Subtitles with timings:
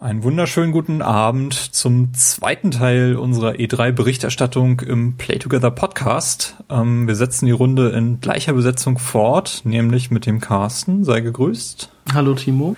[0.00, 6.56] Einen wunderschönen guten Abend zum zweiten Teil unserer E3-Berichterstattung im Play Together Podcast.
[6.68, 11.90] Ähm, wir setzen die Runde in gleicher Besetzung fort, nämlich mit dem Carsten, sei gegrüßt.
[12.12, 12.76] Hallo Timo.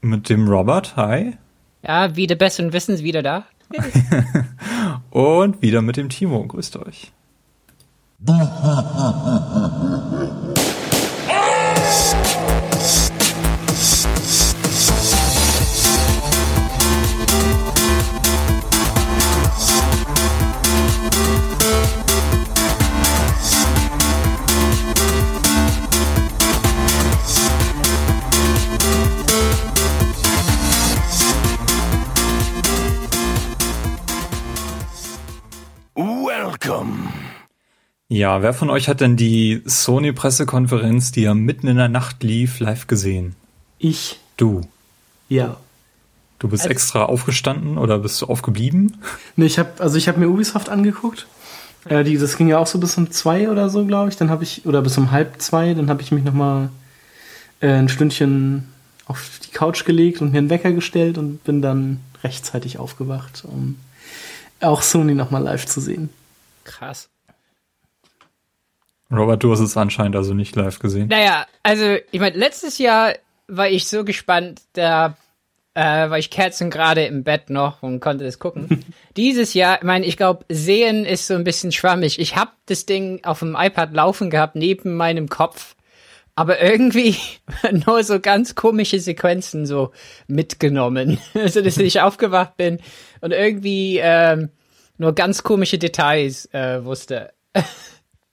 [0.00, 1.36] Mit dem Robert, hi.
[1.86, 3.44] Ja, wieder besseren Wissens wieder da.
[5.10, 7.12] Und wieder mit dem Timo, grüßt euch.
[38.08, 42.60] Ja, wer von euch hat denn die Sony-Pressekonferenz, die ja mitten in der Nacht lief,
[42.60, 43.34] live gesehen?
[43.78, 44.20] Ich.
[44.36, 44.60] Du.
[45.28, 45.56] Ja.
[46.38, 48.98] Du bist also, extra aufgestanden oder bist du aufgeblieben?
[49.34, 51.26] Nee, ich habe also ich habe mir Ubisoft angeguckt.
[51.86, 54.16] Äh, die, das ging ja auch so bis um zwei oder so, glaube ich.
[54.16, 55.74] Dann habe ich oder bis um halb zwei.
[55.74, 56.68] Dann habe ich mich noch mal
[57.60, 58.68] äh, ein Stündchen
[59.06, 63.78] auf die Couch gelegt und mir einen Wecker gestellt und bin dann rechtzeitig aufgewacht, um
[64.60, 66.10] auch Sony noch mal live zu sehen.
[66.64, 67.08] Krass.
[69.10, 71.08] Robert, du hast es anscheinend also nicht live gesehen.
[71.08, 73.14] Naja, also ich meine, letztes Jahr
[73.46, 75.16] war ich so gespannt, da
[75.74, 78.84] äh, war ich Kerzen gerade im Bett noch und konnte das gucken.
[79.16, 82.18] Dieses Jahr, ich meine, ich glaube, sehen ist so ein bisschen schwammig.
[82.18, 85.76] Ich habe das Ding auf dem iPad laufen gehabt, neben meinem Kopf,
[86.34, 87.16] aber irgendwie
[87.86, 89.92] nur so ganz komische Sequenzen so
[90.26, 91.18] mitgenommen.
[91.34, 92.80] Also, dass ich aufgewacht bin
[93.20, 94.48] und irgendwie ähm,
[94.98, 97.32] nur ganz komische Details äh, wusste.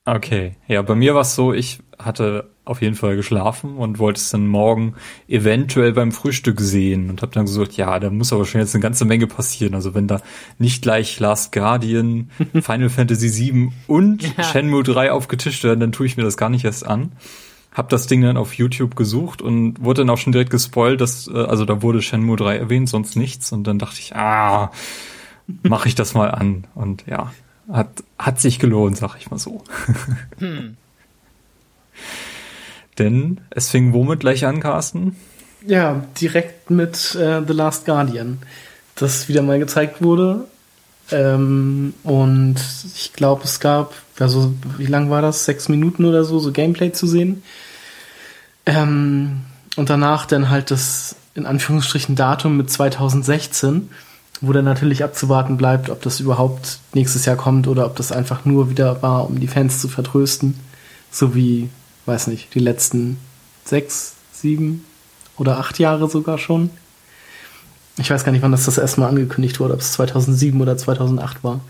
[0.06, 4.20] Okay, ja, bei mir war es so, ich hatte auf jeden Fall geschlafen und wollte
[4.20, 4.96] es dann morgen
[5.28, 8.82] eventuell beim Frühstück sehen und habe dann gesagt, ja, da muss aber schon jetzt eine
[8.82, 9.76] ganze Menge passieren.
[9.76, 10.22] Also wenn da
[10.60, 12.30] nicht gleich Last Guardian,
[12.62, 14.44] Final Fantasy VII und ja.
[14.44, 17.14] Shenmue 3 aufgetischt werden, dann tue ich mir das gar nicht erst an.
[17.74, 21.28] Hab das Ding dann auf YouTube gesucht und wurde dann auch schon direkt gespoilt, dass,
[21.28, 23.52] äh, also da wurde Shenmue 3 erwähnt, sonst nichts.
[23.52, 24.72] Und dann dachte ich, ah,
[25.64, 26.68] mache ich das mal an.
[26.76, 27.32] Und ja,
[27.72, 29.64] hat, hat sich gelohnt, sag ich mal so.
[30.40, 30.78] Hm.
[33.00, 35.16] Denn es fing womit gleich an, Carsten?
[35.66, 38.40] Ja, direkt mit äh, The Last Guardian,
[38.96, 40.46] das wieder mal gezeigt wurde.
[41.12, 42.56] Ähm, und
[42.96, 45.46] ich glaube, es gab, also wie lang war das?
[45.46, 47.44] Sechs Minuten oder so, so Gameplay zu sehen.
[48.66, 49.42] Ähm,
[49.76, 53.90] und danach dann halt das in Anführungsstrichen Datum mit 2016
[54.44, 58.44] wo dann natürlich abzuwarten bleibt, ob das überhaupt nächstes Jahr kommt oder ob das einfach
[58.44, 60.60] nur wieder war, um die Fans zu vertrösten.
[61.10, 61.70] So wie,
[62.06, 63.18] weiß nicht, die letzten
[63.64, 64.84] sechs, sieben
[65.38, 66.72] oder acht Jahre sogar schon.
[67.98, 70.76] Ich weiß gar nicht, wann das das erste Mal angekündigt wurde, ob es 2007 oder
[70.76, 71.62] 2008 war.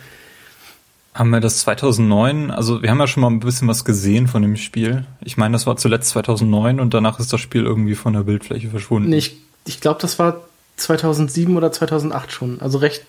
[1.14, 4.42] Haben wir das 2009, also wir haben ja schon mal ein bisschen was gesehen von
[4.42, 5.06] dem Spiel.
[5.24, 8.70] Ich meine, das war zuletzt 2009 und danach ist das Spiel irgendwie von der Bildfläche
[8.70, 9.10] verschwunden.
[9.10, 10.38] Nee, ich, ich glaube, das war
[10.78, 12.62] 2007 oder 2008 schon.
[12.62, 13.04] Also recht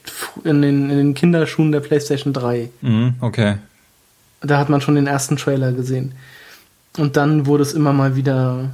[0.45, 2.71] in den, in den Kinderschuhen der PlayStation 3.
[2.83, 3.57] Mhm, okay.
[4.41, 6.13] Da hat man schon den ersten Trailer gesehen.
[6.99, 8.71] Und dann wurde es immer mal wieder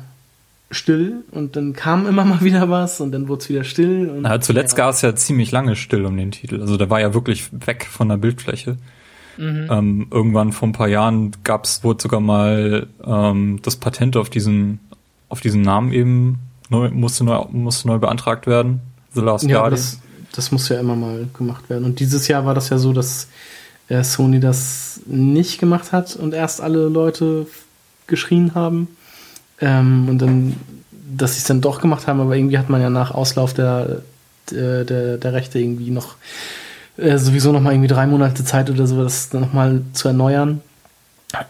[0.70, 4.08] still und dann kam immer mal wieder was und dann wurde es wieder still.
[4.08, 4.84] Und, Na, zuletzt ja.
[4.84, 6.60] gab es ja ziemlich lange still um den Titel.
[6.60, 8.76] Also der war ja wirklich weg von der Bildfläche.
[9.36, 9.68] Mhm.
[9.70, 14.80] Ähm, irgendwann vor ein paar Jahren gab's, wurde sogar mal ähm, das Patent auf diesen,
[15.28, 16.38] auf diesen Namen eben
[16.70, 18.80] neu, musste neu, musste neu beantragt werden.
[19.14, 19.80] The Last ja, Guardian.
[19.80, 19.98] Das,
[20.32, 21.84] das muss ja immer mal gemacht werden.
[21.84, 23.28] Und dieses Jahr war das ja so, dass
[23.88, 27.46] äh, Sony das nicht gemacht hat und erst alle Leute
[28.06, 28.88] geschrien haben.
[29.60, 30.56] Ähm, und dann,
[31.16, 34.02] dass sie es dann doch gemacht haben, aber irgendwie hat man ja nach Auslauf der,
[34.50, 36.14] der, der, der Rechte irgendwie noch
[36.96, 40.08] äh, sowieso noch mal irgendwie drei Monate Zeit oder so, das dann noch mal zu
[40.08, 40.60] erneuern.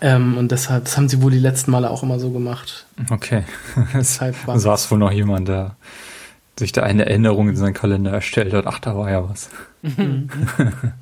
[0.01, 2.87] Ähm, und deshalb, das haben sie wohl die letzten Male auch immer so gemacht.
[3.11, 3.45] Okay.
[3.95, 5.77] Deshalb war saß wohl noch jemand, der
[6.59, 8.67] sich da eine Erinnerung in seinen Kalender erstellt hat.
[8.67, 9.49] Ach, da war ja was.
[9.83, 10.29] Mhm.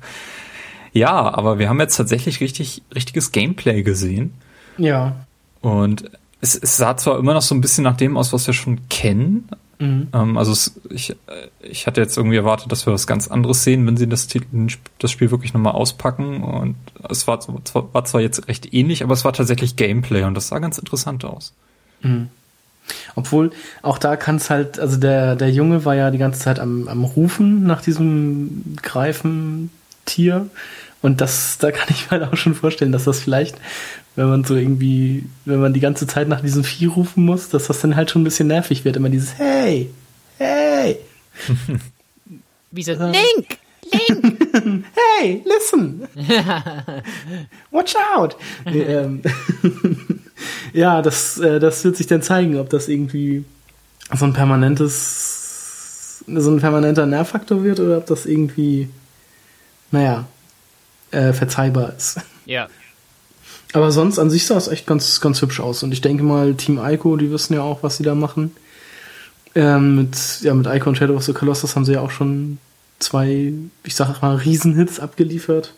[0.93, 4.33] ja, aber wir haben jetzt tatsächlich richtig, richtiges Gameplay gesehen.
[4.77, 5.17] Ja.
[5.61, 6.09] Und
[6.39, 8.87] es, es sah zwar immer noch so ein bisschen nach dem aus, was wir schon
[8.89, 9.49] kennen,
[9.79, 10.09] Mhm.
[10.13, 11.15] Ähm, also es, ich,
[11.61, 14.27] ich hatte jetzt irgendwie erwartet, dass wir was ganz anderes sehen, wenn sie das,
[14.99, 16.43] das Spiel wirklich nochmal auspacken.
[16.43, 16.75] Und
[17.09, 17.39] es war,
[17.93, 21.23] war zwar jetzt recht ähnlich, aber es war tatsächlich Gameplay und das sah ganz interessant
[21.25, 21.53] aus.
[22.01, 22.29] Mhm.
[23.15, 26.59] Obwohl, auch da kann es halt, also der, der Junge war ja die ganze Zeit
[26.59, 30.47] am, am Rufen nach diesem Greifentier.
[31.01, 33.57] Und das, da kann ich mir halt auch schon vorstellen, dass das vielleicht
[34.19, 37.67] wenn man so irgendwie, wenn man die ganze Zeit nach diesem Vieh rufen muss, dass
[37.67, 38.97] das dann halt schon ein bisschen nervig wird.
[38.97, 39.89] Immer dieses Hey,
[40.37, 40.97] hey.
[42.71, 43.57] Wie so, Link!
[43.91, 44.39] Link!
[45.19, 46.03] Hey, listen!
[47.71, 48.35] Watch out!
[48.65, 49.21] Ähm,
[50.73, 53.45] ja, das, äh, das wird sich dann zeigen, ob das irgendwie
[54.17, 58.89] so ein permanentes, so ein permanenter Nervfaktor wird oder ob das irgendwie,
[59.91, 60.25] naja,
[61.11, 62.19] äh, verzeihbar ist.
[62.45, 62.67] Ja.
[63.73, 65.83] Aber sonst an sich sah es echt ganz, ganz hübsch aus.
[65.83, 68.51] Und ich denke mal, Team Ico, die wissen ja auch, was sie da machen.
[69.55, 72.57] Ähm, mit, ja, mit Ico und Shadow of the Colossus haben sie ja auch schon
[72.99, 73.53] zwei,
[73.83, 75.73] ich sag mal, Riesenhits abgeliefert.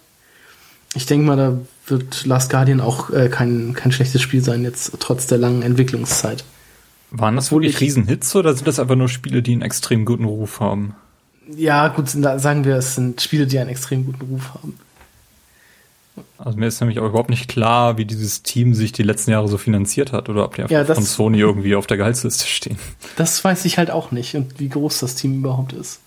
[0.93, 1.57] Ich denke mal, da
[1.87, 6.43] wird Last Guardian auch äh, kein, kein schlechtes Spiel sein, jetzt trotz der langen Entwicklungszeit.
[7.11, 10.59] Waren das wirklich Riesenhits oder sind das einfach nur Spiele, die einen extrem guten Ruf
[10.59, 10.95] haben?
[11.55, 14.77] Ja, gut, sagen wir, es sind Spiele, die einen extrem guten Ruf haben.
[16.37, 19.47] Also mir ist nämlich auch überhaupt nicht klar, wie dieses Team sich die letzten Jahre
[19.47, 22.45] so finanziert hat oder ob die einfach Ja, das- von Sony irgendwie auf der Gehaltsliste
[22.47, 22.77] stehen.
[23.17, 25.99] Das weiß ich halt auch nicht und wie groß das Team überhaupt ist.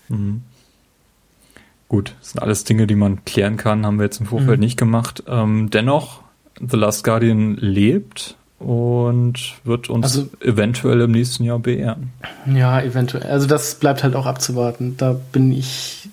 [1.87, 4.77] Gut, das sind alles Dinge, die man klären kann, haben wir jetzt im Vorfeld nicht
[4.77, 5.23] gemacht.
[5.27, 6.21] Ähm, dennoch,
[6.59, 12.11] The Last Guardian lebt und wird uns Also- eventuell im nächsten Jahr beehren.
[12.51, 13.23] Ja, eventuell.
[13.29, 14.95] Also das bleibt halt auch abzuwarten.
[14.97, 16.09] Da bin ich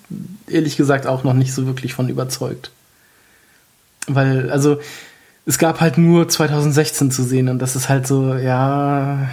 [0.47, 2.71] ehrlich gesagt auch noch nicht so wirklich von überzeugt.
[4.07, 4.79] Weil, also,
[5.45, 9.29] es gab halt nur 2016 zu sehen und das ist halt so, ja,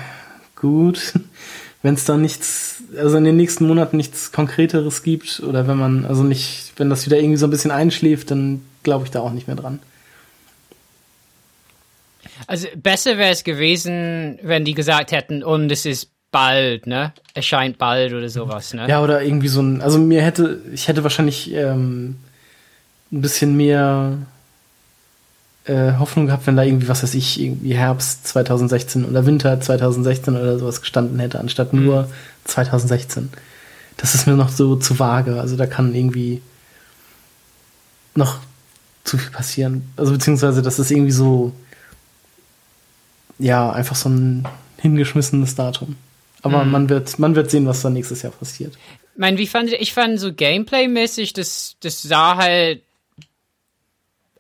[0.56, 1.14] gut.
[1.82, 6.05] Wenn es da nichts, also in den nächsten Monaten nichts Konkreteres gibt oder wenn man,
[6.05, 9.32] also nicht, wenn das wieder irgendwie so ein bisschen einschläft, dann glaube ich da auch
[9.32, 9.78] nicht mehr dran.
[12.46, 17.14] Also besser wäre es gewesen, wenn die gesagt hätten, und es ist bald, ne?
[17.32, 18.87] Erscheint bald oder sowas, ne?
[18.87, 22.17] Ja, oder irgendwie so ein, also mir hätte, ich hätte wahrscheinlich ähm,
[23.11, 24.19] ein bisschen mehr
[25.65, 30.37] äh, Hoffnung gehabt, wenn da irgendwie, was weiß ich, irgendwie Herbst 2016 oder Winter 2016
[30.37, 32.09] oder sowas gestanden hätte, anstatt nur
[32.45, 33.31] 2016.
[33.97, 35.41] Das ist mir noch so zu vage.
[35.41, 36.41] Also da kann irgendwie
[38.15, 38.39] noch
[39.05, 39.91] zu viel passieren.
[39.97, 41.53] Also beziehungsweise das ist irgendwie so,
[43.39, 44.47] ja, einfach so ein
[44.79, 45.97] hingeschmissenes Datum.
[46.43, 48.75] Aber man wird, man wird sehen, was da nächstes Jahr passiert.
[49.13, 52.83] Ich meine, wie fand ich fand so Gameplay-mäßig, das, das sah halt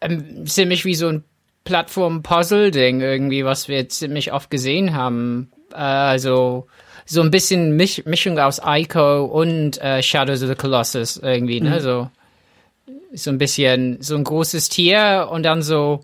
[0.00, 1.24] ähm, ziemlich wie so ein
[1.64, 5.50] Plattform-Puzzle-Ding irgendwie, was wir ziemlich oft gesehen haben.
[5.72, 6.66] Äh, also
[7.06, 11.80] so ein bisschen Misch Mischung aus Ico und äh, Shadows of the Colossus irgendwie, ne?
[11.80, 12.10] So,
[13.12, 16.00] so ein bisschen so ein großes Tier und dann so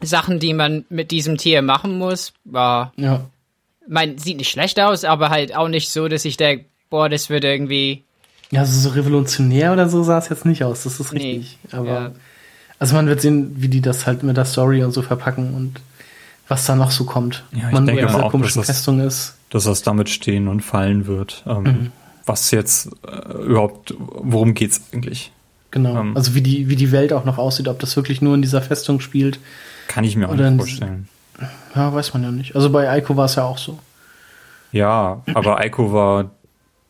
[0.00, 3.26] Sachen, die man mit diesem Tier machen muss, war Ja.
[3.88, 7.28] mein, sieht nicht schlecht aus, aber halt auch nicht so, dass ich denke, boah, das
[7.30, 8.04] wird irgendwie.
[8.50, 11.58] Ja, also so revolutionär oder so sah es jetzt nicht aus, das ist Nee, richtig.
[11.72, 12.12] Aber ja.
[12.78, 15.80] Also man wird sehen, wie die das halt mit der Story und so verpacken und
[16.48, 17.44] was da noch so kommt.
[17.52, 19.34] Ja, ich man denke auch, dass das- Festung ist.
[19.50, 21.42] dass das damit stehen und fallen wird.
[21.46, 21.92] Ähm, Mhm.
[22.26, 25.32] Was jetzt äh, überhaupt, worum geht's eigentlich?
[25.70, 25.98] Genau.
[25.98, 26.14] Ähm.
[26.16, 28.60] also wie die, wie die Welt auch noch aussieht, ob das wirklich nur in dieser
[28.60, 29.38] Festung spielt,
[29.86, 31.08] Kann ich mir auch nicht vorstellen.
[31.74, 32.54] ja, weiß man ja nicht.
[32.54, 33.78] Also bei Ico war es ja auch so.
[34.72, 36.30] Ja, aber Ico war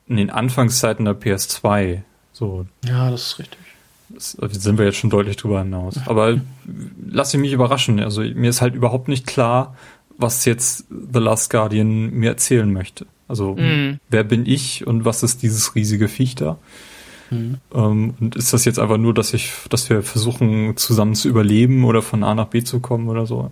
[0.08, 2.02] in den Anfangszeiten der PS2
[2.32, 2.66] so.
[2.84, 3.58] Ja, das ist richtig.
[4.16, 6.00] Sind wir jetzt schon deutlich drüber hinaus.
[6.06, 6.40] Aber
[7.06, 8.00] lass ich mich überraschen.
[8.00, 9.76] Also mir ist halt überhaupt nicht klar,
[10.16, 13.06] was jetzt The Last Guardian mir erzählen möchte.
[13.28, 13.56] Also
[14.08, 16.58] wer bin ich und was ist dieses riesige Viech da?
[17.30, 21.84] Ähm, und ist das jetzt einfach nur, dass ich, dass wir versuchen, zusammen zu überleben
[21.84, 23.50] oder von A nach B zu kommen oder so?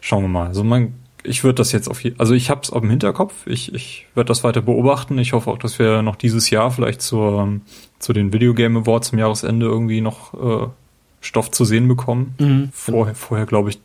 [0.00, 0.46] Schauen wir mal.
[0.46, 3.46] Also man, ich würde das jetzt auf also ich habe es auf dem Hinterkopf.
[3.46, 5.18] Ich, ich werde das weiter beobachten.
[5.18, 7.60] Ich hoffe auch, dass wir noch dieses Jahr vielleicht zur,
[7.98, 10.68] zu den Video Game Awards zum Jahresende irgendwie noch äh,
[11.20, 12.34] Stoff zu sehen bekommen.
[12.38, 12.68] Mhm.
[12.72, 13.80] Vorher, vorher glaube ich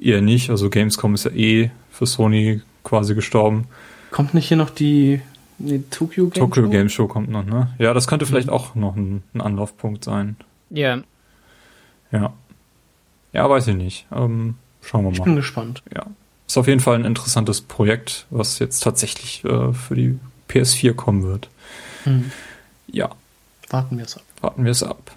[0.00, 0.50] eher nicht.
[0.50, 3.66] Also Gamescom ist ja eh für Sony quasi gestorben.
[4.10, 5.20] Kommt nicht hier noch die,
[5.58, 6.70] die Tokyo Game Tokyo Show?
[6.70, 7.74] Game Show kommt noch, ne?
[7.78, 10.36] Ja, das könnte vielleicht auch noch ein, ein Anlaufpunkt sein.
[10.70, 10.98] Ja.
[12.12, 12.32] Ja.
[13.32, 14.06] Ja, weiß ich nicht.
[14.12, 15.24] Ähm, schauen wir Ich mal.
[15.24, 15.82] bin gespannt.
[15.94, 16.06] Ja.
[16.46, 21.24] Ist auf jeden Fall ein interessantes Projekt, was jetzt tatsächlich äh, für die PS4 kommen
[21.24, 21.48] wird.
[22.04, 22.30] Hm.
[22.86, 23.10] Ja,
[23.70, 24.22] Warten wir es ab.
[24.40, 25.12] warten wir es ab.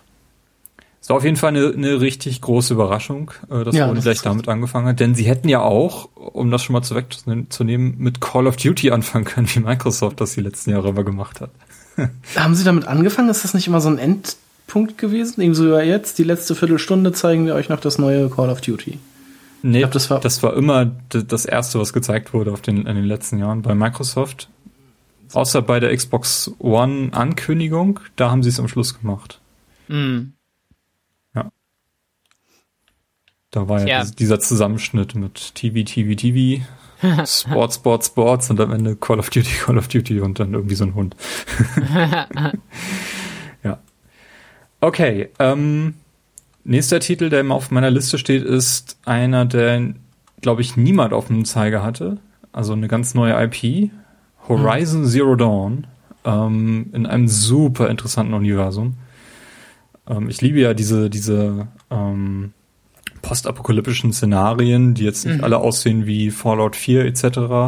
[1.01, 4.21] Es war auf jeden Fall eine, eine richtig große Überraschung, äh, dass Ja, das gleich
[4.21, 4.99] damit angefangen hat.
[4.99, 8.91] Denn sie hätten ja auch, um das schon mal zu wegzunehmen, mit Call of Duty
[8.91, 11.51] anfangen können, wie Microsoft das die letzten Jahre immer gemacht hat.
[12.35, 13.29] Haben Sie damit angefangen?
[13.29, 15.41] Ist das nicht immer so ein Endpunkt gewesen?
[15.41, 18.99] Ebenso ja jetzt, die letzte Viertelstunde zeigen wir euch noch das neue Call of Duty.
[19.61, 22.95] Nee, glaub, das war- das war immer das erste, was gezeigt wurde auf den, in
[22.95, 24.47] den letzten Jahren bei Microsoft.
[25.33, 29.39] Außer bei der Xbox One Ankündigung, da haben sie es am Schluss gemacht.
[29.87, 30.33] Hm.
[33.51, 36.63] Da war ja, dies- dieser Zusammenschnitt mit TV, TV, TV.
[37.25, 40.75] Sports, Sports, Sports und am Ende Call of Duty, Call of Duty und dann irgendwie
[40.75, 41.15] so ein Hund.
[43.63, 43.79] ja.
[44.81, 45.95] Okay, ähm,
[46.63, 49.93] nächster Titel, der immer auf meiner Liste steht, ist einer, der,
[50.41, 52.17] glaube ich, niemand auf dem Zeiger hatte.
[52.51, 53.91] Also eine ganz neue IP.
[54.49, 55.05] Horizon mhm.
[55.05, 55.87] Zero Dawn.
[56.25, 58.95] Ähm, in einem super interessanten Universum.
[60.07, 62.51] Ähm, ich liebe ja diese, diese ähm,
[63.21, 65.43] postapokalyptischen Szenarien, die jetzt nicht mhm.
[65.43, 67.21] alle aussehen wie Fallout 4 etc.,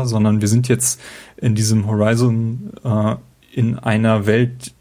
[0.04, 1.00] sondern wir sind jetzt
[1.38, 3.16] in diesem Horizon äh,
[3.54, 4.74] in einer Welt,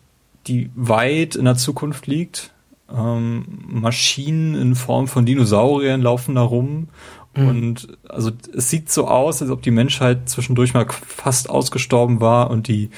[0.47, 2.53] die weit in der Zukunft liegt.
[2.93, 6.89] Ähm, Maschinen in Form von Dinosauriern laufen da rum.
[7.37, 7.49] Mhm.
[7.49, 12.51] Und also es sieht so aus, als ob die Menschheit zwischendurch mal fast ausgestorben war
[12.51, 12.91] und die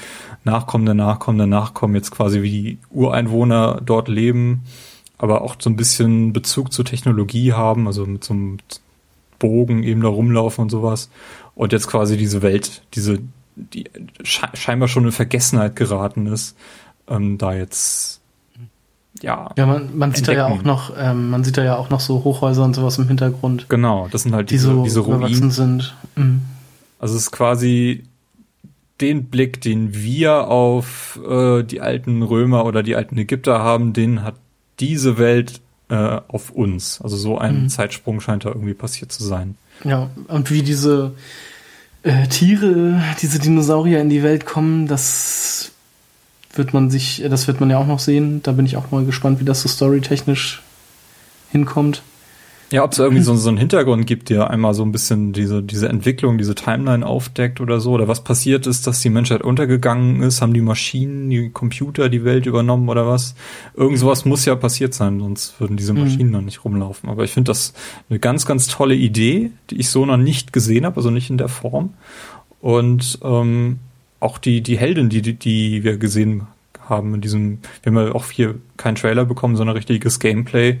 [0.43, 4.63] Nachkommen der Nachkommen der Nachkommen jetzt quasi wie die Ureinwohner dort leben
[5.23, 8.57] aber auch so ein bisschen Bezug zur Technologie haben, also mit so einem
[9.39, 11.09] Bogen eben da rumlaufen und sowas.
[11.55, 13.19] Und jetzt quasi diese Welt, diese,
[13.55, 13.85] die
[14.23, 16.57] scheinbar schon in Vergessenheit geraten ist,
[17.07, 18.19] ähm, da jetzt
[19.21, 19.51] ja.
[19.57, 21.99] Ja, man, man sieht da ja auch noch, ähm, man sieht da ja auch noch
[21.99, 23.69] so Hochhäuser und sowas im Hintergrund.
[23.69, 25.51] Genau, das sind halt diese, die so diese Ruinen.
[25.51, 25.95] sind.
[26.15, 26.41] Mhm.
[26.99, 28.03] Also es ist quasi
[29.01, 34.23] den Blick, den wir auf äh, die alten Römer oder die alten Ägypter haben, den
[34.23, 34.35] hat
[34.79, 37.01] diese Welt äh, auf uns.
[37.01, 37.69] Also so ein mhm.
[37.69, 39.55] Zeitsprung scheint da irgendwie passiert zu sein.
[39.83, 41.13] Ja, und wie diese
[42.03, 45.71] äh, Tiere, diese Dinosaurier in die Welt kommen, das
[46.53, 48.41] wird man sich, das wird man ja auch noch sehen.
[48.43, 50.61] Da bin ich auch mal gespannt, wie das so storytechnisch
[51.51, 52.03] hinkommt.
[52.73, 55.61] Ja, ob es irgendwie so, so einen Hintergrund gibt, der einmal so ein bisschen diese,
[55.61, 60.23] diese Entwicklung, diese Timeline aufdeckt oder so, oder was passiert ist, dass die Menschheit untergegangen
[60.23, 63.35] ist, haben die Maschinen, die Computer die Welt übernommen oder was.
[63.75, 65.99] Irgend sowas muss ja passiert sein, sonst würden diese mhm.
[65.99, 66.31] Maschinen mhm.
[66.31, 67.09] noch nicht rumlaufen.
[67.09, 67.75] Aber ich finde das
[68.09, 71.37] eine ganz, ganz tolle Idee, die ich so noch nicht gesehen habe, also nicht in
[71.37, 71.93] der Form.
[72.59, 73.77] Und ähm,
[74.23, 76.47] auch die, die Heldin, die, die, die wir gesehen
[76.87, 80.79] haben in diesem, wir haben ja auch hier keinen Trailer bekommen, sondern richtiges Gameplay,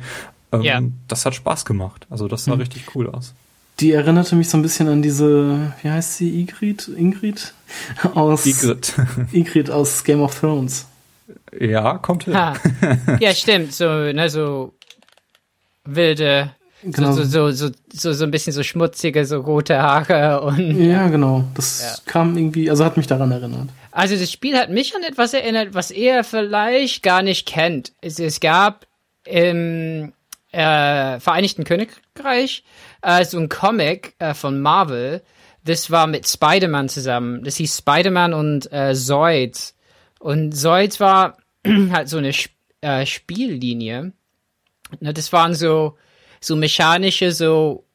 [0.53, 0.81] ähm, ja.
[1.07, 2.05] Das hat Spaß gemacht.
[2.09, 2.61] Also das sah mhm.
[2.61, 3.33] richtig cool aus.
[3.79, 6.87] Die erinnerte mich so ein bisschen an diese, wie heißt sie, Igrit?
[6.87, 7.53] Ingrid?
[8.13, 8.93] Aus, Igrit.
[9.31, 10.85] Igrit aus Game of Thrones.
[11.59, 12.35] Ja, kommt hin.
[12.35, 12.53] Ha.
[13.19, 13.73] Ja, stimmt.
[13.73, 14.73] So, ne, so
[15.85, 16.51] wilde,
[16.83, 17.11] genau.
[17.13, 20.79] so, so, so, so, so ein bisschen so schmutzige, so rote Haare und.
[20.79, 21.43] Ja, genau.
[21.55, 22.11] Das ja.
[22.11, 23.69] kam irgendwie, also hat mich daran erinnert.
[23.91, 27.93] Also das Spiel hat mich an etwas erinnert, was er vielleicht gar nicht kennt.
[28.01, 28.87] Es, es gab
[29.25, 30.13] im
[30.51, 32.63] äh, Vereinigten Königreich
[33.01, 35.21] äh, so ein Comic äh, von Marvel.
[35.65, 37.43] Das war mit Spider-Man zusammen.
[37.43, 39.73] Das hieß Spider-Man und äh, Zoid.
[40.19, 41.37] Und Zoid war
[41.91, 44.11] halt so eine Sp äh, Spiellinie.
[44.99, 45.97] Ne, das waren so,
[46.43, 47.85] so mechanische, so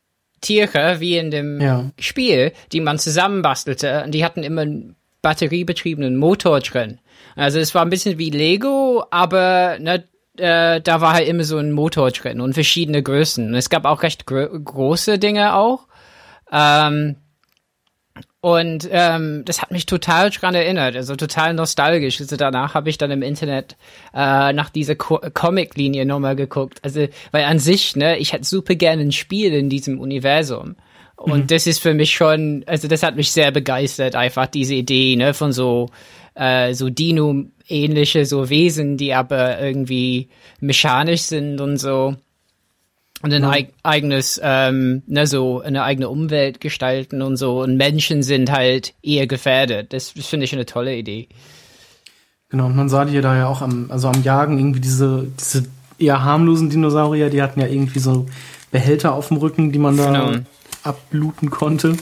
[0.41, 1.91] Tiere wie in dem ja.
[1.99, 4.05] Spiel, die man zusammenbastelte.
[4.05, 6.99] Und die hatten immer einen batteriebetriebenen Motor drin.
[7.37, 10.05] Also es war ein bisschen wie Lego, aber ne,
[10.37, 13.49] äh, da war halt immer so ein Motor drin und verschiedene Größen.
[13.49, 15.87] Und es gab auch recht große Dinge auch.
[16.53, 17.17] Ähm,
[18.41, 22.21] und ähm, das hat mich total dran erinnert, also total nostalgisch.
[22.21, 23.77] Also danach habe ich dann im Internet
[24.15, 26.79] äh, nach dieser Co Comic-Linie nochmal geguckt.
[26.83, 30.77] Also, weil an sich, ne, ich hätte super gerne ein Spiel in diesem Universum.
[31.17, 31.47] Und mhm.
[31.49, 35.35] das ist für mich schon, also das hat mich sehr begeistert, einfach diese Idee, ne,
[35.35, 35.91] von so,
[36.37, 40.29] äh, so Dino ähnliche so Wesen, die aber irgendwie
[40.61, 42.15] mechanisch sind und so
[43.23, 47.63] und ein eig eigenes, ähm, ne, so eine eigene Umwelt gestalten und so.
[47.63, 49.93] Und Menschen sind halt eher gefährdet.
[49.93, 51.29] Das, das finde ich eine tolle Idee.
[52.49, 55.65] Genau, und man sah die da ja auch am, also am Jagen irgendwie diese, diese
[55.99, 58.27] eher harmlosen Dinosaurier, die hatten ja irgendwie so
[58.71, 60.45] Behälter auf dem Rücken, die man da genau.
[60.85, 61.97] abbluten konnte,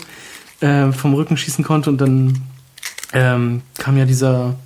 [0.60, 2.42] äh, vom Rücken schießen konnte und dann
[3.12, 4.56] ähm, kam ja dieser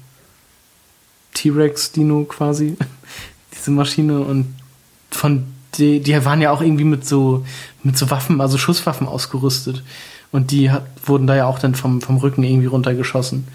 [1.35, 2.77] T-Rex-Dino quasi,
[3.55, 4.55] diese Maschine und
[5.11, 7.45] von die, die waren ja auch irgendwie mit so
[7.83, 9.83] mit so Waffen, also Schusswaffen ausgerüstet
[10.33, 13.47] und die hat, wurden da ja auch dann vom vom Rücken irgendwie runtergeschossen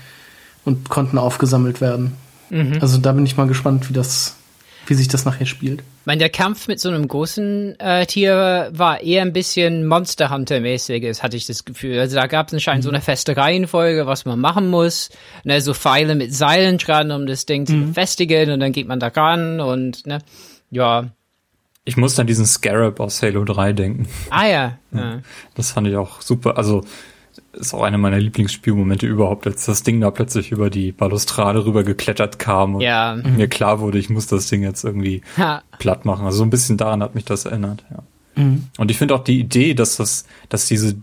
[0.63, 2.13] und konnten aufgesammelt werden.
[2.49, 2.77] Mhm.
[2.81, 4.35] Also da bin ich mal gespannt, wie das
[4.87, 5.79] wie sich das nachher spielt.
[5.79, 10.29] Ich meine, der Kampf mit so einem großen äh, Tier war eher ein bisschen Monster
[10.29, 11.99] Hunter-mäßiges, hatte ich das Gefühl.
[11.99, 12.85] Also da gab es anscheinend mhm.
[12.85, 15.09] so eine feste Reihenfolge, was man machen muss.
[15.43, 17.65] Ne, so Pfeile mit Seilen dran, um das Ding mhm.
[17.65, 20.19] zu befestigen und dann geht man da ran und ne,
[20.69, 21.09] ja.
[21.85, 24.07] Ich muss an diesen Scarab aus Halo 3 denken.
[24.31, 24.77] Ah ja.
[24.91, 25.21] ja.
[25.53, 26.57] Das fand ich auch super.
[26.57, 26.83] Also
[27.53, 31.83] ist auch einer meiner Lieblingsspielmomente überhaupt, als das Ding da plötzlich über die Balustrade rüber
[31.83, 33.15] geklettert kam und ja.
[33.15, 35.61] mir klar wurde, ich muss das Ding jetzt irgendwie ha.
[35.79, 36.25] platt machen.
[36.25, 38.03] Also so ein bisschen daran hat mich das erinnert, ja.
[38.35, 38.67] Mhm.
[38.77, 40.95] Und ich finde auch die Idee, dass das, dass diese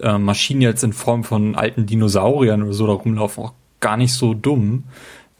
[0.00, 4.12] äh, Maschinen jetzt in Form von alten Dinosauriern oder so da rumlaufen, auch gar nicht
[4.12, 4.84] so dumm.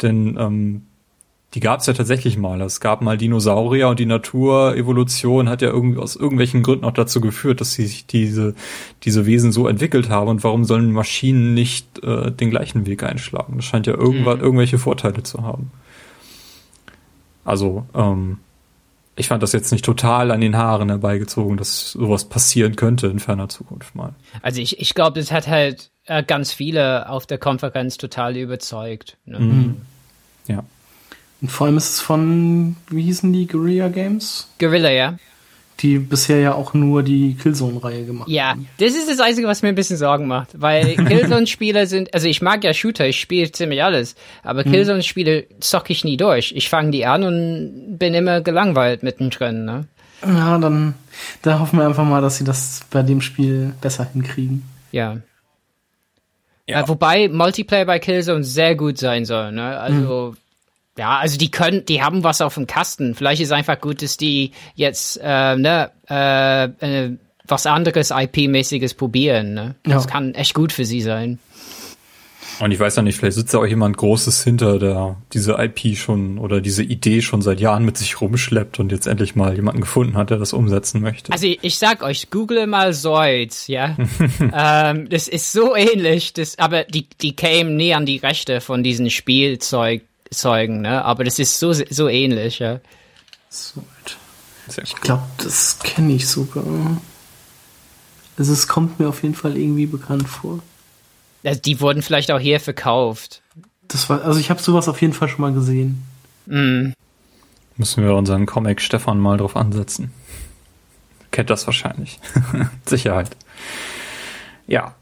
[0.02, 0.82] Denn ähm,
[1.54, 2.60] die gab es ja tatsächlich mal.
[2.60, 7.22] Es gab mal Dinosaurier und die Naturevolution hat ja irgendwie aus irgendwelchen Gründen auch dazu
[7.22, 8.54] geführt, dass sich diese,
[9.04, 10.28] diese Wesen so entwickelt haben.
[10.28, 13.56] Und warum sollen Maschinen nicht äh, den gleichen Weg einschlagen?
[13.56, 14.42] Das scheint ja irgendwas, mhm.
[14.42, 15.70] irgendwelche Vorteile zu haben.
[17.46, 18.38] Also, ähm,
[19.16, 23.18] ich fand das jetzt nicht total an den Haaren herbeigezogen, dass sowas passieren könnte in
[23.18, 24.14] ferner Zukunft mal.
[24.42, 29.16] Also ich, ich glaube, das hat halt äh, ganz viele auf der Konferenz total überzeugt.
[29.24, 29.40] Ne?
[29.40, 29.76] Mhm.
[30.46, 30.62] Ja.
[31.40, 34.48] Und vor allem ist es von, wie hießen die, Guerilla Games?
[34.58, 35.16] Guerilla, ja.
[35.80, 38.62] Die bisher ja auch nur die Killzone-Reihe gemacht ja, haben.
[38.62, 40.60] Ja, das ist das Einzige, was mir ein bisschen Sorgen macht.
[40.60, 44.16] Weil Killzone-Spiele sind, also ich mag ja Shooter, ich spiele ziemlich alles.
[44.42, 44.72] Aber hm.
[44.72, 46.52] Killzone-Spiele zocke ich nie durch.
[46.56, 49.86] Ich fange die an und bin immer gelangweilt mittendrin, ne?
[50.26, 50.94] Ja, dann,
[51.42, 54.64] da hoffen wir einfach mal, dass sie das bei dem Spiel besser hinkriegen.
[54.90, 55.18] Ja.
[56.66, 56.80] ja.
[56.80, 59.78] Äh, wobei Multiplayer bei Killzone sehr gut sein soll, ne?
[59.78, 60.36] Also, hm
[60.98, 63.14] ja, also die können, die haben was auf dem Kasten.
[63.14, 69.54] Vielleicht ist einfach gut, dass die jetzt äh, ne, äh, äh, was anderes IP-mäßiges probieren.
[69.54, 69.74] Ne?
[69.84, 70.10] Das ja.
[70.10, 71.38] kann echt gut für sie sein.
[72.60, 75.96] Und ich weiß ja nicht, vielleicht sitzt da auch jemand Großes hinter, der diese IP
[75.96, 79.80] schon oder diese Idee schon seit Jahren mit sich rumschleppt und jetzt endlich mal jemanden
[79.80, 81.32] gefunden hat, der das umsetzen möchte.
[81.32, 83.96] Also ich, ich sag euch, google mal Zoids, ja.
[84.52, 88.82] ähm, das ist so ähnlich, das, aber die, die kämen nie an die Rechte von
[88.82, 91.04] diesem Spielzeug Zeugen, ne?
[91.04, 92.80] Aber das ist so, so ähnlich, ja.
[93.48, 93.82] So,
[94.82, 96.64] ich glaube, das kenne ich sogar.
[98.36, 100.60] Also es kommt mir auf jeden Fall irgendwie bekannt vor.
[101.44, 103.42] Also die wurden vielleicht auch hier verkauft.
[103.88, 106.02] Das war, also ich habe sowas auf jeden Fall schon mal gesehen.
[106.46, 106.92] Mm.
[107.76, 110.12] Müssen wir unseren Comic Stefan mal drauf ansetzen.
[111.30, 112.18] Kennt das wahrscheinlich.
[112.86, 113.30] Sicherheit.
[114.66, 114.94] Ja,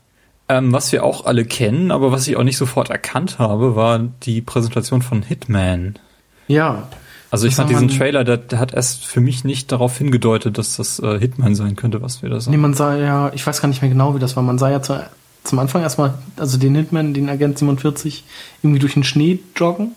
[0.49, 3.99] ähm, was wir auch alle kennen, aber was ich auch nicht sofort erkannt habe, war
[3.99, 5.99] die Präsentation von Hitman.
[6.47, 6.89] Ja.
[7.31, 10.77] Also ich fand diesen Trailer, der, der, hat erst für mich nicht darauf hingedeutet, dass
[10.77, 12.53] das äh, Hitman sein könnte, was wir da sagen.
[12.53, 14.43] Nee, man sah ja, ich weiß gar nicht mehr genau, wie das war.
[14.45, 15.05] Man sah ja zu,
[15.43, 18.25] zum Anfang erstmal, also den Hitman, den Agent 47,
[18.63, 19.93] irgendwie durch den Schnee joggen.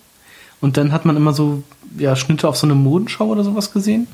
[0.60, 1.64] Und dann hat man immer so,
[1.98, 4.08] ja, Schnitte auf so eine Modenschau oder sowas gesehen.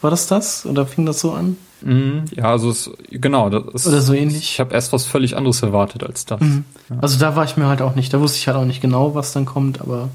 [0.00, 0.66] War das das?
[0.66, 1.56] Oder fing das so an?
[1.82, 3.48] Mhm, ja, also es, genau.
[3.50, 4.38] Das Oder so ähnlich.
[4.38, 6.40] Ich habe erst was völlig anderes erwartet als das.
[6.40, 6.64] Mhm.
[6.88, 6.96] Ja.
[7.00, 9.14] Also da war ich mir halt auch nicht, da wusste ich halt auch nicht genau,
[9.14, 10.08] was dann kommt, aber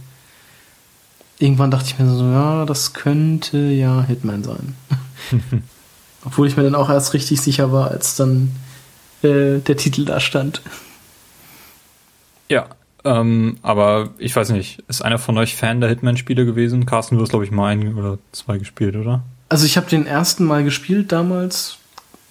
[1.40, 4.76] irgendwann dachte ich mir so, ja, das könnte ja Hitman sein.
[6.26, 8.56] Obwohl ich mir dann auch erst richtig sicher war, als dann
[9.22, 10.62] äh, der Titel da stand.
[12.50, 12.68] Ja,
[13.04, 16.86] ähm, aber ich weiß nicht, ist einer von euch Fan der Hitman-Spiele gewesen?
[16.88, 19.24] Carsten, du hast, glaube ich, mal ein oder zwei gespielt, oder?
[19.50, 21.78] Also ich habe den ersten Mal gespielt damals,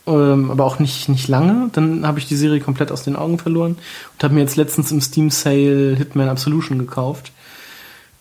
[0.06, 1.70] ähm, aber auch nicht, nicht lange.
[1.72, 3.76] Dann habe ich die Serie komplett aus den Augen verloren
[4.12, 7.32] und habe mir jetzt letztens im Steam Sale Hitman Absolution gekauft.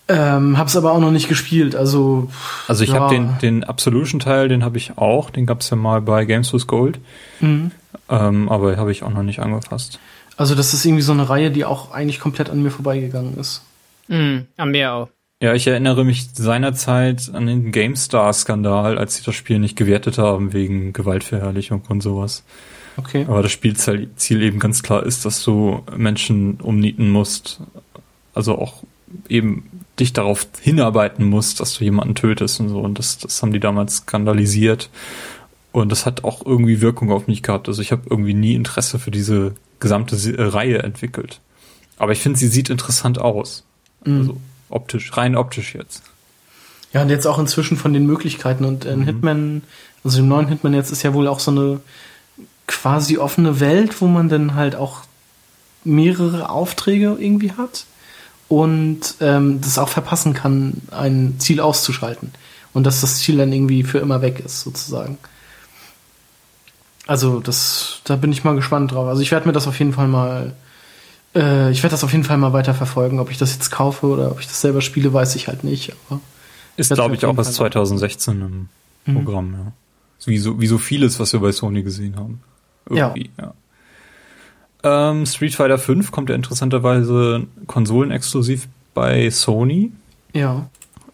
[0.06, 2.30] Ähm, hab's aber auch noch nicht gespielt, also.
[2.68, 3.00] Also ich ja.
[3.00, 6.66] habe den, den Absolution-Teil, den habe ich auch, den gab's ja mal bei Games with
[6.66, 7.00] Gold.
[7.40, 7.70] Mhm.
[8.10, 9.98] Ähm, aber habe ich auch noch nicht angefasst.
[10.36, 13.62] Also das ist irgendwie so eine Reihe, die auch eigentlich komplett an mir vorbeigegangen ist.
[14.08, 15.08] Mhm, an mir auch.
[15.40, 20.52] Ja, ich erinnere mich seinerzeit an den GameStar-Skandal, als sie das Spiel nicht gewertet haben
[20.52, 22.44] wegen Gewaltverherrlichung und sowas.
[22.96, 23.26] Okay.
[23.28, 27.60] Aber das Spielziel eben ganz klar ist, dass du Menschen umnieten musst.
[28.34, 28.82] Also auch
[29.28, 29.68] eben
[29.98, 32.80] dich darauf hinarbeiten musst, dass du jemanden tötest und so.
[32.80, 34.90] Und das, das haben die damals skandalisiert.
[35.72, 37.68] Und das hat auch irgendwie Wirkung auf mich gehabt.
[37.68, 40.16] Also ich habe irgendwie nie Interesse für diese gesamte
[40.52, 41.40] Reihe entwickelt.
[41.98, 43.64] Aber ich finde, sie sieht interessant aus.
[44.04, 44.18] Mhm.
[44.18, 44.36] Also
[44.74, 46.02] Optisch, rein optisch jetzt.
[46.92, 48.64] Ja, und jetzt auch inzwischen von den Möglichkeiten.
[48.64, 49.04] Und in mhm.
[49.04, 49.62] Hitman,
[50.02, 51.80] also im neuen Hitman jetzt ist ja wohl auch so eine
[52.66, 55.02] quasi offene Welt, wo man dann halt auch
[55.84, 57.84] mehrere Aufträge irgendwie hat
[58.48, 62.32] und ähm, das auch verpassen kann, ein Ziel auszuschalten.
[62.72, 65.18] Und dass das Ziel dann irgendwie für immer weg ist, sozusagen.
[67.06, 69.06] Also, das, da bin ich mal gespannt drauf.
[69.06, 70.52] Also ich werde mir das auf jeden Fall mal
[71.34, 73.20] äh, ich werde das auf jeden Fall mal weiter verfolgen.
[73.20, 75.94] Ob ich das jetzt kaufe oder ob ich das selber spiele, weiß ich halt nicht.
[76.08, 76.20] Aber
[76.76, 78.68] ist, glaube ich, auch was 2016 im
[79.04, 79.24] mhm.
[79.24, 79.72] Programm, ja.
[80.26, 82.40] Wie, so, wie so vieles, was wir bei Sony gesehen haben.
[82.88, 83.52] Irgendwie, ja.
[84.82, 85.10] ja.
[85.10, 89.92] Ähm, Street Fighter 5 kommt ja interessanterweise konsolenexklusiv bei Sony.
[90.32, 90.68] Ja.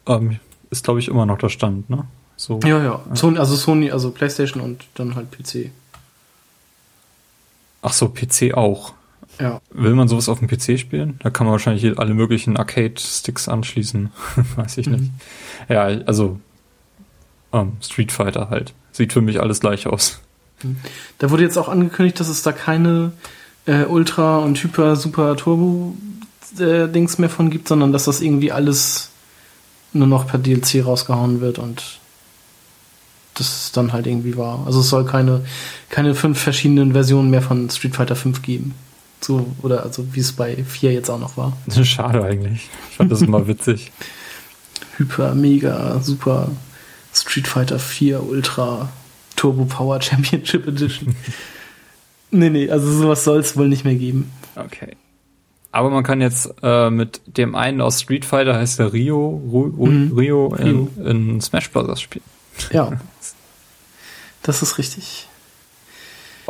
[0.06, 0.38] Ähm,
[0.70, 2.04] ist, glaube ich, immer noch der Stand, ne?
[2.36, 2.60] So.
[2.62, 2.84] Ja, ja.
[2.84, 3.16] ja.
[3.16, 5.70] Sony, also Sony, also PlayStation und dann halt PC.
[7.82, 8.94] Ach so, PC auch.
[9.40, 9.60] Ja.
[9.70, 11.18] Will man sowas auf dem PC spielen?
[11.22, 14.10] Da kann man wahrscheinlich alle möglichen Arcade-Sticks anschließen.
[14.56, 14.92] Weiß ich mhm.
[14.92, 15.10] nicht.
[15.68, 16.38] Ja, also
[17.52, 18.74] ähm, Street Fighter halt.
[18.92, 20.20] Sieht für mich alles gleich aus.
[21.18, 23.12] Da wurde jetzt auch angekündigt, dass es da keine
[23.66, 25.94] äh, Ultra und Hyper Super Turbo
[26.58, 29.10] äh, Dings mehr von gibt, sondern dass das irgendwie alles
[29.92, 31.98] nur noch per DLC rausgehauen wird und
[33.34, 34.66] das dann halt irgendwie war.
[34.66, 35.44] Also es soll keine,
[35.88, 38.74] keine fünf verschiedenen Versionen mehr von Street Fighter 5 geben.
[39.20, 41.56] So, oder also wie es bei 4 jetzt auch noch war.
[41.84, 42.68] Schade eigentlich.
[42.90, 43.92] Ich fand das immer witzig.
[44.96, 46.50] Hyper, Mega, Super
[47.12, 48.88] Street Fighter 4 Ultra
[49.36, 51.14] Turbo Power Championship Edition.
[52.30, 54.32] nee, nee, also sowas soll es wohl nicht mehr geben.
[54.56, 54.96] Okay.
[55.72, 59.66] Aber man kann jetzt äh, mit dem einen aus Street Fighter, heißt der Rio, Ru,
[59.68, 60.12] mhm.
[60.18, 62.00] Rio, in, Rio, in, Smash Bros.
[62.00, 62.24] spielen.
[62.72, 62.90] Ja.
[64.42, 65.28] Das ist richtig.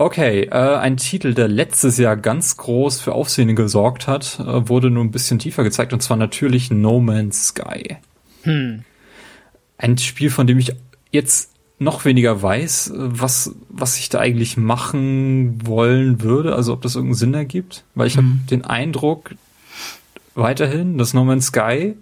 [0.00, 4.88] Okay, äh, ein Titel, der letztes Jahr ganz groß für Aufsehen gesorgt hat, äh, wurde
[4.88, 7.98] nur ein bisschen tiefer gezeigt und zwar natürlich No Man's Sky.
[8.44, 8.82] Hm.
[9.76, 10.74] Ein Spiel, von dem ich
[11.10, 16.94] jetzt noch weniger weiß, was, was ich da eigentlich machen wollen würde, also ob das
[16.94, 18.20] irgendeinen Sinn ergibt, weil ich mhm.
[18.20, 19.34] habe den Eindruck
[20.34, 21.94] weiterhin, dass No Man's Sky,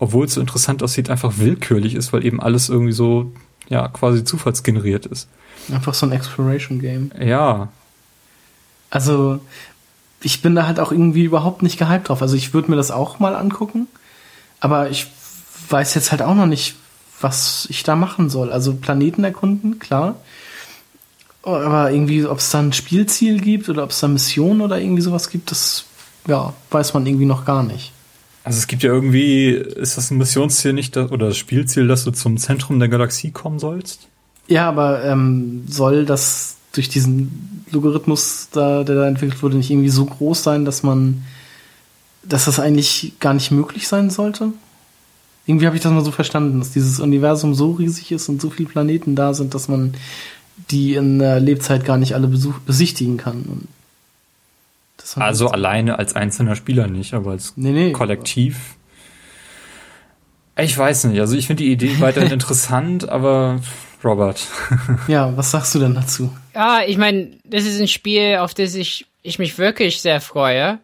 [0.00, 3.30] obwohl es so interessant aussieht, einfach willkürlich ist, weil eben alles irgendwie so,
[3.68, 5.28] ja, quasi zufallsgeneriert ist.
[5.72, 7.12] Einfach so ein Exploration-Game.
[7.20, 7.68] Ja.
[8.90, 9.40] Also,
[10.20, 12.22] ich bin da halt auch irgendwie überhaupt nicht gehypt drauf.
[12.22, 13.86] Also, ich würde mir das auch mal angucken,
[14.60, 15.06] aber ich
[15.68, 16.76] weiß jetzt halt auch noch nicht,
[17.20, 18.52] was ich da machen soll.
[18.52, 20.16] Also Planeten erkunden, klar.
[21.42, 25.02] Aber irgendwie, ob es da ein Spielziel gibt oder ob es da Missionen oder irgendwie
[25.02, 25.84] sowas gibt, das
[26.26, 27.92] ja, weiß man irgendwie noch gar nicht.
[28.48, 32.10] Also es gibt ja irgendwie, ist das ein Missionsziel nicht oder das Spielziel, dass du
[32.10, 34.08] zum Zentrum der Galaxie kommen sollst?
[34.46, 39.90] Ja, aber ähm, soll das durch diesen Logarithmus, da, der da entwickelt wurde, nicht irgendwie
[39.90, 41.22] so groß sein, dass man,
[42.22, 44.52] dass das eigentlich gar nicht möglich sein sollte?
[45.48, 48.50] irgendwie habe ich das mal so verstanden, dass dieses Universum so riesig ist und so
[48.50, 49.94] viele Planeten da sind, dass man
[50.70, 52.28] die in der Lebzeit gar nicht alle
[52.66, 53.66] besichtigen kann.
[55.16, 58.76] Also alleine als einzelner Spieler nicht, aber als nee, nee, Kollektiv.
[60.56, 63.60] Ich weiß nicht, also ich finde die Idee weiterhin interessant, aber
[64.04, 64.46] Robert.
[65.08, 66.34] ja, was sagst du denn dazu?
[66.54, 70.78] Ja, ich meine, das ist ein Spiel, auf das ich, ich mich wirklich sehr freue.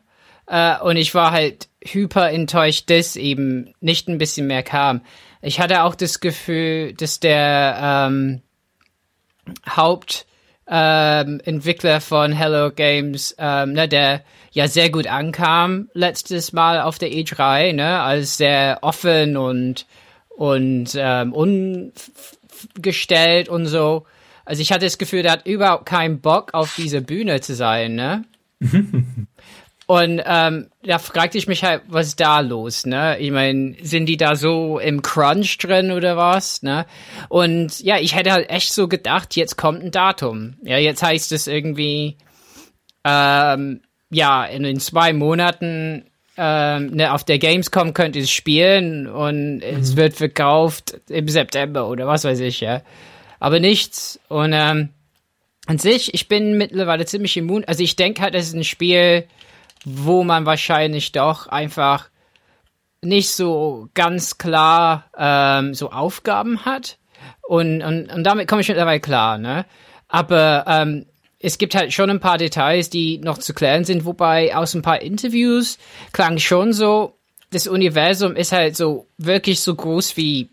[0.47, 5.03] Äh, und ich war halt hyper enttäuscht, dass eben nicht ein bisschen mehr kam.
[5.43, 8.43] Ich hatte auch das Gefühl, dass der ähm,
[9.69, 10.34] Hauptentwickler
[10.69, 11.41] ähm,
[12.01, 14.23] von Hello Games, ähm, ne, der
[14.53, 19.87] ja sehr gut ankam letztes Mal auf der E3, ne, als sehr offen und
[20.29, 21.33] und ähm,
[22.73, 24.07] ungestellt und so.
[24.45, 27.95] Also ich hatte das Gefühl, der hat überhaupt keinen Bock auf diese Bühne zu sein,
[27.95, 28.25] ne?
[29.87, 33.19] Und ähm, da fragte ich mich halt, was ist da los, ne?
[33.19, 36.87] Ich meine, sind die da so im Crunch drin oder was, ne?
[37.29, 40.57] Und ja, ich hätte halt echt so gedacht, jetzt kommt ein Datum.
[40.63, 42.17] Ja, jetzt heißt es irgendwie,
[43.05, 49.07] ähm, ja, in den zwei Monaten ähm, ne, auf der Gamescom könnt ihr es spielen
[49.07, 49.63] und mhm.
[49.63, 52.83] es wird verkauft im September oder was weiß ich, ja.
[53.39, 54.19] Aber nichts.
[54.29, 54.89] Und ähm,
[55.67, 57.65] an sich, ich bin mittlerweile ziemlich immun.
[57.65, 59.27] Also ich denke halt, das ist ein Spiel,
[59.85, 62.09] wo man wahrscheinlich doch einfach
[63.03, 66.99] nicht so ganz klar ähm, so Aufgaben hat.
[67.43, 69.67] Und, und, und damit komme ich mittlerweile klar, ne?
[70.09, 71.07] Aber ähm,
[71.39, 74.83] es gibt halt schon ein paar Details, die noch zu klären sind, wobei aus ein
[74.83, 75.79] paar Interviews
[76.13, 77.19] klang schon so,
[77.51, 80.51] das Universum ist halt so wirklich so groß wie,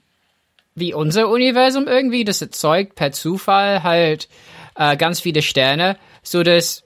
[0.76, 2.26] wie unser Universum irgendwie.
[2.26, 4.28] Das erzeugt per Zufall halt
[4.76, 6.84] äh, ganz viele Sterne, so dass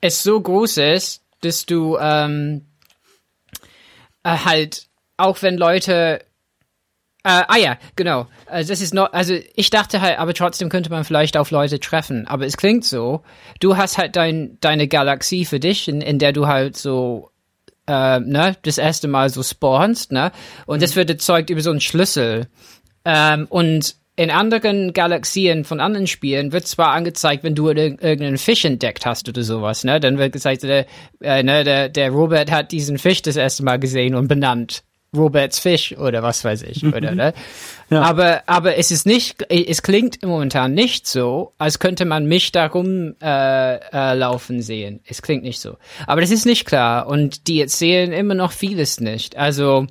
[0.00, 2.66] es so groß ist, dass du ähm,
[4.22, 6.24] äh, halt, auch wenn Leute
[7.26, 8.26] äh, ah ja, genau.
[8.44, 11.80] Also das ist noch, also ich dachte halt, aber trotzdem könnte man vielleicht auf Leute
[11.80, 12.26] treffen.
[12.26, 13.22] Aber es klingt so,
[13.60, 17.30] du hast halt dein, deine Galaxie für dich, in, in der du halt so,
[17.86, 20.32] äh, ne, das erste Mal so spawnst, ne?
[20.66, 20.80] Und mhm.
[20.82, 22.48] das wird erzeugt über so einen Schlüssel.
[23.06, 28.64] Ähm, und in anderen Galaxien von anderen Spielen wird zwar angezeigt, wenn du irgendeinen Fisch
[28.64, 29.98] entdeckt hast oder sowas, ne?
[29.98, 30.86] Dann wird gezeigt, der,
[31.20, 34.84] äh, ne, der, der Robert hat diesen Fisch das erste Mal gesehen und benannt.
[35.16, 37.16] Roberts Fisch oder was weiß ich, oder, mhm.
[37.16, 37.34] ne?
[37.90, 38.02] Ja.
[38.02, 43.14] Aber, aber es ist nicht, es klingt momentan nicht so, als könnte man mich darum
[43.22, 45.00] äh, äh, laufen sehen.
[45.06, 45.76] Es klingt nicht so.
[46.06, 49.36] Aber das ist nicht klar und die erzählen immer noch vieles nicht.
[49.36, 49.86] Also,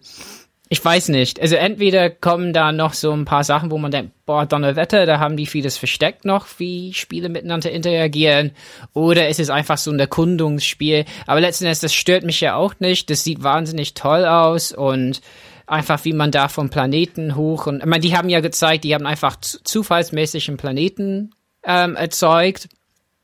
[0.74, 1.40] ich weiß nicht.
[1.40, 5.20] Also entweder kommen da noch so ein paar Sachen, wo man denkt, boah, Donnerwetter, da
[5.20, 8.54] haben die vieles versteckt noch, wie Spiele miteinander interagieren.
[8.94, 11.06] Oder ist es einfach so ein Erkundungsspiel.
[11.28, 13.12] Aber letzten Endes, das stört mich ja auch nicht.
[13.12, 15.22] Das sieht wahnsinnig toll aus und
[15.68, 18.96] einfach wie man da vom Planeten hoch und, ich meine, die haben ja gezeigt, die
[18.96, 22.68] haben einfach zufallsmäßig einen Planeten ähm, erzeugt.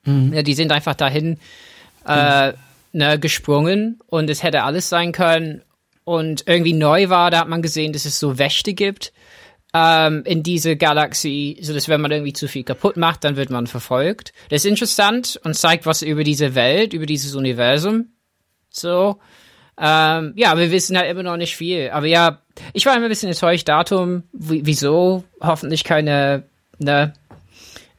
[0.03, 0.33] Mhm.
[0.33, 1.39] Ja, die sind einfach dahin
[2.07, 2.53] äh,
[2.93, 5.63] ne, gesprungen und es hätte alles sein können.
[6.03, 9.13] Und irgendwie neu war, da hat man gesehen, dass es so Wächte gibt
[9.73, 13.49] ähm, in diese Galaxie, so dass wenn man irgendwie zu viel kaputt macht, dann wird
[13.49, 14.33] man verfolgt.
[14.49, 18.07] Das ist interessant und zeigt was über diese Welt, über dieses Universum.
[18.69, 19.19] So.
[19.79, 21.89] Ähm, ja, wir wissen halt immer noch nicht viel.
[21.91, 22.41] Aber ja,
[22.73, 23.67] ich war immer ein bisschen enttäuscht.
[23.69, 25.23] Datum, wieso?
[25.39, 26.43] Hoffentlich keine
[26.79, 27.13] ne,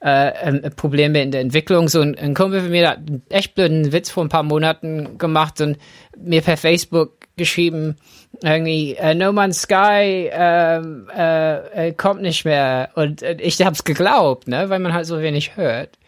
[0.02, 1.88] äh, ähm, Probleme in der Entwicklung.
[1.88, 5.16] So ein, ein Kumpel von mir hat einen echt blöden Witz vor ein paar Monaten
[5.16, 5.78] gemacht und
[6.18, 7.96] mir per Facebook geschrieben,
[8.42, 12.90] irgendwie uh, No Man's Sky ähm, äh, äh, kommt nicht mehr.
[12.94, 15.98] Und äh, ich hab's geglaubt, ne, weil man halt so wenig hört.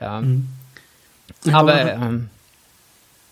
[0.00, 0.20] Ja.
[0.20, 0.46] Mhm.
[1.50, 2.28] Aber ähm,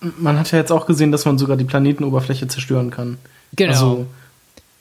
[0.01, 3.19] man hat ja jetzt auch gesehen, dass man sogar die Planetenoberfläche zerstören kann.
[3.55, 3.73] Genau.
[3.73, 4.07] Also,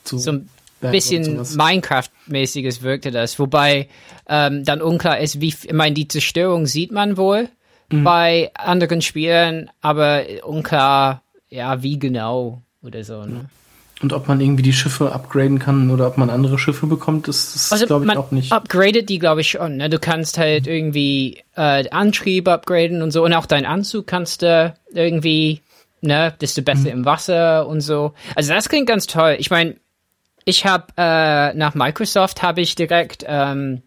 [0.04, 3.88] so ein bisschen Minecraft-mäßiges wirkte das, wobei
[4.28, 7.50] ähm, dann unklar ist, wie, ich meine, die Zerstörung sieht man wohl
[7.92, 8.04] mhm.
[8.04, 13.24] bei anderen Spielen, aber unklar, ja, wie genau oder so.
[13.26, 13.46] Ne?
[14.02, 17.56] Und ob man irgendwie die Schiffe upgraden kann oder ob man andere Schiffe bekommt, ist,
[17.56, 18.52] ist also glaube ich auch nicht.
[18.52, 19.78] Upgradet die, glaube ich, schon.
[19.78, 19.90] Ne?
[19.90, 24.74] Du kannst halt irgendwie äh, Antrieb upgraden und so und auch deinen Anzug kannst du
[24.92, 25.62] irgendwie,
[26.02, 27.00] ne, bist du besser mhm.
[27.00, 28.14] im Wasser und so.
[28.36, 29.36] Also das klingt ganz toll.
[29.38, 29.76] Ich meine,
[30.46, 33.84] ich habe äh, nach Microsoft habe ich direkt ähm,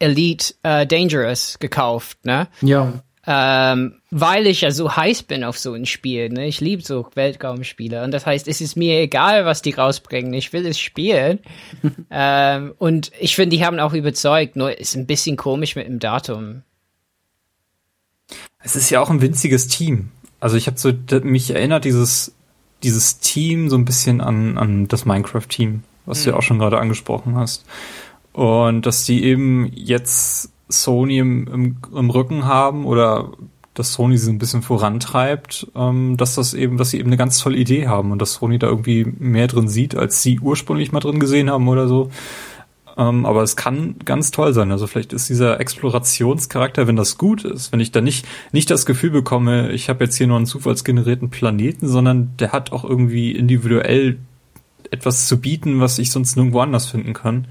[0.00, 2.48] Elite äh, Dangerous gekauft, ne?
[2.62, 2.94] Ja.
[3.32, 6.30] Ähm, weil ich ja so heiß bin auf so ein Spiel.
[6.30, 6.48] Ne?
[6.48, 8.02] Ich liebe so Weltraumspiele.
[8.02, 10.34] Und das heißt, es ist mir egal, was die rausbringen.
[10.34, 11.38] Ich will es spielen.
[12.10, 14.56] ähm, und ich finde, die haben auch überzeugt.
[14.56, 16.62] Nur ist ein bisschen komisch mit dem Datum.
[18.64, 20.10] Es ist ja auch ein winziges Team.
[20.40, 22.34] Also ich habe so mich erinnert dieses
[22.82, 26.24] dieses Team so ein bisschen an an das Minecraft Team, was mhm.
[26.24, 27.64] du ja auch schon gerade angesprochen hast.
[28.32, 33.32] Und dass die eben jetzt Sony im, im, im Rücken haben oder
[33.74, 37.38] dass Sony sie ein bisschen vorantreibt, ähm, dass das eben, dass sie eben eine ganz
[37.38, 41.00] tolle Idee haben und dass Sony da irgendwie mehr drin sieht, als sie ursprünglich mal
[41.00, 42.10] drin gesehen haben oder so.
[42.96, 44.72] Ähm, aber es kann ganz toll sein.
[44.72, 48.86] Also vielleicht ist dieser Explorationscharakter, wenn das gut ist, wenn ich da nicht, nicht das
[48.86, 53.32] Gefühl bekomme, ich habe jetzt hier nur einen zufallsgenerierten Planeten, sondern der hat auch irgendwie
[53.32, 54.18] individuell
[54.90, 57.46] etwas zu bieten, was ich sonst nirgendwo anders finden kann.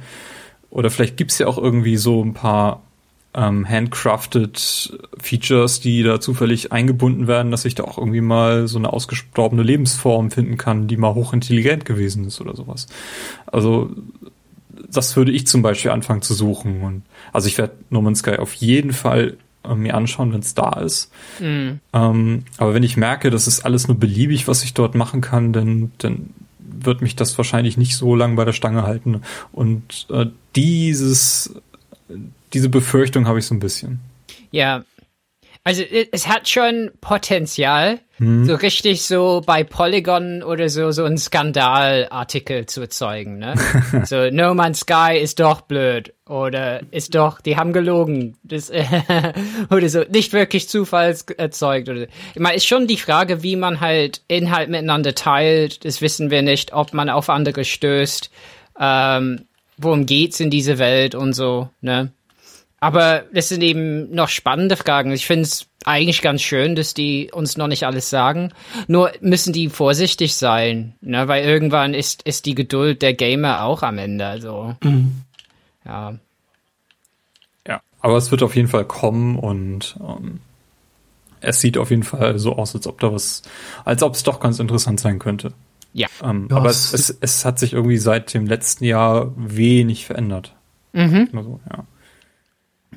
[0.70, 2.84] Oder vielleicht gibt's ja auch irgendwie so ein paar
[3.34, 8.80] ähm, handcrafted Features, die da zufällig eingebunden werden, dass ich da auch irgendwie mal so
[8.80, 12.88] eine ausgestorbene Lebensform finden kann, die mal hochintelligent gewesen ist oder sowas.
[13.46, 13.92] Also
[14.92, 16.82] das würde ich zum Beispiel anfangen zu suchen.
[16.82, 20.56] Und also ich werde No Man's Sky auf jeden Fall äh, mir anschauen, wenn es
[20.56, 21.12] da ist.
[21.40, 21.80] Mhm.
[21.94, 25.54] Ähm, aber wenn ich merke, das ist alles nur beliebig, was ich dort machen kann,
[25.54, 29.22] dann, dann wird mich das wahrscheinlich nicht so lang bei der Stange halten.
[29.52, 31.54] Und äh, dieses
[32.54, 34.00] diese Befürchtung habe ich so ein bisschen.
[34.52, 34.84] Ja.
[35.66, 38.46] Also es hat schon Potenzial, hm.
[38.46, 43.56] so richtig so bei Polygon oder so so ein Skandalartikel zu erzeugen, ne?
[44.06, 48.72] so No Man's Sky ist doch blöd oder ist doch, die haben gelogen, das
[49.70, 52.08] oder so nicht wirklich Zufalls erzeugt oder.
[52.34, 55.84] Ich meine, ist schon die Frage, wie man halt Inhalt miteinander teilt.
[55.84, 58.32] Das wissen wir nicht, ob man auf andere stößt.
[58.80, 59.46] Ähm,
[59.78, 62.12] worum geht's in dieser Welt und so, ne?
[62.80, 65.12] Aber das sind eben noch spannende Fragen.
[65.12, 68.54] Ich finde es eigentlich ganz schön, dass die uns noch nicht alles sagen.
[68.88, 71.28] Nur müssen die vorsichtig sein, ne?
[71.28, 74.26] weil irgendwann ist, ist die Geduld der Gamer auch am Ende.
[74.26, 75.22] Also, mhm.
[75.86, 76.16] ja.
[77.68, 80.40] Ja, aber es wird auf jeden Fall kommen und ähm,
[81.42, 83.44] es sieht auf jeden Fall so aus, als ob da was,
[83.86, 85.54] als ob es doch ganz interessant sein könnte.
[85.94, 86.08] Ja.
[86.24, 90.54] Ähm, ja aber es, es, es hat sich irgendwie seit dem letzten Jahr wenig verändert.
[90.94, 91.30] Mhm.
[91.34, 91.86] Also, ja.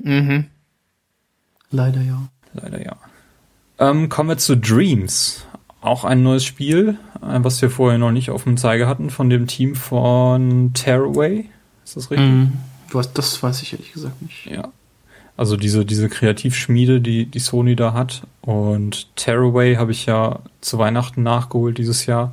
[0.03, 0.47] Mhm.
[1.71, 2.29] Leider ja.
[2.53, 2.97] Leider ja.
[3.79, 5.45] Ähm, kommen wir zu Dreams.
[5.81, 9.31] Auch ein neues Spiel, äh, was wir vorher noch nicht auf dem Zeiger hatten, von
[9.31, 11.47] dem Team von Tearaway.
[11.85, 12.29] Ist das richtig?
[12.29, 12.53] Mm,
[13.15, 14.47] das weiß ich ehrlich gesagt nicht.
[14.47, 14.69] Ja.
[15.37, 18.23] Also diese, diese Kreativschmiede, die, die Sony da hat.
[18.43, 22.33] Und Tearaway habe ich ja zu Weihnachten nachgeholt dieses Jahr.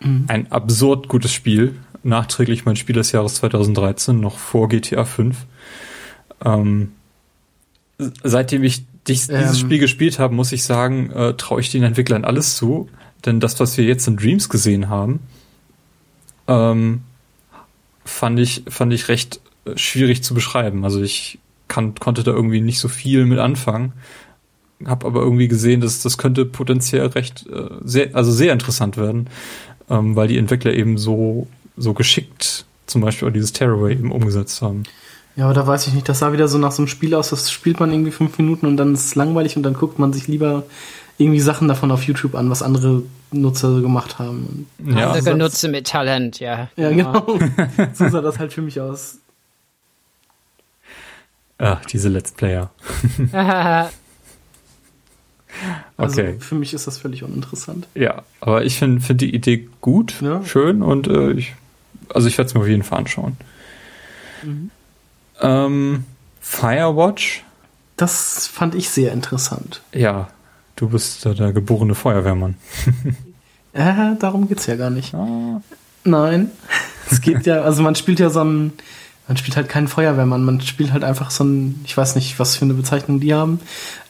[0.00, 0.24] Mm.
[0.26, 1.76] Ein absurd gutes Spiel.
[2.02, 5.36] Nachträglich mein Spiel des Jahres 2013, noch vor GTA 5.
[6.44, 6.92] Ähm,
[8.22, 9.38] seitdem ich dich, ähm.
[9.40, 12.88] dieses Spiel gespielt habe, muss ich sagen, äh, traue ich den Entwicklern alles zu.
[13.26, 15.20] Denn das, was wir jetzt in Dreams gesehen haben,
[16.48, 17.02] ähm,
[18.04, 20.84] fand ich, fand ich recht äh, schwierig zu beschreiben.
[20.84, 23.92] Also ich kann, konnte da irgendwie nicht so viel mit anfangen.
[24.86, 29.28] Hab aber irgendwie gesehen, dass das könnte potenziell recht äh, sehr, also sehr interessant werden,
[29.90, 34.62] ähm, weil die Entwickler eben so so geschickt zum Beispiel auch dieses Tearaway eben umgesetzt
[34.62, 34.82] haben.
[35.36, 37.30] Ja, aber da weiß ich nicht, das sah wieder so nach so einem Spiel aus,
[37.30, 40.12] das spielt man irgendwie fünf Minuten und dann ist es langweilig und dann guckt man
[40.12, 40.64] sich lieber
[41.18, 44.66] irgendwie Sachen davon auf YouTube an, was andere Nutzer so gemacht haben.
[44.84, 45.12] Ja.
[45.12, 46.68] Andere Nutzer mit Talent, ja.
[46.76, 47.38] Ja, genau.
[47.94, 49.18] so sah das halt für mich aus.
[51.58, 52.70] Ach, diese Let's Player.
[55.96, 56.36] Also okay.
[56.38, 57.86] für mich ist das völlig uninteressant.
[57.94, 60.42] Ja, aber ich finde find die Idee gut, ja.
[60.44, 61.54] schön und äh, ich,
[62.08, 63.36] also ich werde es mir auf jeden Fall anschauen.
[64.42, 64.70] Mhm.
[65.40, 66.04] Ähm,
[66.40, 67.44] Firewatch.
[67.96, 69.82] Das fand ich sehr interessant.
[69.92, 70.28] Ja,
[70.76, 72.56] du bist der, der geborene Feuerwehrmann.
[73.72, 75.14] äh, darum geht's ja gar nicht.
[75.14, 75.60] Ah.
[76.04, 76.50] Nein.
[77.12, 78.72] Es geht ja, also man spielt ja so ein,
[79.26, 82.54] man spielt halt keinen Feuerwehrmann, man spielt halt einfach so ein, ich weiß nicht, was
[82.54, 83.58] für eine Bezeichnung die haben.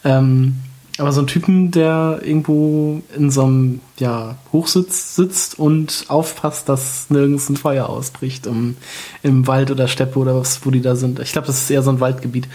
[0.03, 0.57] Ähm,
[1.01, 7.09] aber so ein Typen, der irgendwo in so einem ja, Hochsitz sitzt und aufpasst, dass
[7.09, 8.77] nirgends ein Feuer ausbricht im,
[9.23, 11.19] im Wald oder Steppe oder was, wo die da sind.
[11.19, 12.47] Ich glaube, das ist eher so ein Waldgebiet.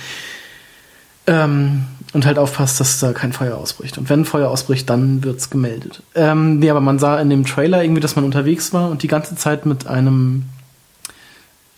[1.27, 3.99] Ähm, und halt aufpasst, dass da kein Feuer ausbricht.
[3.99, 6.03] Und wenn Feuer ausbricht, dann wird's gemeldet.
[6.15, 9.09] Ähm, nee, aber man sah in dem Trailer irgendwie, dass man unterwegs war und die
[9.09, 10.45] ganze Zeit mit einem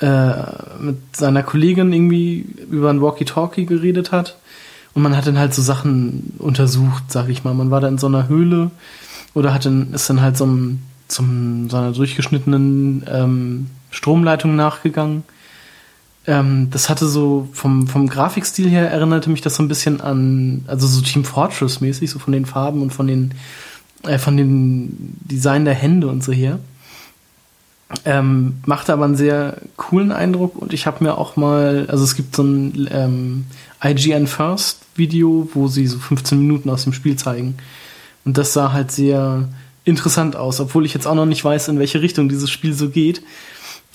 [0.00, 0.33] äh,
[0.78, 4.37] mit seiner Kollegin irgendwie über ein Walkie-Talkie geredet hat
[4.94, 7.55] und man hat dann halt so Sachen untersucht, sag ich mal.
[7.55, 8.70] Man war da in so einer Höhle
[9.35, 10.48] oder hat dann, ist dann halt so,
[11.09, 15.24] zum, so einer durchgeschnittenen ähm, Stromleitung nachgegangen.
[16.27, 20.64] Ähm, das hatte so vom, vom Grafikstil her erinnerte mich das so ein bisschen an,
[20.66, 23.33] also so Team Fortress mäßig, so von den Farben und von den,
[24.03, 26.59] äh, von den Design der Hände und so her.
[28.05, 32.16] Ähm, machte aber einen sehr coolen Eindruck und ich habe mir auch mal, also es
[32.16, 33.46] gibt so ein ähm,
[33.83, 37.57] IGN First Video, wo sie so 15 Minuten aus dem Spiel zeigen.
[38.25, 39.49] Und das sah halt sehr
[39.85, 42.91] interessant aus, obwohl ich jetzt auch noch nicht weiß, in welche Richtung dieses Spiel so
[42.91, 43.23] geht.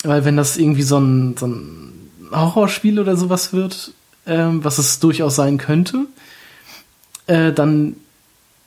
[0.02, 3.92] Weil wenn das irgendwie so ein, so ein Horrorspiel oder sowas wird,
[4.26, 6.06] ähm, was es durchaus sein könnte,
[7.26, 7.96] äh, dann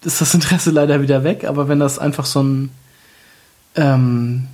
[0.04, 1.46] ist das Interesse leider wieder weg.
[1.46, 2.70] Aber wenn das einfach so ein
[3.76, 4.48] ähm,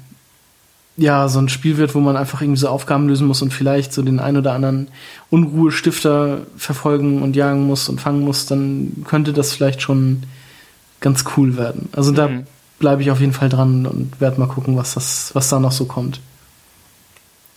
[0.96, 3.94] ja, so ein Spiel wird, wo man einfach irgendwie so Aufgaben lösen muss und vielleicht
[3.94, 4.90] so den ein oder anderen
[5.30, 10.24] Unruhestifter verfolgen und jagen muss und fangen muss, dann könnte das vielleicht schon
[11.00, 11.90] ganz cool werden.
[11.94, 12.16] Also mhm.
[12.16, 12.30] da
[12.80, 15.72] bleibe ich auf jeden Fall dran und werde mal gucken, was das, was da noch
[15.72, 16.20] so kommt.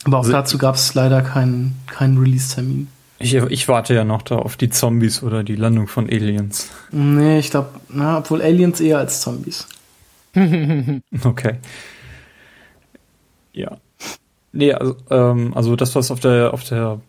[0.05, 2.88] Aber auch also, dazu gab es leider keinen keinen Release-Termin.
[3.18, 6.68] Ich, ich warte ja noch da auf die Zombies oder die Landung von Aliens.
[6.90, 9.66] Nee, ich glaube, na, obwohl Aliens eher als Zombies.
[11.25, 11.55] okay.
[13.57, 13.79] Ja.
[14.53, 17.01] Nee, also, ähm, also das, was auf der, auf der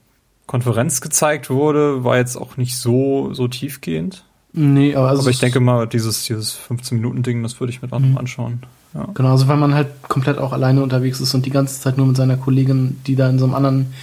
[0.47, 4.23] Konferenz gezeigt wurde, war jetzt auch nicht so, so tiefgehend.
[4.53, 8.11] Nee, aber, also aber ich denke mal, dieses, dieses 15-Minuten-Ding, das würde ich mir dann
[8.11, 8.17] mhm.
[8.17, 8.63] anschauen.
[8.93, 9.07] Ja.
[9.13, 12.07] Genau, also weil man halt komplett auch alleine unterwegs ist und die ganze Zeit nur
[12.07, 13.93] mit seiner Kollegin, die da in so einem anderen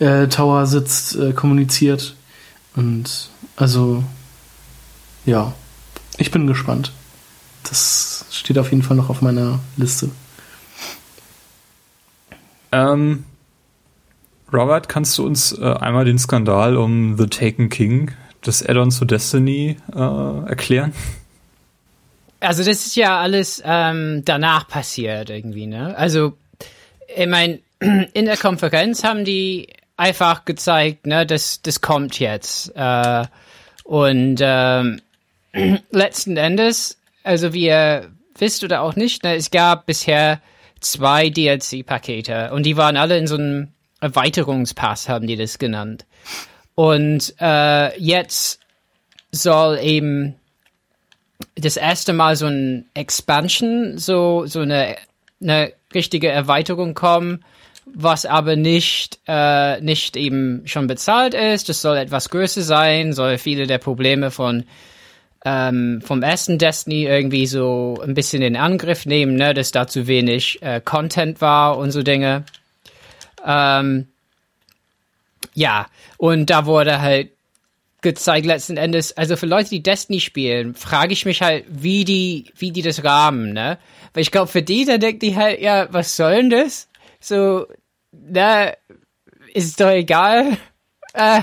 [0.00, 2.16] äh, Tower sitzt, äh, kommuniziert.
[2.74, 4.02] Und also,
[5.24, 5.52] ja,
[6.18, 6.92] ich bin gespannt.
[7.62, 10.10] Das steht auf jeden Fall noch auf meiner Liste.
[12.72, 13.24] Ähm,
[14.52, 19.04] Robert, kannst du uns äh, einmal den Skandal um The Taken King, das Add-on zu
[19.04, 19.98] Destiny, äh,
[20.48, 20.92] erklären?
[22.40, 25.96] Also das ist ja alles ähm, danach passiert irgendwie, ne?
[25.96, 26.36] Also
[27.14, 32.74] ich meine, in der Konferenz haben die einfach gezeigt, ne, das, das kommt jetzt.
[32.74, 33.24] Äh,
[33.84, 35.00] und ähm,
[35.90, 40.40] letzten Endes, also wie ihr wisst oder auch nicht, ne, es gab bisher
[40.84, 43.68] zwei DLC-Pakete und die waren alle in so einem
[44.00, 46.04] Erweiterungspass, haben die das genannt.
[46.74, 48.60] Und äh, jetzt
[49.30, 50.34] soll eben
[51.54, 54.96] das erste Mal so ein Expansion, so, so eine,
[55.40, 57.44] eine richtige Erweiterung kommen,
[57.86, 61.68] was aber nicht, äh, nicht eben schon bezahlt ist.
[61.68, 64.64] Das soll etwas größer sein, soll viele der Probleme von
[65.44, 70.06] ähm, vom ersten Destiny irgendwie so ein bisschen in Angriff nehmen, ne, dass da zu
[70.06, 72.44] wenig äh, Content war und so Dinge.
[73.44, 74.06] Ähm,
[75.54, 77.30] ja, und da wurde halt
[78.02, 82.52] gezeigt letzten Endes, also für Leute, die Destiny spielen, frage ich mich halt, wie die,
[82.56, 83.78] wie die das rahmen, ne?
[84.12, 86.88] Weil ich glaube, für die, da denkt die halt, ja, was soll denn das?
[87.20, 87.66] So,
[88.12, 88.76] ne,
[89.54, 90.56] ist doch egal.
[91.14, 91.42] Äh,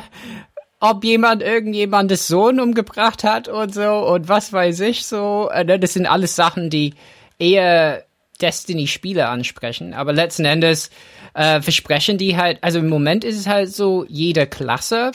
[0.79, 5.49] ob jemand irgendjemandes Sohn umgebracht hat und so und was weiß ich so.
[5.51, 6.93] Äh, ne, das sind alles Sachen, die
[7.37, 8.05] eher
[8.41, 9.93] Destiny-Spiele ansprechen.
[9.93, 10.89] Aber letzten Endes
[11.33, 15.11] äh, versprechen die halt, also im Moment ist es halt so, jede Klasse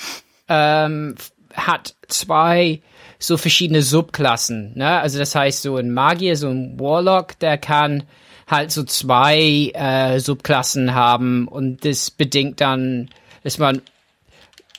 [0.48, 1.14] ähm,
[1.54, 2.82] hat zwei
[3.18, 4.72] so verschiedene Subklassen.
[4.76, 5.00] Ne?
[5.00, 8.04] Also das heißt, so ein Magier, so ein Warlock, der kann
[8.46, 13.08] halt so zwei äh, Subklassen haben und das bedingt dann,
[13.42, 13.80] dass man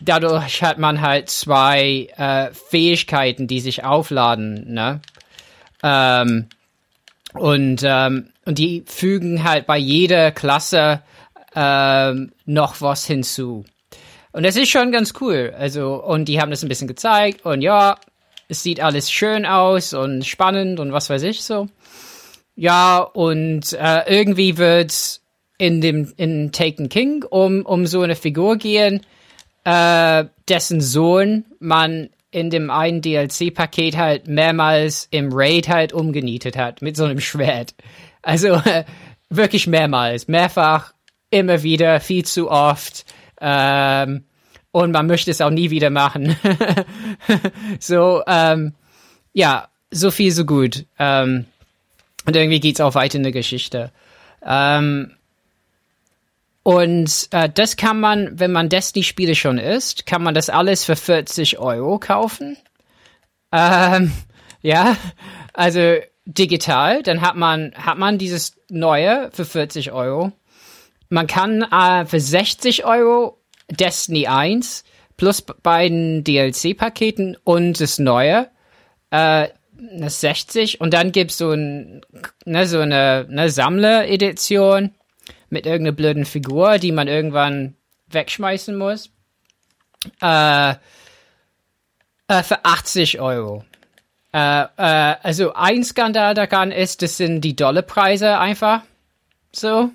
[0.02, 5.02] dadurch hat man halt zwei äh, Fähigkeiten, die sich aufladen, ne?
[5.84, 6.48] Ähm,
[7.34, 11.02] und, ähm, und die fügen halt bei jeder Klasse
[11.56, 13.66] ähm, noch was hinzu.
[14.32, 15.54] Und das ist schon ganz cool.
[15.58, 17.98] Also, und die haben das ein bisschen gezeigt und ja,
[18.48, 21.68] es sieht alles schön aus und spannend und was weiß ich so.
[22.56, 25.22] Ja, und äh, irgendwie wird
[25.58, 29.02] in dem in Taken King um um so eine Figur gehen,
[29.66, 36.82] äh, dessen Sohn man in dem einen DLC-Paket halt mehrmals im Raid halt umgenietet hat
[36.82, 37.76] mit so einem Schwert.
[38.22, 38.86] Also äh,
[39.30, 40.94] wirklich mehrmals, mehrfach,
[41.30, 43.06] immer wieder, viel zu oft.
[43.42, 44.26] Ähm,
[44.72, 46.36] und man möchte es auch nie wieder machen.
[47.80, 48.74] so, ähm,
[49.34, 50.86] ja, so viel, so gut.
[51.00, 51.46] Ähm,
[52.26, 53.92] und irgendwie geht's auch weiter in der Geschichte.
[54.46, 55.15] Ähm,
[56.66, 60.96] und äh, das kann man, wenn man Destiny-Spiele schon ist, kann man das alles für
[60.96, 62.58] 40 Euro kaufen.
[63.52, 64.12] Ähm,
[64.64, 64.98] ja,
[65.54, 70.32] also digital, dann hat man, hat man dieses neue für 40 Euro.
[71.10, 73.38] Man kann äh, für 60 Euro
[73.70, 74.86] Destiny 1
[75.18, 78.50] plus beiden DLC-Paketen und das neue,
[79.12, 79.50] äh,
[80.00, 82.02] das 60 und dann gibt's so, ein,
[82.44, 84.96] ne, so eine, eine Sammler-Edition
[85.50, 87.76] mit irgendeiner blöden Figur, die man irgendwann
[88.08, 89.10] wegschmeißen muss.
[90.22, 90.76] Äh,
[92.28, 93.64] äh, für 80 Euro.
[94.34, 98.82] Äh, äh, also ein Skandal daran ist, das sind die Dollarpreise einfach
[99.52, 99.92] so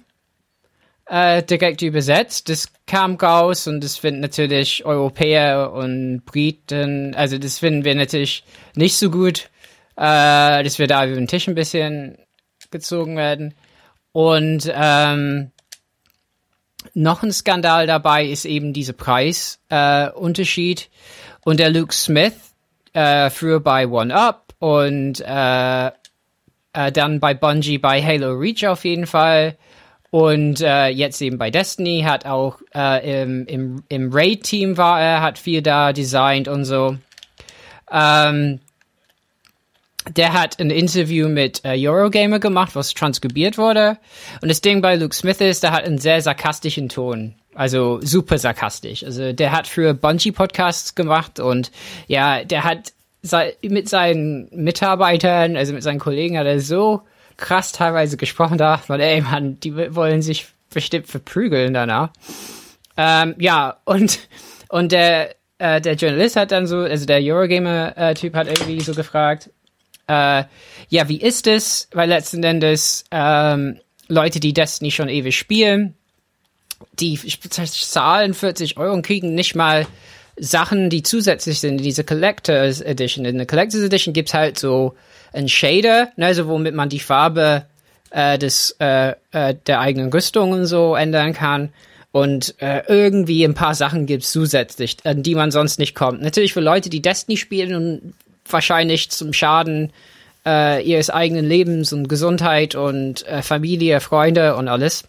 [1.07, 2.49] äh, direkt übersetzt.
[2.49, 8.45] Das kam raus und das finden natürlich Europäer und Briten, also das finden wir natürlich
[8.75, 9.51] nicht so gut,
[9.97, 12.17] äh, dass wir da über den Tisch ein bisschen
[12.71, 13.55] gezogen werden.
[14.13, 15.51] Und ähm,
[16.95, 20.81] noch ein Skandal dabei ist eben dieser Preisunterschied.
[20.83, 20.87] Äh,
[21.43, 22.35] und der Luke Smith,
[22.93, 28.85] äh, früher bei One Up und äh, äh, dann bei Bungie bei Halo Reach auf
[28.85, 29.57] jeden Fall
[30.11, 35.23] und äh, jetzt eben bei Destiny hat auch äh, im, im, im Raid-Team war er,
[35.23, 36.97] hat viel da designt und so.
[37.91, 38.61] Ähm,
[40.09, 43.99] der hat ein Interview mit äh, Eurogamer gemacht, was transkribiert wurde.
[44.41, 47.35] Und das Ding bei Luke Smith ist, der hat einen sehr sarkastischen Ton.
[47.55, 49.05] Also super sarkastisch.
[49.05, 51.71] Also der hat für Bungie Podcasts gemacht und
[52.07, 52.93] ja, der hat
[53.63, 57.03] mit seinen Mitarbeitern, also mit seinen Kollegen hat er so
[57.37, 62.11] krass teilweise gesprochen da, weil ey man, die wollen sich bestimmt verprügeln danach.
[62.97, 64.21] Ähm, ja, und,
[64.69, 69.51] und der, äh, der Journalist hat dann so, also der Eurogamer-Typ hat irgendwie so gefragt,
[70.11, 70.45] äh,
[70.89, 71.89] ja, wie ist es?
[71.93, 75.95] Weil letzten Endes ähm, Leute, die Destiny schon ewig spielen,
[76.99, 79.87] die zahlen 40 Euro und kriegen nicht mal
[80.37, 83.25] Sachen, die zusätzlich sind in diese Collectors Edition.
[83.25, 84.95] In der Collectors Edition gibt's halt so
[85.33, 87.67] ein Shader, ne, also womit man die Farbe
[88.11, 91.73] äh, des äh, äh, der eigenen Rüstung und so ändern kann.
[92.11, 96.21] Und äh, irgendwie ein paar Sachen gibt's zusätzlich, an die man sonst nicht kommt.
[96.21, 98.15] Natürlich für Leute, die Destiny spielen und
[98.53, 99.93] wahrscheinlich zum Schaden
[100.47, 105.05] äh, ihres eigenen Lebens und Gesundheit und äh, Familie, Freunde und alles.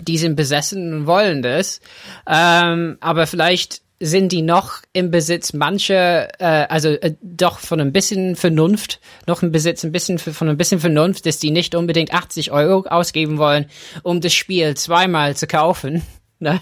[0.00, 1.80] Die sind besessen und wollen das.
[2.26, 7.92] Ähm, aber vielleicht sind die noch im Besitz manche, äh, also äh, doch von ein
[7.92, 12.12] bisschen Vernunft, noch im Besitz ein bisschen von ein bisschen Vernunft, dass die nicht unbedingt
[12.12, 13.66] 80 Euro ausgeben wollen,
[14.02, 16.02] um das Spiel zweimal zu kaufen.
[16.42, 16.60] Ne?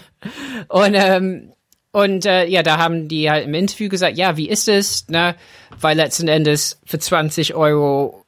[0.67, 1.53] Und ähm,
[1.91, 5.35] und äh, ja, da haben die halt im Interview gesagt, ja, wie ist es, ne?
[5.79, 8.25] Weil letzten Endes für 20 Euro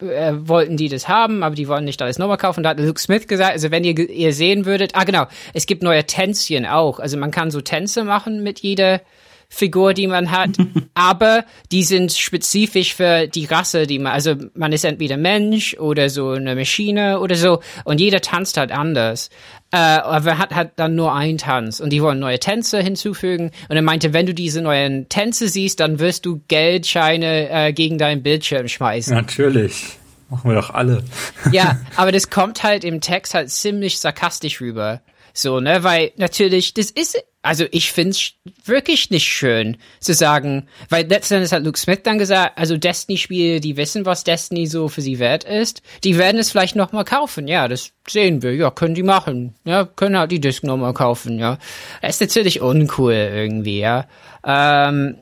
[0.00, 2.62] äh, wollten die das haben, aber die wollen nicht alles nochmal kaufen.
[2.62, 5.82] Da hat Luke Smith gesagt, also wenn ihr, ihr sehen würdet, ah genau, es gibt
[5.82, 6.98] neue Tänzchen auch.
[6.98, 9.00] Also man kann so Tänze machen mit jeder
[9.48, 10.50] Figur, die man hat,
[10.94, 16.10] aber die sind spezifisch für die Rasse, die man, also man ist entweder Mensch oder
[16.10, 19.30] so eine Maschine oder so und jeder tanzt halt anders.
[19.70, 23.74] Äh, aber hat halt dann nur einen Tanz und die wollen neue Tänze hinzufügen und
[23.74, 28.22] er meinte, wenn du diese neuen Tänze siehst, dann wirst du Geldscheine äh, gegen deinen
[28.22, 29.14] Bildschirm schmeißen.
[29.14, 29.98] Natürlich.
[30.30, 31.04] Machen wir doch alle.
[31.52, 35.00] ja, aber das kommt halt im Text halt ziemlich sarkastisch rüber.
[35.32, 38.32] So, ne, weil natürlich, das ist, also ich find's
[38.64, 43.76] wirklich nicht schön zu sagen, weil letztendlich hat Luke Smith dann gesagt, also Destiny-Spiele, die
[43.76, 47.68] wissen, was Destiny so für sie wert ist, die werden es vielleicht nochmal kaufen, ja,
[47.68, 51.58] das sehen wir, ja, können die machen, ja, können halt die Disc nochmal kaufen, ja.
[52.00, 54.06] Das ist natürlich uncool irgendwie, ja.
[54.42, 55.16] Ähm,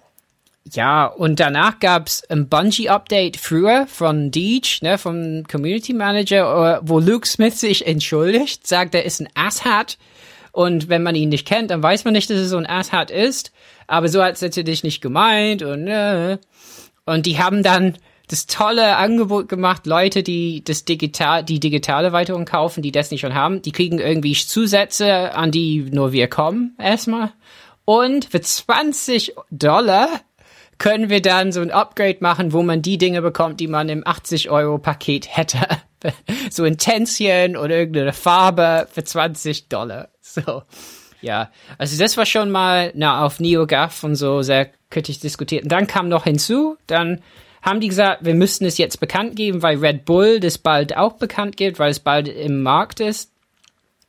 [0.71, 7.01] ja, und danach gab's ein Bungie-Update früher von Deej, ne, vom Community Manager, äh, wo
[7.01, 9.99] Luke Smith sich entschuldigt, sagt, er ist ein Asshat
[10.53, 13.11] Und wenn man ihn nicht kennt, dann weiß man nicht, dass er so ein Asshat
[13.11, 13.53] ist.
[13.87, 16.39] Aber so hat es natürlich nicht gemeint und äh.
[17.05, 17.97] und die haben dann
[18.29, 23.21] das tolle Angebot gemacht, Leute, die das digital, die digitale Erweiterung kaufen, die das nicht
[23.21, 27.33] schon haben, die kriegen irgendwie Zusätze, an die nur wir kommen, erstmal.
[27.85, 30.09] Und für 20 Dollar
[30.79, 34.07] können wir dann so ein Upgrade machen, wo man die Dinge bekommt, die man im
[34.07, 35.59] 80 Euro Paket hätte.
[36.51, 40.09] so ein Tänzchen oder irgendeine Farbe für 20 Dollar.
[40.45, 40.63] So.
[41.21, 45.63] Ja, also das war schon mal na, auf NeoGAF und so sehr kritisch diskutiert.
[45.65, 47.21] Und dann kam noch hinzu, dann
[47.63, 51.15] haben die gesagt, wir müssten es jetzt bekannt geben, weil Red Bull das bald auch
[51.15, 53.31] bekannt gibt, weil es bald im Markt ist.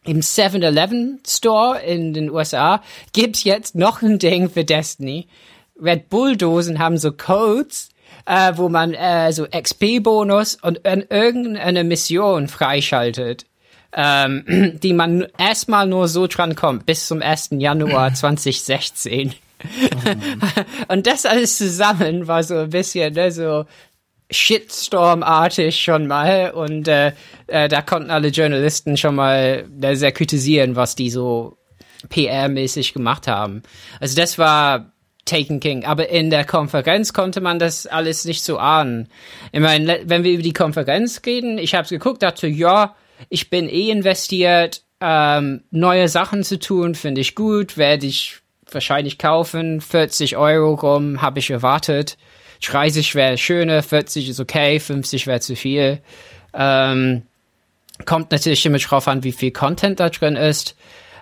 [0.05, 2.81] Im 7-Eleven Store in den USA
[3.13, 5.27] gibt's jetzt noch ein Ding für Destiny.
[5.81, 7.89] Red Bull Dosen haben so Codes,
[8.25, 13.45] äh, wo man äh, so XP-Bonus und irgendeine Mission freischaltet,
[13.95, 17.49] ähm, die man erstmal nur so dran kommt, bis zum 1.
[17.51, 19.33] Januar 2016.
[20.89, 23.65] und das alles zusammen war so ein bisschen ne, so
[24.29, 27.13] Shitstorm-artig schon mal und äh,
[27.47, 31.57] äh, da konnten alle Journalisten schon mal äh, sehr kritisieren, was die so
[32.09, 33.63] PR-mäßig gemacht haben.
[33.99, 34.91] Also das war
[35.25, 39.07] Taken King, aber in der Konferenz konnte man das alles nicht so ahnen.
[39.53, 42.95] Ich meine, wenn wir über die Konferenz reden, ich habe es geguckt, dachte, ja,
[43.29, 48.37] ich bin eh investiert, ähm, neue Sachen zu tun, finde ich gut, werde ich
[48.71, 49.81] wahrscheinlich kaufen.
[49.81, 52.17] 40 Euro rum habe ich erwartet.
[52.65, 55.99] 30 wäre schöner, 40 ist okay, 50 wäre zu viel.
[56.53, 57.23] Ähm,
[58.05, 60.75] kommt natürlich immer drauf an, wie viel Content da drin ist.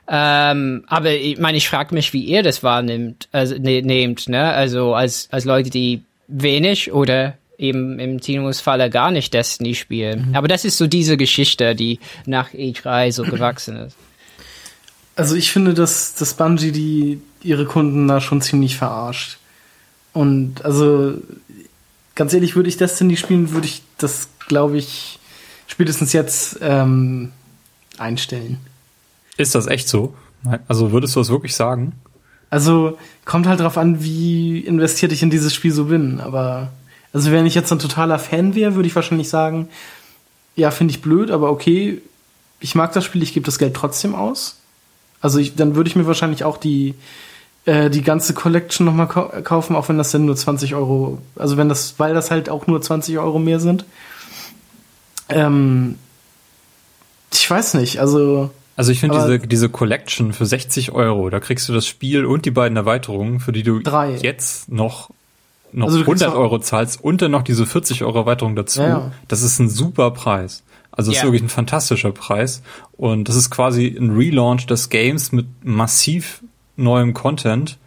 [0.07, 4.51] Ähm, aber ich meine, ich frage mich, wie ihr das wahrnimmt, also ne, nehmt, ne?
[4.51, 10.29] Also als, als Leute, die wenig oder eben im Tinos Falle gar nicht Destiny spielen.
[10.29, 10.35] Mhm.
[10.35, 13.95] Aber das ist so diese Geschichte, die nach E3 so gewachsen ist.
[15.15, 19.37] Also ich finde, dass, dass Bungie die ihre Kunden da schon ziemlich verarscht.
[20.13, 21.15] Und also
[22.15, 25.19] ganz ehrlich, würde ich Destiny spielen, würde ich das, glaube ich,
[25.67, 27.31] spätestens jetzt ähm,
[27.97, 28.57] einstellen.
[29.37, 30.13] Ist das echt so?
[30.67, 31.93] Also würdest du das wirklich sagen?
[32.49, 36.19] Also kommt halt drauf an, wie investiert ich in dieses Spiel so bin.
[36.19, 36.71] Aber
[37.13, 39.67] also wenn ich jetzt ein totaler Fan wäre, würde ich wahrscheinlich sagen,
[40.55, 42.01] ja, finde ich blöd, aber okay,
[42.59, 44.57] ich mag das Spiel, ich gebe das Geld trotzdem aus.
[45.19, 46.95] Also ich, dann würde ich mir wahrscheinlich auch die
[47.65, 51.69] äh, die ganze Collection nochmal kaufen, auch wenn das dann nur 20 Euro, also wenn
[51.69, 53.85] das, weil das halt auch nur 20 Euro mehr sind.
[55.29, 55.99] Ähm,
[57.31, 58.49] ich weiß nicht, also.
[58.75, 62.45] Also ich finde diese, diese Collection für 60 Euro, da kriegst du das Spiel und
[62.45, 64.15] die beiden Erweiterungen, für die du drei.
[64.15, 65.11] jetzt noch,
[65.73, 68.81] noch also 100 Euro zahlst und dann noch diese 40 Euro Erweiterung dazu.
[68.81, 69.11] Ja.
[69.27, 70.63] Das ist ein super Preis.
[70.91, 71.23] Also es yeah.
[71.23, 72.61] ist wirklich ein fantastischer Preis.
[72.93, 76.43] Und das ist quasi ein Relaunch des Games mit massiv
[76.75, 77.77] neuem Content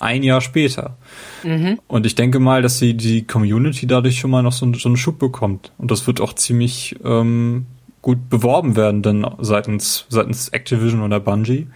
[0.00, 0.96] ein Jahr später.
[1.42, 1.78] Mhm.
[1.86, 4.96] Und ich denke mal, dass die, die Community dadurch schon mal noch so, so einen
[4.96, 5.72] Schub bekommt.
[5.78, 7.66] Und das wird auch ziemlich ähm,
[8.02, 11.68] gut beworben werden, denn seitens, seitens Activision oder Bungie.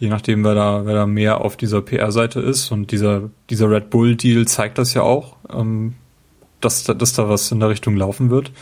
[0.00, 2.70] Je nachdem, wer da, wer da mehr auf dieser PR-Seite ist.
[2.70, 5.94] Und dieser, dieser Red Bull-Deal zeigt das ja auch, ähm,
[6.60, 8.52] dass, dass da was in der Richtung laufen wird.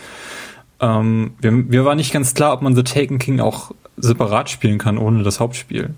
[0.80, 4.78] Ähm, wir, mir war nicht ganz klar, ob man The Taken King auch separat spielen
[4.78, 5.94] kann, ohne das Hauptspiel.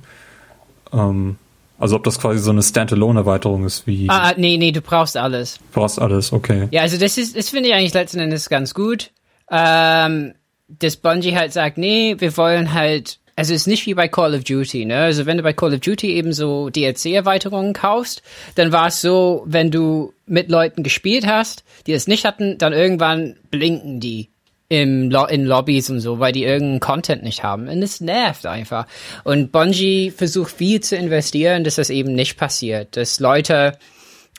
[0.92, 1.36] Ähm,
[1.78, 4.08] also ob das quasi so eine Standalone-Erweiterung ist wie.
[4.08, 5.58] Ah, ah, nee, nee, du brauchst alles.
[5.58, 6.68] Du brauchst alles, okay.
[6.72, 9.12] Ja, also das ist, das finde ich eigentlich letzten Endes ganz gut.
[9.50, 10.34] Ähm,
[10.68, 14.42] dass Bungie halt sagt, nee, wir wollen halt, also ist nicht wie bei Call of
[14.42, 14.96] Duty, ne?
[14.96, 18.20] Also wenn du bei Call of Duty eben so DLC-Erweiterungen kaufst,
[18.56, 22.72] dann war es so, wenn du mit Leuten gespielt hast, die es nicht hatten, dann
[22.72, 24.28] irgendwann blinken die
[24.68, 27.68] im Lo in Lobbys und so, weil die irgendeinen Content nicht haben.
[27.68, 28.88] Und es nervt einfach.
[29.22, 32.96] Und Bungie versucht viel zu investieren, dass das eben nicht passiert.
[32.96, 33.78] Dass Leute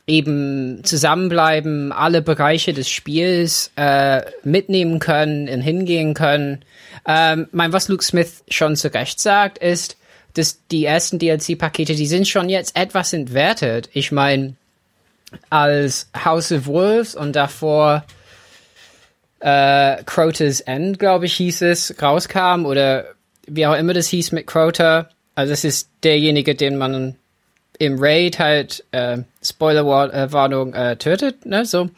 [0.09, 6.65] eben zusammenbleiben, alle Bereiche des Spiels äh, mitnehmen können und hingehen können.
[7.07, 9.97] Ähm, mein, was Luke Smith schon zu Recht sagt, ist,
[10.33, 13.89] dass die ersten DLC-Pakete, die sind schon jetzt etwas entwertet.
[13.93, 14.55] Ich meine,
[15.49, 18.03] als House of Wolves und davor
[19.39, 23.05] äh, Crota's End, glaube ich, hieß es, rauskam oder
[23.47, 25.09] wie auch immer das hieß mit Crota.
[25.35, 27.15] Also das ist derjenige, den man
[27.79, 31.89] im Raid halt, äh, Spoiler-Warnung, äh, tötet, ne, so,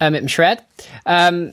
[0.00, 0.60] äh, mit dem Shred.
[1.04, 1.52] Ähm,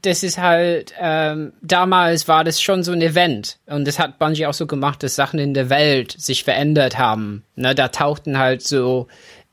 [0.00, 3.58] das ist halt, ähm, damals war das schon so ein Event.
[3.66, 7.44] Und das hat Bungie auch so gemacht, dass Sachen in der Welt sich verändert haben.
[7.56, 9.06] Ne, da tauchten halt so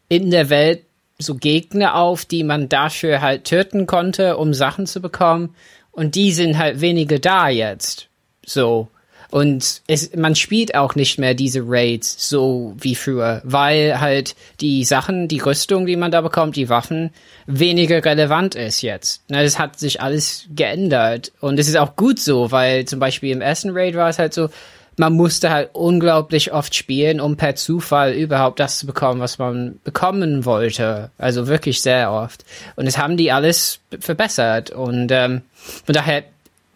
[0.07, 0.83] in der Welt
[1.17, 5.55] so Gegner auf, die man dafür halt töten konnte, um Sachen zu bekommen.
[5.91, 8.07] Und die sind halt weniger da jetzt.
[8.45, 8.87] So.
[9.31, 14.83] Und es, man spielt auch nicht mehr diese Raids so wie früher, weil halt die
[14.83, 17.11] Sachen, die Rüstung, die man da bekommt, die Waffen,
[17.45, 19.23] weniger relevant ist jetzt.
[19.29, 21.31] Es hat sich alles geändert.
[21.41, 24.33] Und es ist auch gut so, weil zum Beispiel im ersten Raid war es halt
[24.33, 24.49] so,
[24.97, 29.79] man musste halt unglaublich oft spielen, um per Zufall überhaupt das zu bekommen, was man
[29.85, 31.09] bekommen wollte.
[31.17, 32.43] Also wirklich sehr oft.
[32.75, 34.71] Und es haben die alles verbessert.
[34.71, 35.43] Und ähm,
[35.85, 36.23] von daher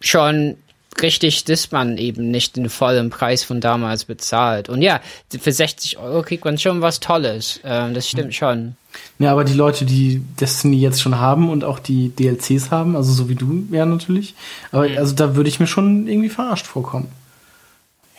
[0.00, 0.56] schon
[1.02, 4.68] richtig, dass man eben nicht den vollen Preis von damals bezahlt.
[4.68, 5.00] Und ja,
[5.38, 7.60] für 60 Euro kriegt man schon was Tolles.
[7.64, 8.76] Ähm, das stimmt schon.
[9.18, 13.12] Ja, aber die Leute, die Destiny jetzt schon haben und auch die DLCs haben, also
[13.12, 14.34] so wie du, ja natürlich.
[14.70, 14.98] Aber mhm.
[14.98, 17.08] also da würde ich mir schon irgendwie verarscht vorkommen.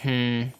[0.01, 0.51] Hm.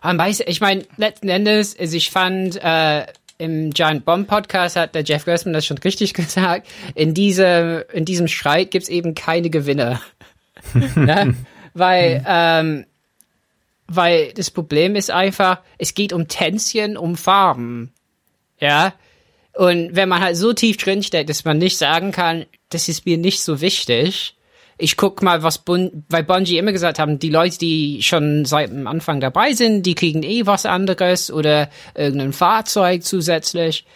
[0.00, 3.06] Aber weiß, ich meine, letzten Endes, also ich fand, äh,
[3.38, 6.66] im Giant Bomb Podcast hat der Jeff Grossman das schon richtig gesagt.
[6.94, 10.00] In, diese, in diesem Streit gibt's eben keine Gewinner.
[10.74, 11.34] Ne?
[11.74, 12.86] Weil, ähm,
[13.86, 17.92] weil das Problem ist einfach, es geht um Tänzchen, um Farben.
[18.58, 18.94] Ja.
[19.54, 23.18] Und wenn man halt so tief drinsteckt, dass man nicht sagen kann, das ist mir
[23.18, 24.36] nicht so wichtig,
[24.78, 28.70] ich guck mal, was Bun weil Bungie immer gesagt haben, die Leute, die schon seit
[28.70, 33.86] dem Anfang dabei sind, die kriegen eh was anderes oder irgendein Fahrzeug zusätzlich.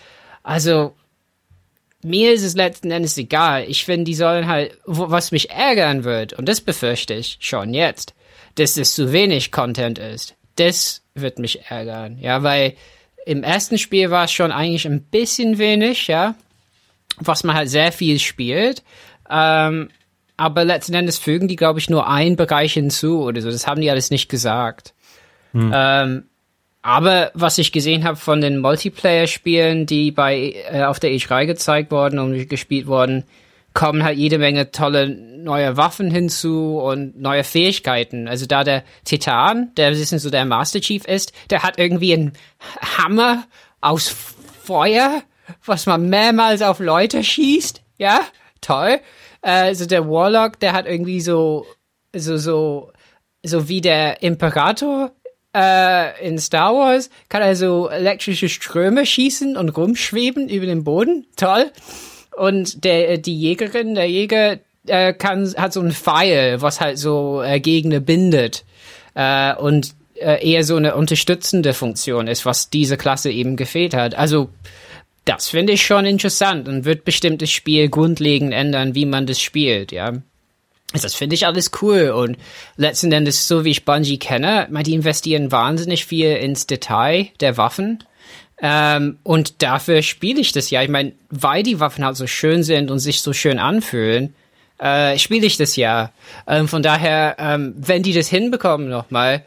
[0.43, 0.95] Also
[2.03, 3.65] mir ist es letzten Endes egal.
[3.69, 8.15] Ich finde, die sollen halt, was mich ärgern wird, und das befürchte ich schon jetzt,
[8.55, 10.35] dass es zu wenig Content ist.
[10.57, 12.75] Das wird mich ärgern, ja, weil
[13.27, 16.35] im ersten Spiel war es schon eigentlich ein bisschen wenig, ja,
[17.19, 18.83] was man halt sehr viel spielt.
[19.29, 19.91] Ähm,
[20.37, 23.51] aber letzten Endes fügen die, glaube ich, nur einen Bereich hinzu oder so.
[23.51, 24.95] Das haben die alles nicht gesagt.
[25.53, 25.71] Hm.
[25.75, 26.30] Ähm,
[26.83, 31.91] aber was ich gesehen habe von den Multiplayer-Spielen, die bei äh, auf der E3 gezeigt
[31.91, 33.25] worden und gespielt wurden,
[33.75, 38.29] kommen halt jede Menge tolle neue Waffen hinzu und neue Fähigkeiten.
[38.29, 42.33] Also da der Titan, der wissen so der Master Chief ist, der hat irgendwie einen
[42.81, 43.45] Hammer
[43.81, 45.23] aus Feuer,
[45.65, 47.83] was man mehrmals auf Leute schießt.
[47.99, 48.21] Ja,
[48.61, 49.01] toll.
[49.43, 51.67] Also der Warlock, der hat irgendwie so,
[52.15, 52.93] so, so,
[53.43, 55.13] so wie der Imperator
[55.55, 61.27] äh, in Star Wars, kann er so elektrische Ströme schießen und rumschweben über den Boden.
[61.37, 61.71] Toll.
[62.37, 67.43] Und der, die Jägerin, der Jäger, äh, kann, hat so ein Pfeil, was halt so
[67.43, 68.65] äh, Gegner bindet.
[69.15, 74.15] Äh, und äh, eher so eine unterstützende Funktion ist, was diese Klasse eben gefehlt hat.
[74.15, 74.51] Also,
[75.25, 79.41] das finde ich schon interessant und wird bestimmt das Spiel grundlegend ändern, wie man das
[79.41, 80.13] spielt, ja.
[80.93, 82.37] Also das finde ich alles cool und
[82.77, 88.03] letzten Endes, so wie ich Bungie kenne, die investieren wahnsinnig viel ins Detail der Waffen.
[88.63, 90.83] Ähm, und dafür spiele ich das ja.
[90.83, 94.35] Ich meine, weil die Waffen halt so schön sind und sich so schön anfühlen,
[94.79, 96.13] äh, spiele ich das ja.
[96.47, 99.45] Ähm, von daher, ähm, wenn die das hinbekommen nochmal,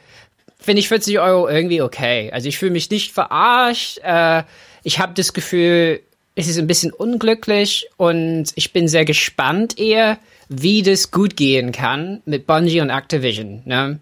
[0.59, 2.31] finde ich 40 Euro irgendwie okay.
[2.31, 3.99] Also ich fühle mich nicht verarscht.
[4.01, 4.43] Äh,
[4.83, 5.99] ich habe das Gefühl,
[6.35, 10.17] es ist ein bisschen unglücklich und ich bin sehr gespannt eher,
[10.49, 13.61] wie das gut gehen kann mit Bungie und Activision.
[13.65, 13.99] Ne?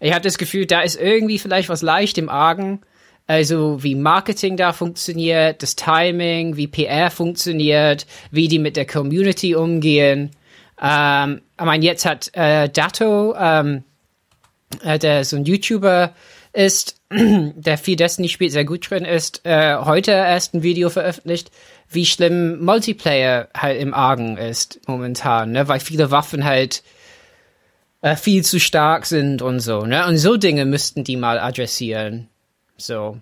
[0.00, 2.80] Ich habe das Gefühl, da ist irgendwie vielleicht was leicht im Argen.
[3.26, 9.54] Also wie Marketing da funktioniert, das Timing, wie PR funktioniert, wie die mit der Community
[9.54, 10.30] umgehen.
[10.80, 13.84] Ähm, ich meine, jetzt hat äh, Dato, ähm,
[14.82, 16.14] äh, der so ein YouTuber
[16.54, 21.50] ist, der viel Destiny spielt, sehr gut drin ist, äh, heute erst ein Video veröffentlicht,
[21.90, 25.68] wie schlimm Multiplayer halt im Argen ist momentan, ne?
[25.68, 26.82] weil viele Waffen halt
[28.00, 30.06] äh, viel zu stark sind und so, ne?
[30.06, 32.28] Und so Dinge müssten die mal adressieren.
[32.76, 33.18] So.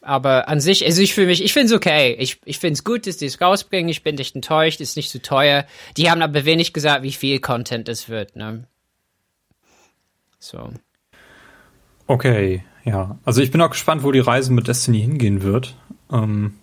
[0.00, 2.16] Aber an sich, also ich fühle mich, ich finde es okay.
[2.18, 3.88] Ich, ich finde es gut, dass die es rausbringen.
[3.88, 5.66] Ich bin nicht enttäuscht, ist nicht zu teuer.
[5.96, 8.64] Die haben aber wenig gesagt, wie viel Content es wird, ne?
[10.38, 10.72] So.
[12.06, 13.18] Okay, ja.
[13.24, 15.76] Also ich bin auch gespannt, wo die Reise mit Destiny hingehen wird.
[16.10, 16.54] Ähm,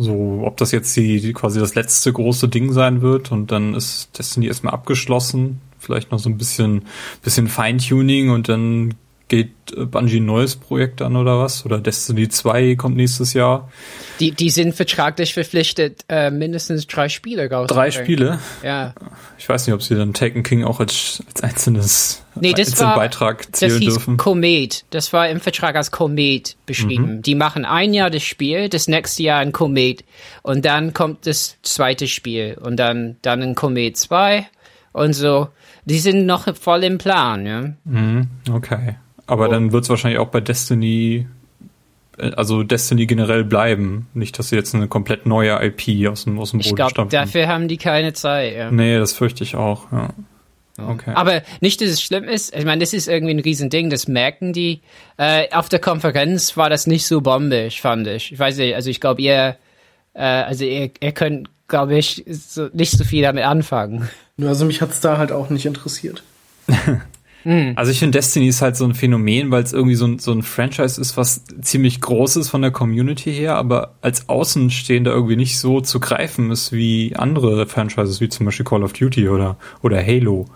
[0.00, 3.74] so, ob das jetzt die, die quasi das letzte große Ding sein wird und dann
[3.74, 5.60] ist Destiny erstmal abgeschlossen.
[5.80, 6.82] Vielleicht noch so ein bisschen,
[7.22, 8.94] bisschen Feintuning und dann
[9.28, 11.64] geht äh, Bungie ein neues Projekt an oder was?
[11.64, 13.70] Oder Destiny 2 kommt nächstes Jahr.
[14.20, 17.68] Die, die sind vertraglich verpflichtet, äh, mindestens drei Spiele rauszubringen.
[17.68, 18.38] Drei Spiele?
[18.62, 18.94] Ja.
[19.38, 22.90] Ich weiß nicht, ob sie dann Taken King auch als, als einzelnes nee, das einzelnen
[22.90, 24.16] war, Beitrag zählen das hieß dürfen.
[24.16, 24.84] Komet.
[24.90, 27.16] Das war im Vertrag als Komet beschrieben.
[27.16, 27.22] Mhm.
[27.22, 30.04] Die machen ein Jahr das Spiel, das nächste Jahr ein Komet.
[30.42, 32.56] Und dann kommt das zweite Spiel.
[32.60, 34.46] Und dann, dann ein Komet 2
[34.92, 35.48] und so.
[35.84, 37.72] Die sind noch voll im Plan, ja.
[37.84, 38.96] Mhm, okay.
[39.28, 39.50] Aber Oh.
[39.52, 41.26] dann wird es wahrscheinlich auch bei Destiny,
[42.18, 44.08] äh, also Destiny generell bleiben.
[44.14, 46.90] Nicht, dass sie jetzt eine komplett neue IP aus dem, aus dem Ich Boden glaube,
[46.90, 47.12] stampfen.
[47.16, 48.70] dafür haben die keine Zeit, ja.
[48.72, 50.08] Nee, das fürchte ich auch, ja.
[50.80, 51.10] Okay.
[51.14, 52.54] Aber nicht, dass es schlimm ist.
[52.56, 54.80] Ich meine, das ist irgendwie ein Riesending, das merken die.
[55.16, 58.30] Äh, auf der Konferenz war das nicht so bombig, fand ich.
[58.32, 59.56] Ich weiß nicht, also ich glaube, ihr,
[60.14, 64.08] äh, also ihr, ihr könnt, glaube ich, so, nicht so viel damit anfangen.
[64.40, 66.22] Also mich hat's da halt auch nicht interessiert.
[67.76, 70.32] Also ich finde Destiny ist halt so ein Phänomen, weil es irgendwie so ein, so
[70.32, 75.36] ein Franchise ist, was ziemlich groß ist von der Community her, aber als Außenstehender irgendwie
[75.36, 79.56] nicht so zu greifen ist wie andere Franchises, wie zum Beispiel Call of Duty oder,
[79.82, 80.46] oder Halo.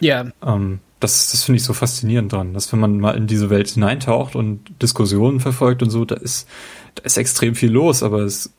[0.00, 0.26] Ja.
[0.44, 3.68] Ähm, das das finde ich so faszinierend dran, dass wenn man mal in diese Welt
[3.68, 6.48] hineintaucht und Diskussionen verfolgt und so, da ist,
[6.94, 8.52] da ist extrem viel los, aber es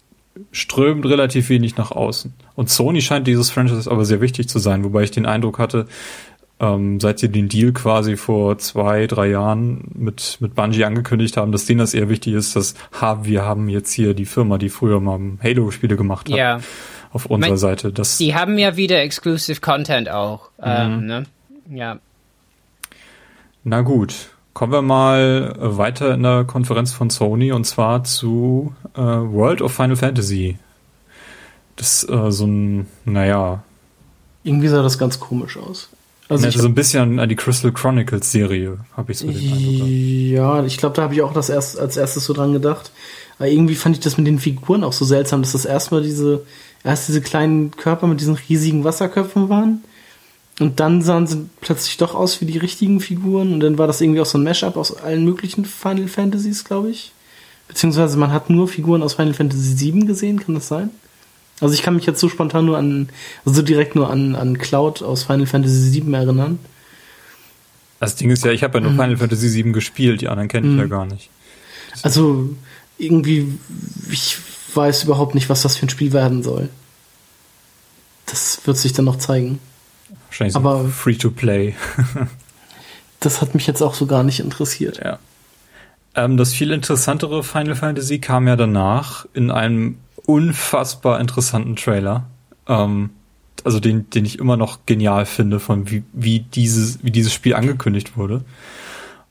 [0.52, 2.34] strömt relativ wenig nach außen.
[2.56, 5.88] Und Sony scheint dieses Franchise aber sehr wichtig zu sein, wobei ich den Eindruck hatte,
[6.60, 11.52] ähm, seit sie den Deal quasi vor zwei, drei Jahren mit, mit Bungie angekündigt haben,
[11.52, 14.70] dass denen das eher wichtig ist, dass ha, wir haben jetzt hier die Firma, die
[14.70, 16.60] früher mal Halo-Spiele gemacht hat, Ja.
[17.12, 17.92] auf unserer Mein- Seite.
[17.94, 20.50] Das, Die haben ja wieder Exclusive Content auch.
[20.62, 21.26] Ähm, ne?
[21.70, 22.00] Ja.
[23.64, 28.74] Na gut, kommen wir mal äh, weiter in der Konferenz von Sony und zwar zu
[28.96, 30.58] äh, World of Final Fantasy.
[31.76, 33.64] Das ist äh, so ein, naja,
[34.44, 35.90] Irgendwie sah das ganz komisch aus.
[36.30, 39.88] Also also so ein bisschen an die Crystal Chronicles Serie, habe ich so den Eindruck.
[39.88, 42.92] ja, ich glaube, da habe ich auch das erst, als erstes so dran gedacht.
[43.40, 46.44] Aber irgendwie fand ich das mit den Figuren auch so seltsam, dass das erstmal diese,
[46.84, 49.84] erst diese kleinen Körper mit diesen riesigen Wasserköpfen waren.
[50.60, 53.54] Und dann sahen sie plötzlich doch aus wie die richtigen Figuren.
[53.54, 56.90] Und dann war das irgendwie auch so ein Mashup aus allen möglichen Final Fantasies, glaube
[56.90, 57.12] ich.
[57.68, 60.90] Beziehungsweise man hat nur Figuren aus Final Fantasy VII gesehen, kann das sein?
[61.60, 63.10] Also ich kann mich jetzt so spontan nur an,
[63.46, 66.60] also direkt nur an, an Cloud aus Final Fantasy VII erinnern.
[68.00, 68.98] Das Ding ist ja, ich habe ja nur Mhm.
[69.00, 71.30] Final Fantasy 7 gespielt, die anderen kenne ich ja gar nicht.
[72.04, 72.50] Also
[73.00, 73.58] irgendwie,
[74.12, 74.38] ich
[74.76, 76.70] weiß überhaupt nicht, was das für ein Spiel werden soll.
[78.28, 79.60] Das wird sich dann noch zeigen.
[80.28, 81.76] Wahrscheinlich so Aber- free to play.
[83.20, 85.02] Das hat mich jetzt auch so gar nicht interessiert.
[85.04, 85.18] Ja.
[86.14, 92.26] Ähm, das viel interessantere Final Fantasy kam ja danach in einem unfassbar interessanten Trailer.
[92.68, 93.12] Ähm,
[93.64, 97.56] also den, den ich immer noch genial finde, von wie, wie dieses, wie dieses Spiel
[97.56, 98.46] angekündigt wurde.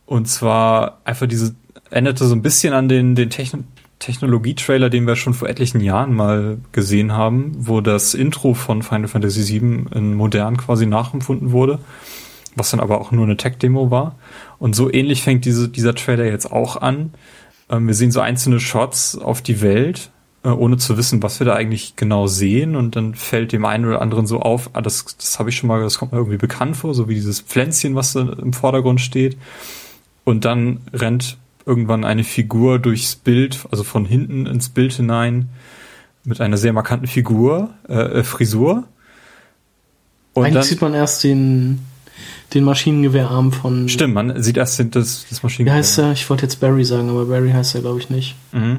[0.05, 1.55] Und zwar einfach diese,
[1.91, 3.61] änderte so ein bisschen an den, den Techno
[3.99, 9.09] Technologie-Trailer, den wir schon vor etlichen Jahren mal gesehen haben, wo das Intro von Final
[9.09, 11.79] Fantasy VII in modern quasi nachempfunden wurde,
[12.57, 14.17] was dann aber auch nur eine Tech-Demo war.
[14.59, 17.15] Und so ähnlich fängt diese, dieser Trailer jetzt auch an.
[17.71, 20.11] Ähm, wir sehen so einzelne Shots auf die Welt,
[20.53, 22.77] ohne zu wissen, was wir da eigentlich genau sehen.
[22.77, 25.69] Und dann fällt dem einen oder anderen so auf, ah, das, das habe ich schon
[25.69, 29.01] mal, das kommt mir irgendwie bekannt vor, so wie dieses Pflänzchen, was da im Vordergrund
[29.01, 29.37] steht.
[30.25, 35.49] Und dann rennt irgendwann eine Figur durchs Bild, also von hinten ins Bild hinein,
[36.25, 38.85] mit einer sehr markanten Figur, äh, äh, Frisur.
[40.33, 41.81] Und Eigentlich dann, sieht man erst den,
[42.55, 43.89] den Maschinengewehrarm von.
[43.89, 45.79] stimmt, man sieht erst das, das Wie Maschinengewehr.
[45.79, 46.13] heißt er?
[46.13, 48.37] Ich wollte jetzt Barry sagen, aber Barry heißt er, glaube ich, nicht.
[48.53, 48.79] Mhm.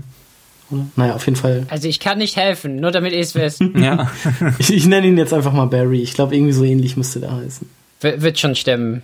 [0.70, 0.86] Oder?
[0.95, 1.65] Naja, auf jeden Fall.
[1.70, 3.61] Also ich kann nicht helfen, nur damit ihr es wisst.
[3.78, 4.11] Ja.
[4.59, 6.01] Ich, ich nenne ihn jetzt einfach mal Barry.
[6.01, 7.70] Ich glaube, irgendwie so ähnlich müsste der heißen.
[8.01, 9.03] W wird schon stimmen.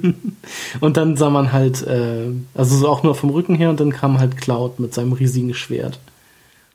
[0.80, 3.92] Und dann sah man halt, äh, also so auch nur vom Rücken her und dann
[3.92, 6.00] kam halt Cloud mit seinem riesigen Schwert.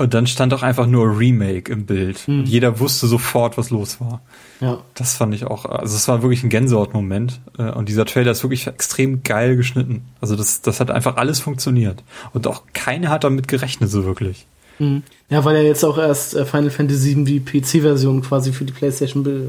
[0.01, 2.23] Und dann stand auch einfach nur Remake im Bild.
[2.27, 4.21] Und jeder wusste sofort, was los war.
[4.59, 4.79] Ja.
[4.95, 7.39] Das fand ich auch, also es war wirklich ein Gänsehautmoment.
[7.57, 10.03] Äh, Und dieser Trailer ist wirklich extrem geil geschnitten.
[10.19, 12.03] Also das, das hat einfach alles funktioniert.
[12.33, 14.47] Und auch keiner hat damit gerechnet, so wirklich.
[14.79, 15.03] Mhm.
[15.29, 18.73] Ja, weil ja jetzt auch erst äh, Final Fantasy VII die PC-Version quasi für die
[18.73, 19.47] PlayStation be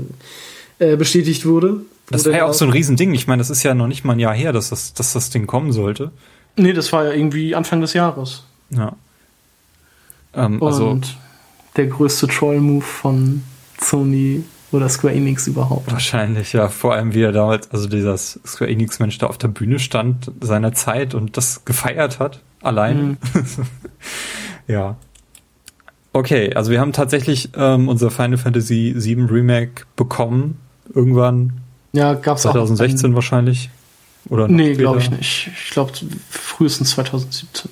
[0.78, 1.80] äh, bestätigt wurde.
[2.10, 3.14] Das war ja auch so ein Riesending.
[3.14, 5.30] Ich meine, das ist ja noch nicht mal ein Jahr her, dass das, dass das
[5.30, 6.10] Ding kommen sollte.
[6.56, 8.44] Nee, das war ja irgendwie Anfang des Jahres.
[8.70, 8.96] Ja.
[10.34, 11.00] Ähm, Und also
[11.76, 13.42] der größte Troll-Move von
[13.80, 15.90] Sony oder Square Enix überhaupt.
[15.92, 16.68] wahrscheinlich, ja.
[16.68, 20.72] Vor allem, wie er damals, also dieser Square Enix-Mensch da auf der Bühne stand seiner
[20.72, 22.40] Zeit und das gefeiert hat.
[22.62, 23.16] Alleine.
[24.68, 24.96] ja.
[26.14, 30.58] Okay, also wir haben tatsächlich ähm, unser Final Fantasy VII Remake bekommen.
[30.94, 31.60] Irgendwann
[31.92, 32.52] Ja, gab's auch.
[32.52, 33.70] 2016 wahrscheinlich.
[34.28, 35.50] Oder Nee, glaube ich nicht.
[35.64, 35.92] Ich glaube
[36.30, 37.70] frühestens 2017.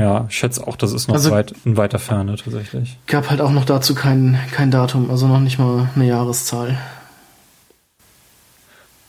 [0.00, 2.96] Ja, ich schätze auch, das ist noch Also- weit, in weiter Ferne tatsächlich.
[3.06, 6.78] Gab halt auch noch dazu kein, kein Datum, also noch nicht mal eine Jahreszahl.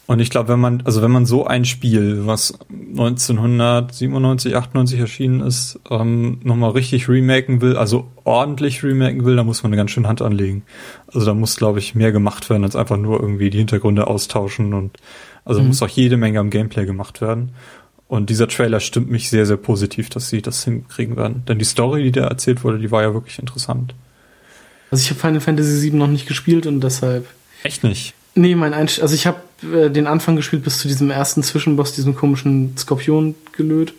[0.07, 5.39] Und ich glaube, wenn man, also wenn man so ein Spiel, was 1997, 98 erschienen
[5.39, 9.91] ist, ähm, nochmal richtig remaken will, also ordentlich remaken will, da muss man eine ganz
[9.91, 10.63] schön Hand anlegen.
[11.07, 14.73] Also da muss, glaube ich, mehr gemacht werden, als einfach nur irgendwie die Hintergründe austauschen
[14.73, 14.97] und
[15.45, 15.67] also Mhm.
[15.67, 17.51] muss auch jede Menge am Gameplay gemacht werden.
[18.12, 21.45] Und dieser Trailer stimmt mich sehr, sehr positiv, dass sie das hinkriegen werden.
[21.47, 23.95] Denn die Story, die da erzählt wurde, die war ja wirklich interessant.
[24.89, 27.26] Also ich habe Final Fantasy VII noch nicht gespielt und deshalb.
[27.64, 28.14] Echt nicht?
[28.36, 31.93] Nee, mein Einstieg, also ich habe äh, den Anfang gespielt bis zu diesem ersten Zwischenboss,
[31.93, 33.93] diesem komischen Skorpion gelöt.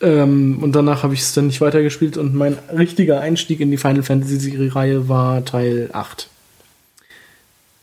[0.00, 3.76] Ähm, und danach habe ich es dann nicht weitergespielt und mein richtiger Einstieg in die
[3.76, 6.28] Final Fantasy Reihe war Teil 8.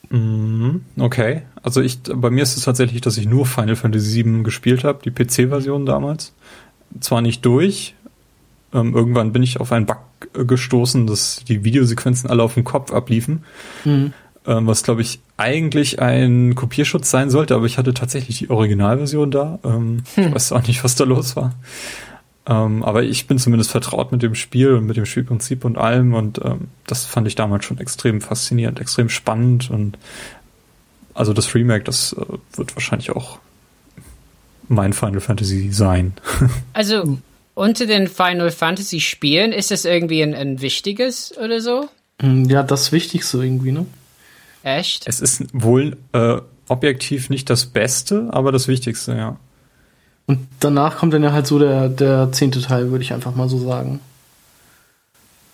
[0.10, 4.44] Mhm, Okay, also ich, bei mir ist es tatsächlich, dass ich nur Final Fantasy VII
[4.44, 6.34] gespielt habe, die PC-Version damals.
[7.02, 7.96] Zwar nicht durch,
[8.74, 9.98] ähm, irgendwann bin ich auf einen Bug
[10.34, 13.44] gestoßen, dass die Videosequenzen alle auf dem Kopf abliefen,
[13.84, 14.14] Mhm.
[14.48, 19.32] ähm, was glaube ich eigentlich ein Kopierschutz sein sollte, aber ich hatte tatsächlich die Originalversion
[19.32, 19.60] da.
[19.66, 21.54] Ähm, Ich weiß auch nicht, was da los war.
[22.48, 26.14] Ähm, aber ich bin zumindest vertraut mit dem Spiel und mit dem Spielprinzip und allem
[26.14, 29.98] und ähm, das fand ich damals schon extrem faszinierend, extrem spannend und
[31.16, 32.26] also das Remake, das äh,
[32.58, 33.40] wird wahrscheinlich auch
[34.68, 36.14] mein Final Fantasy sein.
[36.74, 37.18] Also
[37.54, 41.90] unter den Final Fantasy Spielen ist das irgendwie ein, ein wichtiges oder so?
[42.22, 43.86] Mhm, Ja, das Wichtigste irgendwie, ne?
[44.64, 45.08] Echt?
[45.08, 46.38] Es ist wohl äh,
[46.68, 49.38] objektiv nicht das Beste, aber das Wichtigste, ja.
[50.26, 53.48] Und danach kommt dann ja halt so der, der zehnte Teil, würde ich einfach mal
[53.48, 54.00] so sagen.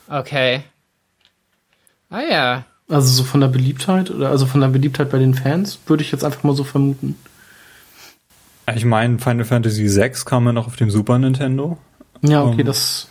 [0.08, 0.64] Okay.
[2.10, 2.66] Ah ja.
[2.92, 6.12] Also so von der Beliebtheit oder also von der Beliebtheit bei den Fans, würde ich
[6.12, 7.16] jetzt einfach mal so vermuten.
[8.76, 11.78] Ich meine, Final Fantasy VI kam ja noch auf dem Super Nintendo.
[12.22, 13.08] Ja, okay, Um, das.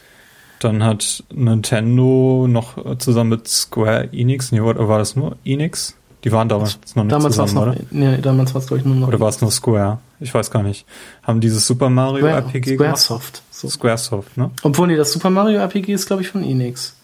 [0.61, 5.97] Dann hat Nintendo noch zusammen mit Square Enix, nee, oder war das nur Enix?
[6.23, 7.77] Die waren damals noch nicht Damals war es zusammen, noch.
[7.77, 7.85] oder?
[7.91, 9.09] Nee, damals war es, glaube ich, nur noch.
[9.09, 9.99] Oder war es nur Square?
[10.21, 10.85] Ich weiß gar nicht.
[11.23, 12.99] Haben dieses Super Mario Square, RPG gemacht?
[12.99, 13.43] Squaresoft.
[13.51, 13.69] So.
[13.71, 14.51] Squaresoft, ne?
[14.63, 16.95] Obwohl, nee, das Super Mario RPG ist, glaube ich, von Enix.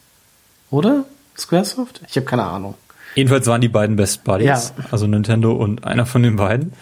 [0.71, 1.07] Oder?
[1.39, 2.01] Squaresoft?
[2.09, 2.75] Ich habe keine Ahnung.
[3.15, 4.85] Jedenfalls waren die beiden Best Buddies, Ja.
[4.91, 6.73] also Nintendo und einer von den beiden.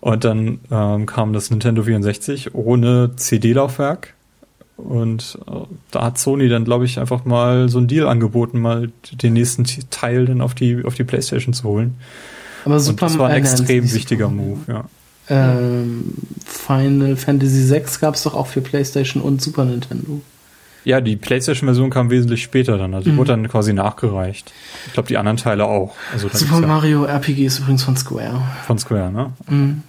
[0.00, 4.12] Und dann ähm, kam das Nintendo 64 ohne CD-Laufwerk.
[4.76, 5.52] Und äh,
[5.90, 9.64] da hat Sony dann, glaube ich, einfach mal so einen Deal angeboten, mal den nächsten
[9.90, 11.94] Teil dann auf die, auf die Playstation zu holen.
[12.66, 14.84] Aber Super das war ein extrem wichtiger Move, ja.
[15.28, 16.12] Ähm,
[16.44, 20.20] Final Fantasy VI gab es doch auch für PlayStation und Super Nintendo.
[20.84, 22.92] Ja, die PlayStation-Version kam wesentlich später dann.
[22.94, 23.16] Also die Mhm.
[23.18, 24.52] wurde dann quasi nachgereicht.
[24.86, 25.94] Ich glaube, die anderen Teile auch.
[26.12, 28.42] Also Super ja Mario RPG ist übrigens von Square.
[28.66, 29.32] von Square, ne?
[29.48, 29.82] Mhm.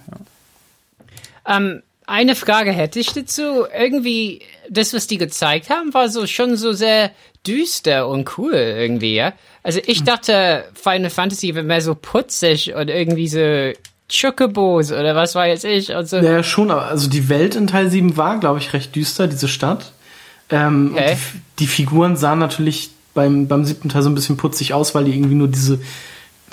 [1.46, 3.64] Ähm, eine Frage hätte ich dazu.
[3.78, 4.40] Irgendwie,
[4.70, 7.10] das, was die gezeigt haben, war so schon so sehr
[7.46, 9.32] düster und cool irgendwie, ja.
[9.62, 13.72] Also ich dachte, Final Fantasy wäre mehr so putzig und irgendwie so
[14.10, 16.18] Chocobos oder was weiß ich und so.
[16.18, 19.48] Ja, schon, aber also die Welt in Teil 7 war, glaube ich, recht düster, diese
[19.48, 19.92] Stadt.
[20.50, 21.16] Ähm, Okay.
[21.16, 25.04] die, die Figuren sahen natürlich beim, beim siebten Teil so ein bisschen putzig aus, weil
[25.04, 25.80] die irgendwie nur diese,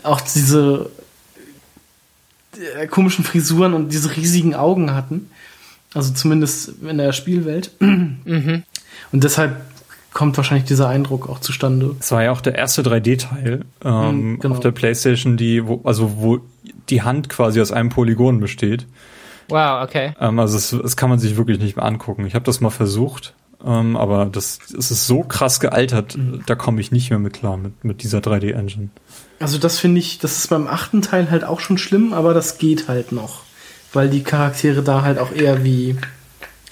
[0.03, 0.89] auch diese
[2.77, 5.29] äh, komischen Frisuren und diese riesigen Augen hatten.
[5.93, 7.71] Also zumindest in der Spielwelt.
[7.79, 8.63] Und
[9.11, 9.61] deshalb
[10.11, 11.95] kommt wahrscheinlich dieser Eindruck auch zustande.
[11.99, 14.55] Es war ja auch der erste 3D-Teil ähm, Mhm, genau.
[14.55, 16.39] auf der PlayStation, die, wo, also wo
[16.89, 18.87] die Hand quasi aus einem Polygon besteht.
[19.49, 20.13] Wow, okay.
[20.19, 22.25] Ähm, also das, das kann man sich wirklich nicht mehr angucken.
[22.25, 23.33] Ich habe das mal versucht,
[23.65, 26.43] ähm, aber das, es ist so krass gealtert, Mhm.
[26.45, 28.89] da komme ich nicht mehr mit klar mit, mit dieser 3D-Engine.
[29.39, 32.57] Also das finde ich, das ist beim achten Teil halt auch schon schlimm, aber das
[32.57, 33.41] geht halt noch.
[33.91, 35.97] Weil die Charaktere da halt auch eher wie,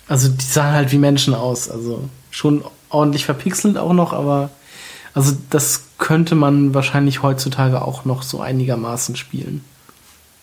[0.07, 1.69] also die sahen halt wie Menschen aus.
[1.69, 4.49] Also schon ordentlich verpixelt auch noch, aber
[5.13, 9.63] also das könnte man wahrscheinlich heutzutage auch noch so einigermaßen spielen.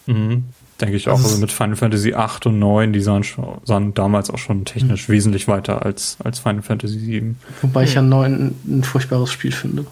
[0.06, 0.44] Mhm.
[0.80, 1.14] Denke ich auch.
[1.16, 4.64] Also Also mit Final Fantasy 8 und 9, die sahen, schon, sahen damals auch schon
[4.64, 7.36] technisch wesentlich weiter als, als Final Fantasy 7.
[7.62, 9.86] Wobei ich ja neun ein furchtbares Spiel finde.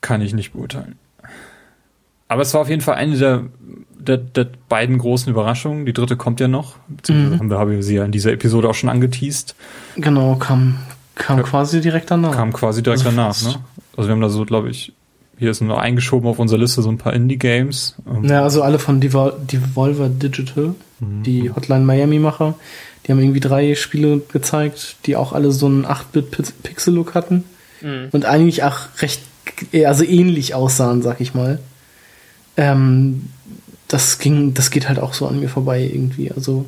[0.00, 0.96] Kann ich nicht beurteilen.
[2.28, 3.42] Aber es war auf jeden Fall eine der,
[3.98, 5.86] der, der beiden großen Überraschungen.
[5.86, 6.74] Die dritte kommt ja noch.
[6.88, 7.52] Beziehungsweise Mhm.
[7.52, 9.54] haben wir, sie ja in dieser Episode auch schon angeteased.
[9.96, 10.78] Genau, kam,
[11.14, 12.32] kam quasi direkt danach.
[12.32, 13.40] Kam quasi direkt Also danach.
[13.42, 13.60] Ne?
[13.96, 14.92] Also wir haben da so, glaube ich,
[15.38, 17.96] hier ist nur eingeschoben auf unserer Liste so ein paar Indie-Games.
[18.06, 22.54] Ähm, Ja, also alle von Devol Devolver Digital, die Hotline Miami-Macher,
[23.06, 27.44] die haben irgendwie drei Spiele gezeigt, die auch alle so einen 8-Bit-Pixel-Look hatten
[28.12, 29.20] und eigentlich auch recht,
[29.84, 31.58] also ähnlich aussahen, sag ich mal.
[32.56, 33.28] Ähm,
[33.88, 36.32] das ging, das geht halt auch so an mir vorbei irgendwie.
[36.32, 36.64] Also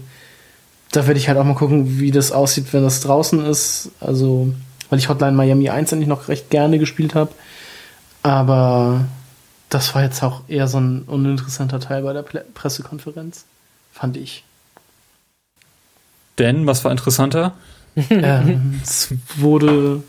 [0.93, 3.91] da werde ich halt auch mal gucken, wie das aussieht, wenn das draußen ist.
[4.01, 4.53] Also,
[4.91, 7.33] weil ich Hotline Miami 1 eigentlich noch recht gerne gespielt habe.
[8.23, 9.07] Aber
[9.69, 13.45] das war jetzt auch eher so ein uninteressanter Teil bei der Ple Pressekonferenz.
[13.93, 14.45] Fand ich.
[16.39, 17.55] Denn, was war interessanter?
[18.11, 20.03] ähm, es wurde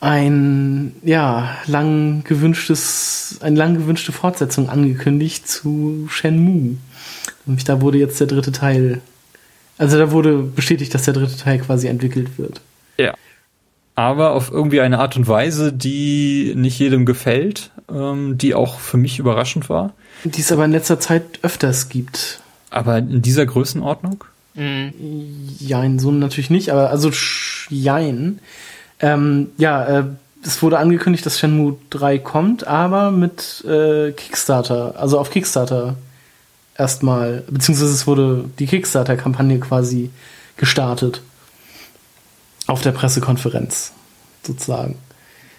[0.00, 6.76] ein, ja, lang gewünschtes, eine lang gewünschte Fortsetzung angekündigt zu Shenmue.
[7.46, 9.00] Nämlich da wurde jetzt der dritte Teil,
[9.78, 12.60] also da wurde bestätigt, dass der dritte Teil quasi entwickelt wird.
[12.98, 13.14] Ja.
[13.94, 18.96] Aber auf irgendwie eine Art und Weise, die nicht jedem gefällt, ähm, die auch für
[18.96, 19.92] mich überraschend war.
[20.24, 22.40] Die es aber in letzter Zeit öfters gibt.
[22.70, 24.24] Aber in dieser Größenordnung?
[24.54, 24.92] Mhm.
[25.58, 27.10] Jein, so natürlich nicht, aber also
[27.68, 28.38] jein.
[29.00, 30.04] Ähm, ja, äh,
[30.44, 35.96] es wurde angekündigt, dass Shenmue 3 kommt, aber mit äh, Kickstarter, also auf Kickstarter
[36.76, 40.10] erstmal, beziehungsweise es wurde die Kickstarter-Kampagne quasi
[40.56, 41.22] gestartet.
[42.66, 43.92] Auf der Pressekonferenz,
[44.42, 44.96] sozusagen.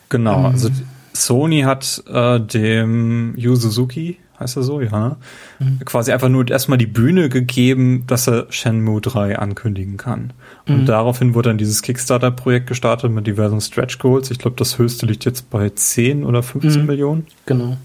[0.10, 0.46] Genau, Ähm.
[0.48, 0.70] also
[1.14, 5.18] Sony hat äh, dem Yu Suzuki, heißt er so, ja,
[5.60, 5.80] Mhm.
[5.86, 10.34] quasi einfach nur erstmal die Bühne gegeben, dass er Shenmue 3 ankündigen kann.
[10.68, 10.86] Und Mhm.
[10.86, 14.32] daraufhin wurde dann dieses Kickstarter-Projekt gestartet mit diversen Stretch Goals.
[14.32, 16.88] Ich glaube, das höchste liegt jetzt bei 10 oder 15 Mhm.
[16.88, 17.28] Millionen.
[17.46, 17.78] Genau.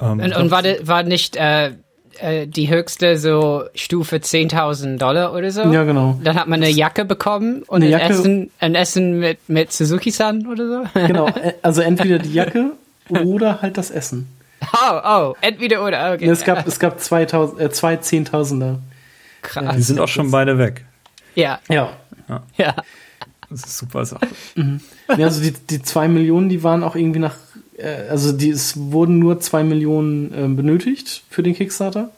[0.00, 1.72] Ähm, Und, und war, de- war nicht äh,
[2.18, 5.62] äh, die höchste so Stufe 10.000 Dollar oder so?
[5.70, 6.18] Ja, genau.
[6.24, 9.72] Dann hat man eine Jacke bekommen und Eine ein, Jacke- Essen, ein Essen mit, mit
[9.72, 11.00] Suzuki-san oder so?
[11.06, 12.72] Genau, äh, also entweder die Jacke
[13.24, 14.28] oder halt das Essen.
[14.74, 16.26] Oh, oh, entweder oder, okay.
[16.28, 18.78] Es gab, es gab 2000, äh, zwei Zehntausender.
[19.42, 19.86] die Krass.
[19.86, 20.84] sind auch schon beide weg.
[21.34, 21.90] Ja, Ja.
[22.56, 22.74] ja.
[23.48, 24.28] Das ist super Sache.
[25.16, 27.34] ja also die, die zwei Millionen, die waren auch irgendwie nach,
[28.08, 32.10] also die, es wurden nur zwei Millionen äh, benötigt für den Kickstarter.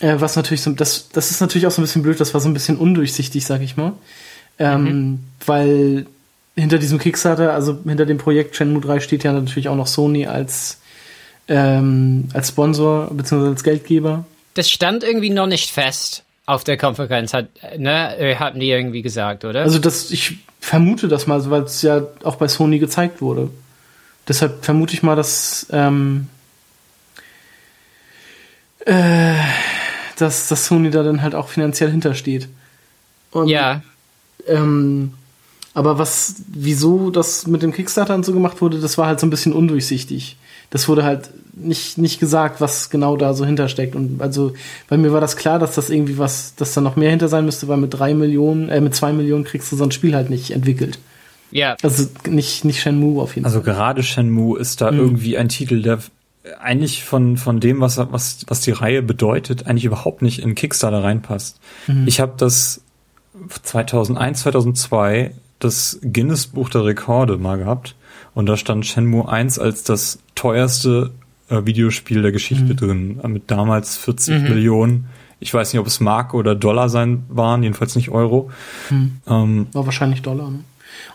[0.00, 2.40] Äh, was natürlich so, das, das ist natürlich auch so ein bisschen blöd, das war
[2.40, 3.92] so ein bisschen undurchsichtig, sag ich mal.
[4.58, 6.06] Ähm, Weil
[6.54, 10.26] hinter diesem Kickstarter, also hinter dem Projekt Shenmue 3 steht ja natürlich auch noch Sony
[10.26, 10.80] als,
[11.46, 13.48] ähm, als Sponsor bzw.
[13.48, 14.24] als Geldgeber.
[14.54, 19.02] Das stand irgendwie noch nicht fest auf der Konferenz, hat, ne, äh, hatten die irgendwie
[19.02, 19.60] gesagt, oder?
[19.60, 23.50] Also das, ich vermute das mal, weil es ja auch bei Sony gezeigt wurde.
[24.28, 26.28] Deshalb vermute ich mal, dass, ähm,
[28.84, 29.34] äh,
[30.18, 32.48] dass, dass Sony da dann halt auch finanziell hintersteht.
[33.30, 33.82] Und, ja,
[34.46, 35.14] Ähm,
[35.74, 39.26] aber was, wieso das mit dem Kickstarter und so gemacht wurde, das war halt so
[39.26, 40.36] ein bisschen undurchsichtig.
[40.70, 43.94] Das wurde halt nicht, nicht gesagt, was genau da so hintersteckt.
[43.94, 44.54] Und also
[44.88, 47.44] bei mir war das klar, dass das irgendwie was, dass da noch mehr hinter sein
[47.44, 50.30] müsste, weil mit drei Millionen, äh, mit zwei Millionen kriegst du so ein Spiel halt
[50.30, 50.98] nicht entwickelt.
[51.50, 51.76] Ja.
[51.82, 53.74] Also nicht, nicht Shenmue auf jeden Also Fall.
[53.74, 55.98] gerade Shenmue ist da irgendwie ein Titel, der
[56.60, 61.02] eigentlich von, von dem, was, was, was die Reihe bedeutet, eigentlich überhaupt nicht in Kickstarter
[61.04, 61.60] reinpasst.
[62.06, 62.80] Ich habe das
[63.62, 67.96] 2001, 2002 das Guinness Buch der Rekorde mal gehabt
[68.34, 71.10] und da stand Shenmue 1 als das teuerste
[71.50, 75.06] äh, Videospiel der Geschichte drin, äh, mit damals 40 Millionen.
[75.40, 78.50] Ich weiß nicht, ob es Mark oder Dollar sein waren, jedenfalls nicht Euro.
[78.90, 80.60] Ähm, War wahrscheinlich Dollar, ne?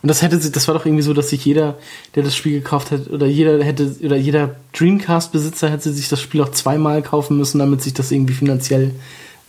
[0.02, 1.78] Und das hätte sie, das war doch irgendwie so, dass sich jeder,
[2.16, 6.42] der das Spiel gekauft hat, oder jeder hätte, oder jeder Dreamcast-Besitzer hätte sich das Spiel
[6.42, 8.92] auch zweimal kaufen müssen, damit sich das irgendwie finanziell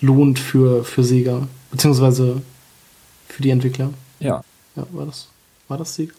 [0.00, 1.48] lohnt für, für Sega.
[1.70, 2.42] Beziehungsweise
[3.28, 3.90] für die Entwickler.
[4.20, 4.42] ja.
[4.76, 5.28] Ja, war das,
[5.68, 6.12] war das Sega?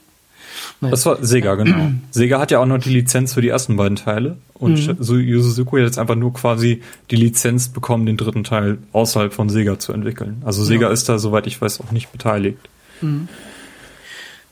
[0.80, 0.92] Naja.
[0.92, 1.92] Das war Sega, genau.
[2.12, 5.04] Sega hat ja auch noch die Lizenz für die ersten beiden Teile und Mhm.
[5.04, 9.78] Suzuki hat jetzt einfach nur quasi die Lizenz bekommen, den dritten Teil außerhalb von Sega
[9.78, 10.42] zu entwickeln.
[10.46, 10.94] Also Sega Ja.
[10.94, 12.60] ist da, soweit ich weiß, auch nicht beteiligt.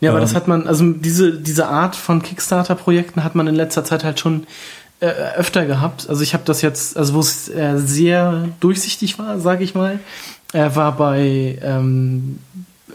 [0.03, 0.25] Ja, aber Ähm.
[0.25, 4.19] das hat man, also diese, diese Art von Kickstarter-Projekten hat man in letzter Zeit halt
[4.19, 4.45] schon
[4.99, 5.05] äh,
[5.37, 6.09] öfter gehabt.
[6.09, 9.99] Also ich habe das jetzt, also wo es äh, sehr durchsichtig war, sage ich mal,
[10.51, 12.39] äh, war bei ähm,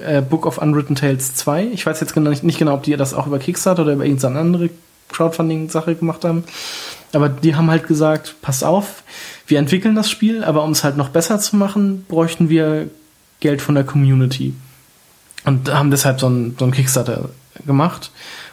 [0.07, 1.69] äh, Book of Unwritten Tales 2.
[1.73, 4.05] Ich weiß jetzt genau nicht, nicht genau, ob die das auch über Kickstarter oder über
[4.05, 4.71] irgendeine andere
[5.09, 6.45] Crowdfunding-Sache gemacht haben.
[7.15, 9.03] Aber die haben halt gesagt, pass auf,
[9.47, 12.91] wir entwickeln das Spiel, aber um es halt noch besser zu machen, bräuchten wir
[13.41, 14.53] Geld von der Community.
[15.49, 17.31] Und haben deshalb so einen, so Kickstarter
[17.65, 18.11] gemacht.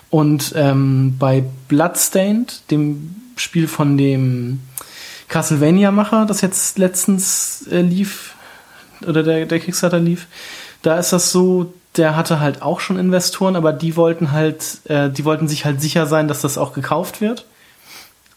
[0.09, 4.61] Und ähm, bei Bloodstained, dem Spiel von dem
[5.27, 8.35] Castlevania-Macher, das jetzt letztens äh, lief,
[9.05, 10.27] oder der, der Kickstarter lief,
[10.83, 15.09] da ist das so, der hatte halt auch schon Investoren, aber die wollten halt, äh,
[15.09, 17.45] die wollten sich halt sicher sein, dass das auch gekauft wird.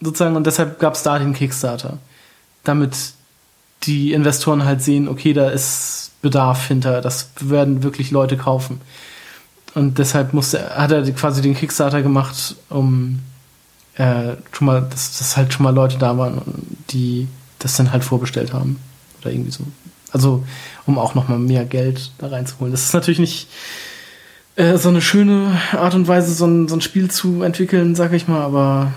[0.01, 1.99] Sozusagen, und deshalb gab es da den Kickstarter.
[2.65, 2.97] Damit
[3.85, 8.81] die Investoren halt sehen, okay, da ist Bedarf hinter, das werden wirklich Leute kaufen.
[9.75, 13.21] Und deshalb musste, hat er quasi den Kickstarter gemacht, um
[13.95, 16.43] äh, schon mal, dass, dass halt schon mal Leute da waren,
[16.91, 18.81] die das dann halt vorbestellt haben.
[19.21, 19.65] Oder irgendwie so.
[20.11, 20.45] Also,
[20.87, 22.73] um auch noch mal mehr Geld da reinzuholen.
[22.73, 23.49] Das ist natürlich nicht
[24.57, 28.13] äh, so eine schöne Art und Weise, so ein, so ein Spiel zu entwickeln, sag
[28.13, 28.93] ich mal, aber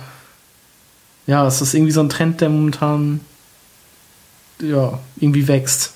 [1.27, 3.19] ja, es ist irgendwie so ein Trend, der momentan
[4.61, 5.93] ja, irgendwie wächst.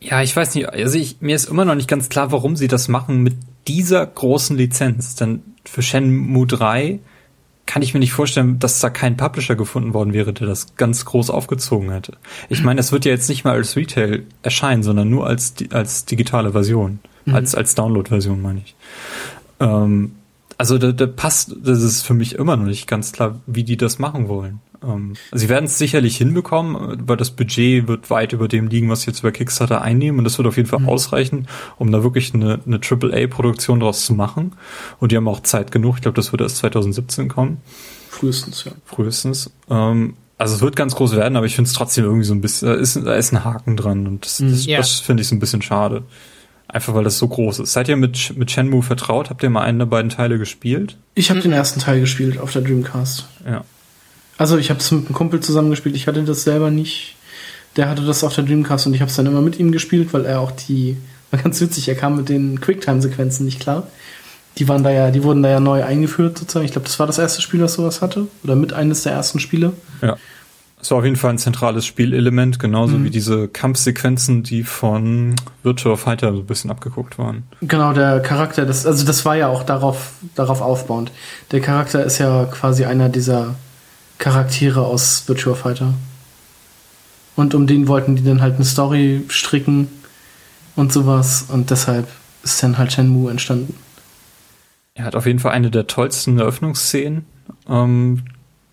[0.00, 2.68] Ja, ich weiß nicht, also ich, mir ist immer noch nicht ganz klar, warum sie
[2.68, 3.34] das machen mit
[3.66, 5.14] dieser großen Lizenz.
[5.14, 7.00] Denn für Shenmue 3
[7.66, 11.06] kann ich mir nicht vorstellen, dass da kein Publisher gefunden worden wäre, der das ganz
[11.06, 12.18] groß aufgezogen hätte.
[12.50, 16.04] Ich meine, es wird ja jetzt nicht mal als Retail erscheinen, sondern nur als, als
[16.04, 16.98] digitale Version.
[17.24, 17.34] Mhm.
[17.34, 18.74] Als, als Download-Version meine ich.
[19.60, 20.16] Ähm,
[20.58, 23.78] also da, da passt, das ist für mich immer noch nicht ganz klar, wie die
[23.78, 24.60] das machen wollen.
[24.86, 29.02] Ähm, sie werden es sicherlich hinbekommen, weil das Budget wird weit über dem liegen, was
[29.02, 30.88] sie jetzt über Kickstarter einnehmen und das wird auf jeden Fall mhm.
[30.88, 34.52] ausreichen, um da wirklich eine, eine AAA-Produktion draus zu machen.
[35.00, 35.96] Und die haben auch Zeit genug.
[35.96, 37.58] Ich glaube, das wird erst 2017 kommen.
[38.08, 38.72] Frühestens, ja.
[38.84, 39.50] Frühestens.
[39.68, 42.40] Ähm, also es wird ganz groß werden, aber ich finde es trotzdem irgendwie so ein
[42.40, 44.78] bisschen, da ist, da ist ein Haken dran und das, das, yeah.
[44.78, 44.82] Mhm.
[44.82, 46.02] das finde ich so ein bisschen schade.
[46.66, 47.72] Einfach weil das so groß ist.
[47.72, 49.30] Seid ihr mit, mit Shenmue vertraut?
[49.30, 50.96] Habt ihr mal einen der beiden Teile gespielt?
[51.14, 51.44] Ich habe mhm.
[51.44, 53.28] den ersten Teil gespielt auf der Dreamcast.
[53.46, 53.64] Ja.
[54.36, 55.96] Also ich habe es mit einem Kumpel zusammengespielt.
[55.96, 57.16] Ich hatte das selber nicht.
[57.76, 60.12] Der hatte das auf der Dreamcast und ich habe es dann immer mit ihm gespielt,
[60.12, 60.96] weil er auch die,
[61.30, 63.88] war ganz witzig, er kam mit den Quicktime-Sequenzen nicht klar.
[64.58, 66.64] Die waren da ja, die wurden da ja neu eingeführt sozusagen.
[66.64, 68.28] Ich glaube, das war das erste Spiel, das sowas hatte.
[68.44, 69.72] Oder mit eines der ersten Spiele.
[70.00, 70.16] Ja.
[70.80, 73.04] Es war auf jeden Fall ein zentrales Spielelement, genauso mhm.
[73.04, 77.44] wie diese Kampfsequenzen, die von Virtua Fighter so ein bisschen abgeguckt waren.
[77.62, 81.10] Genau, der Charakter, das, also das war ja auch darauf, darauf aufbauend.
[81.52, 83.54] Der Charakter ist ja quasi einer dieser
[84.18, 85.94] Charaktere aus Virtua Fighter.
[87.36, 89.88] Und um den wollten die dann halt eine Story stricken
[90.76, 91.46] und sowas.
[91.48, 92.08] Und deshalb
[92.42, 93.76] ist dann halt Shenmue entstanden.
[94.94, 97.24] Er hat auf jeden Fall eine der tollsten Eröffnungsszenen.
[97.68, 98.22] Ähm,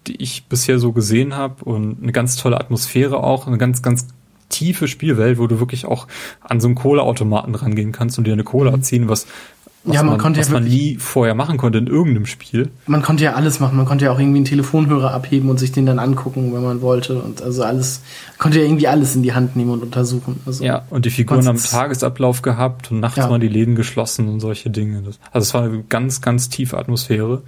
[0.08, 4.08] die ich bisher so gesehen habe und eine ganz tolle Atmosphäre auch, eine ganz, ganz
[4.50, 6.08] tiefe Spielwelt, wo du wirklich auch
[6.42, 9.10] an so einen Kohleautomaten rangehen kannst und dir eine Kohle erziehen, mhm.
[9.10, 9.28] was,
[9.84, 12.70] was, ja, man, man, was ja man nie vorher machen konnte in irgendeinem Spiel.
[12.86, 13.78] Man konnte ja alles machen.
[13.78, 16.82] Man konnte ja auch irgendwie einen Telefonhörer abheben und sich den dann angucken, wenn man
[16.82, 17.20] wollte.
[17.22, 18.02] Und also alles,
[18.38, 20.40] konnte ja irgendwie alles in die Hand nehmen und untersuchen.
[20.46, 23.30] Also ja, und die Figuren haben Tagesablauf gehabt und nachts ja.
[23.30, 25.02] waren die Läden geschlossen und solche Dinge.
[25.32, 27.42] also es war eine ganz, ganz tiefe Atmosphäre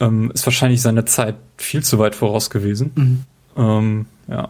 [0.00, 2.92] ähm, ist wahrscheinlich seine Zeit viel zu weit voraus gewesen.
[2.94, 3.24] Mhm.
[3.56, 4.48] Ähm, ja.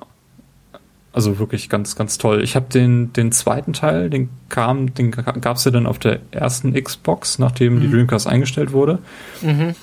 [1.14, 2.42] Also wirklich ganz, ganz toll.
[2.42, 6.18] Ich habe den, den zweiten Teil, den kam, den gab es ja dann auf der
[6.32, 7.80] ersten Xbox, nachdem mhm.
[7.82, 8.98] die Dreamcast eingestellt wurde.
[9.40, 9.76] Mhm.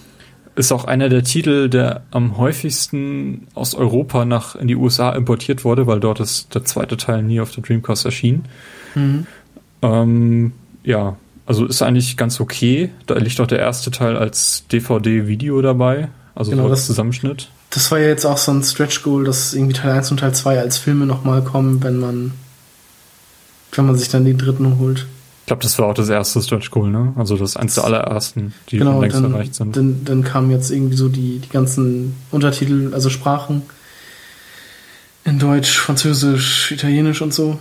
[0.58, 5.64] Ist auch einer der Titel, der am häufigsten aus Europa nach in die USA importiert
[5.64, 8.44] wurde, weil dort ist der zweite Teil nie auf der Dreamcast erschien.
[8.94, 9.26] Mhm.
[9.82, 10.52] Ähm,
[10.84, 11.16] ja,
[11.46, 12.90] also ist eigentlich ganz okay.
[13.06, 17.50] Da liegt auch der erste Teil als DVD-Video dabei, also genau, als Zusammenschnitt.
[17.72, 20.34] Das war ja jetzt auch so ein Stretch Goal, dass irgendwie Teil 1 und Teil
[20.34, 22.34] 2 als Filme nochmal kommen, wenn man
[23.74, 25.06] wenn man sich dann den dritten holt.
[25.42, 27.14] Ich glaube, das war auch das erste Stretch Goal, ne?
[27.18, 29.76] Also das eins der allerersten, die genau, längst dann, erreicht sind.
[29.76, 33.64] Dann, dann kamen jetzt irgendwie so die, die ganzen Untertitel, also Sprachen
[35.24, 37.60] in Deutsch, Französisch, Italienisch und so.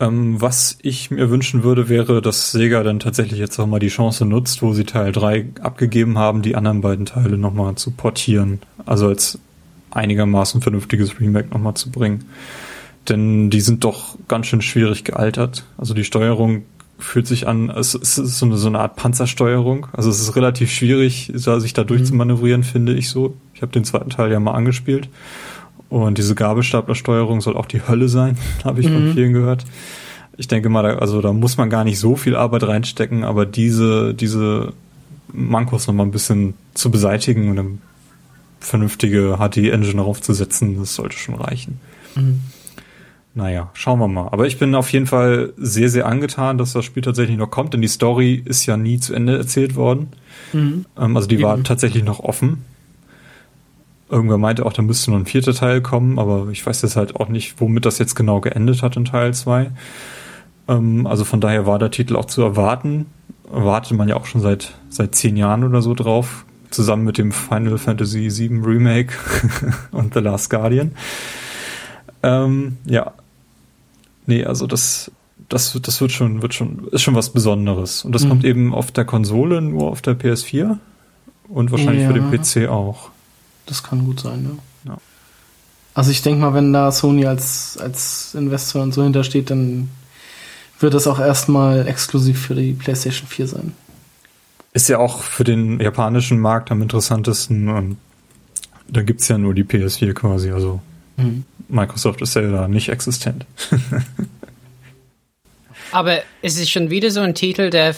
[0.00, 3.88] Ähm, was ich mir wünschen würde, wäre, dass Sega dann tatsächlich jetzt auch mal die
[3.88, 8.60] Chance nutzt, wo sie Teil 3 abgegeben haben, die anderen beiden Teile nochmal zu portieren.
[8.86, 9.38] Also als
[9.90, 12.26] einigermaßen vernünftiges Remake nochmal zu bringen.
[13.08, 15.64] Denn die sind doch ganz schön schwierig gealtert.
[15.78, 16.62] Also die Steuerung
[16.98, 19.86] fühlt sich an, es ist so eine, so eine Art Panzersteuerung.
[19.92, 23.36] Also es ist relativ schwierig, sich da durchzumanövrieren, finde ich so.
[23.54, 25.08] Ich habe den zweiten Teil ja mal angespielt.
[25.88, 28.92] Und diese Gabelstaplersteuerung soll auch die Hölle sein, habe ich mhm.
[28.92, 29.64] von vielen gehört.
[30.36, 33.46] Ich denke mal, da, also da muss man gar nicht so viel Arbeit reinstecken, aber
[33.46, 34.72] diese, diese
[35.32, 37.78] Mankos nochmal ein bisschen zu beseitigen und eine
[38.60, 41.80] vernünftige HD-Engine darauf zu setzen, das sollte schon reichen.
[42.14, 42.40] Mhm.
[43.34, 44.28] Naja, schauen wir mal.
[44.32, 47.72] Aber ich bin auf jeden Fall sehr, sehr angetan, dass das Spiel tatsächlich noch kommt,
[47.72, 50.08] denn die Story ist ja nie zu Ende erzählt worden.
[50.52, 50.86] Mhm.
[50.98, 51.44] Ähm, also die Eben.
[51.44, 52.64] war tatsächlich noch offen.
[54.10, 57.16] Irgendwer meinte auch, da müsste noch ein vierter Teil kommen, aber ich weiß jetzt halt
[57.16, 59.70] auch nicht, womit das jetzt genau geendet hat in Teil 2.
[60.68, 63.06] Ähm, also von daher war der Titel auch zu erwarten.
[63.50, 66.44] Wartet man ja auch schon seit, seit zehn Jahren oder so drauf.
[66.70, 69.14] Zusammen mit dem Final Fantasy VII Remake
[69.90, 70.92] und The Last Guardian.
[72.22, 73.12] Ähm, ja.
[74.26, 75.10] Nee, also das,
[75.48, 78.04] das, das wird schon, wird schon, ist schon was Besonderes.
[78.04, 78.28] Und das mhm.
[78.28, 80.78] kommt eben auf der Konsole nur auf der PS4
[81.48, 82.08] und wahrscheinlich ja.
[82.08, 83.10] für den PC auch.
[83.68, 84.92] Das kann gut sein, ja.
[84.92, 84.98] ja.
[85.94, 89.90] Also ich denke mal, wenn da Sony als, als Investor und so hintersteht, dann
[90.80, 93.72] wird das auch erstmal exklusiv für die PlayStation 4 sein.
[94.72, 97.68] Ist ja auch für den japanischen Markt am interessantesten.
[97.68, 97.96] Und
[98.88, 100.50] da gibt es ja nur die PS4 quasi.
[100.50, 100.80] Also
[101.16, 101.44] mhm.
[101.68, 103.44] Microsoft ist ja da nicht existent.
[105.90, 107.94] Aber es ist schon wieder so ein Titel, der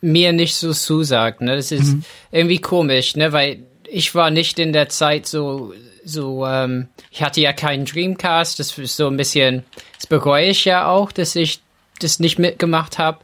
[0.00, 1.40] mir nicht so zusagt.
[1.40, 1.56] Ne?
[1.56, 2.04] Das ist mhm.
[2.30, 3.32] irgendwie komisch, ne?
[3.32, 3.60] weil
[3.90, 5.72] ich war nicht in der Zeit so,
[6.04, 9.64] so, ähm, ich hatte ja keinen Dreamcast, das ist so ein bisschen,
[9.96, 11.60] das bereue ich ja auch, dass ich
[12.00, 13.18] das nicht mitgemacht habe.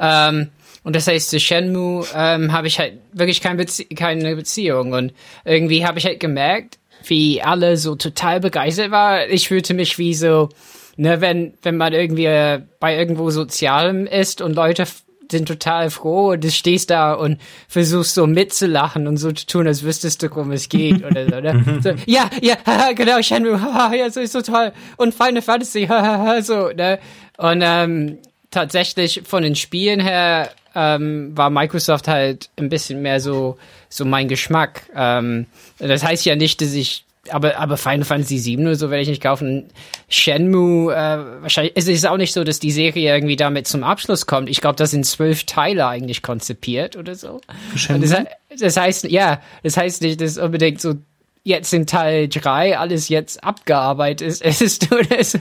[0.00, 0.50] Ähm,
[0.82, 4.92] und das heißt, zu Shenmue ähm, habe ich halt wirklich kein Bezie keine Beziehung.
[4.92, 5.14] Und
[5.44, 9.30] irgendwie habe ich halt gemerkt, wie alle so total begeistert waren.
[9.30, 10.50] Ich fühlte mich wie so,
[10.96, 14.86] ne, wenn, wenn man irgendwie äh, bei irgendwo Sozialem ist und Leute
[15.30, 19.66] sind total froh und du stehst da und versuchst so mitzulachen und so zu tun,
[19.66, 21.80] als wüsstest du, worum es geht oder so, ne?
[21.82, 24.72] so ja, ja, haha, genau, Shenmue, haha, ja, so ist so toll.
[24.96, 26.98] Und Final Fantasy, haha, so, ne?
[27.36, 28.18] Und ähm,
[28.50, 33.56] tatsächlich von den Spielen her ähm, war Microsoft halt ein bisschen mehr so,
[33.88, 34.82] so mein Geschmack.
[34.94, 35.46] Ähm,
[35.78, 39.08] das heißt ja nicht, dass ich aber, aber Final Fantasy VII oder so werde ich
[39.08, 39.68] nicht kaufen.
[40.08, 44.26] Shenmue, äh, wahrscheinlich, es ist auch nicht so, dass die Serie irgendwie damit zum Abschluss
[44.26, 44.48] kommt.
[44.48, 47.40] Ich glaube, das sind zwölf Teile eigentlich konzipiert oder so.
[47.88, 48.14] Das,
[48.58, 50.94] das, heißt, ja, das heißt nicht, dass unbedingt so
[51.42, 55.38] jetzt in Teil drei alles jetzt abgearbeitet ist oder so.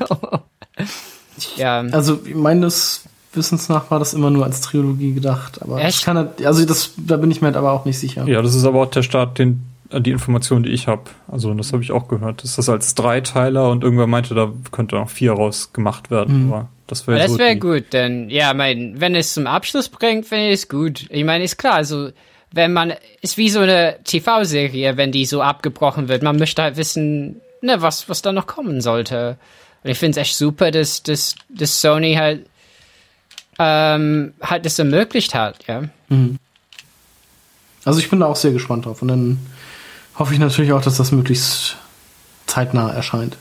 [1.58, 1.82] ja.
[1.92, 6.00] Also, meines Wissens nach war das immer nur als Trilogie gedacht, aber Echt?
[6.00, 8.28] ich kann halt, also das, da bin ich mir halt aber auch nicht sicher.
[8.28, 9.64] Ja, das ist aber auch der Start, den
[10.00, 11.04] die Information, die ich habe.
[11.28, 12.44] Also das habe ich auch gehört.
[12.44, 16.48] Das ist als Dreiteiler und irgendwer meinte, da könnte noch vier raus gemacht werden.
[16.48, 16.54] Mhm.
[16.54, 20.48] Aber das wäre Das wäre gut, denn ja, mein, wenn es zum Abschluss bringt, finde
[20.48, 21.06] ich es gut.
[21.10, 22.10] Ich meine, ist klar, also
[22.52, 26.22] wenn man ist wie so eine TV-Serie, wenn die so abgebrochen wird.
[26.22, 29.38] Man möchte halt wissen, ne, was was da noch kommen sollte.
[29.84, 32.46] Und ich finde es echt super, dass, dass, dass Sony halt
[33.60, 35.84] ähm, halt das ermöglicht hat, ja.
[36.10, 36.38] Mhm.
[37.86, 39.02] Also ich bin da auch sehr gespannt drauf.
[39.02, 39.40] Und dann
[40.16, 41.78] hoffe ich natürlich auch, dass das möglichst
[42.46, 43.38] zeitnah erscheint.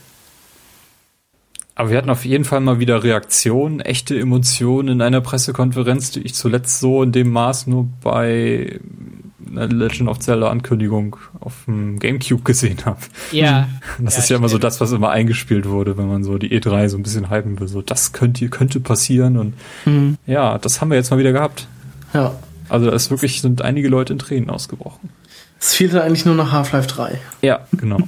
[1.75, 6.21] Aber wir hatten auf jeden Fall mal wieder Reaktionen, echte Emotionen in einer Pressekonferenz, die
[6.21, 8.79] ich zuletzt so in dem Maß nur bei
[9.49, 12.99] einer Legend of Zelda Ankündigung auf dem Gamecube gesehen habe.
[13.31, 13.67] Ja.
[13.99, 16.49] Das ja, ist ja immer so das, was immer eingespielt wurde, wenn man so die
[16.49, 17.67] E3 so ein bisschen hypen will.
[17.67, 19.53] So, das könnte, könnte passieren und
[19.85, 20.17] mhm.
[20.25, 21.67] ja, das haben wir jetzt mal wieder gehabt.
[22.13, 22.33] Ja.
[22.69, 25.09] Also es wirklich sind einige Leute in Tränen ausgebrochen.
[25.65, 27.21] Es fehlte eigentlich nur noch Half-Life 3.
[27.41, 27.99] Ja, genau.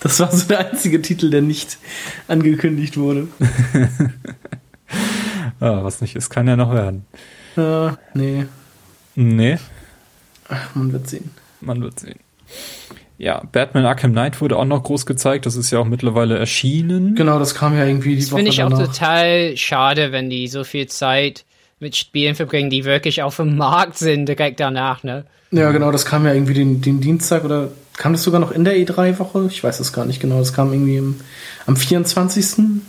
[0.00, 1.76] Das war so der einzige Titel, der nicht
[2.28, 3.28] angekündigt wurde.
[5.60, 7.04] ah, was nicht ist, kann ja noch werden.
[7.58, 8.46] Äh, nee.
[9.14, 9.58] Nee.
[10.48, 11.30] Ach, man wird sehen.
[11.60, 12.18] Man wird sehen.
[13.18, 15.44] Ja, Batman Arkham Knight wurde auch noch groß gezeigt.
[15.44, 17.14] Das ist ja auch mittlerweile erschienen.
[17.14, 18.38] Genau, das kam ja irgendwie die das Woche.
[18.38, 18.78] Finde ich danach.
[18.78, 21.44] auch total schade, wenn die so viel Zeit
[21.78, 25.24] mit Spielen verbringen, die wirklich auf dem Markt sind direkt danach, ne?
[25.50, 28.64] Ja, genau, das kam ja irgendwie den, den Dienstag oder kam das sogar noch in
[28.64, 29.46] der E3-Woche?
[29.50, 30.38] Ich weiß es gar nicht genau.
[30.38, 31.20] Das kam irgendwie im,
[31.66, 32.82] am 24.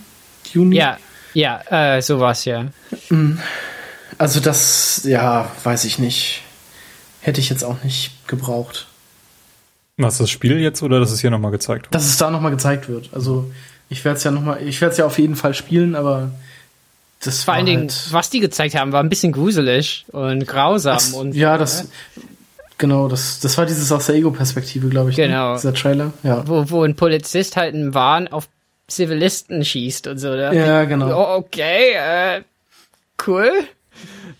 [0.52, 0.76] Juni.
[0.76, 0.98] Ja,
[1.34, 2.66] ja, äh, sowas, ja.
[3.10, 3.38] Mm.
[4.16, 6.42] Also das, ja, weiß ich nicht.
[7.20, 8.88] Hätte ich jetzt auch nicht gebraucht.
[9.96, 11.94] Was, das Spiel jetzt oder dass es hier nochmal gezeigt wird?
[11.94, 13.10] Dass es da nochmal gezeigt wird.
[13.12, 13.50] Also
[13.88, 16.32] ich werde es ja nochmal, ich werde es ja auf jeden Fall spielen, aber
[17.20, 20.94] das Vor allen Dingen, halt was die gezeigt haben, war ein bisschen gruselig und grausam.
[20.94, 21.88] Das, und, ja, das, ne?
[22.78, 25.16] Genau, das, das war dieses aus der Ego-Perspektive, glaube ich.
[25.16, 25.26] Ne?
[25.26, 25.50] Genau.
[25.50, 25.56] Ne?
[25.56, 26.46] Dieser Trailer, ja.
[26.46, 28.48] Wo, wo ein Polizist halt einen Wahn auf
[28.86, 30.30] Zivilisten schießt und so.
[30.30, 30.54] Ne?
[30.54, 31.08] Ja, genau.
[31.10, 32.42] Oh, okay, äh,
[33.26, 33.50] cool.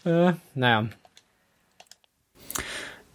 [0.05, 0.87] Äh, naja.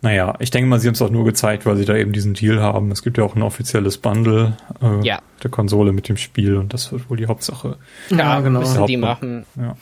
[0.03, 2.33] Naja, ich denke mal, sie haben es auch nur gezeigt, weil sie da eben diesen
[2.33, 2.91] Deal haben.
[2.91, 5.19] Es gibt ja auch ein offizielles Bundle äh, ja.
[5.41, 7.77] der Konsole mit dem Spiel und das wird wohl die Hauptsache.
[8.09, 8.59] Ja, ja genau.
[8.59, 9.45] Müssen die machen.
[9.55, 9.77] Ja.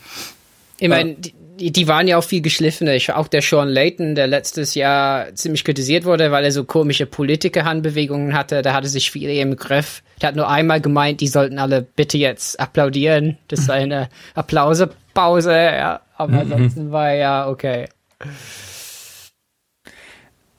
[0.78, 2.94] Ich meine, die, die, die waren ja auch viel geschliffener.
[2.94, 7.08] Ich, auch der Sean Layton, der letztes Jahr ziemlich kritisiert wurde, weil er so komische
[7.08, 10.04] Politiker-Handbewegungen hatte, da hatte sich viele im Griff.
[10.22, 13.40] Der hat nur einmal gemeint, die sollten alle bitte jetzt applaudieren.
[13.48, 16.02] Das sei eine Applausepause, ja.
[16.16, 16.40] Aber mhm.
[16.40, 17.88] ansonsten war ja okay.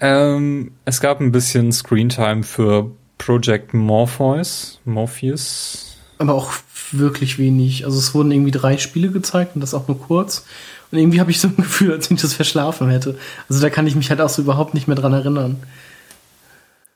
[0.02, 4.80] Ähm, es gab ein bisschen Screentime für Project Morpheus.
[4.84, 5.96] Morpheus.
[6.18, 6.52] Aber auch
[6.90, 7.84] wirklich wenig.
[7.84, 10.44] Also es wurden irgendwie drei Spiele gezeigt und das auch nur kurz.
[10.90, 13.16] Und irgendwie habe ich so ein Gefühl, als wenn ich das verschlafen hätte.
[13.48, 15.62] Also da kann ich mich halt auch so überhaupt nicht mehr dran erinnern.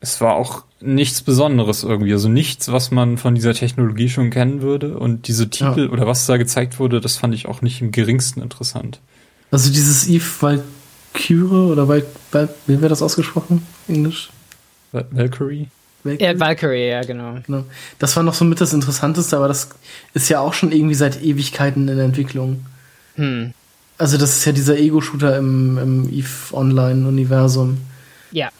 [0.00, 4.62] Es war auch nichts Besonderes irgendwie, also nichts, was man von dieser Technologie schon kennen
[4.62, 4.98] würde.
[4.98, 5.90] Und diese Titel ja.
[5.90, 9.00] oder was da gezeigt wurde, das fand ich auch nicht im geringsten interessant.
[9.52, 10.64] Also dieses Eve
[11.16, 13.66] Valkyrie oder Val, Val wie wird das ausgesprochen?
[13.88, 14.30] Englisch?
[14.92, 15.68] Valkyrie?
[16.04, 16.24] Valkyrie?
[16.24, 17.38] Ja, Valkyrie, ja, genau.
[17.44, 17.64] genau.
[17.98, 19.70] Das war noch so mit das Interessanteste, aber das
[20.14, 22.64] ist ja auch schon irgendwie seit Ewigkeiten in der Entwicklung.
[23.16, 23.52] Hm.
[23.98, 27.78] Also das ist ja dieser Ego-Shooter im, im EVE Online-Universum.
[28.30, 28.50] Ja.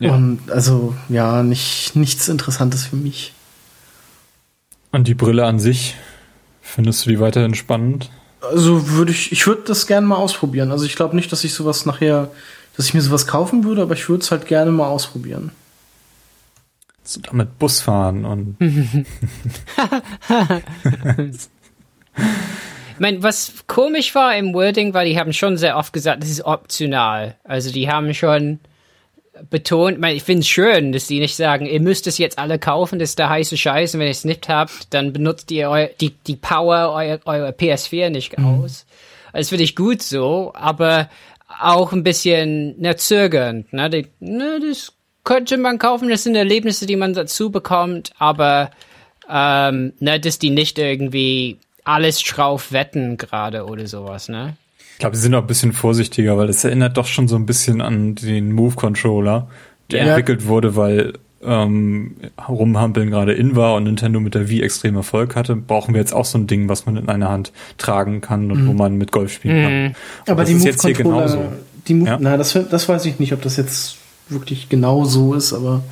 [0.00, 0.12] ja.
[0.12, 3.32] Und also, ja, nicht, nichts Interessantes für mich.
[4.90, 5.94] Und die Brille an sich,
[6.60, 8.10] findest du die weiterhin spannend?
[8.42, 10.72] Also würde ich, ich würde das gerne mal ausprobieren.
[10.72, 12.30] Also ich glaube nicht, dass ich sowas nachher,
[12.76, 15.52] dass ich mir sowas kaufen würde, aber ich würde es halt gerne mal ausprobieren.
[17.04, 18.56] So damit Bus fahren und.
[22.92, 26.30] Ich meine, was komisch war im Wording, weil die haben schon sehr oft gesagt, das
[26.30, 27.36] ist optional.
[27.42, 28.60] Also die haben schon
[29.48, 32.98] betont, ich finde es schön, dass die nicht sagen, ihr müsst es jetzt alle kaufen,
[32.98, 35.86] das ist der heiße Scheiß und wenn ihr es nicht habt, dann benutzt ihr eu,
[36.00, 38.64] die, die Power eurer euer PS4 nicht mhm.
[38.64, 38.86] aus.
[39.32, 41.08] Das finde ich gut so, aber
[41.60, 43.72] auch ein bisschen ne, zögernd.
[43.72, 43.88] Ne?
[43.88, 44.92] Die, ne, das
[45.24, 48.70] könnte man kaufen, das sind Erlebnisse, die man dazu bekommt, aber
[49.30, 54.56] ähm, ne, dass die nicht irgendwie alles drauf wetten gerade oder sowas, ne?
[55.02, 57.44] Ich glaube, sie sind auch ein bisschen vorsichtiger, weil das erinnert doch schon so ein
[57.44, 59.48] bisschen an den Move Controller,
[59.90, 60.10] der ja.
[60.10, 62.14] entwickelt wurde, weil ähm,
[62.48, 66.14] rumhampeln gerade in war und Nintendo mit der Wii extrem Erfolg hatte, brauchen wir jetzt
[66.14, 68.68] auch so ein Ding, was man in einer Hand tragen kann und mhm.
[68.68, 69.82] wo man mit Golf spielen kann.
[69.82, 69.94] Mhm.
[70.28, 71.52] Aber die Move Controller,
[71.88, 72.18] die Move, ja?
[72.20, 73.96] na, das, das weiß ich nicht, ob das jetzt
[74.28, 75.82] wirklich genau so ist, aber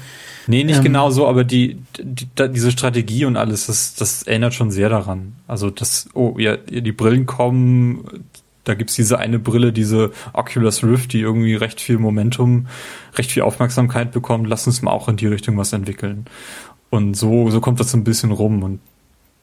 [0.47, 4.55] Nee, nicht ähm, genau so, aber die, die, diese Strategie und alles, das, das erinnert
[4.55, 5.35] schon sehr daran.
[5.47, 8.25] Also das, oh ja, die Brillen kommen,
[8.65, 12.67] da gibt's diese eine Brille, diese Oculus Rift, die irgendwie recht viel Momentum,
[13.17, 14.47] recht viel Aufmerksamkeit bekommt.
[14.49, 16.27] Lass uns mal auch in die Richtung was entwickeln.
[16.91, 18.63] Und so, so kommt das so ein bisschen rum.
[18.63, 18.81] Und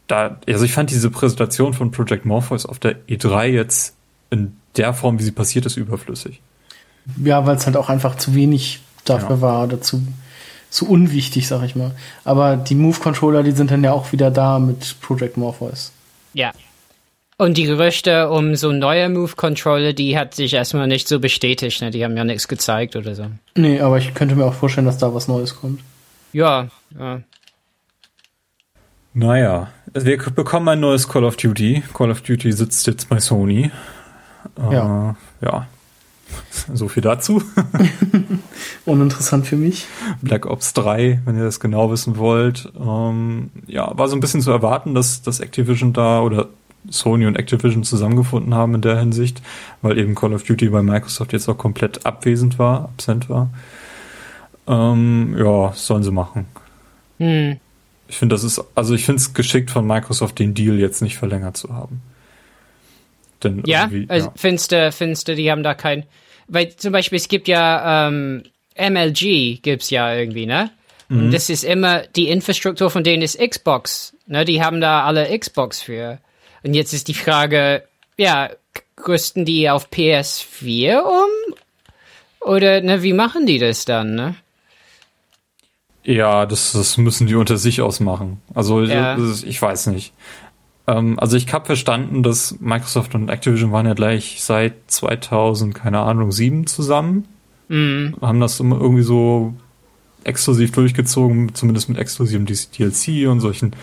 [0.08, 3.96] da, also ich fand diese Präsentation von Project Morpheus auf der E3 jetzt
[4.30, 6.42] in der Form, wie sie passiert ist, überflüssig.
[7.24, 9.42] Ja, weil es halt auch einfach zu wenig dafür ja.
[9.42, 10.06] war, dazu
[10.70, 11.92] zu unwichtig, sag ich mal.
[12.26, 15.94] Aber die Move-Controller, die sind dann ja auch wieder da mit Project Morpheus.
[16.34, 16.52] Ja,
[17.38, 21.82] und die Gerüchte um so neue Move-Controller, die hat sich erstmal nicht so bestätigt.
[21.82, 21.92] Ne?
[21.92, 23.28] Die haben ja nichts gezeigt oder so.
[23.56, 25.82] Nee, aber ich könnte mir auch vorstellen, dass da was Neues kommt.
[26.34, 27.22] Ja, ja.
[29.14, 31.84] Naja, wir bekommen ein neues Call of Duty.
[31.94, 33.72] Call of Duty sitzt jetzt bei Sony.
[34.72, 35.16] Ja.
[35.42, 35.68] Äh, ja.
[36.74, 37.42] So viel dazu.
[38.86, 39.88] Uninteressant für mich.
[40.22, 42.72] Black Ops 3, wenn ihr das genau wissen wollt.
[42.80, 46.50] Ähm, ja, war so ein bisschen zu erwarten, dass, dass Activision da oder
[46.90, 49.42] Sony und Activision zusammengefunden haben in der Hinsicht,
[49.82, 53.50] weil eben Call of Duty bei Microsoft jetzt auch komplett abwesend war, absent war.
[54.68, 56.46] Ähm, ja, sollen sie machen.
[57.20, 57.58] Hm.
[58.08, 61.18] Ich finde, das ist, also ich finde es geschickt von Microsoft, den Deal jetzt nicht
[61.18, 62.02] verlängert zu haben.
[63.44, 64.34] Denn ja, also ja.
[64.36, 66.06] findest du, findest du, die haben da kein,
[66.48, 68.44] weil zum Beispiel es gibt ja ähm,
[68.78, 70.72] MLG gibt's ja irgendwie, ne?
[71.10, 71.20] Mhm.
[71.20, 74.46] Und das ist immer die Infrastruktur von denen ist Xbox, ne?
[74.46, 76.20] Die haben da alle Xbox für.
[76.64, 77.84] Und jetzt ist die Frage,
[78.18, 78.50] ja,
[79.06, 81.54] rüsten die auf PS4 um?
[82.42, 84.36] Oder, ne, wie machen die das dann, ne?
[86.04, 88.42] Ja, das, das müssen die unter sich ausmachen.
[88.54, 89.18] Also, ja.
[89.18, 90.14] ich weiß nicht.
[90.88, 96.00] Ähm, also, ich habe verstanden, dass Microsoft und Activision waren ja gleich seit 2000, keine
[96.00, 97.28] Ahnung, 7 zusammen.
[97.68, 98.16] Mhm.
[98.22, 99.54] Haben das immer irgendwie so
[100.24, 103.76] exklusiv durchgezogen, zumindest mit exklusivem DLC und solchen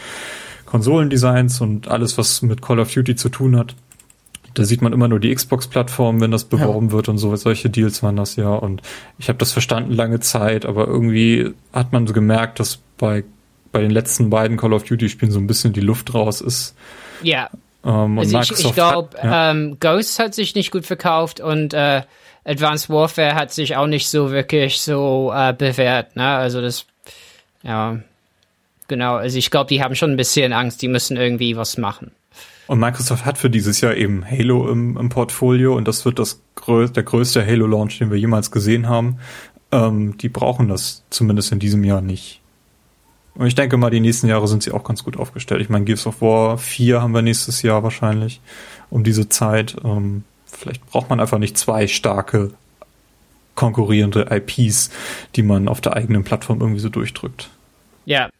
[0.74, 3.76] Konsolendesigns und alles, was mit Call of Duty zu tun hat.
[4.54, 6.92] Da sieht man immer nur die Xbox-Plattform, wenn das beworben ja.
[6.94, 7.36] wird und so.
[7.36, 8.48] Solche Deals waren das ja.
[8.48, 8.82] Und
[9.16, 13.22] ich habe das verstanden lange Zeit, aber irgendwie hat man so gemerkt, dass bei,
[13.70, 16.74] bei den letzten beiden Call of Duty-Spielen so ein bisschen die Luft raus ist.
[17.22, 17.50] Ja.
[17.84, 19.52] Ähm, also ich, ich glaube, ja.
[19.52, 22.02] ähm, Ghost hat sich nicht gut verkauft und äh,
[22.44, 26.16] Advanced Warfare hat sich auch nicht so wirklich so äh, bewährt.
[26.16, 26.26] Ne?
[26.26, 26.84] Also das,
[27.62, 28.00] ja.
[28.88, 32.12] Genau, also ich glaube, die haben schon ein bisschen Angst, die müssen irgendwie was machen.
[32.66, 36.40] Und Microsoft hat für dieses Jahr eben Halo im, im Portfolio und das wird das
[36.54, 39.18] grö der größte Halo-Launch, den wir jemals gesehen haben.
[39.70, 42.40] Ähm, die brauchen das zumindest in diesem Jahr nicht.
[43.34, 45.60] Und ich denke mal, die nächsten Jahre sind sie auch ganz gut aufgestellt.
[45.60, 48.40] Ich meine, Gears of War 4 haben wir nächstes Jahr wahrscheinlich
[48.90, 49.76] um diese Zeit.
[49.84, 52.52] Ähm, vielleicht braucht man einfach nicht zwei starke
[53.56, 54.90] konkurrierende IPs,
[55.36, 57.50] die man auf der eigenen Plattform irgendwie so durchdrückt.
[58.06, 58.30] Ja,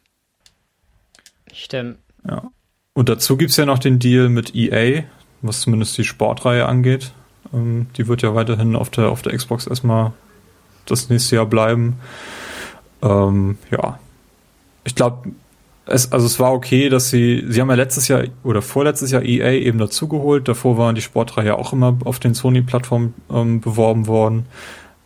[1.55, 1.99] Stimmt.
[2.27, 2.51] Ja.
[2.93, 5.03] Und dazu gibt's ja noch den Deal mit EA,
[5.41, 7.13] was zumindest die Sportreihe angeht.
[7.53, 10.11] Ähm, die wird ja weiterhin auf der, auf der Xbox erstmal
[10.85, 11.97] das nächste Jahr bleiben.
[13.01, 13.99] Ähm, ja.
[14.83, 15.31] Ich glaube,
[15.85, 19.23] es, also es war okay, dass sie, sie haben ja letztes Jahr oder vorletztes Jahr
[19.23, 20.47] EA eben dazugeholt.
[20.47, 24.45] Davor waren die Sportreihe auch immer auf den Sony-Plattformen ähm, beworben worden.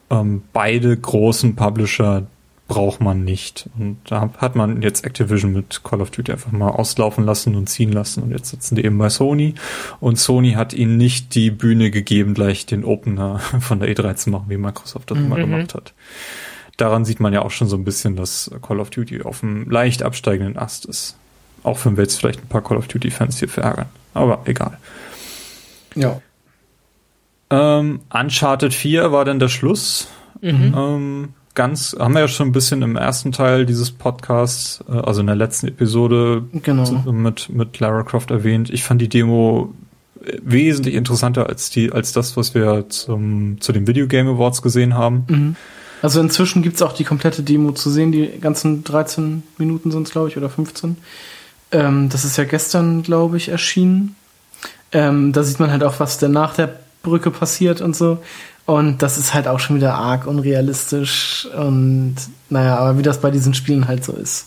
[0.10, 2.26] Ähm, beide großen Publisher,
[2.70, 3.68] braucht man nicht.
[3.78, 7.68] Und da hat man jetzt Activision mit Call of Duty einfach mal auslaufen lassen und
[7.68, 8.24] ziehen lassen.
[8.24, 9.56] Und jetzt sitzen die eben bei Sony.
[10.00, 14.30] Und Sony hat ihnen nicht die Bühne gegeben, gleich den Opener von der E3 zu
[14.30, 15.26] machen, wie Microsoft das mhm.
[15.26, 15.94] immer gemacht hat.
[16.78, 19.70] Daran sieht man ja auch schon so ein bisschen, dass Call of Duty auf einem
[19.70, 21.18] leicht absteigenden Ast ist.
[21.64, 23.88] Auch wenn wir jetzt vielleicht ein paar Call of Duty-Fans hier verärgern.
[24.14, 24.78] Aber egal.
[25.96, 26.22] Ja.
[27.50, 30.08] Ähm, Uncharted 4 war dann der Schluss.
[30.42, 30.74] Mhm.
[30.78, 35.22] Ähm, ganz, haben wir ja schon ein bisschen im ersten Teil dieses Podcasts, äh, also
[35.22, 36.90] in der letzten Episode genau.
[37.12, 38.70] mit, mit Lara Croft erwähnt.
[38.70, 39.74] Ich fand die Demo
[40.42, 44.94] wesentlich interessanter als die, als das, was wir zum, zu den Video Game Awards gesehen
[44.94, 45.26] haben.
[45.28, 45.56] Mhm.
[46.02, 50.30] Also inzwischen gibt's auch die komplette Demo zu sehen, die ganzen 13 Minuten sind's glaube
[50.30, 50.98] ich, oder 15.
[51.72, 54.16] Ähm, das ist ja gestern, glaube ich, erschienen.
[54.92, 58.20] Ähm, da sieht man halt auch, was denn nach der Brücke passiert und so.
[58.70, 61.48] Und das ist halt auch schon wieder arg unrealistisch.
[61.58, 62.18] Und
[62.52, 64.46] naja, aber wie das bei diesen Spielen halt so ist,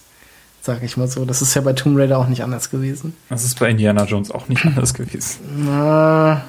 [0.61, 1.24] sag ich mal so.
[1.24, 3.15] Das ist ja bei Tomb Raider auch nicht anders gewesen.
[3.31, 5.40] Das ist bei Indiana Jones auch nicht anders gewesen.
[5.66, 6.44] Na,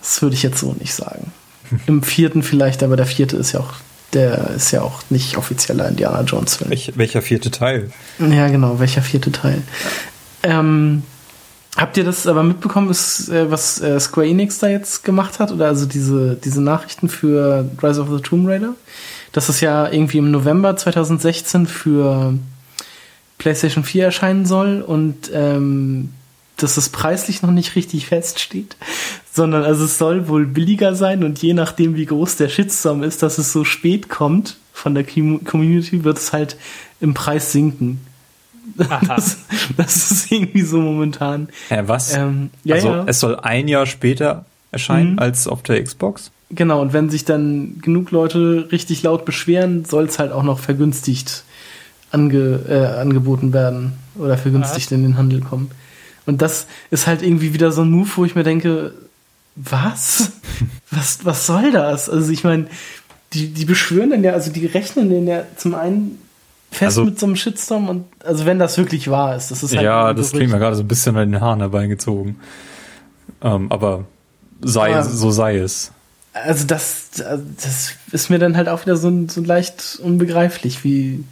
[0.00, 1.32] das würde ich jetzt so nicht sagen.
[1.86, 3.72] Im vierten vielleicht, aber der vierte ist ja auch,
[4.12, 6.68] der ist ja auch nicht offizieller Indiana Jones Film.
[6.68, 7.90] Welch, welcher vierte Teil?
[8.18, 9.62] Ja, genau, welcher vierte Teil.
[10.42, 11.04] Ähm,
[11.76, 15.52] habt ihr das aber mitbekommen, was, äh, was äh, Square Enix da jetzt gemacht hat?
[15.52, 18.74] Oder also diese, diese Nachrichten für Rise of the Tomb Raider?
[19.32, 22.34] Dass es ja irgendwie im November 2016 für
[23.38, 26.10] PlayStation 4 erscheinen soll und ähm,
[26.56, 28.76] dass es preislich noch nicht richtig feststeht,
[29.32, 33.22] sondern also es soll wohl billiger sein und je nachdem, wie groß der Shitstorm ist,
[33.22, 36.56] dass es so spät kommt von der Community, wird es halt
[37.00, 38.00] im Preis sinken.
[39.06, 39.38] Das,
[39.76, 41.48] das, ist irgendwie so momentan.
[41.68, 42.14] Hä, was?
[42.14, 43.04] Ähm, ja, also ja.
[43.06, 45.18] es soll ein Jahr später erscheinen mhm.
[45.18, 46.30] als auf der Xbox?
[46.50, 50.58] Genau, und wenn sich dann genug Leute richtig laut beschweren, soll es halt auch noch
[50.58, 51.44] vergünstigt
[52.10, 54.92] ange, äh, angeboten werden oder vergünstigt was?
[54.92, 55.70] in den Handel kommen.
[56.24, 58.92] Und das ist halt irgendwie wieder so ein Move, wo ich mir denke,
[59.56, 60.32] was?
[60.90, 62.08] was, was soll das?
[62.08, 62.66] Also ich meine,
[63.32, 66.18] die, die beschwören dann ja, also die rechnen den ja zum einen
[66.70, 69.74] fest also, mit so einem Shitstorm und also wenn das wirklich wahr ist, das ist
[69.74, 72.40] halt Ja, das kriegen wir gerade so ein bisschen an den Haaren herbeigezogen.
[73.42, 74.04] Ähm, aber
[74.62, 75.92] sei aber, so sei es.
[76.32, 81.24] Also das, das ist mir dann halt auch wieder so, so leicht unbegreiflich, wie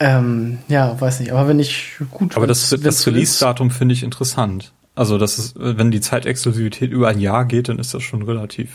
[0.00, 2.36] ähm, ja, weiß nicht, aber wenn ich gut.
[2.36, 4.72] Aber das, das Release-Datum finde ich interessant.
[4.96, 8.70] Also, das ist, wenn die Zeitexklusivität über ein Jahr geht, dann ist das schon relativ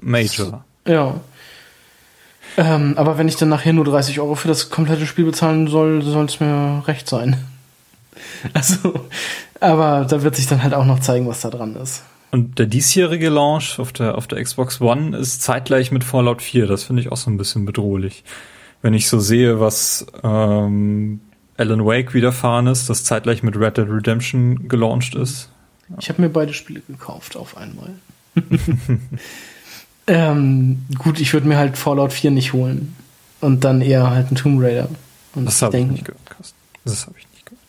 [0.00, 0.64] major.
[0.86, 1.20] Ja.
[2.56, 6.02] Ähm, aber wenn ich dann nachher nur 30 Euro für das komplette Spiel bezahlen soll,
[6.02, 7.36] soll es mir recht sein.
[8.52, 9.06] Also,
[9.58, 12.02] aber da wird sich dann halt auch noch zeigen, was da dran ist.
[12.30, 16.66] Und der diesjährige Launch auf der, auf der Xbox One ist zeitgleich mit Fallout 4.
[16.66, 18.22] Das finde ich auch so ein bisschen bedrohlich
[18.84, 21.22] wenn ich so sehe, was ähm,
[21.56, 25.48] Alan Wake widerfahren ist, das zeitgleich mit Red Dead Redemption gelauncht ist.
[25.98, 27.94] Ich habe mir beide Spiele gekauft auf einmal.
[30.06, 32.96] ähm, gut, ich würde mir halt Fallout 4 nicht holen.
[33.40, 34.88] Und dann eher halt ein Tomb Raider.
[35.34, 36.56] Und das habe ich nicht gehört, Carsten.
[36.84, 37.62] Das habe ich nicht gehört.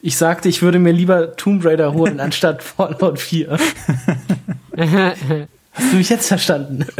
[0.00, 3.50] Ich sagte, ich würde mir lieber Tomb Raider holen anstatt Fallout 4.
[4.76, 6.86] Hast du mich jetzt verstanden?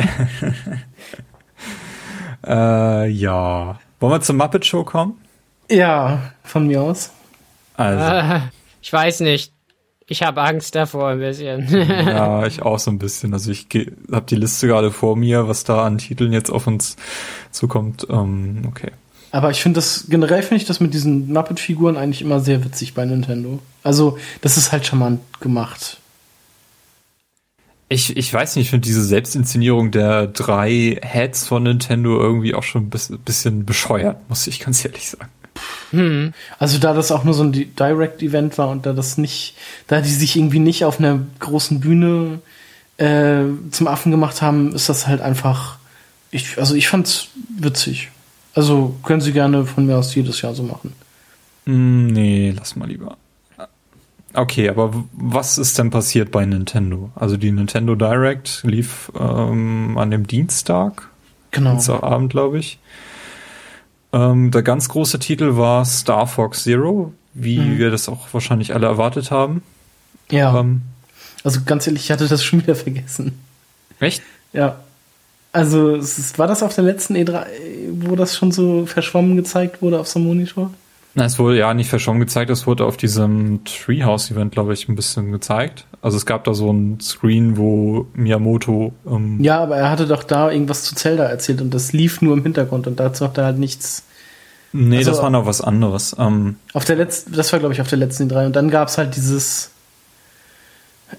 [2.47, 3.79] Äh, ja.
[3.99, 5.19] Wollen wir zur Muppet Show kommen?
[5.69, 7.11] Ja, von mir aus.
[7.77, 8.05] Also.
[8.05, 8.41] Äh,
[8.81, 9.53] ich weiß nicht.
[10.09, 11.67] Ich habe Angst davor ein bisschen.
[11.69, 13.33] ja, ich auch so ein bisschen.
[13.33, 13.67] Also ich
[14.13, 16.97] habe die Liste gerade vor mir, was da an Titeln jetzt auf uns
[17.51, 18.07] zukommt.
[18.09, 18.93] Ähm, okay.
[19.33, 22.95] Aber ich finde das, generell finde ich das mit diesen Muppet-Figuren eigentlich immer sehr witzig
[22.95, 23.59] bei Nintendo.
[23.83, 25.99] Also, das ist halt charmant gemacht.
[27.89, 32.65] Ich, ich weiß nicht, ich finde diese Selbstinszenierung der drei Heads von Nintendo irgendwie auch
[32.65, 35.31] schon ein bisschen bescheuert, muss ich ganz ehrlich sagen.
[35.91, 36.33] Hm.
[36.59, 39.55] Also da das auch nur so ein Direct-Event war und da das nicht,
[39.87, 42.41] da die sich irgendwie nicht auf einer großen Bühne
[42.99, 45.79] äh, zum Affen gemacht haben, ist das halt einfach.
[46.31, 48.11] Ich, also ich fand's witzig.
[48.55, 50.93] Also können sie gerne von mir aus jedes Jahr so machen.
[51.67, 53.17] Hm, nee, lass mal lieber.
[54.37, 57.11] Okay, aber was ist denn passiert bei Nintendo?
[57.15, 61.09] Also die Nintendo Direct lief ähm, an dem Dienstag.
[61.53, 61.73] Genau.
[61.73, 62.79] Dienstagabend, glaube ich.
[64.17, 67.79] Ähm, der ganz große Titel war Star Fox Zero, wie mhm.
[67.79, 69.63] wir das auch wahrscheinlich alle erwartet haben.
[70.31, 70.59] Ja.
[70.59, 70.83] Ähm,
[71.45, 73.39] also ganz ehrlich, ich hatte das schon wieder vergessen.
[74.01, 74.23] Echt?
[74.55, 74.77] Ja.
[75.53, 77.45] Also ist, war das auf der letzten E3,
[78.01, 80.71] wo das schon so verschwommen gezeigt wurde auf so einem Monitor?
[81.15, 84.97] Na, es wurde ja nicht verschwommen gezeigt, es wurde auf diesem Treehouse-Event, glaube ich, ein
[84.97, 85.87] bisschen gezeigt.
[86.03, 88.93] Also es gab da so ein Screen, wo Miyamoto.
[89.07, 92.37] Ähm ja, aber er hatte doch da irgendwas zu Zelda erzählt und das lief nur
[92.37, 94.06] im Hintergrund und dazu hat er halt nichts.
[94.77, 96.15] Nee, also, das war noch was anderes.
[96.19, 98.47] Ähm auf der letzten, das war, glaube ich, auf der letzten drei.
[98.47, 99.71] Und dann gab es halt dieses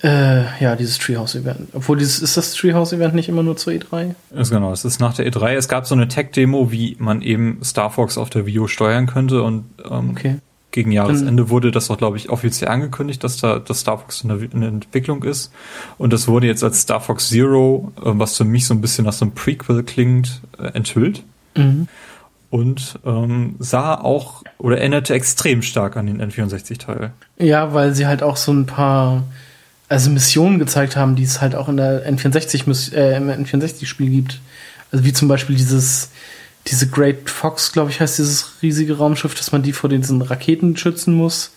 [0.03, 1.69] äh, ja, dieses Treehouse-Event.
[1.73, 4.15] Obwohl, dieses, ist das Treehouse-Event nicht immer nur zur E3?
[4.31, 5.53] Ist genau, es ist nach der E3.
[5.53, 9.43] Es gab so eine Tech-Demo, wie man eben Star Fox auf der Vio steuern könnte
[9.43, 10.39] und ähm, okay.
[10.71, 14.21] gegen Jahresende Dann, wurde das auch, glaube ich, offiziell angekündigt, dass da das Star Fox
[14.21, 15.53] in der, in der, Entwicklung ist.
[15.97, 19.05] Und das wurde jetzt als Star Fox Zero, äh, was für mich so ein bisschen
[19.05, 21.23] nach so einem Prequel klingt, äh, enthüllt.
[21.55, 21.87] Mhm.
[22.49, 27.11] Und ähm, sah auch oder erinnerte extrem stark an den N64-Teil.
[27.37, 29.23] Ja, weil sie halt auch so ein paar
[29.89, 34.39] also Missionen gezeigt haben, die es halt auch in der N64 äh, im N64-Spiel gibt.
[34.91, 36.09] Also wie zum Beispiel dieses,
[36.67, 40.75] diese Great Fox, glaube ich, heißt dieses riesige Raumschiff, dass man die vor diesen Raketen
[40.77, 41.51] schützen muss.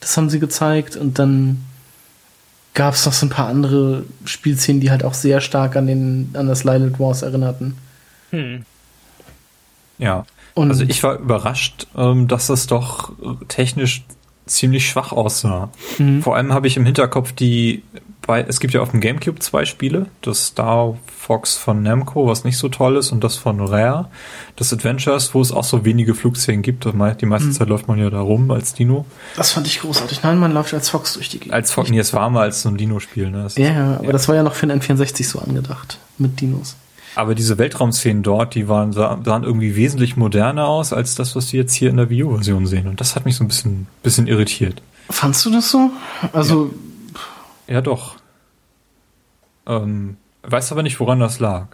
[0.00, 0.96] Das haben sie gezeigt.
[0.96, 1.64] Und dann
[2.74, 6.30] gab es noch so ein paar andere Spielszenen, die halt auch sehr stark an, den,
[6.34, 7.76] an das Lilith Wars erinnerten.
[8.30, 8.64] Hm.
[9.98, 10.26] Ja.
[10.56, 13.12] Und also ich war überrascht, ähm, dass es doch
[13.46, 14.04] technisch
[14.46, 15.70] ziemlich schwach aussah.
[15.98, 16.22] Mhm.
[16.22, 17.82] Vor allem habe ich im Hinterkopf die
[18.26, 22.42] bei, es gibt ja auf dem GameCube zwei Spiele, das Star Fox von Namco, was
[22.44, 24.08] nicht so toll ist, und das von Rare,
[24.56, 26.86] das Adventures, wo es auch so wenige Flugszenen gibt.
[26.86, 26.92] Die
[27.26, 27.52] meiste mhm.
[27.52, 29.04] Zeit läuft man ja da rum als Dino.
[29.36, 30.22] Das fand ich großartig.
[30.22, 31.54] Nein, man läuft als Fox durch die Gegend.
[31.54, 33.30] Als Fox, nee, es war mal als so ein Dino-Spiel.
[33.30, 33.46] Ne?
[33.56, 34.12] ja, ja, aber ja.
[34.12, 36.76] das war ja noch für den N64 so angedacht, mit Dinos.
[37.16, 41.56] Aber diese Weltraumszenen dort, die waren, sahen irgendwie wesentlich moderner aus als das, was die
[41.56, 42.86] jetzt hier in der Wii U-Version sehen.
[42.86, 44.82] Und das hat mich so ein bisschen, bisschen irritiert.
[45.08, 45.90] Fandst du das so?
[46.34, 46.74] Also.
[47.66, 48.16] Ja, ja doch.
[49.66, 51.68] Ähm, weiß aber nicht, woran das lag.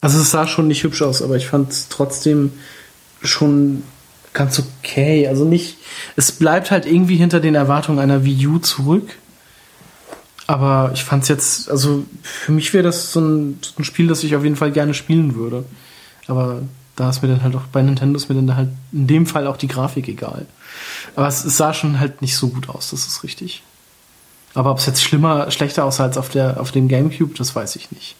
[0.00, 2.52] Also es sah schon nicht hübsch aus, aber ich fand es trotzdem
[3.22, 3.82] schon
[4.32, 5.26] ganz okay.
[5.26, 5.78] Also nicht,
[6.14, 9.16] es bleibt halt irgendwie hinter den Erwartungen einer Wii U zurück.
[10.46, 14.06] Aber ich fand es jetzt, also für mich wäre das so ein, so ein, Spiel,
[14.06, 15.64] das ich auf jeden Fall gerne spielen würde.
[16.28, 16.62] Aber
[16.94, 19.46] da ist mir dann halt auch bei Nintendo ist mir dann halt in dem Fall
[19.46, 20.46] auch die Grafik egal.
[21.16, 23.62] Aber es, es sah schon halt nicht so gut aus, das ist richtig.
[24.54, 27.76] Aber ob es jetzt schlimmer, schlechter aussah als auf, der, auf dem Gamecube, das weiß
[27.76, 28.16] ich nicht.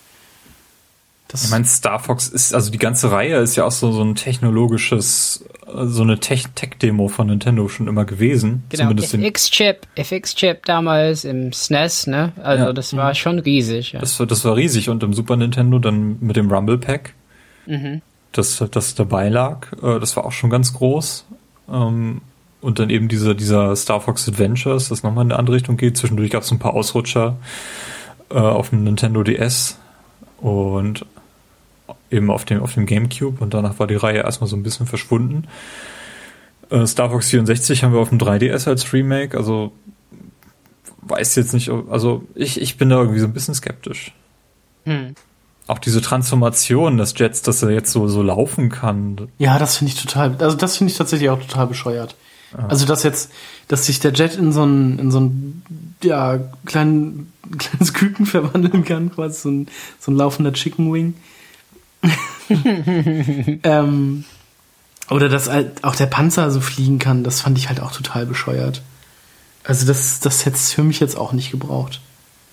[1.28, 4.02] Das ich meine, Star Fox ist, also die ganze Reihe ist ja auch so, so
[4.02, 8.62] ein technologisches, so eine Tech-Demo von Nintendo schon immer gewesen.
[8.68, 12.32] Genau, FX-Chip, FX-Chip damals im SNES, e ne?
[12.40, 12.72] Also ja.
[12.72, 13.14] das war mhm.
[13.14, 13.92] schon riesig.
[13.92, 14.00] Ja.
[14.00, 17.14] Das, war, das war riesig und im Super Nintendo dann mit dem Rumble Pack,
[17.66, 18.02] mhm.
[18.30, 21.24] das, das dabei lag, äh, das war auch schon ganz groß.
[21.68, 22.20] Ähm,
[22.60, 25.96] und dann eben dieser, dieser Star Fox Adventures, das nochmal in eine andere Richtung geht.
[25.96, 27.36] Zwischendurch gab es ein paar Ausrutscher
[28.30, 29.78] äh, auf dem Nintendo DS
[30.40, 31.04] und
[32.10, 34.86] eben auf dem, auf dem GameCube und danach war die Reihe erstmal so ein bisschen
[34.86, 35.46] verschwunden.
[36.70, 39.72] Äh, Star Fox 64 haben wir auf dem 3DS als Remake, also
[41.02, 44.12] weiß jetzt nicht, also ich, ich bin da irgendwie so ein bisschen skeptisch.
[44.84, 45.14] Hm.
[45.68, 49.28] Auch diese Transformation des Jets, dass er jetzt so, so laufen kann.
[49.38, 52.16] Ja, das finde ich total, also das finde ich tatsächlich auch total bescheuert.
[52.68, 53.30] Also, dass jetzt,
[53.68, 55.62] dass sich der Jet in so ein, in so ein,
[56.02, 59.68] ja, kleinen, kleines Küken verwandeln kann, quasi so ein,
[60.00, 61.14] so ein laufender Chicken Wing.
[63.62, 64.24] ähm,
[65.10, 68.26] oder dass halt auch der Panzer so fliegen kann, das fand ich halt auch total
[68.26, 68.82] bescheuert.
[69.64, 72.00] Also das, das hätte es für mich jetzt auch nicht gebraucht.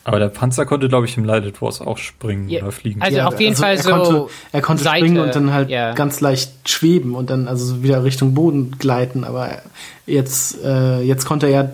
[0.06, 2.62] Aber der Panzer konnte, glaube ich, im Lighted Wars auch springen ja.
[2.62, 3.02] oder fliegen.
[3.02, 3.92] Also ja, auf jeden also Fall er so.
[3.92, 5.94] Konnte, er konnte Seite, springen und dann halt ja.
[5.94, 9.24] ganz leicht schweben und dann also wieder Richtung Boden gleiten.
[9.24, 9.62] Aber
[10.06, 11.70] jetzt, äh, jetzt konnte er ja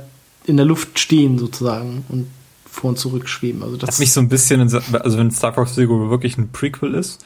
[0.45, 2.27] in der Luft stehen sozusagen und
[2.69, 3.63] vor und zurück schweben.
[3.63, 6.51] Also das hat mich so ein bisschen, in, also wenn Star Fox Zero wirklich ein
[6.51, 7.25] Prequel ist,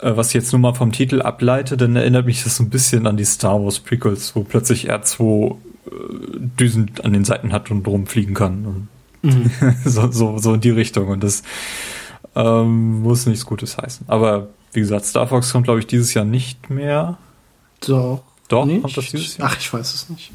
[0.00, 2.70] äh, was ich jetzt nur mal vom Titel ableite, dann erinnert mich das so ein
[2.70, 5.56] bisschen an die Star Wars Prequels, wo plötzlich R2 äh,
[6.58, 8.88] Düsen an den Seiten hat und rumfliegen kann.
[9.22, 9.50] Mhm.
[9.84, 11.08] so, so, so in die Richtung.
[11.08, 11.42] Und das
[12.34, 14.06] ähm, muss nichts Gutes heißen.
[14.08, 17.18] Aber wie gesagt, Star Fox kommt, glaube ich, dieses Jahr nicht mehr.
[17.86, 18.22] Doch.
[18.48, 18.82] Doch, nicht?
[18.82, 19.48] kommt das dieses Jahr?
[19.50, 20.32] Ach, ich weiß es nicht.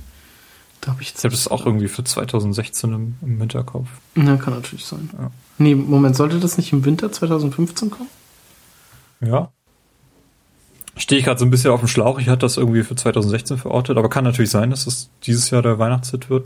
[0.81, 3.88] Da hab ich ich habe das auch irgendwie für 2016 im, im Hinterkopf.
[4.15, 5.10] Ja, kann natürlich sein.
[5.18, 5.31] Ja.
[5.57, 8.10] Nee, Moment, sollte das nicht im Winter 2015 kommen?
[9.22, 9.51] Ja.
[10.95, 12.19] Stehe ich gerade so ein bisschen auf dem Schlauch.
[12.19, 15.61] Ich hatte das irgendwie für 2016 verortet, aber kann natürlich sein, dass es dieses Jahr
[15.61, 16.45] der Weihnachtshit wird.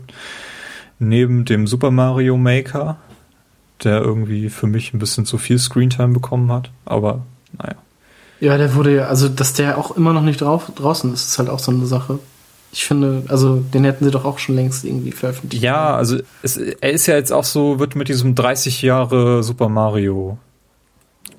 [0.98, 2.98] Neben dem Super Mario Maker,
[3.82, 7.22] der irgendwie für mich ein bisschen zu viel Screentime bekommen hat, aber
[7.58, 7.76] naja.
[8.40, 11.38] Ja, der wurde ja, also dass der auch immer noch nicht drauf, draußen ist, ist
[11.38, 12.18] halt auch so eine Sache.
[12.74, 15.62] Ich finde, also den hätten sie doch auch schon längst irgendwie veröffentlicht.
[15.62, 19.68] Ja, also es, er ist ja jetzt auch so, wird mit diesem 30 Jahre Super
[19.68, 20.38] Mario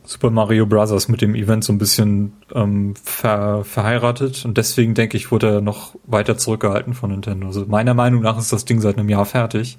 [0.06, 1.10] Super Mario Bros.
[1.10, 5.62] mit dem Event so ein bisschen ähm, ver, verheiratet und deswegen denke ich, wurde er
[5.62, 7.48] noch weiter zurückgehalten von Nintendo.
[7.48, 9.78] Also meiner Meinung nach ist das Ding seit einem Jahr fertig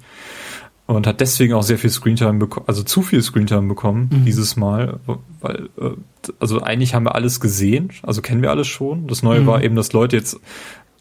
[0.85, 4.25] und hat deswegen auch sehr viel Screentime bekommen, also zu viel Screentime bekommen mhm.
[4.25, 4.99] dieses Mal,
[5.41, 5.91] weil äh,
[6.39, 9.07] also eigentlich haben wir alles gesehen, also kennen wir alles schon.
[9.07, 9.47] Das Neue mhm.
[9.47, 10.39] war eben, dass Leute jetzt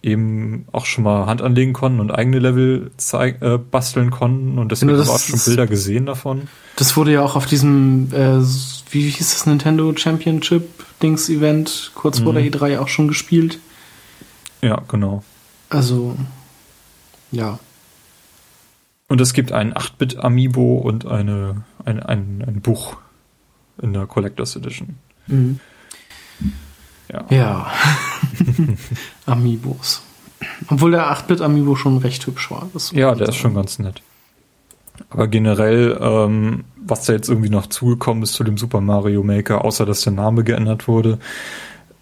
[0.07, 4.93] eben auch schon mal Hand anlegen konnten und eigene Level äh, basteln konnten und deswegen
[4.93, 6.49] haben wir auch schon Bilder gesehen davon.
[6.77, 8.39] Das wurde ja auch auf diesem, äh,
[8.91, 10.69] wie hieß das Nintendo Championship
[11.03, 12.25] Dings Event kurz mhm.
[12.25, 12.51] vor der mhm.
[12.51, 13.59] E3 auch schon gespielt.
[14.63, 15.25] Ja, genau.
[15.69, 16.17] Also,
[17.33, 17.59] ja.
[19.09, 22.97] Und es gibt ein 8-Bit Amiibo und eine, ein, ein, ein Buch
[23.83, 24.97] in der Collectors Edition.
[25.27, 25.61] Mhm.
[27.13, 27.25] Ja.
[27.31, 27.73] ja.
[29.27, 30.03] Amiibos.
[30.69, 32.69] Obwohl der 8-Bit Amiibo schon recht hübsch war.
[32.93, 34.03] ja, der ist schon ganz nett.
[35.11, 39.65] Aber generell, ähm, was da jetzt irgendwie noch zugekommen ist zu dem Super Mario Maker,
[39.65, 41.19] außer dass der Name geändert wurde,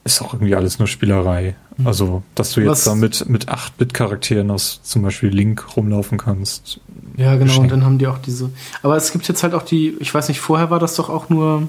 [0.05, 1.56] ist auch irgendwie alles nur Spielerei.
[1.76, 1.86] Mhm.
[1.86, 2.85] Also, dass du jetzt was?
[2.85, 6.81] da mit, mit 8-Bit-Charakteren aus zum Beispiel Link rumlaufen kannst.
[7.16, 8.51] Ja, genau, und dann haben die auch diese.
[8.82, 11.28] Aber es gibt jetzt halt auch die, ich weiß nicht, vorher war das doch auch
[11.31, 11.68] nur,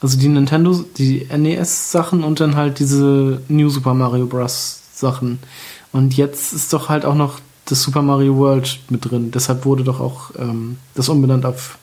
[0.00, 4.82] also die Nintendo, die NES-Sachen und dann halt diese New Super Mario Bros.
[4.98, 5.38] Sachen.
[5.92, 9.30] Und jetzt ist doch halt auch noch das Super Mario World mit drin.
[9.30, 11.78] Deshalb wurde doch auch ähm, das umbenannt auf,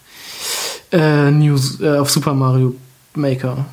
[0.91, 2.75] äh, News, äh, auf Super Mario
[3.15, 3.65] Maker,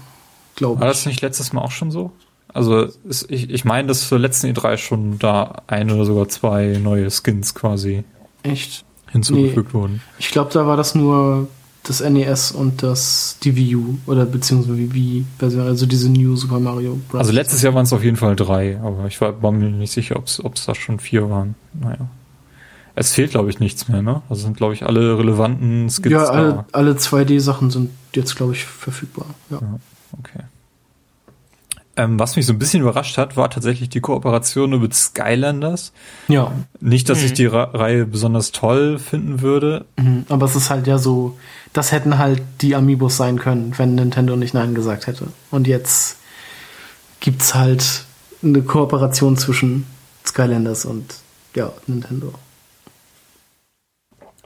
[0.56, 0.80] glaube ich.
[0.80, 2.10] War das nicht letztes Mal auch schon so?
[2.52, 6.78] Also ist, ich, ich meine, dass zur letzten E3 schon da ein oder sogar zwei
[6.82, 8.02] neue Skins quasi
[8.42, 8.84] Echt?
[9.10, 9.80] hinzugefügt nee.
[9.80, 10.02] wurden.
[10.18, 11.46] Ich glaube, da war das nur
[11.90, 16.60] das NES und das die Wii U oder beziehungsweise Wii Version, also diese New Super
[16.60, 17.20] Mario Bros.
[17.20, 19.92] Also letztes Jahr waren es auf jeden Fall drei, aber ich war, war mir nicht
[19.92, 21.54] sicher, ob es da schon vier waren.
[21.74, 22.08] Naja.
[22.94, 24.22] Es fehlt, glaube ich, nichts mehr, ne?
[24.28, 28.64] Also sind, glaube ich, alle relevanten Skits Ja, alle, alle 2D-Sachen sind jetzt, glaube ich,
[28.64, 29.26] verfügbar.
[29.50, 29.58] Ja.
[29.60, 29.78] ja
[30.18, 30.44] okay.
[31.96, 35.92] Ähm, was mich so ein bisschen überrascht hat, war tatsächlich die Kooperation mit Skylanders.
[36.28, 36.52] Ja.
[36.80, 37.24] Nicht, dass mhm.
[37.26, 39.86] ich die Reihe besonders toll finden würde.
[39.96, 40.24] Mhm.
[40.28, 41.36] Aber es ist halt ja so,
[41.72, 45.28] das hätten halt die Amiibos sein können, wenn Nintendo nicht Nein gesagt hätte.
[45.50, 46.18] Und jetzt
[47.18, 48.04] gibt's halt
[48.42, 49.86] eine Kooperation zwischen
[50.24, 51.14] Skylanders und
[51.54, 52.32] ja, Nintendo.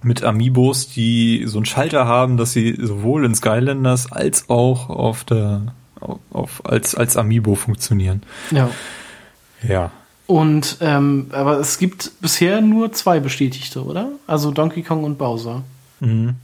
[0.02, 5.24] Mit Amiibos, die so einen Schalter haben, dass sie sowohl in Skylanders als auch auf
[5.24, 5.74] der
[6.32, 8.22] auf, als, als Amiibo funktionieren.
[8.50, 8.70] Ja.
[9.66, 9.90] Ja.
[10.26, 14.10] Und ähm, aber es gibt bisher nur zwei bestätigte, oder?
[14.26, 15.62] Also Donkey Kong und Bowser.
[16.00, 16.36] Mhm.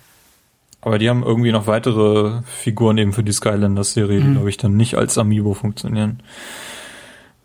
[0.82, 4.32] Aber die haben irgendwie noch weitere Figuren eben für die Skylanders-Serie, die, mhm.
[4.34, 6.22] glaube ich, dann nicht als Amiibo funktionieren.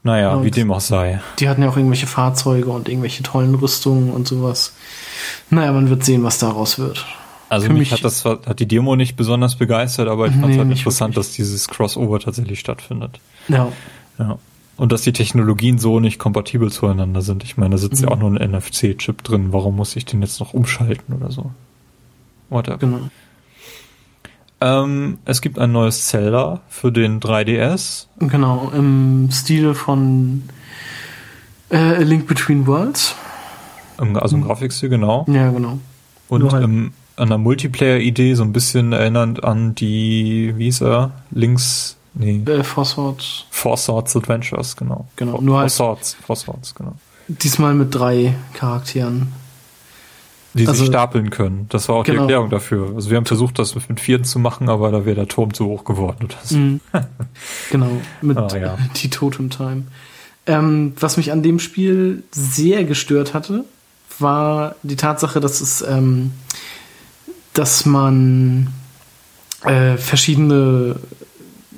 [0.03, 1.19] Naja, und wie dem auch sei.
[1.39, 4.73] Die hatten ja auch irgendwelche Fahrzeuge und irgendwelche tollen Rüstungen und sowas.
[5.49, 7.05] Naja, man wird sehen, was daraus wird.
[7.49, 10.57] Also mich, mich, hat das hat die Demo nicht besonders begeistert, aber ich fand es
[10.57, 13.19] halt interessant, dass dieses Crossover tatsächlich stattfindet.
[13.47, 13.71] Ja.
[14.17, 14.39] Ja.
[14.77, 17.43] Und dass die Technologien so nicht kompatibel zueinander sind.
[17.43, 18.07] Ich meine, da sitzt mhm.
[18.07, 19.53] ja auch nur ein NFC-Chip drin.
[19.53, 21.51] Warum muss ich den jetzt noch umschalten oder so?
[22.49, 22.77] Whatever.
[22.77, 22.99] Genau.
[24.61, 28.07] Ähm, es gibt ein neues Zelda für den 3DS.
[28.19, 30.43] Genau, im Stil von
[31.69, 33.15] äh, A Link Between Worlds.
[33.97, 34.47] Also im mhm.
[34.47, 35.25] Grafikstil, genau.
[35.27, 35.79] Ja, genau.
[36.27, 36.63] Und halt.
[36.63, 41.11] im, an der Multiplayer-Idee so ein bisschen erinnernd an die, wie hieß er?
[41.31, 42.41] Links, nee.
[42.45, 43.45] Äh, Four Swords.
[43.49, 45.07] Four Swords Adventures, genau.
[45.15, 45.71] Genau, Four, nur halt.
[45.71, 46.93] Four Swords, Four Swords, genau.
[47.27, 49.31] Diesmal mit drei Charakteren.
[50.53, 51.65] Die also, sich stapeln können.
[51.69, 52.15] Das war auch genau.
[52.15, 52.95] die Erklärung dafür.
[52.95, 55.65] Also wir haben versucht, das mit vierten zu machen, aber da wäre der Turm zu
[55.65, 56.25] hoch geworden.
[56.25, 56.55] Oder so.
[56.55, 56.79] Mhm.
[57.71, 58.77] genau, mit oh, ja.
[58.95, 59.83] die Totem Time.
[60.45, 63.65] Ähm, was mich an dem Spiel sehr gestört hatte,
[64.17, 66.31] war die Tatsache, dass es ähm,
[67.55, 68.67] dass man
[69.63, 70.97] äh, verschiedene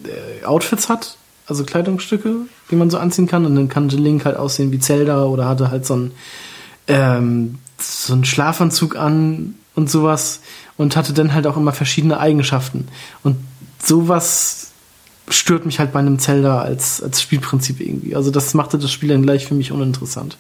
[0.04, 1.18] äh, Outfits hat,
[1.48, 2.36] also Kleidungsstücke,
[2.70, 3.46] die man so anziehen kann.
[3.46, 6.12] Und dann kann Link halt aussehen wie Zelda oder hatte halt so ein
[6.88, 10.42] ähm, so einen Schlafanzug an und sowas
[10.78, 12.88] und hatte dann halt auch immer verschiedene Eigenschaften.
[13.24, 13.38] Und
[13.84, 14.72] sowas
[15.30, 18.16] stört mich halt bei einem Zelda als, als Spielprinzip irgendwie.
[18.16, 20.38] Also das machte das Spiel dann gleich für mich uninteressant.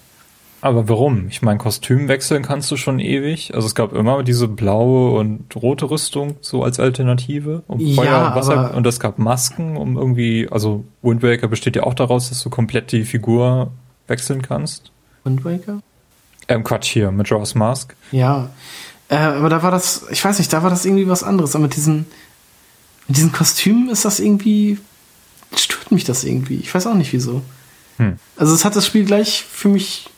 [0.62, 1.28] Aber warum?
[1.28, 3.54] Ich meine, Kostüm wechseln kannst du schon ewig.
[3.54, 7.64] Also es gab immer diese blaue und rote Rüstung so als Alternative.
[7.68, 8.74] Um ja, Feuer und Wasser.
[8.74, 12.50] Und es gab Masken, um irgendwie, also Wind Waker besteht ja auch daraus, dass du
[12.50, 13.72] komplett die Figur
[14.08, 14.92] wechseln kannst.
[15.24, 15.82] Wind Waker?
[16.48, 17.96] Ähm, Quatsch hier, mit Jaws Mask.
[18.12, 18.50] Ja.
[19.10, 21.56] Äh, aber da war das, ich weiß nicht, da war das irgendwie was anderes.
[21.56, 22.08] Aber mit diesen,
[23.08, 24.80] mit diesen Kostümen ist das irgendwie,
[25.56, 26.58] stört mich das irgendwie.
[26.58, 27.44] Ich weiß auch nicht wieso.
[27.98, 28.18] Hm.
[28.38, 30.10] Also es hat das Spiel gleich für mich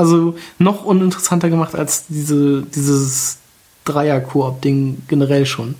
[0.00, 3.38] also noch uninteressanter gemacht als diese, dieses
[3.84, 5.74] Dreier-Koop-Ding generell schon.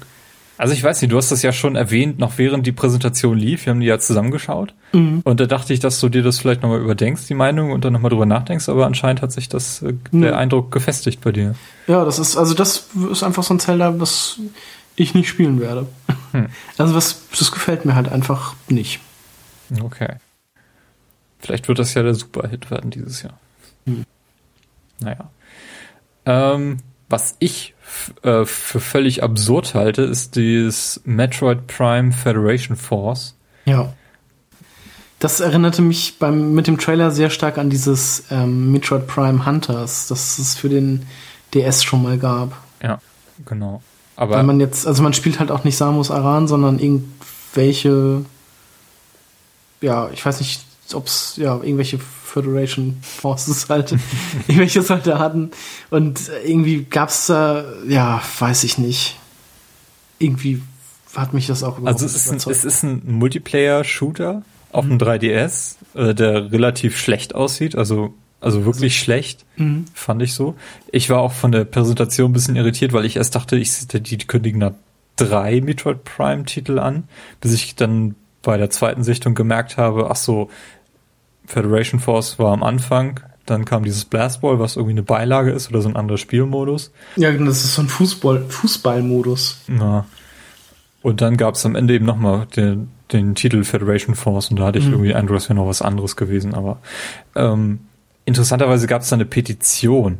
[0.59, 3.65] Also ich weiß nicht, du hast das ja schon erwähnt, noch während die Präsentation lief.
[3.65, 4.75] Wir haben die ja zusammengeschaut.
[4.93, 5.23] Mhm.
[5.25, 7.95] Und da dachte ich, dass du dir das vielleicht nochmal überdenkst, die Meinung, und dann
[7.95, 8.69] nochmal drüber nachdenkst.
[8.69, 10.21] Aber anscheinend hat sich das, äh, mhm.
[10.21, 11.55] der Eindruck gefestigt bei dir.
[11.87, 14.39] Ja, das ist, also das ist einfach so ein Zelda, was
[14.97, 15.87] ich nicht spielen werde.
[16.33, 16.49] Hm.
[16.77, 19.01] Also was, das gefällt mir halt einfach nicht.
[19.83, 20.17] Okay.
[21.39, 23.39] Vielleicht wird das ja der Superhit werden dieses Jahr.
[23.86, 24.05] Hm.
[25.01, 25.31] Naja.
[26.27, 26.78] Ähm,
[27.09, 27.74] was ich
[28.23, 33.36] äh, für völlig absurd halte, ist dieses Metroid Prime Federation Force.
[33.65, 33.93] Ja.
[35.19, 40.07] Das erinnerte mich beim, mit dem Trailer sehr stark an dieses ähm, Metroid Prime Hunters,
[40.07, 41.07] das es für den
[41.52, 42.57] DS schon mal gab.
[42.82, 43.01] Ja,
[43.44, 43.82] genau.
[44.16, 48.24] Aber Weil man jetzt, also man spielt halt auch nicht Samus Aran, sondern irgendwelche,
[49.81, 50.62] ja, ich weiß nicht,
[50.95, 53.93] ob es ja irgendwelche Federation Forces halt,
[54.49, 55.51] irgendwelche Soldaten.
[55.91, 59.19] Und irgendwie gab's da, ja, weiß ich nicht.
[60.19, 60.62] Irgendwie
[61.15, 64.43] hat mich das auch überhaupt Also es ist, ein, es ist ein Multiplayer-Shooter
[64.73, 64.99] auf mhm.
[64.99, 69.85] dem 3DS, äh, der relativ schlecht aussieht, also also wirklich also, schlecht, mhm.
[69.93, 70.55] fand ich so.
[70.91, 74.01] Ich war auch von der Präsentation ein bisschen irritiert, weil ich erst dachte, ich die,
[74.01, 74.75] die kündigen da
[75.17, 77.05] drei Metroid Prime Titel an,
[77.43, 80.49] bis ich dann bei der zweiten Sichtung gemerkt habe, ach so,
[81.51, 85.81] Federation Force war am Anfang, dann kam dieses Blastball, was irgendwie eine Beilage ist oder
[85.81, 86.93] so ein anderer Spielmodus.
[87.16, 89.62] Ja, das ist so ein Fußball, Fußballmodus.
[89.66, 90.06] Ja.
[91.02, 94.66] Und dann gab es am Ende eben nochmal den, den Titel Federation Force und da
[94.66, 94.93] hatte ich mhm.
[94.93, 96.78] irgendwie Android wäre noch was anderes gewesen, aber
[97.35, 97.81] ähm,
[98.27, 100.18] interessanterweise gab es da eine Petition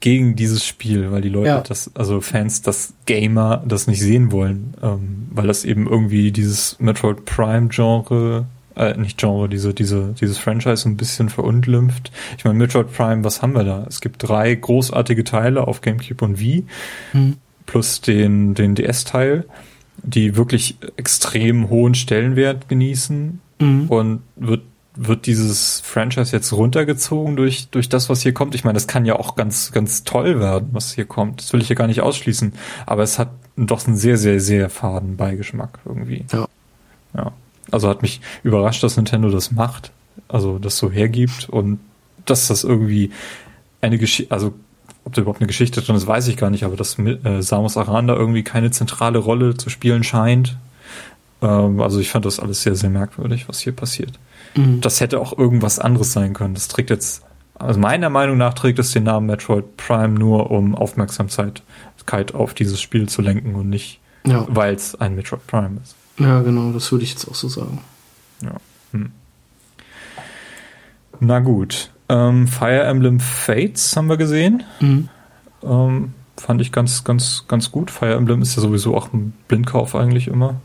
[0.00, 1.60] gegen dieses Spiel, weil die Leute ja.
[1.60, 6.78] das, also Fans, das Gamer das nicht sehen wollen, ähm, weil das eben irgendwie dieses
[6.80, 8.46] Metroid Prime Genre
[8.76, 12.12] äh, nicht Genre, diese, diese, dieses Franchise ein bisschen verunglimpft.
[12.38, 13.84] Ich meine, Metroid Prime, was haben wir da?
[13.88, 16.64] Es gibt drei großartige Teile auf GameCube und Wii,
[17.12, 17.36] hm.
[17.66, 19.46] plus den, den DS-Teil,
[20.02, 23.88] die wirklich extrem hohen Stellenwert genießen hm.
[23.88, 24.62] und wird
[24.96, 28.54] wird dieses Franchise jetzt runtergezogen durch, durch das, was hier kommt?
[28.54, 31.42] Ich meine, das kann ja auch ganz, ganz toll werden, was hier kommt.
[31.42, 32.54] Das will ich ja gar nicht ausschließen.
[32.86, 36.24] Aber es hat doch einen sehr, sehr, sehr faden Beigeschmack irgendwie.
[36.32, 36.48] Ja.
[37.14, 37.32] Ja.
[37.70, 39.90] Also hat mich überrascht, dass Nintendo das macht,
[40.28, 41.80] also das so hergibt und
[42.24, 43.10] dass das irgendwie
[43.80, 44.54] eine Geschichte, also
[45.04, 47.76] ob da überhaupt eine Geschichte drin ist, weiß ich gar nicht, aber dass äh, Samus
[47.76, 50.56] Aran da irgendwie keine zentrale Rolle zu spielen scheint.
[51.42, 54.18] Ähm, also ich fand das alles sehr, sehr merkwürdig, was hier passiert.
[54.56, 54.80] Mhm.
[54.80, 56.54] Das hätte auch irgendwas anderes sein können.
[56.54, 57.22] Das trägt jetzt,
[57.54, 61.62] also meiner Meinung nach trägt es den Namen Metroid Prime nur, um Aufmerksamkeit
[62.34, 64.44] auf dieses Spiel zu lenken und nicht, ja.
[64.48, 65.94] weil es ein Metroid Prime ist.
[66.18, 67.80] Ja, genau, das würde ich jetzt auch so sagen.
[68.42, 68.52] Ja.
[68.92, 69.10] Hm.
[71.20, 71.90] Na gut.
[72.08, 74.62] Ähm, Fire Emblem Fates haben wir gesehen.
[74.80, 75.08] Mhm.
[75.62, 77.90] Ähm, fand ich ganz, ganz, ganz gut.
[77.90, 80.56] Fire Emblem ist ja sowieso auch ein Blindkauf eigentlich immer.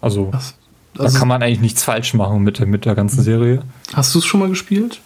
[0.00, 0.54] Also, das,
[0.96, 3.62] also da kann man eigentlich nichts falsch machen mit der, mit der ganzen Serie.
[3.92, 5.00] Hast du es schon mal gespielt?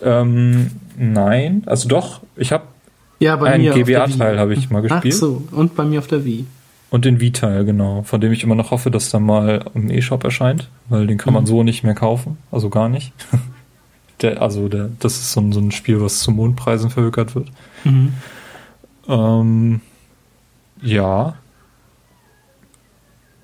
[0.00, 2.20] Ähm, nein, also doch.
[2.36, 2.64] Ich habe
[3.18, 5.14] ja, einen GBA-Teil habe ich mal gespielt.
[5.14, 6.46] Ach so, und bei mir auf der Wii.
[6.90, 10.24] Und den Vita, genau, von dem ich immer noch hoffe, dass der mal im E-Shop
[10.24, 11.48] erscheint, weil den kann man mhm.
[11.48, 13.12] so nicht mehr kaufen, also gar nicht.
[14.22, 17.48] der, also der, das ist so ein, so ein Spiel, was zu Mondpreisen verhökert wird.
[17.84, 18.14] Mhm.
[19.06, 19.80] Ähm,
[20.82, 21.34] ja.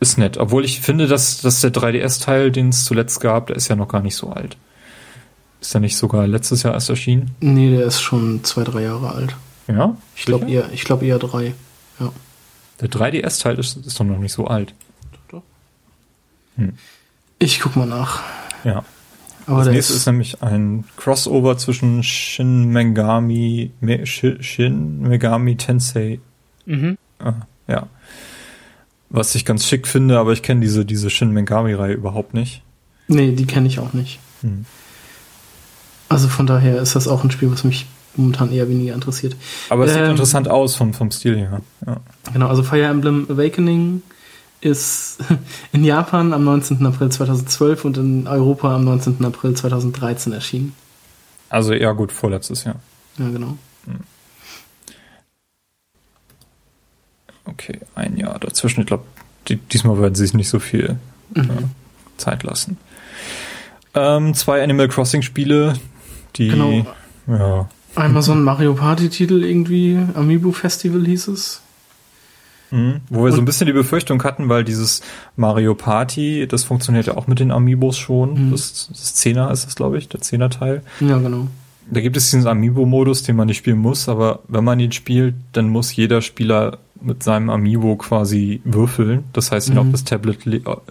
[0.00, 3.68] Ist nett, obwohl ich finde, dass, dass der 3DS-Teil, den es zuletzt gab, der ist
[3.68, 4.56] ja noch gar nicht so alt.
[5.60, 7.30] Ist der nicht sogar letztes Jahr erst erschienen?
[7.40, 9.36] Nee, der ist schon zwei, drei Jahre alt.
[9.66, 9.96] Ja?
[10.14, 11.54] Ich glaube eher, ich glaube eher drei.
[11.98, 12.12] Ja.
[12.80, 14.74] Der 3DS-Teil ist, ist doch noch nicht so alt.
[15.28, 15.42] Doch.
[16.56, 16.74] Hm.
[17.38, 18.22] Ich guck mal nach.
[18.64, 18.84] Ja.
[19.46, 26.20] Aber das nächste ist, ist, nämlich ein Crossover zwischen Shin Megami, Me, Shin Megami Tensei.
[26.64, 26.96] Mhm.
[27.18, 27.34] Ah,
[27.68, 27.86] ja.
[29.10, 32.62] Was ich ganz schick finde, aber ich kenne diese, diese Shin Megami-Reihe überhaupt nicht.
[33.06, 34.18] Nee, die kenne ich auch nicht.
[34.40, 34.64] Hm.
[36.08, 37.86] Also von daher ist das auch ein Spiel, was mich
[38.16, 39.36] momentan eher weniger interessiert.
[39.68, 41.60] Aber es ähm, sieht interessant aus vom, vom Stil her.
[41.86, 41.96] Ja.
[42.32, 44.02] Genau, also Fire Emblem Awakening
[44.60, 45.18] ist
[45.72, 46.84] in Japan am 19.
[46.86, 49.24] April 2012 und in Europa am 19.
[49.24, 50.74] April 2013 erschienen.
[51.48, 52.76] Also ja gut, vorletztes Jahr.
[53.18, 53.56] Ja, genau.
[53.86, 54.00] Hm.
[57.44, 58.80] Okay, ein Jahr dazwischen.
[58.80, 59.04] Ich glaube,
[59.48, 60.98] die, diesmal werden sie sich nicht so viel
[61.34, 61.42] mhm.
[61.42, 62.78] äh, Zeit lassen.
[63.94, 65.74] Ähm, zwei Animal Crossing Spiele,
[66.36, 66.86] die genau.
[67.28, 71.60] ja, Einmal so ein Mario Party-Titel irgendwie, Amiibo Festival hieß es.
[72.70, 75.00] Mhm, wo wir Und so ein bisschen die Befürchtung hatten, weil dieses
[75.36, 78.48] Mario Party, das funktioniert ja auch mit den Amiibos schon.
[78.48, 78.50] Mhm.
[78.50, 80.82] Das, das Zehner ist es, glaube ich, der Zehner-Teil.
[81.00, 81.48] Ja, genau.
[81.90, 85.34] Da gibt es diesen Amiibo-Modus, den man nicht spielen muss, aber wenn man ihn spielt,
[85.52, 89.24] dann muss jeder Spieler mit seinem Amiibo quasi würfeln.
[89.32, 89.80] Das heißt, ihn mhm.
[89.80, 90.38] auf das Tablet,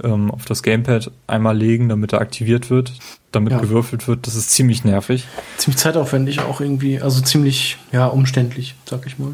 [0.04, 2.94] ähm, auf das Gamepad einmal legen, damit er aktiviert wird,
[3.32, 3.60] damit ja.
[3.60, 4.28] gewürfelt wird.
[4.28, 5.28] Das ist ziemlich nervig.
[5.58, 9.34] Ziemlich zeitaufwendig auch irgendwie, also ziemlich, ja, umständlich, sag ich mal.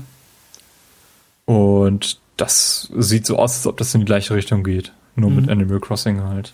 [1.45, 4.93] Und das sieht so aus, als ob das in die gleiche Richtung geht.
[5.15, 5.35] Nur mhm.
[5.35, 6.53] mit Animal Crossing halt.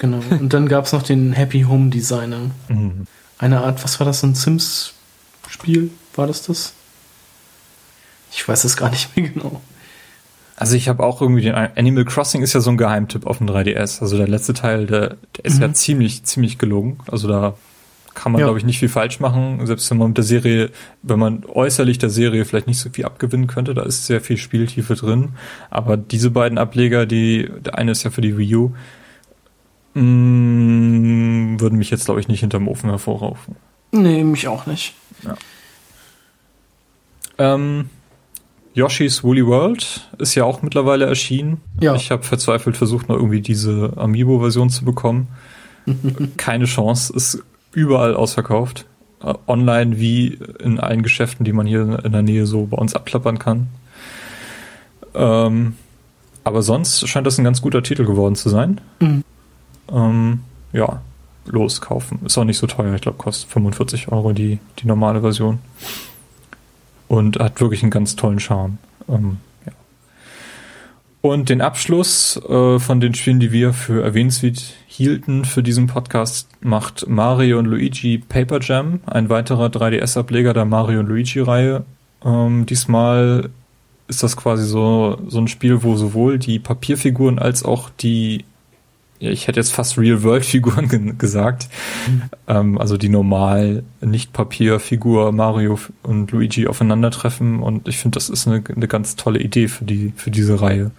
[0.00, 0.20] Genau.
[0.30, 2.50] Und dann gab es noch den Happy Home Designer.
[2.68, 3.06] Mhm.
[3.40, 5.90] Eine Art, was war das, ein Sims-Spiel?
[6.14, 6.74] War das das?
[8.32, 9.62] Ich weiß es gar nicht mehr genau.
[10.56, 13.48] Also ich habe auch irgendwie den Animal Crossing ist ja so ein Geheimtipp auf dem
[13.48, 14.02] 3DS.
[14.02, 15.62] Also der letzte Teil, der, der ist mhm.
[15.62, 16.98] ja ziemlich, ziemlich gelungen.
[17.10, 17.54] Also da
[18.12, 18.46] kann man, ja.
[18.46, 19.64] glaube ich, nicht viel falsch machen.
[19.64, 20.68] Selbst wenn man mit der Serie,
[21.02, 24.36] wenn man äußerlich der Serie vielleicht nicht so viel abgewinnen könnte, da ist sehr viel
[24.36, 25.30] Spieltiefe drin.
[25.70, 28.74] Aber diese beiden Ableger, die, der eine ist ja für die Wii U,
[30.00, 33.56] Mm, würden mich jetzt, glaube ich, nicht hinterm Ofen hervorraufen.
[33.92, 34.94] Nee, mich auch nicht.
[37.36, 37.90] Ähm,
[38.72, 41.60] Yoshi's Woolly World ist ja auch mittlerweile erschienen.
[41.80, 41.94] Ja.
[41.94, 45.28] Ich habe verzweifelt versucht, mal irgendwie diese Amiibo-Version zu bekommen.
[46.38, 48.86] Keine Chance, ist überall ausverkauft.
[49.22, 52.94] Äh, Online wie in allen Geschäften, die man hier in der Nähe so bei uns
[52.94, 53.68] abklappern kann.
[55.14, 55.74] Ähm,
[56.42, 58.80] aber sonst scheint das ein ganz guter Titel geworden zu sein.
[59.00, 59.24] Mhm.
[59.92, 60.40] Ähm,
[60.72, 61.00] ja,
[61.46, 62.20] los, kaufen.
[62.24, 62.94] Ist auch nicht so teuer.
[62.94, 65.58] Ich glaube, kostet 45 Euro die, die normale Version.
[67.08, 68.78] Und hat wirklich einen ganz tollen Charme.
[69.08, 69.72] Ähm, ja.
[71.22, 76.48] Und den Abschluss äh, von den Spielen, die wir für erwähnenswert hielten für diesen Podcast,
[76.60, 81.84] macht Mario und Luigi Paper Jam, ein weiterer 3DS-Ableger der Mario und Luigi-Reihe.
[82.24, 83.50] Ähm, diesmal
[84.08, 88.44] ist das quasi so, so ein Spiel, wo sowohl die Papierfiguren als auch die,
[89.22, 91.68] ich hätte jetzt fast Real-World-Figuren ge gesagt,
[92.48, 98.48] ähm, also die normal nicht Papierfigur Mario und Luigi aufeinandertreffen und ich finde, das ist
[98.48, 100.90] eine, eine ganz tolle Idee für die, für diese Reihe,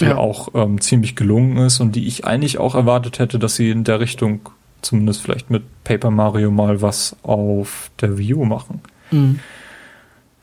[0.00, 0.16] die Ja.
[0.18, 3.84] auch ähm, ziemlich gelungen ist und die ich eigentlich auch erwartet hätte, dass sie in
[3.84, 4.40] der Richtung
[4.82, 8.80] zumindest vielleicht mit Paper Mario mal was auf der Wii U machen.
[9.10, 9.40] Mhm.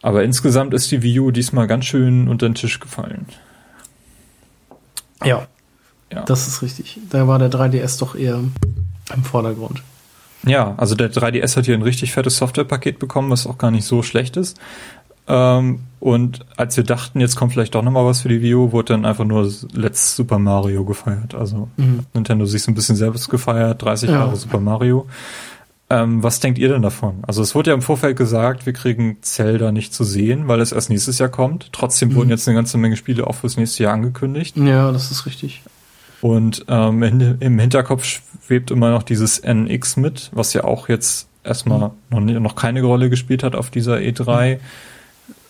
[0.01, 3.25] Aber insgesamt ist die Wii U diesmal ganz schön unter den Tisch gefallen.
[5.25, 5.47] Ja,
[6.13, 6.23] Ja.
[6.23, 6.99] das ist richtig.
[7.09, 8.39] Da war der 3DS doch eher
[9.13, 9.81] im Vordergrund.
[10.45, 13.85] Ja, also der 3DS hat hier ein richtig fettes Softwarepaket bekommen, was auch gar nicht
[13.85, 14.57] so schlecht ist.
[15.27, 18.71] Ähm, und als wir dachten, jetzt kommt vielleicht doch nochmal was für die Wii U,
[18.71, 21.35] wurde dann einfach nur Let's Super Mario gefeiert.
[21.35, 22.05] Also Mhm.
[22.13, 24.19] Nintendo sich so ein bisschen selbst gefeiert, 30 Ja.
[24.19, 25.07] Jahre Super Mario.
[25.89, 27.19] Ähm, was denkt ihr denn davon?
[27.27, 30.71] Also es wurde ja im Vorfeld gesagt, wir kriegen Zelda nicht zu sehen, weil es
[30.71, 31.69] erst nächstes Jahr kommt.
[31.73, 32.31] Trotzdem wurden Mhm.
[32.31, 34.55] jetzt eine ganze Menge Spiele auch fürs nächste Jahr angekündigt.
[34.57, 35.61] Ja, das ist richtig.
[36.21, 41.27] Und ähm, in, im Hinterkopf schwebt immer noch dieses NX mit, was ja auch jetzt
[41.43, 44.59] erstmal noch, nie, noch keine Rolle gespielt hat auf dieser E3.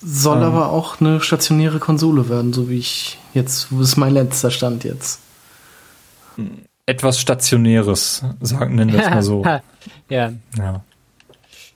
[0.02, 0.44] Soll Ähm.
[0.44, 4.84] aber auch eine stationäre Konsole werden, so wie ich jetzt, wo ist mein letzter Stand
[4.84, 5.22] jetzt?
[6.86, 9.44] Etwas Stationäres, sagen, nennen wir es mal so.
[10.10, 10.34] ja.
[10.58, 10.82] Ja.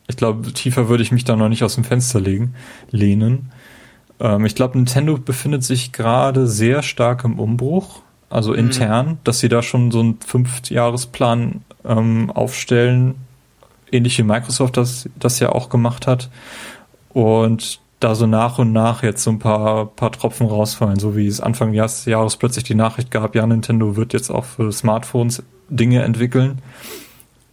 [0.07, 2.53] Ich glaube, tiefer würde ich mich da noch nicht aus dem Fenster legen,
[2.91, 3.51] lehnen.
[4.19, 8.01] Ähm, ich glaube, Nintendo befindet sich gerade sehr stark im Umbruch,
[8.31, 13.15] also intern, dass sie da schon so einen Fünfjahresplan ähm, aufstellen,
[13.91, 16.29] ähnlich wie Microsoft das, das ja auch gemacht hat.
[17.09, 21.27] Und da so nach und nach jetzt so ein paar, paar Tropfen rausfallen, so wie
[21.27, 25.43] es Anfang des Jahres plötzlich die Nachricht gab, ja, Nintendo wird jetzt auch für Smartphones
[25.69, 26.59] Dinge entwickeln.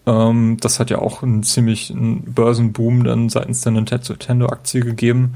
[0.07, 5.35] Ähm, das hat ja auch einen ziemlich einen Börsenboom dann seitens der Nintendo-Aktie gegeben.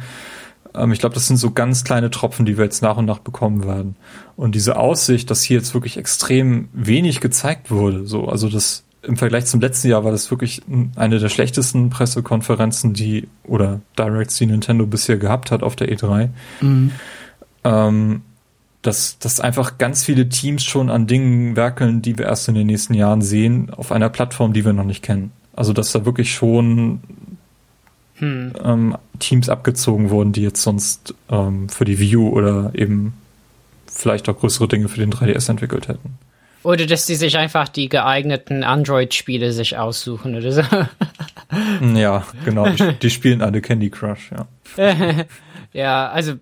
[0.74, 3.18] Ähm, ich glaube, das sind so ganz kleine Tropfen, die wir jetzt nach und nach
[3.18, 3.96] bekommen werden.
[4.36, 9.16] Und diese Aussicht, dass hier jetzt wirklich extrem wenig gezeigt wurde, so, also das im
[9.16, 10.62] Vergleich zum letzten Jahr war das wirklich
[10.94, 16.28] eine der schlechtesten Pressekonferenzen, die oder Directs, die Nintendo bisher gehabt hat auf der E3
[16.60, 16.92] Mhm.
[17.64, 18.22] ähm,
[18.82, 22.66] dass, dass einfach ganz viele Teams schon an Dingen werkeln, die wir erst in den
[22.66, 25.30] nächsten Jahren sehen, auf einer Plattform, die wir noch nicht kennen.
[25.54, 27.00] Also dass da wirklich schon
[28.22, 28.52] Hm.
[28.64, 33.14] ähm, Teams abgezogen wurden, die jetzt sonst ähm, für die View oder eben
[33.90, 36.18] vielleicht auch größere Dinge für den 3DS entwickelt hätten.
[36.62, 40.62] Oder dass die sich einfach die geeigneten Android-Spiele sich aussuchen oder so.
[41.94, 42.68] Ja, genau.
[42.70, 45.26] Die, die spielen alle Candy Crush, ja.
[45.72, 46.34] ja, also,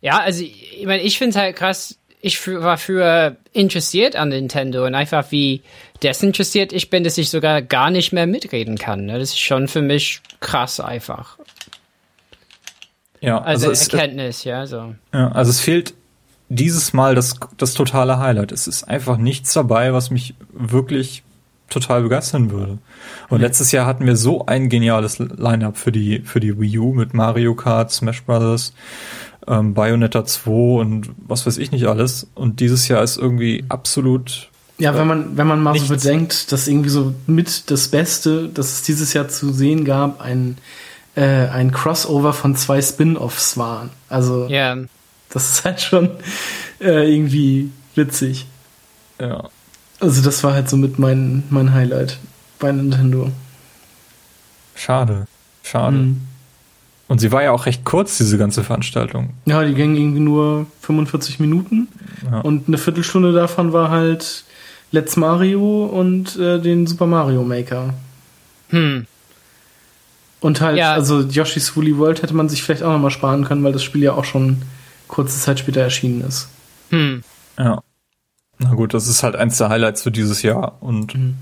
[0.00, 4.86] ja, also, ich meine, ich finde halt krass, ich für, war für interessiert an Nintendo
[4.86, 5.62] und einfach wie
[6.02, 9.04] desinteressiert ich bin, dass ich sogar gar nicht mehr mitreden kann.
[9.04, 9.18] Ne?
[9.18, 11.38] Das ist schon für mich krass einfach.
[13.20, 14.94] Ja, Also, es, Erkenntnis, ja, so.
[15.12, 15.92] Ja, also es fehlt
[16.48, 18.52] dieses Mal das, das totale Highlight.
[18.52, 21.24] Es ist einfach nichts dabei, was mich wirklich
[21.74, 22.78] total begeistern würde.
[23.28, 26.92] Und letztes Jahr hatten wir so ein geniales Line-up für die, für die Wii U
[26.94, 28.72] mit Mario Kart, Smash Brothers,
[29.46, 32.26] ähm, Bayonetta 2 und was weiß ich nicht alles.
[32.34, 34.48] Und dieses Jahr ist irgendwie absolut
[34.78, 36.04] Ja, wenn man, wenn man mal so Nichts.
[36.04, 40.56] bedenkt, dass irgendwie so mit das Beste, das es dieses Jahr zu sehen gab, ein,
[41.14, 43.90] äh, ein Crossover von zwei Spin-Offs waren.
[44.08, 44.76] Also, Ja,
[45.30, 46.10] das ist halt schon
[46.80, 48.46] äh, irgendwie witzig.
[49.20, 49.48] ja,
[50.00, 52.18] Also, das war halt so mit mein, mein Highlight
[52.58, 53.30] bei Nintendo.
[54.74, 55.26] schade.
[55.62, 55.96] Schade.
[55.96, 56.20] Mhm.
[57.08, 59.30] Und sie war ja auch recht kurz, diese ganze Veranstaltung.
[59.46, 61.88] Ja, die gingen irgendwie nur 45 Minuten
[62.30, 62.40] Ja.
[62.40, 64.44] und eine Viertelstunde davon war halt
[64.90, 67.94] Let's Mario und äh, den Super Mario Maker.
[68.70, 69.06] hm.
[70.40, 70.92] Und halt, Ja.
[70.92, 74.02] also Yoshi's Woolly World hätte man sich vielleicht auch nochmal sparen können, weil das Spiel
[74.02, 74.60] ja auch schon
[75.08, 76.48] kurze Zeit später erschienen ist.
[76.90, 77.22] Hm.
[77.58, 77.82] Ja.
[78.58, 81.36] Na gut, das ist halt eins der Highlights für dieses Jahr und mhm.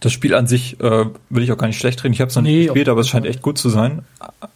[0.00, 2.14] das Spiel an sich äh, will ich auch gar nicht schlecht reden.
[2.14, 4.02] Ich habe es noch nee, nicht gespielt, aber es scheint echt gut zu sein.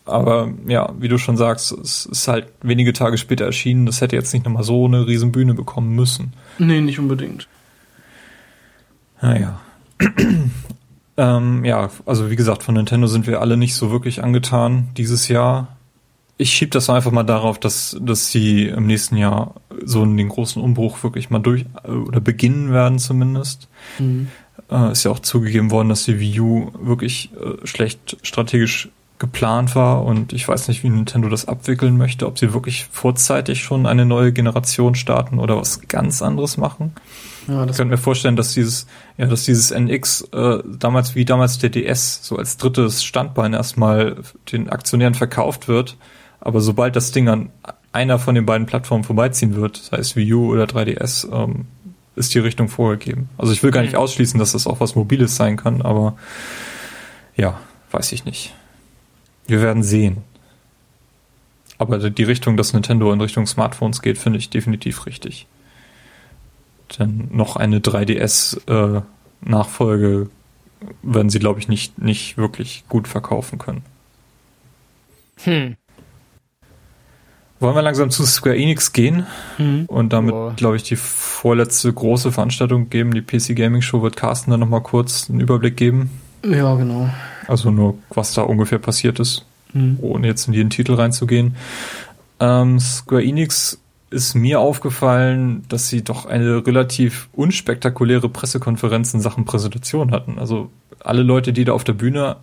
[0.04, 3.86] Aber ja, wie du schon sagst, es ist halt wenige Tage später erschienen.
[3.86, 6.32] Das hätte jetzt nicht nochmal so eine riesen Bühne bekommen müssen.
[6.58, 7.46] Nee, nicht unbedingt.
[9.20, 9.60] Naja.
[11.16, 15.28] ähm, ja, also wie gesagt, von Nintendo sind wir alle nicht so wirklich angetan dieses
[15.28, 15.76] Jahr
[16.42, 19.54] ich schiebe das einfach mal darauf, dass, dass sie im nächsten Jahr
[19.84, 23.68] so den großen Umbruch wirklich mal durch oder beginnen werden zumindest.
[23.98, 24.28] Mhm.
[24.70, 29.76] Äh, ist ja auch zugegeben worden, dass die Wii U wirklich äh, schlecht strategisch geplant
[29.76, 33.86] war und ich weiß nicht, wie Nintendo das abwickeln möchte, ob sie wirklich vorzeitig schon
[33.86, 36.92] eine neue Generation starten oder was ganz anderes machen.
[37.46, 38.88] Ja, ich könnte mir vorstellen, dass dieses,
[39.18, 44.16] ja, dass dieses NX äh, damals wie damals der DS so als drittes Standbein erstmal
[44.50, 45.96] den Aktionären verkauft wird
[46.44, 47.50] aber sobald das Ding an
[47.92, 51.66] einer von den beiden Plattformen vorbeiziehen wird, sei es Wii U oder 3DS, ähm,
[52.16, 53.28] ist die Richtung vorgegeben.
[53.38, 54.00] Also ich will gar nicht mhm.
[54.00, 56.16] ausschließen, dass das auch was Mobiles sein kann, aber
[57.36, 57.60] ja,
[57.92, 58.52] weiß ich nicht.
[59.46, 60.18] Wir werden sehen.
[61.78, 65.46] Aber die Richtung, dass Nintendo in Richtung Smartphones geht, finde ich definitiv richtig.
[66.98, 70.28] Denn noch eine 3DS-Nachfolge
[70.80, 73.82] äh, werden sie, glaube ich, nicht, nicht wirklich gut verkaufen können.
[75.44, 75.76] Hm.
[77.62, 79.24] Wollen wir langsam zu Square Enix gehen
[79.56, 79.84] mhm.
[79.86, 83.14] und damit, glaube ich, die vorletzte große Veranstaltung geben.
[83.14, 86.10] Die PC Gaming Show wird Carsten dann nochmal kurz einen Überblick geben.
[86.44, 87.08] Ja, genau.
[87.46, 89.98] Also nur, was da ungefähr passiert ist, mhm.
[90.00, 91.54] ohne jetzt in den Titel reinzugehen.
[92.40, 93.80] Ähm, Square Enix
[94.10, 100.40] ist mir aufgefallen, dass sie doch eine relativ unspektakuläre Pressekonferenz in Sachen Präsentation hatten.
[100.40, 102.38] Also alle Leute, die da auf der Bühne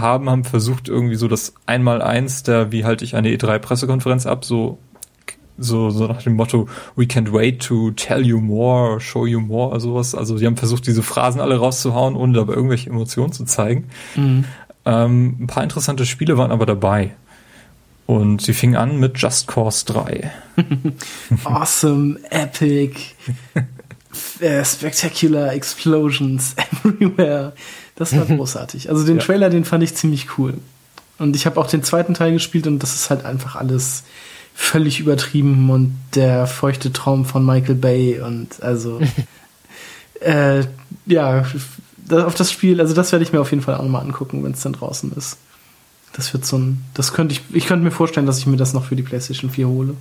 [0.00, 4.78] haben, haben versucht, irgendwie so das Einmaleins der, wie halte ich eine E3-Pressekonferenz ab, so,
[5.58, 9.78] so, so nach dem Motto, we can't wait to tell you more, show you more,
[9.80, 10.14] sowas.
[10.14, 13.88] Also die haben versucht, diese Phrasen alle rauszuhauen, ohne dabei irgendwelche Emotionen zu zeigen.
[14.14, 14.44] Mhm.
[14.84, 17.14] Ähm, ein paar interessante Spiele waren aber dabei.
[18.06, 20.30] Und sie fing an mit Just Cause 3.
[21.44, 23.00] awesome, epic,
[23.56, 26.54] uh, spectacular explosions
[26.84, 27.52] everywhere.
[27.96, 28.88] Das war großartig.
[28.88, 29.22] Also den ja.
[29.22, 30.54] Trailer, den fand ich ziemlich cool.
[31.18, 34.04] Und ich habe auch den zweiten Teil gespielt und das ist halt einfach alles
[34.54, 39.00] völlig übertrieben und der feuchte Traum von Michael Bay und also
[40.20, 40.64] äh,
[41.04, 41.44] ja,
[42.10, 44.52] auf das Spiel, also das werde ich mir auf jeden Fall auch nochmal angucken, wenn
[44.52, 45.38] es dann draußen ist.
[46.14, 48.72] Das wird so ein, das könnte ich, ich könnte mir vorstellen, dass ich mir das
[48.72, 49.94] noch für die PlayStation 4 hole.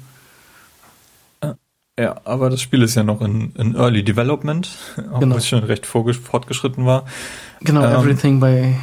[1.98, 4.70] Ja, aber das Spiel ist ja noch in, in Early Development,
[5.14, 5.38] auch genau.
[5.38, 7.06] es schon recht fortgeschritten war.
[7.62, 8.76] Genau, ähm, everything by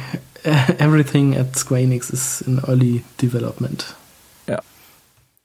[0.79, 3.95] everything at Square Enix ist in Early Development.
[4.47, 4.59] Ja.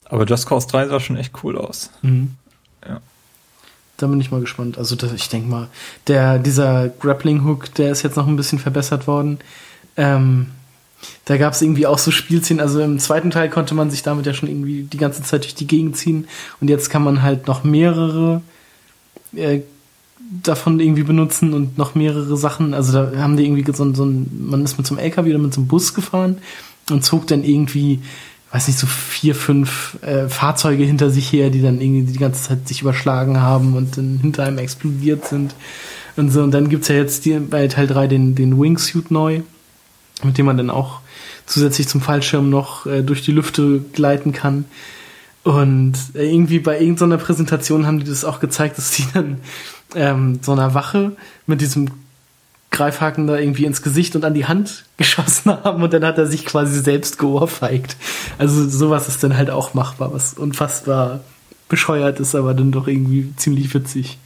[0.06, 1.90] Aber Just Cause 3 sah schon echt cool aus.
[2.02, 2.36] Mhm.
[2.86, 3.00] Ja.
[3.98, 4.78] Da bin ich mal gespannt.
[4.78, 5.68] Also das, ich denke mal,
[6.06, 9.40] der, dieser Grappling Hook, der ist jetzt noch ein bisschen verbessert worden.
[9.96, 10.52] Ähm,
[11.24, 12.60] da gab es irgendwie auch so Spielszenen.
[12.60, 15.54] Also im zweiten Teil konnte man sich damit ja schon irgendwie die ganze Zeit durch
[15.54, 16.26] die Gegend ziehen.
[16.60, 18.42] Und jetzt kann man halt noch mehrere
[19.34, 19.60] äh,
[20.42, 22.74] davon irgendwie benutzen und noch mehrere Sachen.
[22.74, 25.38] Also da haben die irgendwie so, so ein, man ist mit so einem LKW oder
[25.38, 26.38] mit so einem Bus gefahren
[26.90, 28.00] und zog dann irgendwie,
[28.52, 32.42] weiß nicht, so vier, fünf äh, Fahrzeuge hinter sich her, die dann irgendwie die ganze
[32.42, 35.54] Zeit sich überschlagen haben und dann hinter einem explodiert sind
[36.16, 36.42] und so.
[36.42, 39.42] Und dann gibt's ja jetzt die, bei Teil 3 den, den Wingsuit neu
[40.22, 41.00] mit dem man dann auch
[41.46, 44.64] zusätzlich zum Fallschirm noch äh, durch die Lüfte gleiten kann.
[45.44, 49.40] Und äh, irgendwie bei irgendeiner Präsentation haben die das auch gezeigt, dass die dann
[49.94, 51.16] ähm, so einer Wache
[51.46, 51.90] mit diesem
[52.70, 56.26] Greifhaken da irgendwie ins Gesicht und an die Hand geschossen haben und dann hat er
[56.26, 57.96] sich quasi selbst geohrfeigt.
[58.36, 61.20] Also sowas ist dann halt auch machbar, was unfassbar
[61.68, 64.18] bescheuert ist, aber dann doch irgendwie ziemlich witzig.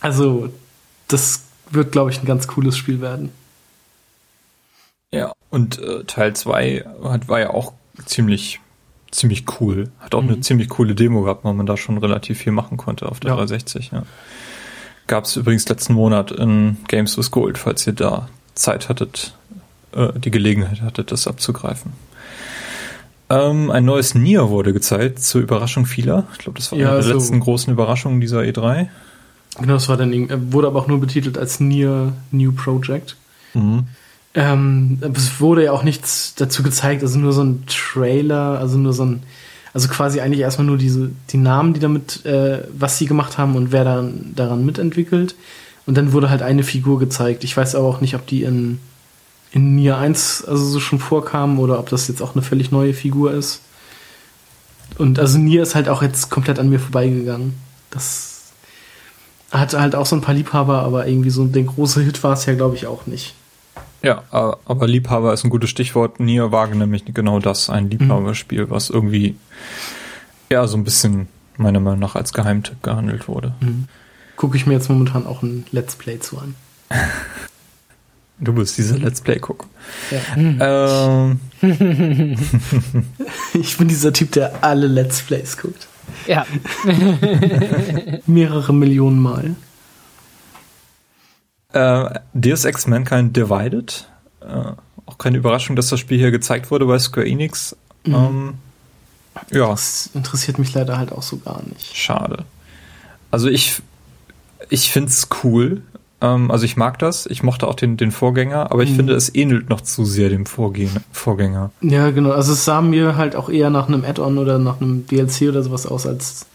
[0.00, 0.48] Also
[1.08, 3.30] das wird, glaube ich, ein ganz cooles Spiel werden.
[5.12, 6.84] Ja, und äh, Teil 2
[7.26, 7.72] war ja auch
[8.06, 8.60] ziemlich
[9.12, 9.90] ziemlich cool.
[10.00, 10.30] Hat auch mhm.
[10.30, 13.30] eine ziemlich coole Demo gehabt, weil man da schon relativ viel machen konnte auf der
[13.30, 13.36] ja.
[13.36, 13.90] 360.
[13.92, 14.02] Ja.
[15.06, 19.34] Gab es übrigens letzten Monat in Games with Gold, falls ihr da Zeit hattet,
[19.92, 21.92] äh, die Gelegenheit hattet, das abzugreifen.
[23.28, 26.24] Ähm, ein neues Nier wurde gezeigt, zur Überraschung vieler.
[26.32, 27.14] Ich glaube, das war ja, eine der so.
[27.14, 28.88] letzten großen Überraschungen dieser E3.
[29.58, 33.16] Genau, das war dann, wurde aber auch nur betitelt als Nier New Project.
[33.54, 33.86] Mhm.
[34.34, 38.92] Ähm, es wurde ja auch nichts dazu gezeigt, also nur so ein Trailer, also nur
[38.92, 39.22] so ein,
[39.74, 43.56] also quasi eigentlich erstmal nur diese, die Namen, die damit, äh, was sie gemacht haben
[43.56, 45.34] und wer dann daran mitentwickelt.
[45.84, 47.44] Und dann wurde halt eine Figur gezeigt.
[47.44, 48.78] Ich weiß aber auch nicht, ob die in,
[49.50, 52.94] in Nier 1 also so schon vorkam oder ob das jetzt auch eine völlig neue
[52.94, 53.60] Figur ist.
[54.98, 57.54] Und also Nier ist halt auch jetzt komplett an mir vorbeigegangen.
[57.90, 58.52] Das
[59.50, 62.46] Hat halt auch so ein paar Liebhaber, aber irgendwie so der große Hit war es
[62.46, 63.34] ja, glaube ich, auch nicht.
[64.02, 66.18] Ja, aber Liebhaber ist ein gutes Stichwort.
[66.18, 69.36] Nier war nämlich genau das, ein Liebhaberspiel, was irgendwie
[70.50, 73.54] ja so ein bisschen meiner Meinung nach als Geheimtipp gehandelt wurde.
[73.60, 73.86] Mhm.
[74.36, 76.54] Gucke ich mir jetzt momentan auch ein Let's Play zu an.
[78.38, 79.66] Du bist dieser Let's Play-Guck.
[80.10, 80.18] Ja.
[81.20, 81.40] Ähm.
[83.54, 85.86] ich bin dieser Typ, der alle Let's Plays guckt.
[86.26, 86.44] Ja.
[88.26, 89.54] Mehrere Millionen Mal.
[91.72, 94.08] Äh, Deus Ex Mankind Divided.
[94.40, 94.72] Äh,
[95.06, 97.76] auch keine Überraschung, dass das Spiel hier gezeigt wurde bei Square Enix.
[98.04, 98.14] Mhm.
[98.14, 98.54] Ähm,
[99.50, 99.68] ja.
[99.68, 101.96] Das interessiert mich leider halt auch so gar nicht.
[101.96, 102.44] Schade.
[103.30, 103.82] Also ich,
[104.68, 105.82] ich finde es cool.
[106.20, 107.26] Ähm, also ich mag das.
[107.26, 108.96] Ich mochte auch den, den Vorgänger, aber ich mhm.
[108.96, 111.70] finde, es ähnelt noch zu sehr dem Vorgänger.
[111.80, 112.30] Ja, genau.
[112.30, 115.62] Also es sah mir halt auch eher nach einem Add-on oder nach einem DLC oder
[115.62, 116.46] sowas aus, als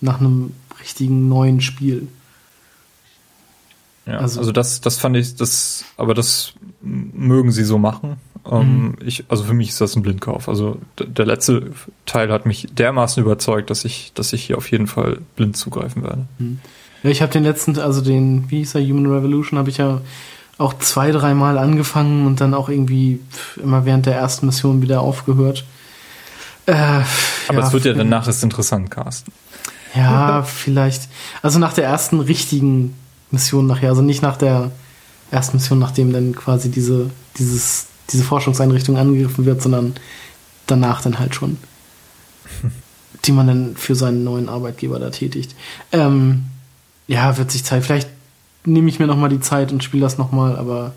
[0.00, 2.08] nach einem richtigen neuen Spiel.
[4.10, 8.16] Ja, also, also das, das fand ich, das, aber das mögen sie so machen.
[8.50, 8.96] Ähm, mhm.
[9.04, 10.48] ich, also für mich ist das ein Blindkauf.
[10.48, 11.72] Also der letzte
[12.06, 16.02] Teil hat mich dermaßen überzeugt, dass ich, dass ich hier auf jeden Fall blind zugreifen
[16.02, 16.26] werde.
[16.38, 16.58] Mhm.
[17.02, 20.00] Ja, ich habe den letzten, also den, wie hieß der, Human Revolution, habe ich ja
[20.58, 23.20] auch zwei, dreimal angefangen und dann auch irgendwie
[23.62, 25.64] immer während der ersten Mission wieder aufgehört.
[26.66, 26.72] Äh,
[27.48, 29.32] aber ja, es wird ja danach ist interessant, Carsten.
[29.94, 31.08] Ja, vielleicht.
[31.42, 32.94] Also nach der ersten richtigen
[33.30, 34.70] Mission nachher, also nicht nach der
[35.30, 39.94] ersten Mission, nachdem dann quasi diese, dieses, diese Forschungseinrichtung angegriffen wird, sondern
[40.66, 41.58] danach dann halt schon.
[43.24, 45.54] die man dann für seinen neuen Arbeitgeber da tätigt.
[45.92, 46.46] Ähm,
[47.06, 47.84] ja, wird sich Zeit.
[47.84, 48.08] Vielleicht
[48.64, 50.94] nehme ich mir nochmal die Zeit und spiele das nochmal, aber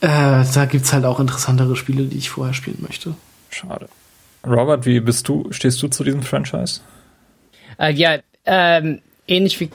[0.00, 3.14] äh, da es halt auch interessantere Spiele, die ich vorher spielen möchte.
[3.50, 3.88] Schade.
[4.46, 6.80] Robert, wie bist du, stehst du zu diesem Franchise?
[7.78, 9.70] Uh, ja, ähm, ähnlich wie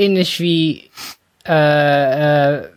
[0.00, 0.90] ähnlich wie
[1.46, 2.68] äh, äh,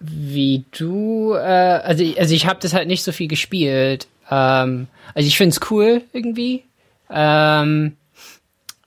[0.00, 1.34] wie du.
[1.34, 4.08] Äh, also, also ich habe das halt nicht so viel gespielt.
[4.30, 6.64] Ähm, also ich finde es cool irgendwie.
[7.10, 7.96] Ähm,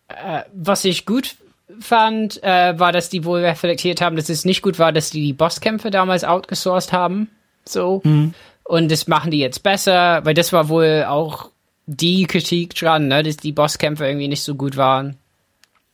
[0.08, 1.36] äh, was ich gut
[1.80, 5.22] fand, äh, war, dass die wohl reflektiert haben, dass es nicht gut war, dass die
[5.22, 7.30] die Bosskämpfe damals outgesourced haben.
[7.66, 8.02] So.
[8.04, 8.34] Mhm.
[8.64, 11.50] Und das machen die jetzt besser, weil das war wohl auch
[11.86, 15.18] die Kritik dran, ne, dass die Bosskämpfe irgendwie nicht so gut waren.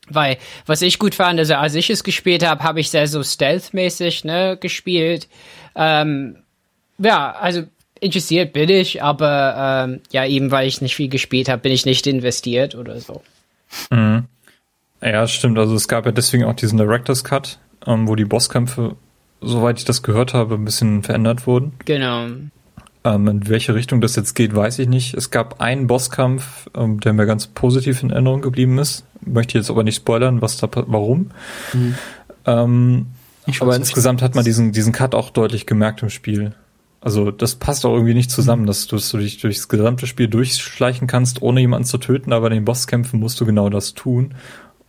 [0.10, 3.24] Weil, was ich gut fand, also als ich es gespielt habe, habe ich sehr so
[3.24, 5.28] stealth-mäßig, ne, gespielt.
[5.76, 6.38] Ähm,
[6.98, 7.64] ja, also
[8.00, 11.86] interessiert bin ich, aber ähm, ja, eben weil ich nicht viel gespielt habe, bin ich
[11.86, 13.22] nicht investiert oder so.
[13.90, 14.26] Mhm.
[15.02, 15.58] Ja, stimmt.
[15.58, 18.96] Also es gab ja deswegen auch diesen Director's Cut, ähm, wo die Bosskämpfe,
[19.40, 21.74] soweit ich das gehört habe, ein bisschen verändert wurden.
[21.86, 22.28] Genau.
[23.04, 25.16] Ähm, in welche Richtung das jetzt geht, weiß ich nicht.
[25.16, 29.06] Es gab einen Bosskampf, ähm, der mir ganz positiv in Erinnerung geblieben ist.
[29.26, 31.32] Möchte jetzt aber nicht spoilern, was da, warum.
[31.74, 31.96] Mhm.
[32.46, 33.06] Ähm,
[33.60, 36.54] aber insgesamt hat man diesen, diesen Cut auch deutlich gemerkt im Spiel.
[37.02, 38.68] Also das passt auch irgendwie nicht zusammen, mhm.
[38.68, 42.48] dass, du, dass du dich durchs gesamte Spiel durchschleichen kannst, ohne jemanden zu töten, aber
[42.48, 44.36] in den Bosskämpfen musst du genau das tun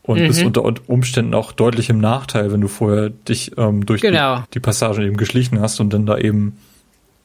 [0.03, 0.27] und mhm.
[0.29, 4.41] bist unter Umständen auch deutlich im Nachteil, wenn du vorher dich ähm, durch genau.
[4.41, 6.59] die, die Passagen eben geschlichen hast und dann da eben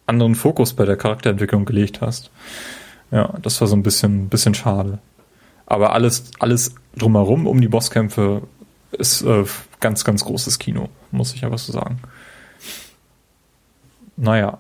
[0.06, 2.32] anderen Fokus bei der Charakterentwicklung gelegt hast.
[3.12, 5.00] Ja, das war so ein bisschen, bisschen schade.
[5.68, 8.42] Aber alles, alles drumherum um die Bosskämpfe
[8.92, 9.44] ist äh,
[9.80, 12.00] ganz, ganz großes Kino, muss ich einfach so sagen.
[14.16, 14.60] Naja.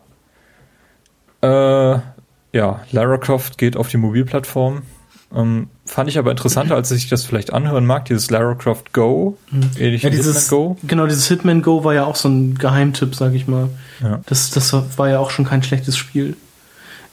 [1.41, 1.99] Äh,
[2.53, 4.83] ja, Lara Croft geht auf die Mobilplattform.
[5.35, 9.37] Ähm, fand ich aber interessanter, als ich das vielleicht anhören mag, dieses Lara Croft Go,
[9.51, 9.71] mhm.
[9.77, 10.77] ähnlich ja, dieses, Hitman Go.
[10.83, 13.69] Genau, dieses Hitman Go war ja auch so ein Geheimtipp, sag ich mal.
[14.01, 14.21] Ja.
[14.25, 16.37] Das, das war ja auch schon kein schlechtes Spiel.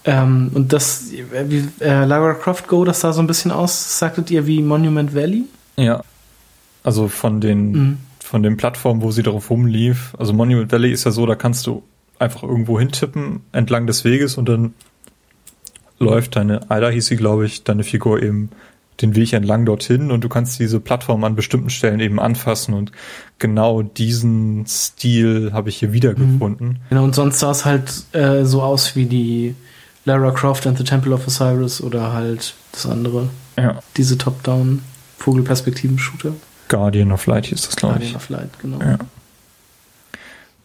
[0.04, 4.30] Ähm, und das, wie, äh, Lara Croft Go, das sah so ein bisschen aus, sagtet
[4.30, 5.44] ihr, wie Monument Valley?
[5.76, 6.02] Ja.
[6.82, 7.98] Also von den, mhm.
[8.20, 10.14] von den Plattformen, wo sie darauf rumlief.
[10.18, 11.82] Also Monument Valley ist ja so, da kannst du
[12.18, 14.74] einfach irgendwo hintippen entlang des Weges und dann
[15.98, 18.50] läuft deine, Ada hieß sie, glaube ich, deine Figur eben
[19.00, 22.92] den Weg entlang dorthin und du kannst diese Plattform an bestimmten Stellen eben anfassen und
[23.38, 26.68] genau diesen Stil habe ich hier wiedergefunden.
[26.68, 26.76] Mhm.
[26.90, 29.56] Genau, und sonst sah es halt äh, so aus wie die
[30.04, 33.28] Lara Croft and the Temple of Osiris oder halt das andere.
[33.56, 33.80] Ja.
[33.96, 34.82] Diese Top-Down
[35.18, 36.32] Vogelperspektiven-Shooter.
[36.68, 38.12] Guardian of Light hieß das, glaube ich.
[38.12, 38.80] Guardian of Light, genau.
[38.80, 38.98] Ja.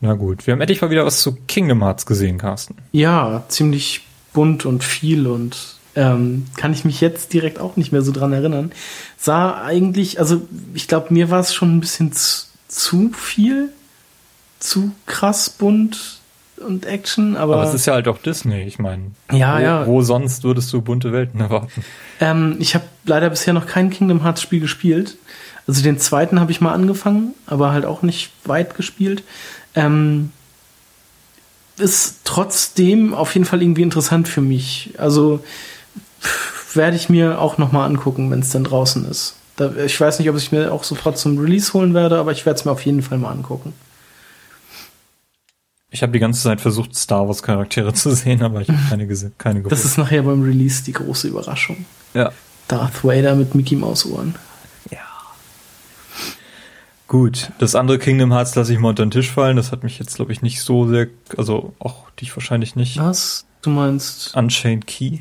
[0.01, 2.75] Na gut, wir haben endlich mal wieder was zu Kingdom Hearts gesehen, Carsten.
[2.91, 4.01] Ja, ziemlich
[4.33, 5.57] bunt und viel und
[5.95, 8.71] ähm, kann ich mich jetzt direkt auch nicht mehr so dran erinnern.
[9.17, 10.41] Sah eigentlich, also
[10.73, 13.73] ich glaube, mir war es schon ein bisschen zu, zu viel,
[14.59, 16.18] zu krass bunt
[16.59, 17.55] und Action, aber.
[17.55, 19.11] Aber es ist ja halt auch Disney, ich meine.
[19.31, 19.87] Ja, wo, ja.
[19.87, 21.83] Wo sonst würdest du bunte Welten erwarten?
[22.19, 25.17] Ähm, ich habe leider bisher noch kein Kingdom Hearts Spiel gespielt.
[25.67, 29.23] Also den zweiten habe ich mal angefangen, aber halt auch nicht weit gespielt.
[29.75, 30.31] Ähm,
[31.77, 34.93] ist trotzdem auf jeden Fall irgendwie interessant für mich.
[34.97, 35.41] Also
[36.73, 39.35] werde ich mir auch noch mal angucken, wenn es dann draußen ist.
[39.55, 42.45] Da, ich weiß nicht, ob ich mir auch sofort zum Release holen werde, aber ich
[42.45, 43.73] werde es mir auf jeden Fall mal angucken.
[45.91, 49.07] Ich habe die ganze Zeit versucht, Star Wars Charaktere zu sehen, aber ich habe keine,
[49.07, 49.69] gesehen, keine gefunden.
[49.69, 51.85] Das ist nachher beim Release die große Überraschung.
[52.13, 52.31] Ja.
[52.67, 54.35] Darth Vader mit Mickey Maus Ohren.
[54.91, 54.99] Ja.
[57.07, 59.57] Gut, das andere Kingdom Hearts lasse ich mal unter den Tisch fallen.
[59.57, 62.99] Das hat mich jetzt, glaube ich, nicht so sehr, also auch dich wahrscheinlich nicht.
[62.99, 63.45] Was?
[63.63, 64.35] Du meinst?
[64.35, 65.19] Unchained Key.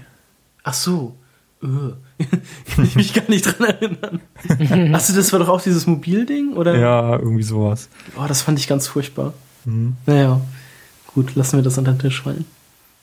[0.64, 1.16] Ach so.
[1.60, 4.94] Kann ich mich gar nicht dran erinnern.
[4.94, 6.78] Achso, das war doch auch dieses Mobilding, oder?
[6.78, 7.88] Ja, irgendwie sowas.
[8.14, 9.32] Boah, das fand ich ganz furchtbar.
[9.64, 9.96] Mhm.
[10.06, 10.40] Naja,
[11.14, 12.44] gut, lassen wir das unter den Tisch fallen.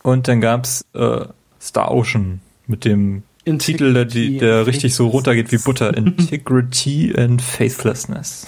[0.03, 1.25] Und dann gab's äh,
[1.61, 5.95] Star Ocean mit dem Integrity Titel, der, die, der richtig so runtergeht wie Butter.
[5.95, 8.47] Integrity and Faithlessness.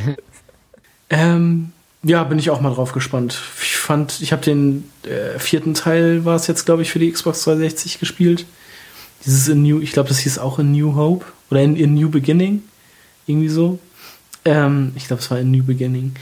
[1.10, 1.72] ähm,
[2.02, 3.38] ja, bin ich auch mal drauf gespannt.
[3.62, 7.10] Ich fand, ich habe den äh, vierten Teil, war es jetzt, glaube ich, für die
[7.10, 8.46] Xbox 360 gespielt.
[9.24, 12.10] Dieses in New, ich glaube, das hieß auch in New Hope oder in, in New
[12.10, 12.62] Beginning.
[13.26, 13.78] Irgendwie so.
[14.44, 16.14] Ähm, ich glaube, es war in New Beginning.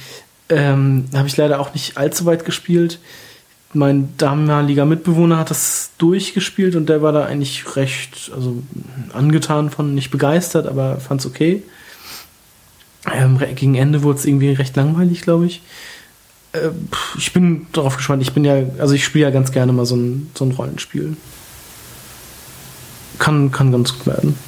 [0.49, 2.99] Ähm, habe ich leider auch nicht allzu weit gespielt.
[3.75, 8.63] Mein damaliger Mitbewohner hat das durchgespielt und der war da eigentlich recht, also
[9.13, 11.63] angetan von, nicht begeistert, aber fand's okay.
[13.13, 15.63] Ähm, gegen Ende wurde es irgendwie recht langweilig, glaube ich.
[16.53, 16.71] Äh,
[17.17, 18.23] ich bin darauf gespannt.
[18.23, 21.17] Ich bin ja, also ich spiele ja ganz gerne mal so ein, so ein Rollenspiel.
[23.19, 24.39] Kann, kann ganz gut werden.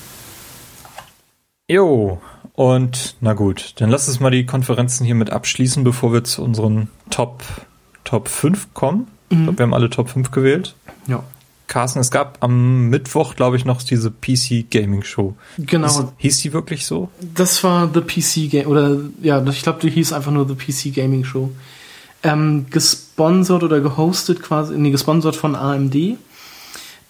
[1.68, 2.20] Jo,
[2.61, 6.89] und na gut, dann lass uns mal die Konferenzen hiermit abschließen, bevor wir zu unseren
[7.09, 7.43] Top,
[8.05, 9.07] Top 5 kommen.
[9.31, 9.39] Mhm.
[9.39, 10.74] Ich glaube, wir haben alle Top 5 gewählt.
[11.07, 11.24] Ja.
[11.69, 15.37] Carsten, es gab am Mittwoch, glaube ich, noch diese PC Gaming Show.
[15.57, 15.87] Genau.
[15.87, 17.09] Ist, hieß die wirklich so?
[17.35, 20.95] Das war The PC Game, oder ja, ich glaube, die hieß einfach nur The PC
[20.95, 21.51] Gaming Show.
[22.23, 25.97] Ähm, gesponsert oder gehostet quasi, nee, gesponsert von AMD.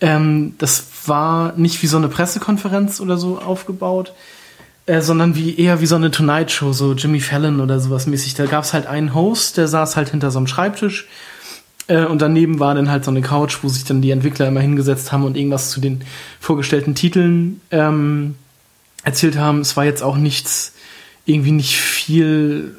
[0.00, 4.14] Ähm, das war nicht wie so eine Pressekonferenz oder so aufgebaut,
[4.86, 8.34] äh, sondern wie eher wie so eine Tonight Show, so Jimmy Fallon oder sowas mäßig.
[8.34, 11.06] Da gab es halt einen Host, der saß halt hinter so einem Schreibtisch
[11.86, 14.60] äh, und daneben war dann halt so eine Couch, wo sich dann die Entwickler immer
[14.60, 16.02] hingesetzt haben und irgendwas zu den
[16.40, 18.34] vorgestellten Titeln ähm,
[19.02, 19.60] erzählt haben.
[19.60, 20.72] Es war jetzt auch nichts,
[21.26, 22.76] irgendwie nicht viel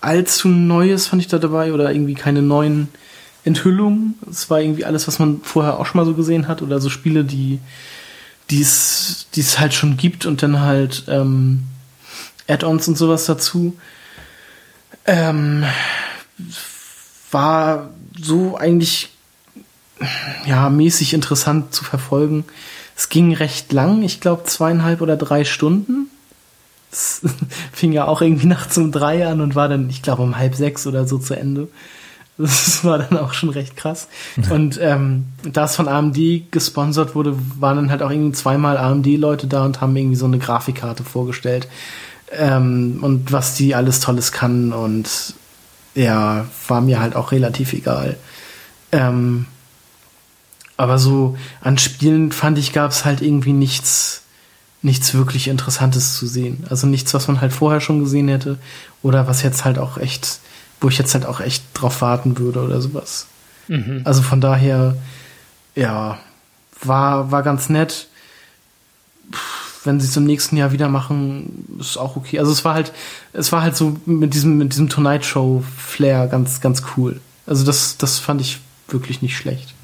[0.00, 2.88] allzu Neues fand ich da dabei oder irgendwie keine neuen
[3.44, 4.14] Enthüllungen.
[4.30, 6.88] Es war irgendwie alles, was man vorher auch schon mal so gesehen hat oder so
[6.88, 7.60] Spiele, die
[9.34, 11.64] die es halt schon gibt und dann halt ähm,
[12.48, 13.76] Add-ons und sowas dazu.
[15.06, 15.64] Ähm,
[17.30, 17.90] war
[18.20, 19.10] so eigentlich
[20.46, 22.44] ja mäßig interessant zu verfolgen.
[22.96, 26.10] Es ging recht lang, ich glaube zweieinhalb oder drei Stunden.
[26.90, 27.20] Es
[27.72, 30.54] fing ja auch irgendwie nachts um drei an und war dann, ich glaube, um halb
[30.54, 31.68] sechs oder so zu Ende.
[32.42, 34.06] Das war dann auch schon recht krass.
[34.50, 39.48] Und ähm, da es von AMD gesponsert wurde, waren dann halt auch irgendwie zweimal AMD-Leute
[39.48, 41.66] da und haben irgendwie so eine Grafikkarte vorgestellt.
[42.30, 45.34] Ähm, und was die alles Tolles kann und
[45.96, 48.16] ja, war mir halt auch relativ egal.
[48.92, 49.46] Ähm,
[50.76, 54.22] aber so an Spielen fand ich, gab es halt irgendwie nichts,
[54.80, 56.64] nichts wirklich Interessantes zu sehen.
[56.70, 58.58] Also nichts, was man halt vorher schon gesehen hätte
[59.02, 60.38] oder was jetzt halt auch echt,
[60.80, 63.26] wo ich jetzt halt auch echt drauf warten würde oder sowas.
[63.68, 64.02] Mhm.
[64.04, 64.96] Also von daher,
[65.74, 66.18] ja,
[66.82, 68.08] war, war ganz nett.
[69.84, 72.38] wenn sie es im nächsten Jahr wieder machen, ist auch okay.
[72.38, 72.92] Also es war halt,
[73.32, 77.20] es war halt so mit diesem, mit diesem Tonight Show Flair ganz, ganz cool.
[77.46, 79.74] Also das, das fand ich wirklich nicht schlecht.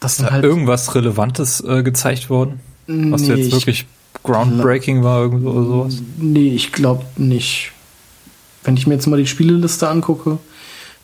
[0.00, 2.60] Das ist da halt irgendwas Relevantes äh, gezeigt worden?
[2.86, 3.86] Was nee, jetzt wirklich
[4.24, 6.02] groundbreaking war irgendwo oder sowas?
[6.16, 7.72] Nee, ich glaube nicht.
[8.62, 10.38] Wenn ich mir jetzt mal die Spieleliste angucke,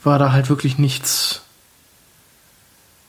[0.04, 1.42] war da halt wirklich nichts.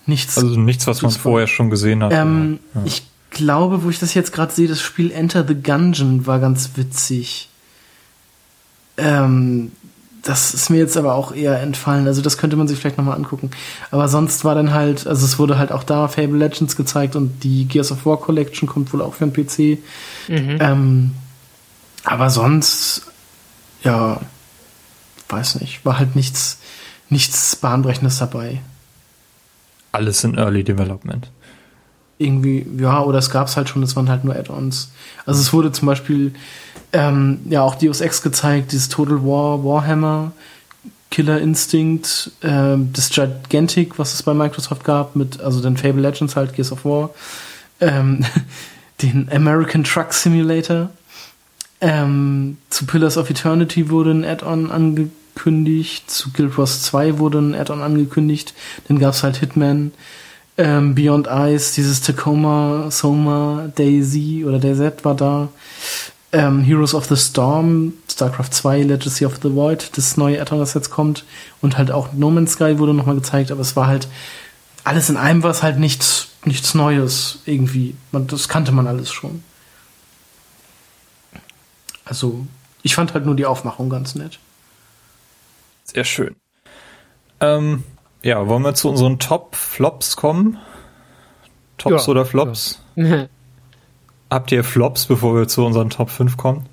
[0.05, 0.37] Nichts.
[0.37, 2.13] Also nichts, was man vorher schon gesehen hat.
[2.13, 2.81] Ähm, ja.
[2.85, 6.71] Ich glaube, wo ich das jetzt gerade sehe, das Spiel Enter the Gungeon war ganz
[6.75, 7.49] witzig.
[8.97, 9.71] Ähm,
[10.23, 12.07] das ist mir jetzt aber auch eher entfallen.
[12.07, 13.51] Also das könnte man sich vielleicht nochmal angucken.
[13.91, 17.43] Aber sonst war dann halt, also es wurde halt auch da Fable Legends gezeigt und
[17.43, 19.79] die Gears of War Collection kommt wohl auch für den PC.
[20.27, 20.57] Mhm.
[20.59, 21.11] Ähm,
[22.03, 23.03] aber sonst,
[23.83, 24.19] ja,
[25.29, 26.59] weiß nicht, war halt nichts,
[27.09, 28.61] nichts Bahnbrechendes dabei.
[29.91, 31.29] Alles in Early Development.
[32.17, 34.91] Irgendwie, ja, oder es gab es halt schon, es waren halt nur Add-ons.
[35.25, 36.33] Also es wurde zum Beispiel
[36.93, 40.31] ähm, ja auch Deus Ex gezeigt, dieses Total War, Warhammer,
[41.11, 46.35] Killer Instinct, ähm, das Gigantic, was es bei Microsoft gab, mit, also den Fable Legends
[46.35, 47.11] halt, Gears of War.
[47.79, 48.25] Ähm,
[49.01, 50.89] den American Truck Simulator.
[51.79, 56.09] Ähm, zu Pillars of Eternity wurde ein Add-on angekündigt.
[56.09, 58.53] Zu Guild Wars 2 wurde ein Add-on angekündigt.
[58.87, 59.91] Dann gab's halt Hitman,
[60.57, 65.49] ähm, Beyond Ice, dieses Tacoma, Soma, Daisy oder DayZ war da.
[66.31, 70.73] Ähm, Heroes of the Storm, StarCraft 2, Legacy of the Void, das neue Add-on, das
[70.73, 71.25] jetzt kommt.
[71.61, 74.07] Und halt auch No Man's Sky wurde nochmal gezeigt, aber es war halt
[74.87, 77.95] alles in einem war es halt nichts, nichts Neues irgendwie.
[78.13, 79.43] Man, das kannte man alles schon.
[82.07, 82.45] Also,
[82.83, 84.39] ich fand halt nur die Aufmachung ganz nett.
[85.83, 86.35] Sehr schön.
[87.39, 87.83] Ähm,
[88.23, 90.57] ja, wollen wir zu unseren Top-Flops kommen?
[91.77, 92.81] Tops ja, oder Flops?
[92.95, 93.27] Ja.
[94.29, 96.65] Habt ihr Flops, bevor wir zu unseren Top 5 kommen?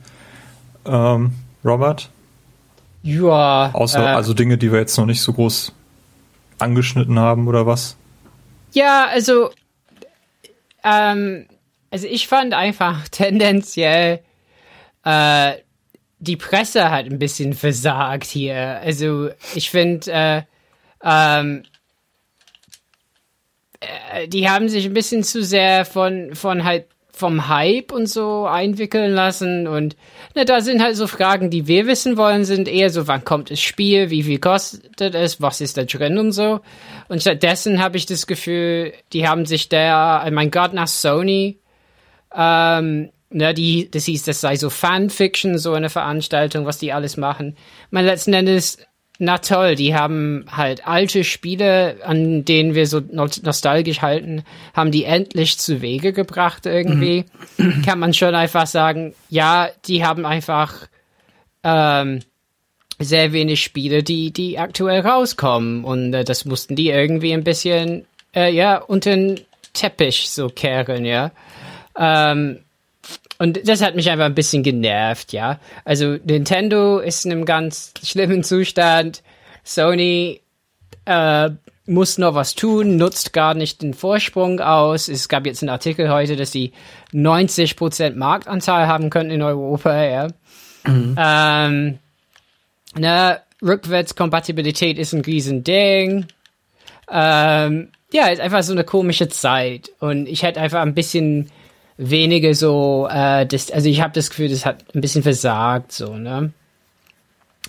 [0.84, 1.34] Ähm,
[1.64, 2.10] Robert?
[3.02, 3.70] Ja.
[3.72, 5.72] Außer, äh, also Dinge, die wir jetzt noch nicht so groß
[6.58, 7.96] angeschnitten haben oder was?
[8.72, 9.50] Ja, also,
[10.82, 11.46] ähm,
[11.90, 14.20] also ich fand einfach tendenziell,
[15.04, 15.54] äh,
[16.18, 18.80] die Presse hat ein bisschen versagt hier.
[18.80, 20.42] Also ich finde, äh,
[21.04, 21.64] ähm,
[23.80, 28.44] äh, die haben sich ein bisschen zu sehr von, von halt vom Hype und so
[28.44, 29.94] einwickeln lassen und
[30.34, 33.52] ne, da sind halt so Fragen, die wir wissen wollen, sind eher so, wann kommt
[33.52, 36.60] das Spiel, wie viel kostet es, was ist da drin und so.
[37.08, 41.60] Und stattdessen habe ich das Gefühl, die haben sich da, mein Gott, nach Sony,
[42.34, 47.16] ähm, ne, die, das hieß, das sei so Fanfiction, so eine Veranstaltung, was die alles
[47.16, 47.56] machen.
[47.90, 48.78] Man letzten Endes
[49.18, 54.42] na toll, die haben halt alte Spiele, an denen wir so nostalgisch halten,
[54.74, 57.24] haben die endlich zu Wege gebracht irgendwie.
[57.56, 57.82] Mhm.
[57.82, 60.88] Kann man schon einfach sagen, ja, die haben einfach
[61.62, 62.22] ähm,
[62.98, 65.84] sehr wenig Spiele, die, die aktuell rauskommen.
[65.84, 69.40] Und äh, das mussten die irgendwie ein bisschen, äh, ja, unter den
[69.74, 71.30] Teppich so kehren, ja.
[71.96, 72.63] Ähm,
[73.44, 75.60] und das hat mich einfach ein bisschen genervt, ja.
[75.84, 79.22] Also Nintendo ist in einem ganz schlimmen Zustand.
[79.62, 80.40] Sony
[81.04, 81.50] äh,
[81.84, 85.08] muss noch was tun, nutzt gar nicht den Vorsprung aus.
[85.08, 86.72] Es gab jetzt einen Artikel heute, dass sie
[87.12, 90.28] 90% Marktanteil haben könnten in Europa, ja.
[90.86, 91.14] Mhm.
[91.18, 91.98] Ähm,
[92.96, 96.28] ne, Rückwärtskompatibilität ist ein Riesending.
[97.10, 99.90] Ähm, ja, ist einfach so eine komische Zeit.
[100.00, 101.50] Und ich hätte einfach ein bisschen
[101.96, 106.16] wenige so, äh, das, also ich habe das Gefühl, das hat ein bisschen versagt, so,
[106.16, 106.52] ne?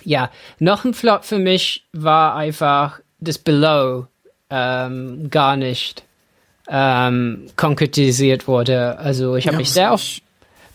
[0.04, 4.06] Ja, noch ein Flop für mich war einfach das Below
[4.50, 6.04] ähm, gar nicht
[6.68, 8.98] ähm, konkretisiert wurde.
[8.98, 10.02] Also ich habe ja, mich sehr auf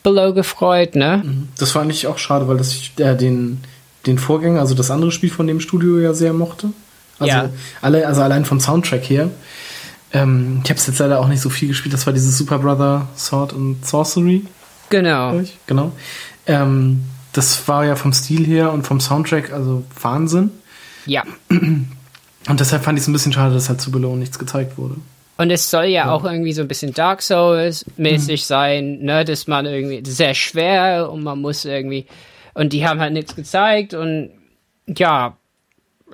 [0.04, 1.22] Below gefreut, ne?
[1.24, 1.50] Mhm.
[1.58, 3.62] Das fand ich auch schade, weil das äh, den,
[4.06, 6.72] den Vorgänger, also das andere Spiel von dem Studio ja sehr mochte.
[7.20, 7.50] Also ja.
[7.82, 9.30] alle, also allein vom Soundtrack her.
[10.14, 11.94] Ähm, ich habe es jetzt leider auch nicht so viel gespielt.
[11.94, 14.46] Das war dieses Super Brother Sword and Sorcery.
[14.90, 15.42] Genau.
[15.68, 15.92] Genau.
[16.48, 20.52] Ähm, das war ja vom Stil her und vom Soundtrack also Wahnsinn.
[21.06, 21.24] Ja.
[21.50, 24.96] Und deshalb fand ich es ein bisschen schade, dass halt zu Below nichts gezeigt wurde.
[25.38, 28.46] Und es soll ja, ja, auch irgendwie so ein bisschen Dark Souls-mäßig mhm.
[28.46, 32.06] sein, ne, dass man irgendwie sehr schwer und man muss irgendwie
[32.54, 34.32] und die haben halt nichts gezeigt und
[34.88, 35.38] ja,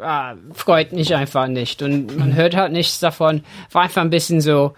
[0.01, 1.81] ah, freut mich einfach nicht.
[1.81, 3.43] Und man hört halt nichts davon.
[3.71, 4.73] War einfach ein bisschen so,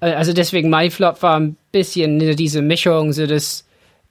[0.00, 3.66] äh, also deswegen mein Flop war ein bisschen diese Mischung, so dass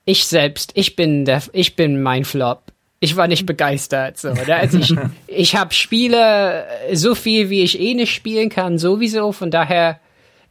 [0.05, 2.63] ich selbst, ich bin der, ich bin mein Flop.
[3.01, 4.17] Ich war nicht begeistert.
[4.17, 4.57] So, oder?
[4.57, 4.93] Also ich,
[5.27, 9.31] ich habe Spiele so viel, wie ich eh nicht spielen kann, sowieso.
[9.31, 9.99] Von daher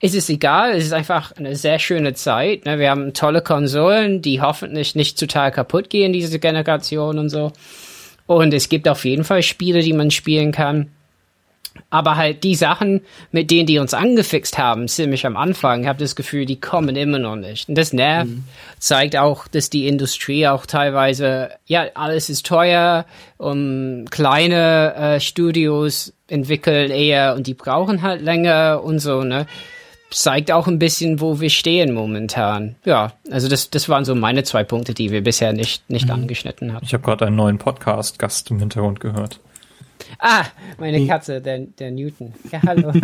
[0.00, 0.72] ist es egal.
[0.72, 2.64] Es ist einfach eine sehr schöne Zeit.
[2.64, 2.78] Ne?
[2.78, 7.52] Wir haben tolle Konsolen, die hoffentlich nicht total kaputt gehen, diese Generation und so.
[8.28, 10.88] Und es gibt auf jeden Fall Spiele, die man spielen kann.
[11.88, 13.00] Aber halt die Sachen,
[13.32, 17.18] mit denen die uns angefixt haben, ziemlich am Anfang, habe das Gefühl, die kommen immer
[17.18, 17.70] noch nicht.
[17.70, 18.30] Und das nervt.
[18.30, 18.44] Mhm.
[18.78, 23.06] Zeigt auch, dass die Industrie auch teilweise, ja, alles ist teuer,
[23.38, 29.46] um kleine äh, Studios entwickeln eher und die brauchen halt länger und so, ne?
[30.10, 32.76] Zeigt auch ein bisschen, wo wir stehen momentan.
[32.84, 36.12] Ja, also das, das waren so meine zwei Punkte, die wir bisher nicht, nicht mhm.
[36.12, 36.84] angeschnitten haben.
[36.84, 39.40] Ich habe gerade einen neuen Podcast-Gast im Hintergrund gehört.
[40.18, 40.44] Ah,
[40.78, 42.32] meine Katze, der, der Newton.
[42.50, 42.92] Ja, hallo.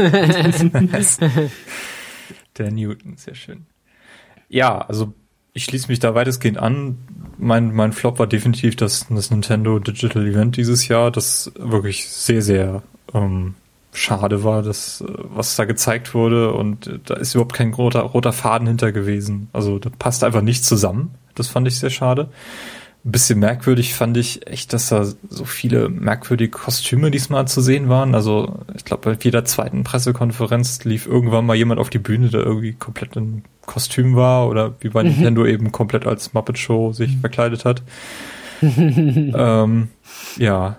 [2.59, 3.67] der Newton, sehr schön.
[4.49, 5.13] Ja, also
[5.53, 6.99] ich schließe mich da weitestgehend an.
[7.37, 12.43] Mein, mein Flop war definitiv das, das Nintendo Digital Event dieses Jahr, das wirklich sehr,
[12.43, 12.83] sehr
[13.13, 13.55] ähm,
[13.95, 18.01] schade war, das, äh, was da gezeigt wurde und äh, da ist überhaupt kein roter,
[18.01, 19.49] roter Faden hinter gewesen.
[19.53, 21.15] Also da passt einfach nicht zusammen.
[21.35, 22.29] Das fand ich sehr schade.
[23.05, 27.89] Ein bisschen merkwürdig fand ich echt, dass da so viele merkwürdige Kostüme diesmal zu sehen
[27.89, 28.15] waren.
[28.15, 32.41] Also ich glaube, bei jeder zweiten Pressekonferenz lief irgendwann mal jemand auf die Bühne, der
[32.41, 35.11] irgendwie komplett in Kostüm war oder wie bei mhm.
[35.11, 37.21] Nintendo eben komplett als Muppet Show sich mhm.
[37.21, 37.83] verkleidet hat.
[38.63, 39.89] ähm,
[40.39, 40.79] ja.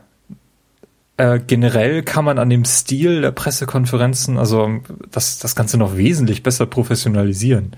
[1.17, 4.81] Äh, generell kann man an dem Stil der Pressekonferenzen, also
[5.11, 7.73] das, das Ganze noch wesentlich besser professionalisieren.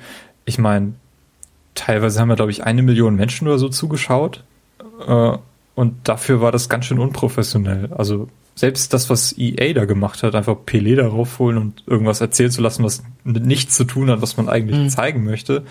[0.46, 0.94] Ich meine,
[1.76, 4.44] teilweise haben wir, glaube ich, eine Million Menschen oder so zugeschaut.
[5.08, 5.38] Äh,
[5.76, 7.92] und dafür war das ganz schön unprofessionell.
[7.96, 12.50] Also selbst das, was EA da gemacht hat, einfach Pelé darauf holen und irgendwas erzählen
[12.50, 14.90] zu lassen, was mit nichts zu tun hat, was man eigentlich hm.
[14.90, 15.64] zeigen möchte,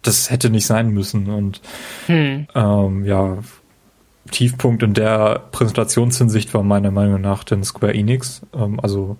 [0.00, 1.28] das hätte nicht sein müssen.
[1.28, 1.60] Und
[2.06, 2.46] hm.
[2.54, 3.38] ähm, ja,
[4.30, 8.42] Tiefpunkt in der Präsentationshinsicht war meiner Meinung nach den Square Enix.
[8.54, 9.16] Ähm, also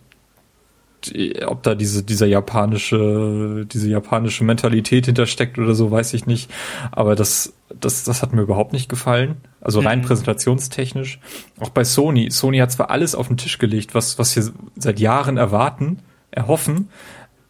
[1.47, 6.51] ob da diese, dieser japanische, diese japanische Mentalität hintersteckt oder so, weiß ich nicht.
[6.93, 9.37] Aber das, das, das hat mir überhaupt nicht gefallen.
[9.61, 10.05] Also rein mhm.
[10.05, 11.21] präsentationstechnisch.
[11.59, 12.31] Auch bei Sony.
[12.31, 16.01] Sony hat zwar alles auf den Tisch gelegt, was, was wir seit Jahren erwarten,
[16.31, 16.89] erhoffen,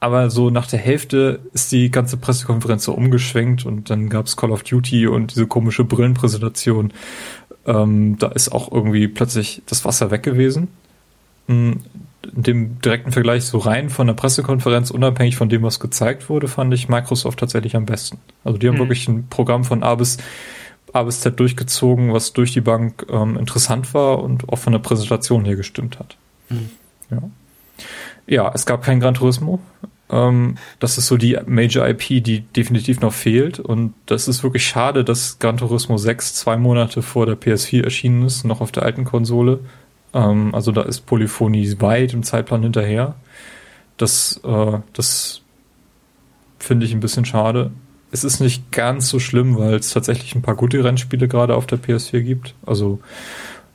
[0.00, 4.50] aber so nach der Hälfte ist die ganze Pressekonferenz so umgeschwenkt und dann gab's Call
[4.50, 6.94] of Duty und diese komische Brillenpräsentation.
[7.66, 10.68] Ähm, da ist auch irgendwie plötzlich das Wasser weg gewesen.
[11.46, 11.80] Hm,
[12.34, 16.48] in dem direkten Vergleich so rein von der Pressekonferenz, unabhängig von dem, was gezeigt wurde,
[16.48, 18.18] fand ich Microsoft tatsächlich am besten.
[18.44, 18.80] Also die haben mhm.
[18.80, 20.18] wirklich ein Programm von A bis,
[20.92, 24.80] A bis Z durchgezogen, was durch die Bank ähm, interessant war und auch von der
[24.80, 26.16] Präsentation her gestimmt hat.
[26.50, 26.70] Mhm.
[27.10, 27.22] Ja.
[28.26, 29.60] ja, es gab kein Gran Turismo.
[30.10, 33.60] Ähm, das ist so die Major IP, die definitiv noch fehlt.
[33.60, 38.24] Und das ist wirklich schade, dass Gran Turismo 6 zwei Monate vor der PS4 erschienen
[38.24, 39.60] ist, noch auf der alten Konsole
[40.14, 43.14] ähm, also da ist Polyphonie weit im Zeitplan hinterher.
[43.96, 45.42] Das, äh, das
[46.58, 47.70] finde ich ein bisschen schade.
[48.12, 51.66] Es ist nicht ganz so schlimm, weil es tatsächlich ein paar gute Rennspiele gerade auf
[51.66, 52.54] der PS4 gibt.
[52.66, 53.00] Also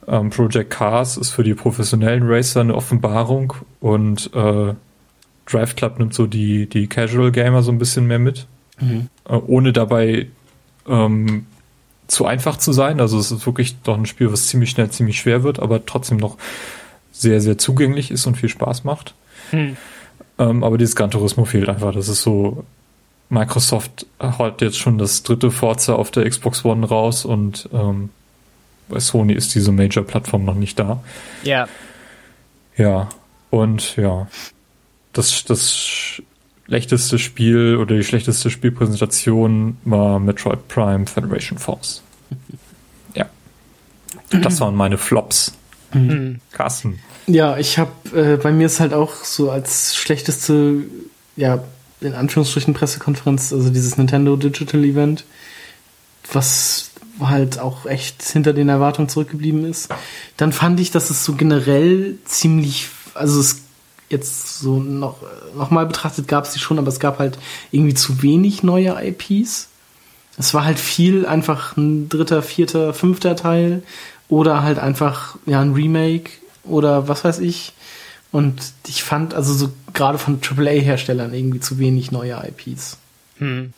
[0.07, 4.73] ähm, Project Cars ist für die professionellen Racer eine Offenbarung und äh,
[5.45, 8.47] Drive Club nimmt so die, die Casual Gamer so ein bisschen mehr mit.
[8.79, 9.09] Mhm.
[9.27, 10.27] Äh, ohne dabei
[10.87, 11.45] ähm,
[12.07, 12.99] zu einfach zu sein.
[12.99, 16.17] Also es ist wirklich doch ein Spiel, was ziemlich schnell ziemlich schwer wird, aber trotzdem
[16.17, 16.37] noch
[17.11, 19.13] sehr, sehr zugänglich ist und viel Spaß macht.
[19.51, 19.77] Hm.
[20.37, 21.93] Ähm, aber dieses Gran Turismo fehlt einfach.
[21.93, 22.65] Das ist so,
[23.29, 28.09] Microsoft hat jetzt schon das dritte Forza auf der Xbox One raus und ähm,
[28.87, 31.01] bei Sony ist diese Major-Plattform noch nicht da.
[31.43, 31.67] Ja.
[32.77, 33.09] Ja,
[33.49, 34.27] und ja,
[35.17, 36.21] das, das
[36.65, 42.01] schlechteste Spiel oder die schlechteste Spielpräsentation war Metroid Prime Federation Force.
[43.13, 43.27] Ja.
[44.41, 45.53] Das waren meine Flops.
[45.93, 46.41] Mhm.
[46.51, 46.99] Carsten.
[47.27, 50.83] Ja, ich habe, äh, bei mir ist halt auch so als schlechteste,
[51.37, 51.63] ja,
[52.01, 55.23] in Anführungsstrichen Pressekonferenz, also dieses Nintendo Digital Event,
[56.33, 56.89] was
[57.19, 59.89] halt auch echt hinter den Erwartungen zurückgeblieben ist.
[60.37, 63.64] Dann fand ich, dass es so generell ziemlich, also es
[64.15, 65.17] jetzt so noch,
[65.55, 67.37] noch mal betrachtet gab es die schon, aber es gab halt
[67.71, 69.69] irgendwie zu wenig neue IPs.
[70.37, 73.83] Es war halt viel einfach ein dritter, vierter, fünfter Teil
[74.27, 76.31] oder halt einfach ja ein Remake
[76.63, 77.73] oder was weiß ich.
[78.31, 82.97] Und ich fand also so gerade von AAA-Herstellern irgendwie zu wenig neue IPs.
[83.37, 83.71] Hm.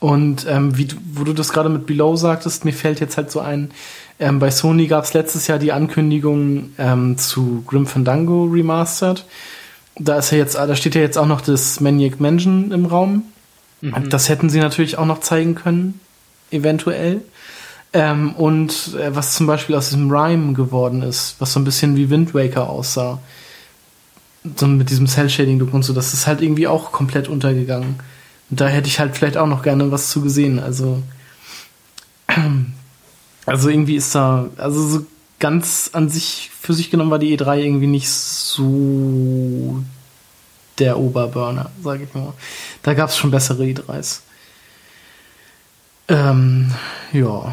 [0.00, 3.40] Und ähm, wie, wo du das gerade mit Below sagtest, mir fällt jetzt halt so
[3.40, 3.70] ein,
[4.18, 9.24] ähm, bei Sony gab es letztes Jahr die Ankündigung ähm, zu Grim Fandango Remastered
[10.00, 13.24] da ist ja jetzt, da steht ja jetzt auch noch das Maniac Mansion im Raum.
[13.82, 14.08] Mhm.
[14.08, 16.00] Das hätten sie natürlich auch noch zeigen können,
[16.50, 17.22] eventuell.
[17.92, 21.96] Ähm, und äh, was zum Beispiel aus diesem Rhyme geworden ist, was so ein bisschen
[21.96, 23.20] wie Wind Waker aussah.
[24.56, 27.96] So mit diesem Cell-Shading-Look und so, das ist halt irgendwie auch komplett untergegangen.
[28.48, 30.58] Und da hätte ich halt vielleicht auch noch gerne was zu gesehen.
[30.58, 31.02] Also,
[33.46, 35.06] also irgendwie ist da, also so
[35.40, 39.82] ganz an sich, für sich genommen war die E3 irgendwie nicht so
[40.78, 42.32] der Oberburner, sage ich mal.
[42.82, 44.20] Da gab es schon bessere E3s.
[46.08, 46.70] Ähm,
[47.12, 47.52] ja.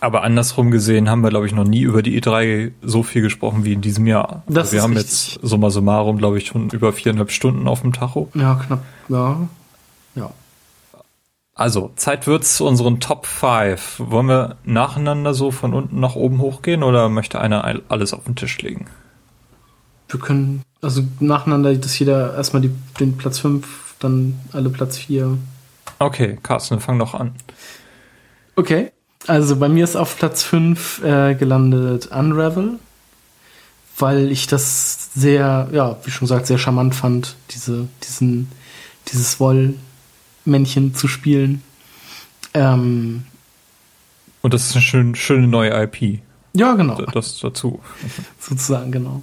[0.00, 3.64] Aber andersrum gesehen haben wir, glaube ich, noch nie über die E3 so viel gesprochen
[3.64, 4.42] wie in diesem Jahr.
[4.46, 5.34] Das also wir haben richtig.
[5.34, 8.28] jetzt summa summarum, glaube ich, schon über viereinhalb Stunden auf dem Tacho.
[8.34, 9.48] Ja, knapp, ja.
[10.14, 10.30] Ja.
[11.62, 14.00] Also, Zeit wird's zu unseren Top 5.
[14.00, 18.34] Wollen wir nacheinander so von unten nach oben hochgehen oder möchte einer alles auf den
[18.34, 18.86] Tisch legen?
[20.08, 25.38] Wir können, also nacheinander, dass jeder erstmal die, den Platz 5, dann alle Platz 4.
[26.00, 27.32] Okay, Carsten, fang doch an.
[28.56, 28.90] Okay,
[29.28, 32.80] also bei mir ist auf Platz 5 äh, gelandet Unravel,
[33.98, 38.50] weil ich das sehr, ja, wie schon gesagt, sehr charmant fand, diese, diesen,
[39.12, 39.76] dieses Woll,
[40.44, 41.62] Männchen zu spielen.
[42.54, 43.24] Ähm,
[44.42, 46.20] Und das ist eine schön, schöne neue IP.
[46.54, 47.00] Ja, genau.
[47.00, 47.80] Das dazu.
[48.38, 49.22] Sozusagen, genau.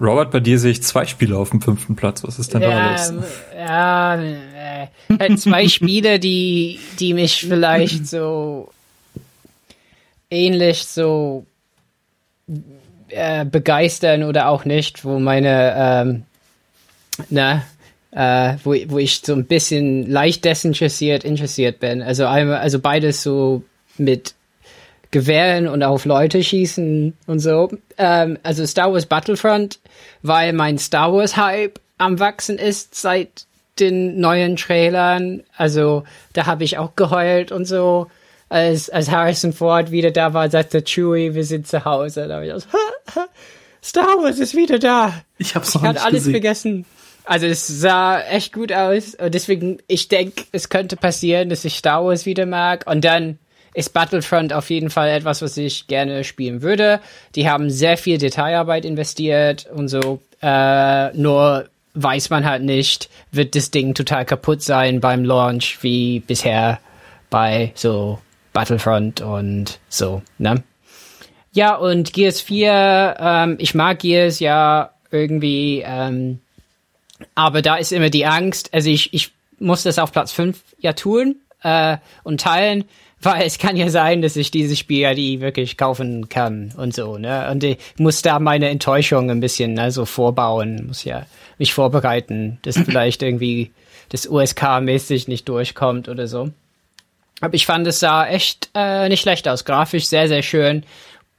[0.00, 2.22] Robert, bei dir sehe ich zwei Spiele auf dem fünften Platz.
[2.22, 3.24] Was ist denn da Ja, los?
[3.56, 8.70] ja, äh, zwei Spiele, die, die mich vielleicht so
[10.30, 11.46] ähnlich so
[13.08, 16.22] äh, begeistern oder auch nicht, wo meine, ähm,
[17.30, 17.62] na,
[18.18, 22.02] äh, wo, wo ich so ein bisschen leicht desinteressiert interessiert bin.
[22.02, 23.62] Also einmal, also beides so
[23.96, 24.34] mit
[25.12, 27.70] Gewehren und auf Leute schießen und so.
[27.96, 29.78] Ähm, also Star Wars Battlefront,
[30.22, 33.46] weil mein Star Wars Hype am wachsen ist seit
[33.78, 35.44] den neuen Trailern.
[35.56, 38.08] Also da habe ich auch geheult und so.
[38.48, 42.26] Als, als Harrison Ford wieder da war, sagte Chewie, wir sind zu Hause.
[42.26, 42.68] Da habe ich auch so,
[43.84, 45.12] Star Wars ist wieder da.
[45.36, 46.32] Ich hab's Ich noch hatte nicht alles gesehen.
[46.32, 46.84] vergessen.
[47.28, 49.14] Also es sah echt gut aus.
[49.14, 52.86] Und deswegen, ich denke, es könnte passieren, dass ich Star Wars wieder mag.
[52.90, 53.38] Und dann
[53.74, 57.00] ist Battlefront auf jeden Fall etwas, was ich gerne spielen würde.
[57.34, 60.22] Die haben sehr viel Detailarbeit investiert und so.
[60.40, 66.20] Äh, nur weiß man halt nicht, wird das Ding total kaputt sein beim Launch wie
[66.20, 66.80] bisher
[67.28, 68.18] bei so
[68.54, 70.62] Battlefront und so, ne?
[71.52, 76.40] Ja, und Gears 4, ähm, ich mag Gears ja irgendwie, ähm,
[77.34, 80.92] aber da ist immer die Angst, also ich, ich muss das auf Platz 5 ja
[80.92, 82.84] tun äh, und teilen,
[83.20, 86.94] weil es kann ja sein, dass ich dieses Spiel ja die wirklich kaufen kann und
[86.94, 87.50] so, ne?
[87.50, 91.26] Und ich muss da meine Enttäuschung ein bisschen ne, so vorbauen, muss ja
[91.58, 93.72] mich vorbereiten, dass vielleicht irgendwie
[94.10, 96.50] das USK-mäßig nicht durchkommt oder so.
[97.40, 99.64] Aber ich fand, es sah echt äh, nicht schlecht aus.
[99.64, 100.84] Grafisch sehr, sehr schön.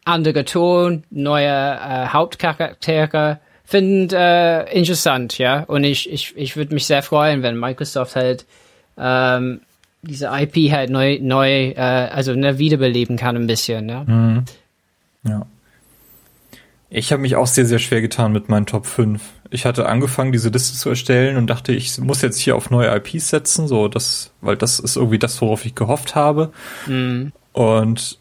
[0.06, 3.40] Anderer Ton, neue äh, Hauptcharaktere.
[3.70, 5.62] Find äh, interessant, ja.
[5.62, 8.48] Und ich, ich, ich würde mich sehr freuen, wenn Microsoft halt
[8.98, 9.62] ähm,
[10.02, 14.06] diese IP halt neu, neu äh, also ne, wiederbeleben kann ein bisschen, ja.
[15.24, 15.46] Ja.
[16.90, 19.22] Ich habe mich auch sehr, sehr schwer getan mit meinen Top 5.
[19.52, 22.96] Ich hatte angefangen, diese Liste zu erstellen und dachte, ich muss jetzt hier auf neue
[22.96, 26.52] IPs setzen, so das, weil das ist irgendwie das, worauf ich gehofft habe.
[27.54, 28.18] Und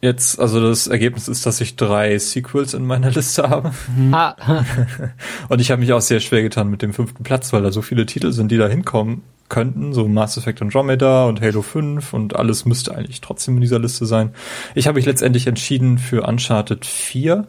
[0.00, 3.72] jetzt, also das Ergebnis ist, dass ich drei Sequels in meiner Liste habe.
[4.12, 4.64] Ah,
[5.48, 7.82] Und ich habe mich auch sehr schwer getan mit dem fünften Platz, weil da so
[7.82, 12.36] viele Titel sind, die da hinkommen könnten, so Mass Effect Andromeda und Halo 5 und
[12.36, 14.30] alles müsste eigentlich trotzdem in dieser Liste sein.
[14.74, 17.48] Ich habe mich letztendlich entschieden für Uncharted 4,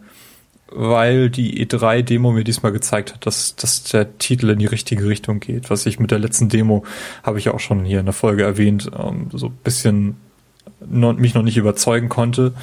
[0.72, 5.40] weil die E3-Demo mir diesmal gezeigt hat, dass, dass der Titel in die richtige Richtung
[5.40, 5.70] geht.
[5.70, 6.84] Was ich mit der letzten Demo,
[7.24, 10.18] habe ich auch schon hier in der Folge erwähnt, ähm, so ein bisschen
[10.80, 12.54] noch, mich noch nicht überzeugen konnte.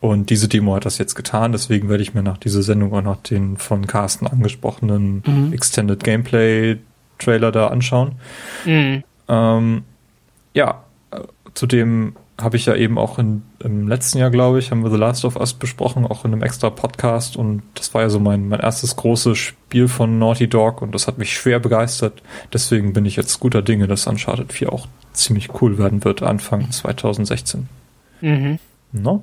[0.00, 3.02] Und diese Demo hat das jetzt getan, deswegen werde ich mir nach dieser Sendung auch
[3.02, 5.22] noch den von Carsten angesprochenen
[5.52, 6.78] Extended Gameplay
[7.18, 8.16] Trailer da anschauen.
[8.64, 9.02] mh.
[9.28, 9.84] Ähm,
[10.54, 11.20] ja, äh,
[11.54, 14.96] zudem habe ich ja eben auch in, im letzten Jahr, glaube ich, haben wir The
[14.96, 17.36] Last of Us besprochen, auch in einem extra Podcast.
[17.36, 21.06] Und das war ja so mein, mein erstes großes Spiel von Naughty Dog und das
[21.06, 22.22] hat mich schwer begeistert.
[22.52, 26.70] Deswegen bin ich jetzt guter Dinge, dass Uncharted 4 auch ziemlich cool werden wird, Anfang
[26.70, 27.68] 2016.
[28.20, 28.58] Mhm.
[28.92, 29.22] No?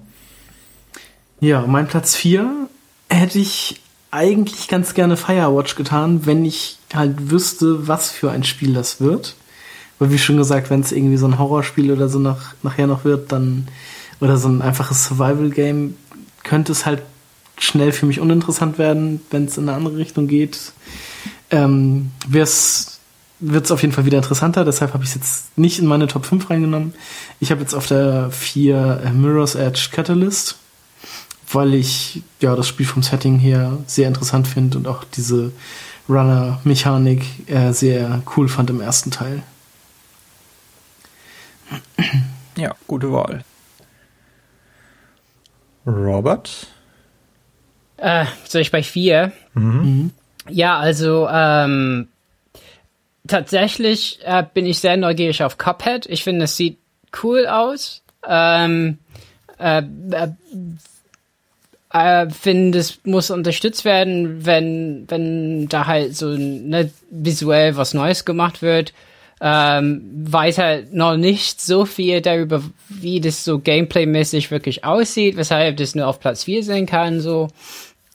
[1.39, 2.67] Ja, mein Platz 4
[3.09, 3.81] hätte ich
[4.11, 9.35] eigentlich ganz gerne Firewatch getan, wenn ich halt wüsste, was für ein Spiel das wird.
[9.99, 13.03] Weil wie schon gesagt, wenn es irgendwie so ein Horrorspiel oder so nach, nachher noch
[13.03, 13.67] wird, dann
[14.21, 15.95] oder so ein einfaches Survival-Game,
[16.43, 17.01] könnte es halt
[17.57, 20.71] schnell für mich uninteressant werden, wenn es in eine andere Richtung geht.
[21.51, 25.85] Ähm, wird es auf jeden Fall wieder interessanter, deshalb habe ich es jetzt nicht in
[25.85, 26.93] meine Top 5 reingenommen.
[27.39, 30.57] Ich habe jetzt auf der 4 äh, Mirror's Edge Catalyst
[31.51, 35.51] weil ich ja das Spiel vom Setting her sehr interessant finde und auch diese
[36.07, 39.43] Runner-Mechanik äh, sehr cool fand im ersten Teil.
[42.57, 43.43] Ja, gute Wahl.
[45.85, 46.67] Robert?
[47.97, 49.31] Äh, soll ich bei vier?
[50.49, 52.07] Ja, also ähm,
[53.27, 56.05] tatsächlich äh, bin ich sehr neugierig auf Cuphead.
[56.07, 56.77] Ich finde, es sieht
[57.23, 58.01] cool aus.
[58.27, 58.99] Ähm,
[59.57, 59.81] äh,
[60.11, 60.27] äh,
[61.91, 68.25] äh, finde, es muss unterstützt werden, wenn, wenn da halt so ne, visuell was Neues
[68.25, 68.93] gemacht wird.
[69.41, 75.77] Ähm, weiß halt noch nicht so viel darüber, wie das so Gameplay-mäßig wirklich aussieht, weshalb
[75.77, 77.47] das nur auf Platz 4 sein kann, so.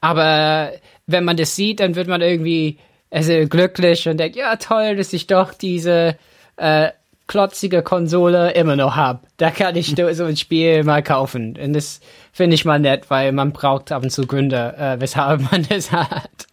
[0.00, 0.72] Aber
[1.06, 2.78] wenn man das sieht, dann wird man irgendwie
[3.10, 6.16] also glücklich und denkt, ja toll, dass ich doch diese
[6.56, 6.90] äh,
[7.26, 9.26] klotzige Konsole immer noch hab.
[9.36, 11.56] Da kann ich so ein Spiel mal kaufen.
[11.56, 12.00] Und das
[12.32, 15.92] finde ich mal nett, weil man braucht ab und zu Gründe, äh, weshalb man das
[15.92, 16.46] hat.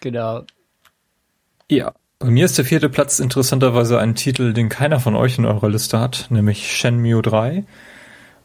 [0.00, 0.42] genau.
[1.68, 1.92] Ja,
[2.26, 5.68] Bei mir ist der vierte Platz interessanterweise ein Titel, den keiner von euch in eurer
[5.68, 7.62] Liste hat, nämlich Shenmue 3.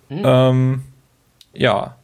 [0.09, 0.21] Hm.
[0.23, 0.83] Ähm,
[1.55, 1.95] ja,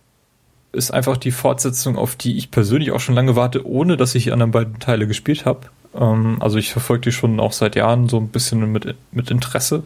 [0.72, 4.24] ist einfach die Fortsetzung, auf die ich persönlich auch schon lange warte, ohne dass ich
[4.24, 5.68] die anderen beiden Teile gespielt habe.
[5.94, 9.84] Ähm, also ich verfolge die schon auch seit Jahren so ein bisschen mit, mit Interesse,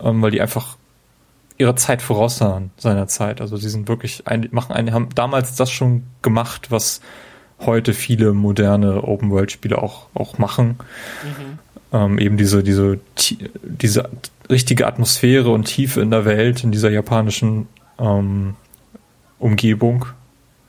[0.00, 0.78] ähm, weil die einfach
[1.58, 3.42] ihre Zeit voraus sahen seiner Zeit.
[3.42, 7.02] Also die sind wirklich ein, machen eine, haben damals das schon gemacht, was
[7.66, 10.76] heute viele moderne Open-World-Spiele auch, auch machen.
[11.22, 11.58] Mhm.
[11.92, 13.00] Ähm, eben diese, diese,
[13.62, 14.08] diese
[14.50, 17.68] richtige Atmosphäre und Tiefe in der Welt, in dieser japanischen
[17.98, 18.54] ähm,
[19.38, 20.06] Umgebung.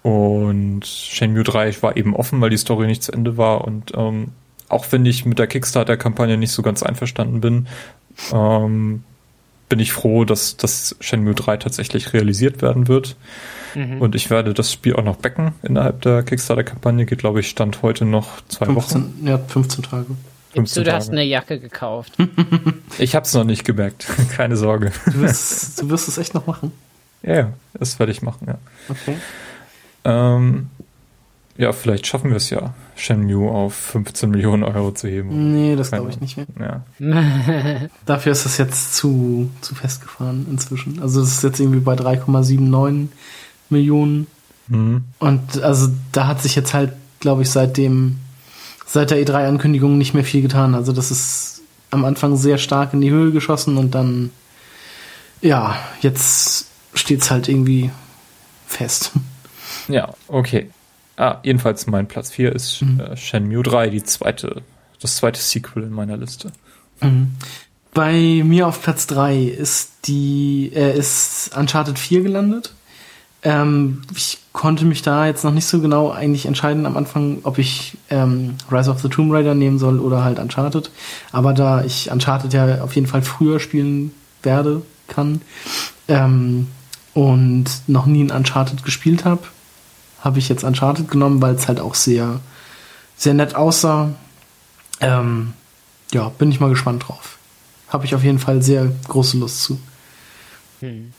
[0.02, 3.64] Und Shenmue 3 war eben offen, weil die Story nicht zu Ende war.
[3.64, 4.30] Und ähm,
[4.68, 7.68] auch wenn ich mit der Kickstarter-Kampagne nicht so ganz einverstanden bin,
[8.34, 9.04] ähm,
[9.74, 13.16] bin ich froh, dass das Shenmue 3 tatsächlich realisiert werden wird.
[13.74, 14.02] Mhm.
[14.02, 17.08] Und ich werde das Spiel auch noch backen innerhalb der Kickstarter-Kampagne.
[17.08, 19.28] Geht, glaube ich, Stand heute noch zwei 15, Wochen.
[19.28, 20.06] Ja, 15 Tage.
[20.54, 22.14] 15 du, du hast eine Jacke gekauft.
[23.00, 24.06] ich habe es noch nicht gemerkt.
[24.36, 24.92] Keine Sorge.
[25.08, 26.72] Du wirst, du wirst es echt noch machen?
[27.24, 28.60] Ja, ja, das werde ich machen, ja.
[28.90, 29.18] Okay.
[30.06, 30.70] Ähm,
[31.56, 35.54] ja, vielleicht schaffen wir es ja, Shenmue auf 15 Millionen Euro zu heben.
[35.54, 36.84] Nee, das glaube ich nicht mehr.
[37.00, 37.90] Ja.
[38.06, 41.00] Dafür ist das jetzt zu, zu festgefahren inzwischen.
[41.00, 43.08] Also es ist jetzt irgendwie bei 3,79
[43.70, 44.28] Millionen.
[44.68, 45.04] Mhm.
[45.20, 48.18] Und also da hat sich jetzt halt, glaube ich, seitdem,
[48.88, 50.74] seit der E3-Ankündigung nicht mehr viel getan.
[50.74, 51.62] Also das ist
[51.92, 54.32] am Anfang sehr stark in die Höhe geschossen und dann,
[55.42, 56.66] ja, jetzt
[56.96, 57.92] steht es halt irgendwie
[58.66, 59.12] fest.
[59.88, 60.70] Ja, okay.
[61.16, 63.00] Ah, jedenfalls mein Platz 4 ist mhm.
[63.00, 64.62] äh, Shenmue 3, die zweite,
[65.00, 66.52] das zweite Sequel in meiner Liste.
[67.02, 67.36] Mhm.
[67.94, 72.74] Bei mir auf Platz 3 ist die, äh, ist Uncharted 4 gelandet.
[73.44, 77.58] Ähm, ich konnte mich da jetzt noch nicht so genau eigentlich entscheiden am Anfang, ob
[77.60, 80.90] ich ähm, Rise of the Tomb Raider nehmen soll oder halt Uncharted.
[81.32, 84.12] Aber da ich Uncharted ja auf jeden Fall früher spielen
[84.42, 85.42] werde, kann,
[86.08, 86.68] ähm,
[87.14, 89.44] und noch nie ein Uncharted gespielt habe,
[90.24, 92.40] habe ich jetzt Uncharted genommen, weil es halt auch sehr,
[93.18, 94.14] sehr nett aussah.
[95.02, 95.54] Ähm,
[96.14, 97.38] ja, bin ich mal gespannt drauf.
[97.90, 99.80] Habe ich auf jeden Fall sehr große Lust zu.
[100.80, 101.12] Hm.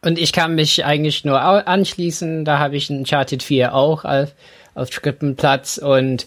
[0.00, 2.44] Und ich kann mich eigentlich nur anschließen.
[2.44, 4.32] Da habe ich Uncharted 4 auch auf,
[4.74, 6.26] auf dritten Platz und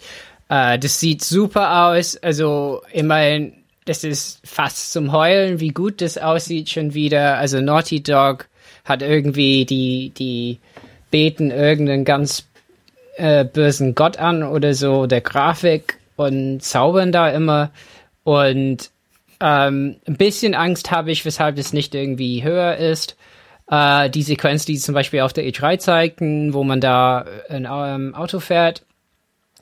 [0.50, 2.18] äh, das sieht super aus.
[2.18, 3.54] Also immerhin,
[3.86, 7.38] das ist fast zum Heulen, wie gut das aussieht schon wieder.
[7.38, 8.50] Also Naughty Dog
[8.84, 10.60] hat irgendwie die, die
[11.12, 12.48] beten irgendeinen ganz
[13.18, 17.72] äh, bösen Gott an oder so, der Grafik und zaubern da immer.
[18.24, 18.90] Und
[19.40, 23.18] ähm, ein bisschen Angst habe ich, weshalb es nicht irgendwie höher ist.
[23.70, 28.16] Äh, die Sequenz, die zum Beispiel auf der E3 zeigten, wo man da ein ähm,
[28.16, 28.84] Auto fährt,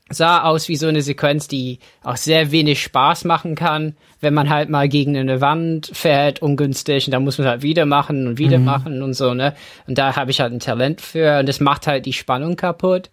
[0.10, 4.50] sah aus wie so eine Sequenz, die auch sehr wenig Spaß machen kann, wenn man
[4.50, 8.38] halt mal gegen eine Wand fährt, ungünstig, und da muss man halt wieder machen und
[8.38, 8.66] wieder mhm.
[8.66, 9.56] machen und so, ne?
[9.88, 13.10] Und da habe ich halt ein Talent für und das macht halt die Spannung kaputt.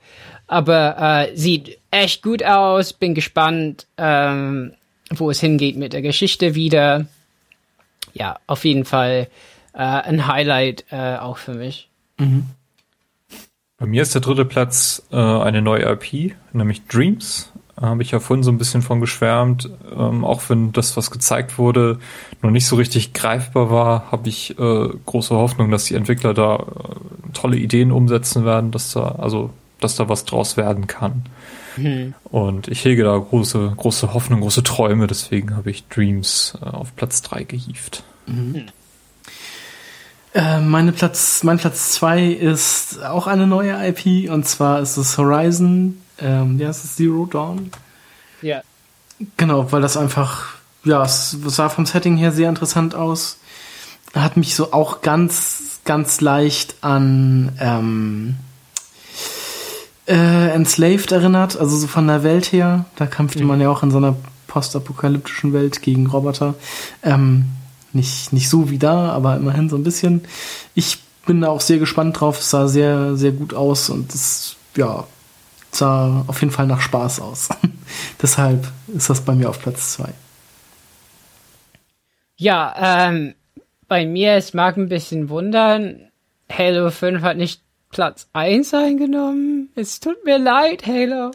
[0.49, 4.73] Aber äh, sieht echt gut aus, bin gespannt, ähm,
[5.11, 7.07] wo es hingeht mit der Geschichte wieder.
[8.15, 9.29] Ja, auf jeden Fall
[9.75, 11.89] äh, ein Highlight äh, auch für mich.
[12.19, 12.47] Mhm.
[13.79, 17.53] Bei mir ist der dritte Platz äh, eine neue IP, nämlich Dreams.
[17.79, 19.69] Habe ich ja vorhin so ein bisschen von geschwärmt.
[19.95, 21.99] Ähm, auch wenn das, was gezeigt wurde,
[22.41, 26.57] noch nicht so richtig greifbar war, habe ich äh, große Hoffnung, dass die Entwickler da
[26.57, 31.27] äh, tolle Ideen umsetzen werden, dass da, also, dass da was draus werden kann.
[31.77, 32.15] Mhm.
[32.25, 36.97] Und ich hege da große, große Hoffnung, große Träume, deswegen habe ich Dreams äh, auf
[36.97, 38.05] Platz drei gehievt.
[38.27, 38.69] Mhm.
[40.37, 45.17] Äh, meine Platz, mein Platz zwei ist auch eine neue IP und zwar ist es
[45.17, 47.71] Horizon, ähm, ja, es ist Zero Dawn.
[48.43, 48.61] Ja.
[49.39, 50.49] Genau, weil das einfach,
[50.85, 53.39] ja, es, es sah vom Setting her sehr interessant aus.
[54.15, 58.37] Hat mich so auch ganz, ganz leicht an ähm,
[60.07, 62.85] äh, Enslaved erinnert, also so von der Welt her.
[62.97, 63.49] Da kämpfte mhm.
[63.49, 64.15] man ja auch in so einer
[64.49, 66.57] postapokalyptischen Welt gegen Roboter.
[67.03, 67.47] Ähm,
[67.97, 70.25] nicht, nicht so wie da, aber immerhin so ein bisschen.
[70.75, 72.39] Ich bin da auch sehr gespannt drauf.
[72.39, 75.07] Es sah sehr, sehr gut aus und es, ja,
[75.73, 77.49] sah auf jeden Fall nach Spaß aus.
[78.23, 80.13] Deshalb ist das bei mir auf Platz zwei.
[82.37, 83.35] Ja, ähm,
[83.89, 86.11] bei mir, es mag ein bisschen wundern,
[86.53, 89.71] Halo 5 hat nicht Platz 1 eingenommen.
[89.75, 91.33] Es tut mir leid, Halo.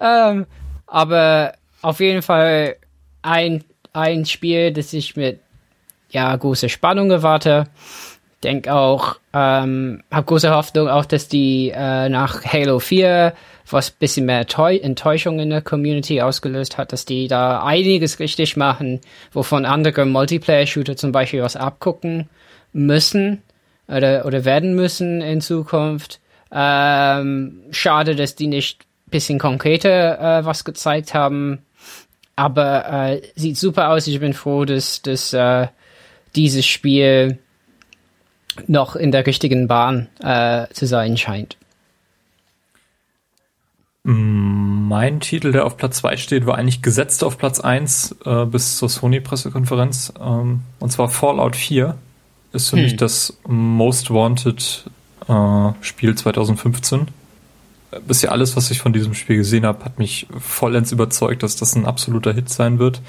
[0.00, 0.46] Ähm,
[0.86, 2.76] aber auf jeden Fall
[3.22, 5.40] ein, ein Spiel, das ich mit
[6.10, 7.64] ja, große Spannung erwarte.
[8.42, 13.34] denke auch, ähm, habe große Hoffnung auch, dass die äh, nach Halo 4,
[13.68, 19.00] was bisschen mehr Enttäuschung in der Community ausgelöst hat, dass die da einiges richtig machen,
[19.32, 22.28] wovon andere Multiplayer-Shooter zum Beispiel was abgucken
[22.72, 23.42] müssen
[23.86, 26.20] oder, oder werden müssen in Zukunft.
[26.52, 31.64] Ähm, schade, dass die nicht bisschen konkreter äh, was gezeigt haben.
[32.36, 34.06] Aber äh, sieht super aus.
[34.06, 35.66] Ich bin froh, dass, dass äh,
[36.36, 37.38] dieses Spiel
[38.66, 41.56] noch in der richtigen Bahn äh, zu sein scheint.
[44.02, 48.78] Mein Titel, der auf Platz 2 steht, war eigentlich gesetzt auf Platz 1 äh, bis
[48.78, 50.14] zur Sony-Pressekonferenz.
[50.20, 51.96] Ähm, und zwar Fallout 4
[52.52, 52.84] ist für hm.
[52.84, 54.84] mich das Most Wanted
[55.28, 57.08] äh, Spiel 2015
[58.06, 61.74] bisher alles, was ich von diesem Spiel gesehen habe, hat mich vollends überzeugt, dass das
[61.74, 63.00] ein absoluter Hit sein wird.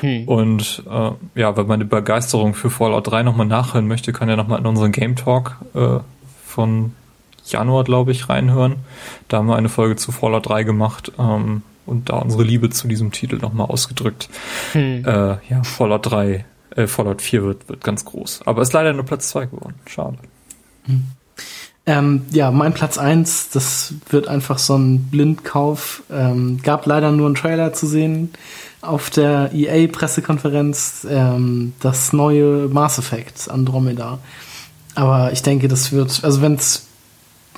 [0.00, 0.26] Hm.
[0.26, 1.10] Und äh,
[1.40, 4.66] ja, wenn man die Begeisterung für Fallout 3 nochmal nachhören möchte, kann ja nochmal in
[4.66, 5.98] unseren Game Talk äh,
[6.46, 6.94] von
[7.46, 8.76] Januar, glaube ich, reinhören.
[9.28, 12.88] Da haben wir eine Folge zu Fallout 3 gemacht ähm, und da unsere Liebe zu
[12.88, 14.30] diesem Titel nochmal ausgedrückt.
[14.72, 15.04] Hm.
[15.04, 16.44] Äh, ja, Fallout 3,
[16.76, 18.42] äh, Fallout 4 wird, wird ganz groß.
[18.46, 19.74] Aber ist leider nur Platz 2 geworden.
[19.86, 20.16] Schade.
[20.84, 21.08] Hm.
[21.90, 26.04] Ähm, ja, mein Platz eins, das wird einfach so ein Blindkauf.
[26.08, 28.30] Ähm, gab leider nur einen Trailer zu sehen
[28.80, 34.20] auf der EA-Pressekonferenz, ähm, das neue Mass Effect Andromeda.
[34.94, 36.86] Aber ich denke, das wird, also wenn's,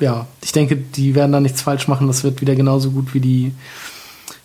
[0.01, 2.07] ja, ich denke, die werden da nichts falsch machen.
[2.07, 3.53] Das wird wieder genauso gut wie die,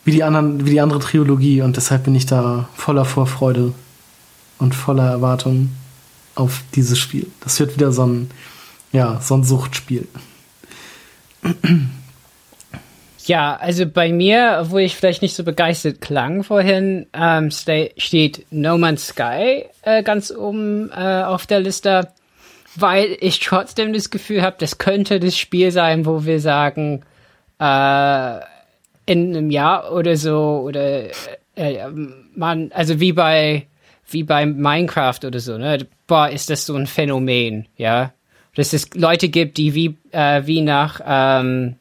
[0.04, 1.62] wie die anderen, wie die andere Trilogie.
[1.62, 3.72] Und deshalb bin ich da voller Vorfreude
[4.58, 5.70] und voller Erwartung
[6.34, 7.26] auf dieses Spiel.
[7.40, 8.30] Das wird wieder so ein
[8.92, 10.08] ja, so ein Suchtspiel.
[13.28, 18.78] Ja, also bei mir, wo ich vielleicht nicht so begeistert klang vorhin, ähm, steht No
[18.78, 22.08] Man's Sky äh, ganz oben äh, auf der Liste,
[22.74, 27.02] weil ich trotzdem das Gefühl habe, das könnte das Spiel sein, wo wir sagen,
[27.58, 28.38] äh,
[29.04, 31.04] in einem Jahr oder so oder
[31.54, 31.86] äh,
[32.34, 33.66] man, also wie bei
[34.10, 35.86] wie bei Minecraft oder so, ne?
[36.06, 38.12] Boah, ist das so ein Phänomen, ja?
[38.58, 41.76] Dass es Leute gibt, die wie, äh, wie nach ähm,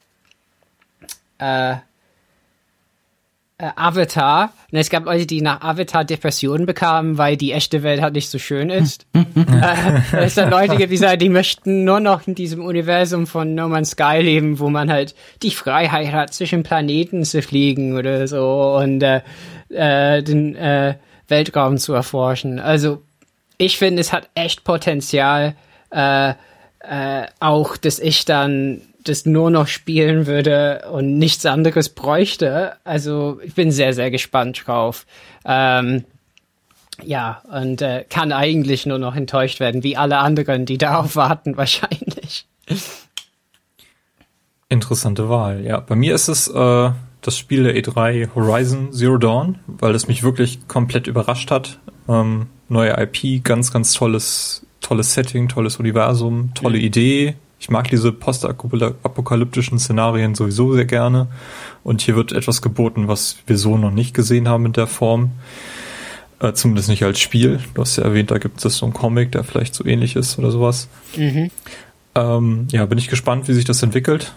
[1.40, 1.76] äh, äh,
[3.58, 4.54] Avatar.
[4.72, 8.30] Und es gab Leute, die nach Avatar Depressionen bekamen, weil die echte Welt halt nicht
[8.30, 9.08] so schön ist.
[9.16, 13.56] äh, es dann Leute gibt, die sagen, die möchten nur noch in diesem Universum von
[13.56, 18.28] No Man's Sky leben, wo man halt die Freiheit hat, zwischen Planeten zu fliegen oder
[18.28, 19.22] so und äh,
[19.70, 20.94] äh, den äh,
[21.28, 22.60] Weltraum zu erforschen.
[22.60, 23.02] Also
[23.58, 25.56] ich finde, es hat echt Potenzial,
[25.90, 26.36] äh,
[26.90, 32.74] äh, auch, dass ich dann das nur noch spielen würde und nichts anderes bräuchte.
[32.84, 35.06] Also ich bin sehr, sehr gespannt drauf.
[35.46, 36.04] Ähm,
[37.04, 41.58] ja, und äh, kann eigentlich nur noch enttäuscht werden, wie alle anderen, die darauf warten,
[41.58, 42.46] wahrscheinlich.
[44.70, 45.64] Interessante Wahl.
[45.64, 46.92] Ja, bei mir ist es äh,
[47.22, 51.80] das Spiel der E3 Horizon Zero Dawn, weil es mich wirklich komplett überrascht hat.
[52.10, 56.84] Ähm, neue IP, ganz, ganz tolles tolles Setting, tolles Universum, tolle mhm.
[56.84, 57.36] Idee.
[57.60, 61.28] Ich mag diese postapokalyptischen Szenarien sowieso sehr gerne.
[61.84, 65.32] Und hier wird etwas geboten, was wir so noch nicht gesehen haben in der Form.
[66.40, 67.60] Äh, zumindest nicht als Spiel.
[67.74, 70.38] Du hast ja erwähnt, da gibt es so einen Comic, der vielleicht so ähnlich ist
[70.38, 70.88] oder sowas.
[71.16, 71.50] Mhm.
[72.14, 74.34] Ähm, ja, bin ich gespannt, wie sich das entwickelt.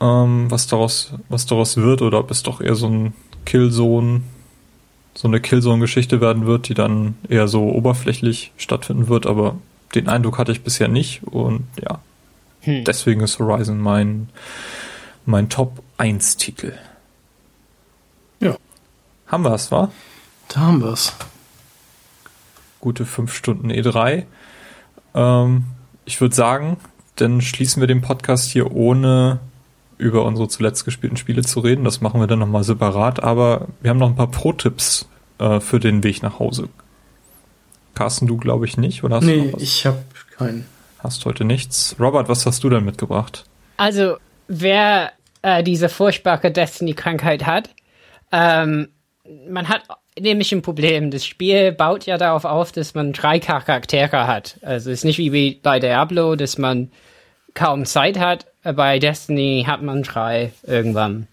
[0.00, 3.14] Ähm, was daraus, was daraus wird oder ob es doch eher so ein
[3.44, 4.22] Killzone,
[5.14, 9.56] so eine Killzone-Geschichte werden wird, die dann eher so oberflächlich stattfinden wird, aber
[9.94, 12.00] den Eindruck hatte ich bisher nicht und ja,
[12.60, 12.84] hm.
[12.84, 14.28] deswegen ist Horizon mein,
[15.26, 16.72] mein Top 1 Titel.
[18.40, 18.56] Ja.
[19.26, 19.90] Haben wir es, wa?
[20.48, 21.14] Da haben wir es.
[22.80, 24.24] Gute 5 Stunden E3.
[25.14, 25.64] Ähm,
[26.04, 26.76] ich würde sagen,
[27.16, 29.40] dann schließen wir den Podcast hier ohne
[29.96, 31.84] über unsere zuletzt gespielten Spiele zu reden.
[31.84, 35.08] Das machen wir dann nochmal separat, aber wir haben noch ein paar Pro-Tipps
[35.38, 36.68] äh, für den Weg nach Hause.
[37.94, 39.16] Carsten, du glaube ich nicht, oder?
[39.16, 40.02] Hast nee, ich habe
[40.36, 40.66] keinen.
[40.98, 41.96] Hast heute nichts.
[42.00, 43.44] Robert, was hast du denn mitgebracht?
[43.76, 44.16] Also,
[44.48, 47.70] wer äh, diese furchtbare Destiny-Krankheit hat,
[48.32, 48.88] ähm,
[49.48, 49.82] man hat
[50.18, 51.10] nämlich ein Problem.
[51.10, 54.58] Das Spiel baut ja darauf auf, dass man drei Charaktere hat.
[54.62, 56.90] Also es ist nicht wie bei Diablo, dass man
[57.54, 58.46] kaum Zeit hat.
[58.62, 61.26] Bei Destiny hat man drei irgendwann.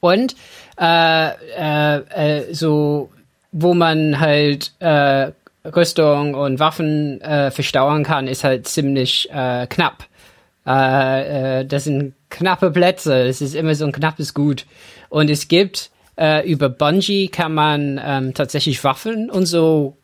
[0.00, 0.34] Und
[0.80, 3.10] äh, äh, äh, so,
[3.52, 5.32] wo man halt äh,
[5.64, 10.04] Rüstung und Waffen äh, verstauern kann, ist halt ziemlich äh, knapp.
[10.66, 13.22] Äh, äh, das sind knappe Plätze.
[13.22, 14.66] Es ist immer so ein knappes Gut.
[15.08, 19.96] Und es gibt äh, über Bungie kann man ähm, tatsächlich Waffen und so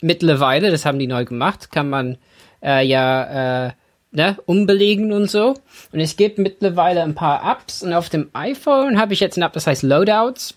[0.00, 2.18] mittlerweile, das haben die neu gemacht, kann man
[2.62, 3.72] äh, ja äh,
[4.10, 5.54] ne, umbelegen und so.
[5.92, 9.46] Und es gibt mittlerweile ein paar Apps und auf dem iPhone habe ich jetzt eine
[9.46, 10.56] App, das heißt Loadouts.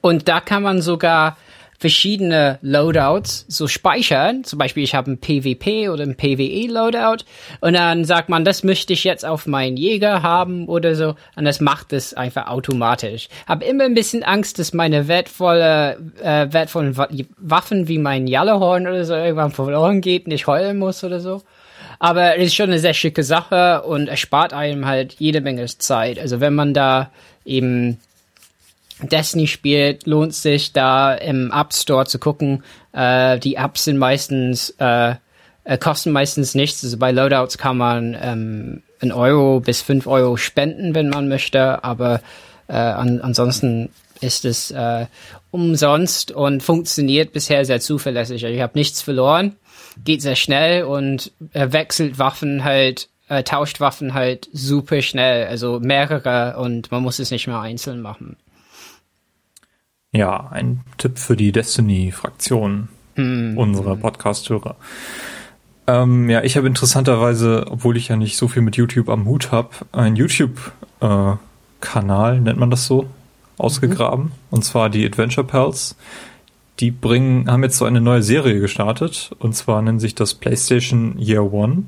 [0.00, 1.36] Und da kann man sogar
[1.80, 4.44] verschiedene Loadouts so speichern.
[4.44, 7.24] Zum Beispiel, ich habe ein PvP oder ein PvE-Loadout
[7.62, 11.46] und dann sagt man, das möchte ich jetzt auf meinen Jäger haben oder so und
[11.46, 13.28] das macht es einfach automatisch.
[13.48, 16.98] Habe immer ein bisschen Angst, dass meine wertvolle, äh, wertvollen
[17.38, 21.40] Waffen wie mein Yellowhorn oder so irgendwann verloren geht und ich heulen muss oder so.
[21.98, 26.18] Aber es ist schon eine sehr schicke Sache und erspart einem halt jede Menge Zeit.
[26.18, 27.10] Also wenn man da
[27.46, 27.98] eben
[29.02, 32.62] Destiny spielt, lohnt sich da im App Store zu gucken.
[32.92, 35.14] Äh, die Apps sind meistens, äh,
[35.64, 36.84] äh, kosten meistens nichts.
[36.84, 41.82] Also bei Loadouts kann man ähm, ein Euro bis fünf Euro spenden, wenn man möchte,
[41.84, 42.20] aber
[42.68, 45.06] äh, an, ansonsten ist es äh,
[45.50, 48.44] umsonst und funktioniert bisher sehr zuverlässig.
[48.44, 49.56] Also ich habe nichts verloren,
[50.04, 55.80] geht sehr schnell und äh, wechselt Waffen halt, äh, tauscht Waffen halt super schnell, also
[55.80, 58.36] mehrere und man muss es nicht mehr einzeln machen.
[60.12, 63.56] Ja, ein Tipp für die Destiny-Fraktion hm.
[63.56, 64.74] unserer Podcast-Hörer.
[65.86, 69.52] Ähm, ja, ich habe interessanterweise, obwohl ich ja nicht so viel mit YouTube am Hut
[69.52, 73.06] habe, einen YouTube-Kanal, äh, nennt man das so,
[73.56, 74.24] ausgegraben.
[74.24, 74.32] Mhm.
[74.50, 75.94] Und zwar die Adventure Pals.
[76.80, 79.30] Die bringen, haben jetzt so eine neue Serie gestartet.
[79.38, 81.84] Und zwar nennt sich das PlayStation Year One,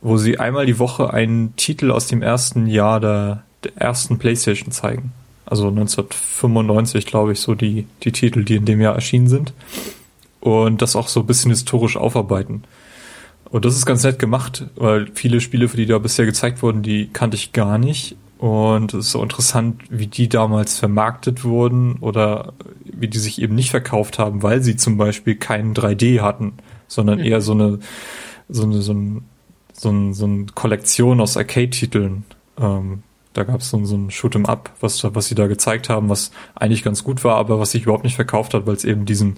[0.00, 4.72] wo sie einmal die Woche einen Titel aus dem ersten Jahr der, der ersten PlayStation
[4.72, 5.12] zeigen.
[5.46, 9.52] Also 1995, glaube ich, so die, die Titel, die in dem Jahr erschienen sind.
[10.40, 12.64] Und das auch so ein bisschen historisch aufarbeiten.
[13.48, 16.82] Und das ist ganz nett gemacht, weil viele Spiele, für die da bisher gezeigt wurden,
[16.82, 18.16] die kannte ich gar nicht.
[18.38, 22.52] Und es ist so interessant, wie die damals vermarktet wurden oder
[22.84, 26.54] wie die sich eben nicht verkauft haben, weil sie zum Beispiel keinen 3D hatten,
[26.86, 27.78] sondern eher so eine,
[28.48, 29.24] so eine, so ein,
[29.72, 32.24] so, ein, so eine Kollektion aus Arcade-Titeln.
[32.58, 33.02] Ähm,
[33.36, 36.30] da gab es so, so ein Shoot'em Up, was, was sie da gezeigt haben, was
[36.54, 39.36] eigentlich ganz gut war, aber was sich überhaupt nicht verkauft hat, weil es eben diesen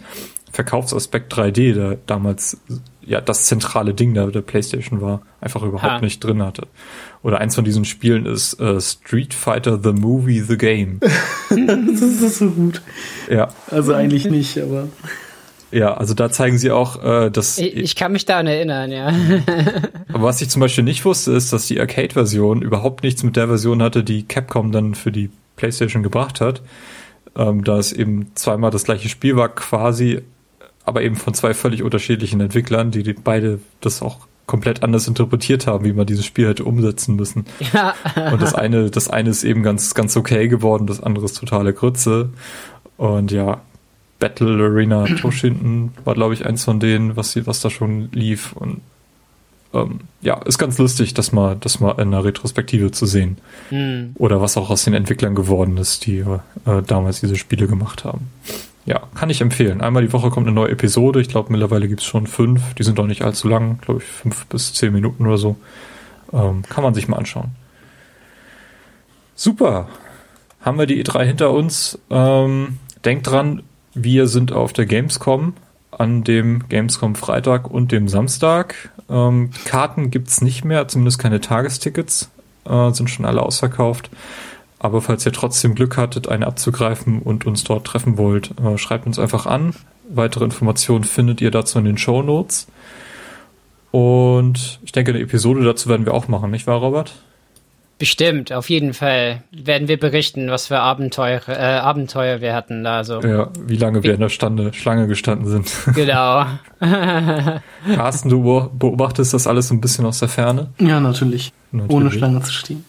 [0.52, 2.59] Verkaufsaspekt 3D, der damals
[3.05, 6.01] ja das zentrale Ding der, der PlayStation war, einfach überhaupt ha.
[6.01, 6.68] nicht drin hatte.
[7.23, 11.01] Oder eins von diesen Spielen ist äh, Street Fighter The Movie The Game.
[11.49, 12.83] das ist so gut.
[13.28, 13.49] Ja.
[13.70, 14.89] Also eigentlich nicht, aber.
[15.71, 17.59] Ja, also da zeigen sie auch, äh, dass.
[17.59, 19.09] Ich, ich kann mich daran erinnern, ja.
[20.13, 23.49] aber was ich zum Beispiel nicht wusste, ist, dass die Arcade-Version überhaupt nichts mit der
[23.49, 26.63] Version hatte, die Capcom dann für die PlayStation gebracht hat.
[27.37, 30.23] Ähm, da es eben zweimal das gleiche Spiel war, quasi,
[30.85, 35.67] aber eben von zwei völlig unterschiedlichen Entwicklern, die, die beide das auch komplett anders interpretiert
[35.67, 37.45] haben, wie man dieses Spiel hätte umsetzen müssen.
[37.73, 37.95] Ja.
[38.33, 41.75] Und das eine, das eine ist eben ganz, ganz okay geworden, das andere ist totale
[41.75, 42.31] Grütze.
[42.97, 43.61] Und ja,
[44.19, 48.53] Battle Arena Toshinden war, glaube ich, eins von denen, was, was da schon lief.
[48.53, 48.81] Und
[49.73, 53.39] ähm, ja, ist ganz lustig, das mal, das mal in einer Retrospektive zu sehen.
[53.71, 54.13] Mhm.
[54.17, 58.29] Oder was auch aus den Entwicklern geworden ist, die äh, damals diese Spiele gemacht haben.
[58.87, 59.83] Ja, kann ich empfehlen.
[59.83, 61.21] Einmal die Woche kommt eine neue Episode.
[61.21, 62.75] Ich glaube, mittlerweile gibt es schon fünf.
[62.75, 65.57] Die sind auch nicht allzu lang, glaube ich, fünf bis zehn Minuten oder so.
[66.33, 67.51] Ähm, kann man sich mal anschauen.
[69.35, 69.89] Super.
[70.63, 71.99] Haben wir die E3 hinter uns.
[72.11, 73.63] Ähm, denkt dran,
[74.05, 75.55] wir sind auf der Gamescom
[75.91, 78.91] an dem Gamescom Freitag und dem Samstag.
[79.09, 82.31] Ähm, Karten gibt's nicht mehr, zumindest keine Tagestickets,
[82.67, 84.10] äh, sind schon alle ausverkauft.
[84.78, 89.07] Aber falls ihr trotzdem Glück hattet, eine abzugreifen und uns dort treffen wollt, äh, schreibt
[89.07, 89.75] uns einfach an.
[90.09, 92.68] Weitere Informationen findet ihr dazu in den Show Notes.
[93.91, 97.15] Und ich denke, eine Episode dazu werden wir auch machen, nicht wahr, Robert?
[97.99, 103.02] Bestimmt, auf jeden Fall werden wir berichten, was für Abenteuer, äh, Abenteuer wir hatten da
[103.02, 103.20] so.
[103.20, 105.73] Ja, wie lange wir in der Stande, Schlange gestanden sind.
[105.94, 106.47] Genau.
[107.94, 110.68] Carsten, du beobachtest das alles so ein bisschen aus der Ferne?
[110.78, 111.52] Ja, natürlich.
[111.73, 111.93] natürlich.
[111.93, 112.85] Ohne Schlange zu stehen.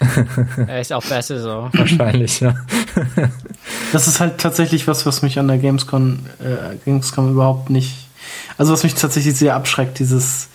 [0.80, 1.68] ist auch besser so.
[1.72, 2.56] Wahrscheinlich, ja.
[3.92, 8.08] das ist halt tatsächlich was, was mich an der Gamescom, äh, Gamescom überhaupt nicht,
[8.58, 10.48] also was mich tatsächlich sehr abschreckt, dieses,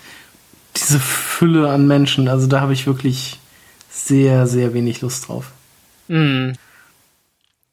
[0.76, 2.28] diese Fülle an Menschen.
[2.28, 3.38] Also da habe ich wirklich
[3.90, 5.52] sehr, sehr wenig Lust drauf.
[6.08, 6.54] Mhm.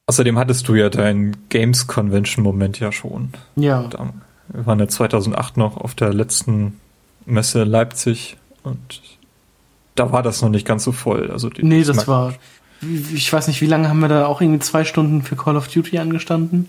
[0.06, 3.30] Außerdem hattest du ja deinen Games Convention Moment ja schon.
[3.56, 3.88] Ja.
[3.88, 4.12] Da,
[4.48, 6.80] wir waren ja 2008 noch auf der letzten
[7.24, 9.02] Messe in Leipzig und
[9.96, 11.30] da war das noch nicht ganz so voll.
[11.32, 12.34] Also die, nee, das, das war,
[13.12, 15.68] ich weiß nicht, wie lange haben wir da auch irgendwie zwei Stunden für Call of
[15.68, 16.68] Duty angestanden?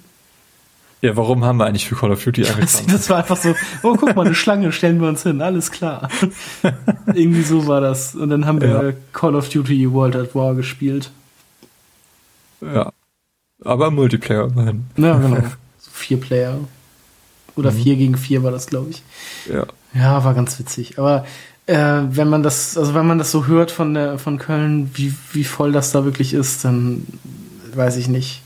[1.02, 2.88] Ja, warum haben wir eigentlich für Call of Duty angefangen?
[2.92, 3.54] Das war einfach so,
[3.84, 6.10] oh, guck mal, eine Schlange, stellen wir uns hin, alles klar.
[7.14, 8.16] Irgendwie so war das.
[8.16, 8.94] Und dann haben wir ja.
[9.14, 11.12] Call of Duty World at War gespielt.
[12.62, 12.92] Ja.
[13.64, 14.86] Aber Multiplayer immerhin.
[14.98, 15.38] Ja, genau.
[15.80, 16.58] So vier Player.
[17.56, 19.04] oder 4 gegen 4 war das, glaube ich.
[19.52, 19.66] Ja.
[19.94, 20.98] Ja, war ganz witzig.
[20.98, 21.26] Aber
[21.68, 25.14] äh, wenn man das, also wenn man das so hört von der von Köln, wie,
[25.34, 27.06] wie voll das da wirklich ist, dann
[27.76, 28.42] weiß ich nicht.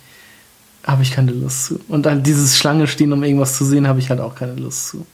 [0.84, 1.80] Habe ich keine Lust zu.
[1.88, 4.88] Und dann dieses Schlange stehen, um irgendwas zu sehen, habe ich halt auch keine Lust
[4.88, 5.06] zu.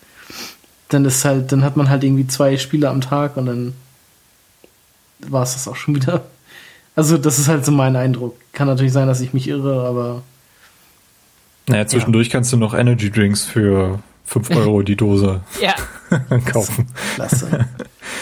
[0.89, 3.73] Dann ist halt, dann hat man halt irgendwie zwei Spiele am Tag und dann
[5.19, 6.25] war es das auch schon wieder.
[6.95, 8.35] Also, das ist halt so mein Eindruck.
[8.53, 10.23] Kann natürlich sein, dass ich mich irre, aber.
[11.67, 12.33] Naja, zwischendurch ja.
[12.33, 15.75] kannst du noch Energy Drinks für 5 Euro die Dose ja.
[16.51, 16.87] kaufen.
[17.15, 17.67] Klasse.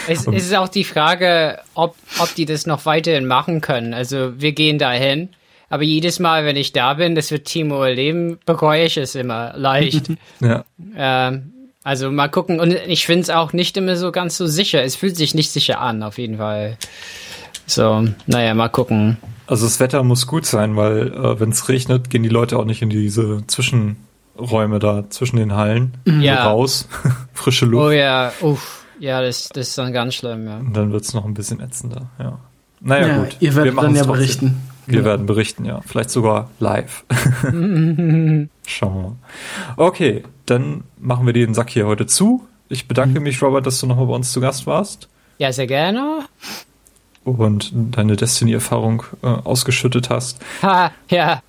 [0.08, 3.92] Es, es, ist auch die Frage, ob, ob die das noch weiterhin machen können.
[3.92, 5.30] Also wir gehen dahin,
[5.68, 9.52] aber jedes Mal, wenn ich da bin, das wird Timo erleben, bereue ich es immer
[9.56, 10.10] leicht.
[10.40, 10.64] ja.
[10.96, 12.60] Ähm, also mal gucken.
[12.60, 14.82] Und ich finde es auch nicht immer so ganz so sicher.
[14.82, 16.78] Es fühlt sich nicht sicher an, auf jeden Fall.
[17.66, 19.18] So, naja, mal gucken.
[19.46, 22.64] Also das Wetter muss gut sein, weil äh, wenn es regnet, gehen die Leute auch
[22.64, 26.44] nicht in diese Zwischenräume da zwischen den Hallen ja.
[26.44, 26.88] raus.
[27.34, 27.86] Frische Luft.
[27.86, 28.84] Oh ja, uff.
[28.98, 30.56] Ja, das, das ist dann ganz schlimm, ja.
[30.58, 32.38] Und dann wird es noch ein bisschen ätzender, ja.
[32.80, 33.36] Naja, ja, gut.
[33.40, 34.56] Ihr werdet dann ja trotzdem.
[34.86, 35.04] Wir ja.
[35.04, 35.80] werden berichten, ja.
[35.84, 37.04] Vielleicht sogar live.
[37.42, 39.16] Schauen wir mal.
[39.76, 42.46] Okay, dann machen wir den Sack hier heute zu.
[42.68, 43.24] Ich bedanke mhm.
[43.24, 45.08] mich, Robert, dass du nochmal bei uns zu Gast warst.
[45.38, 46.20] Ja, sehr gerne.
[47.24, 50.40] Und deine Destiny-Erfahrung äh, ausgeschüttet hast.
[50.62, 51.42] Ha, ja.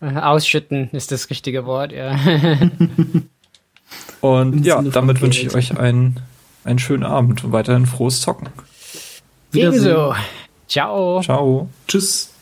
[0.00, 2.18] Ausschütten ist das richtige Wort, ja.
[4.22, 6.20] und ja, damit wünsche ich euch einen,
[6.64, 8.48] einen schönen Abend und weiterhin frohes Zocken.
[9.52, 10.14] Ebenso.
[10.68, 11.20] Ciao.
[11.20, 11.68] Ciao.
[11.86, 12.32] Tschüss.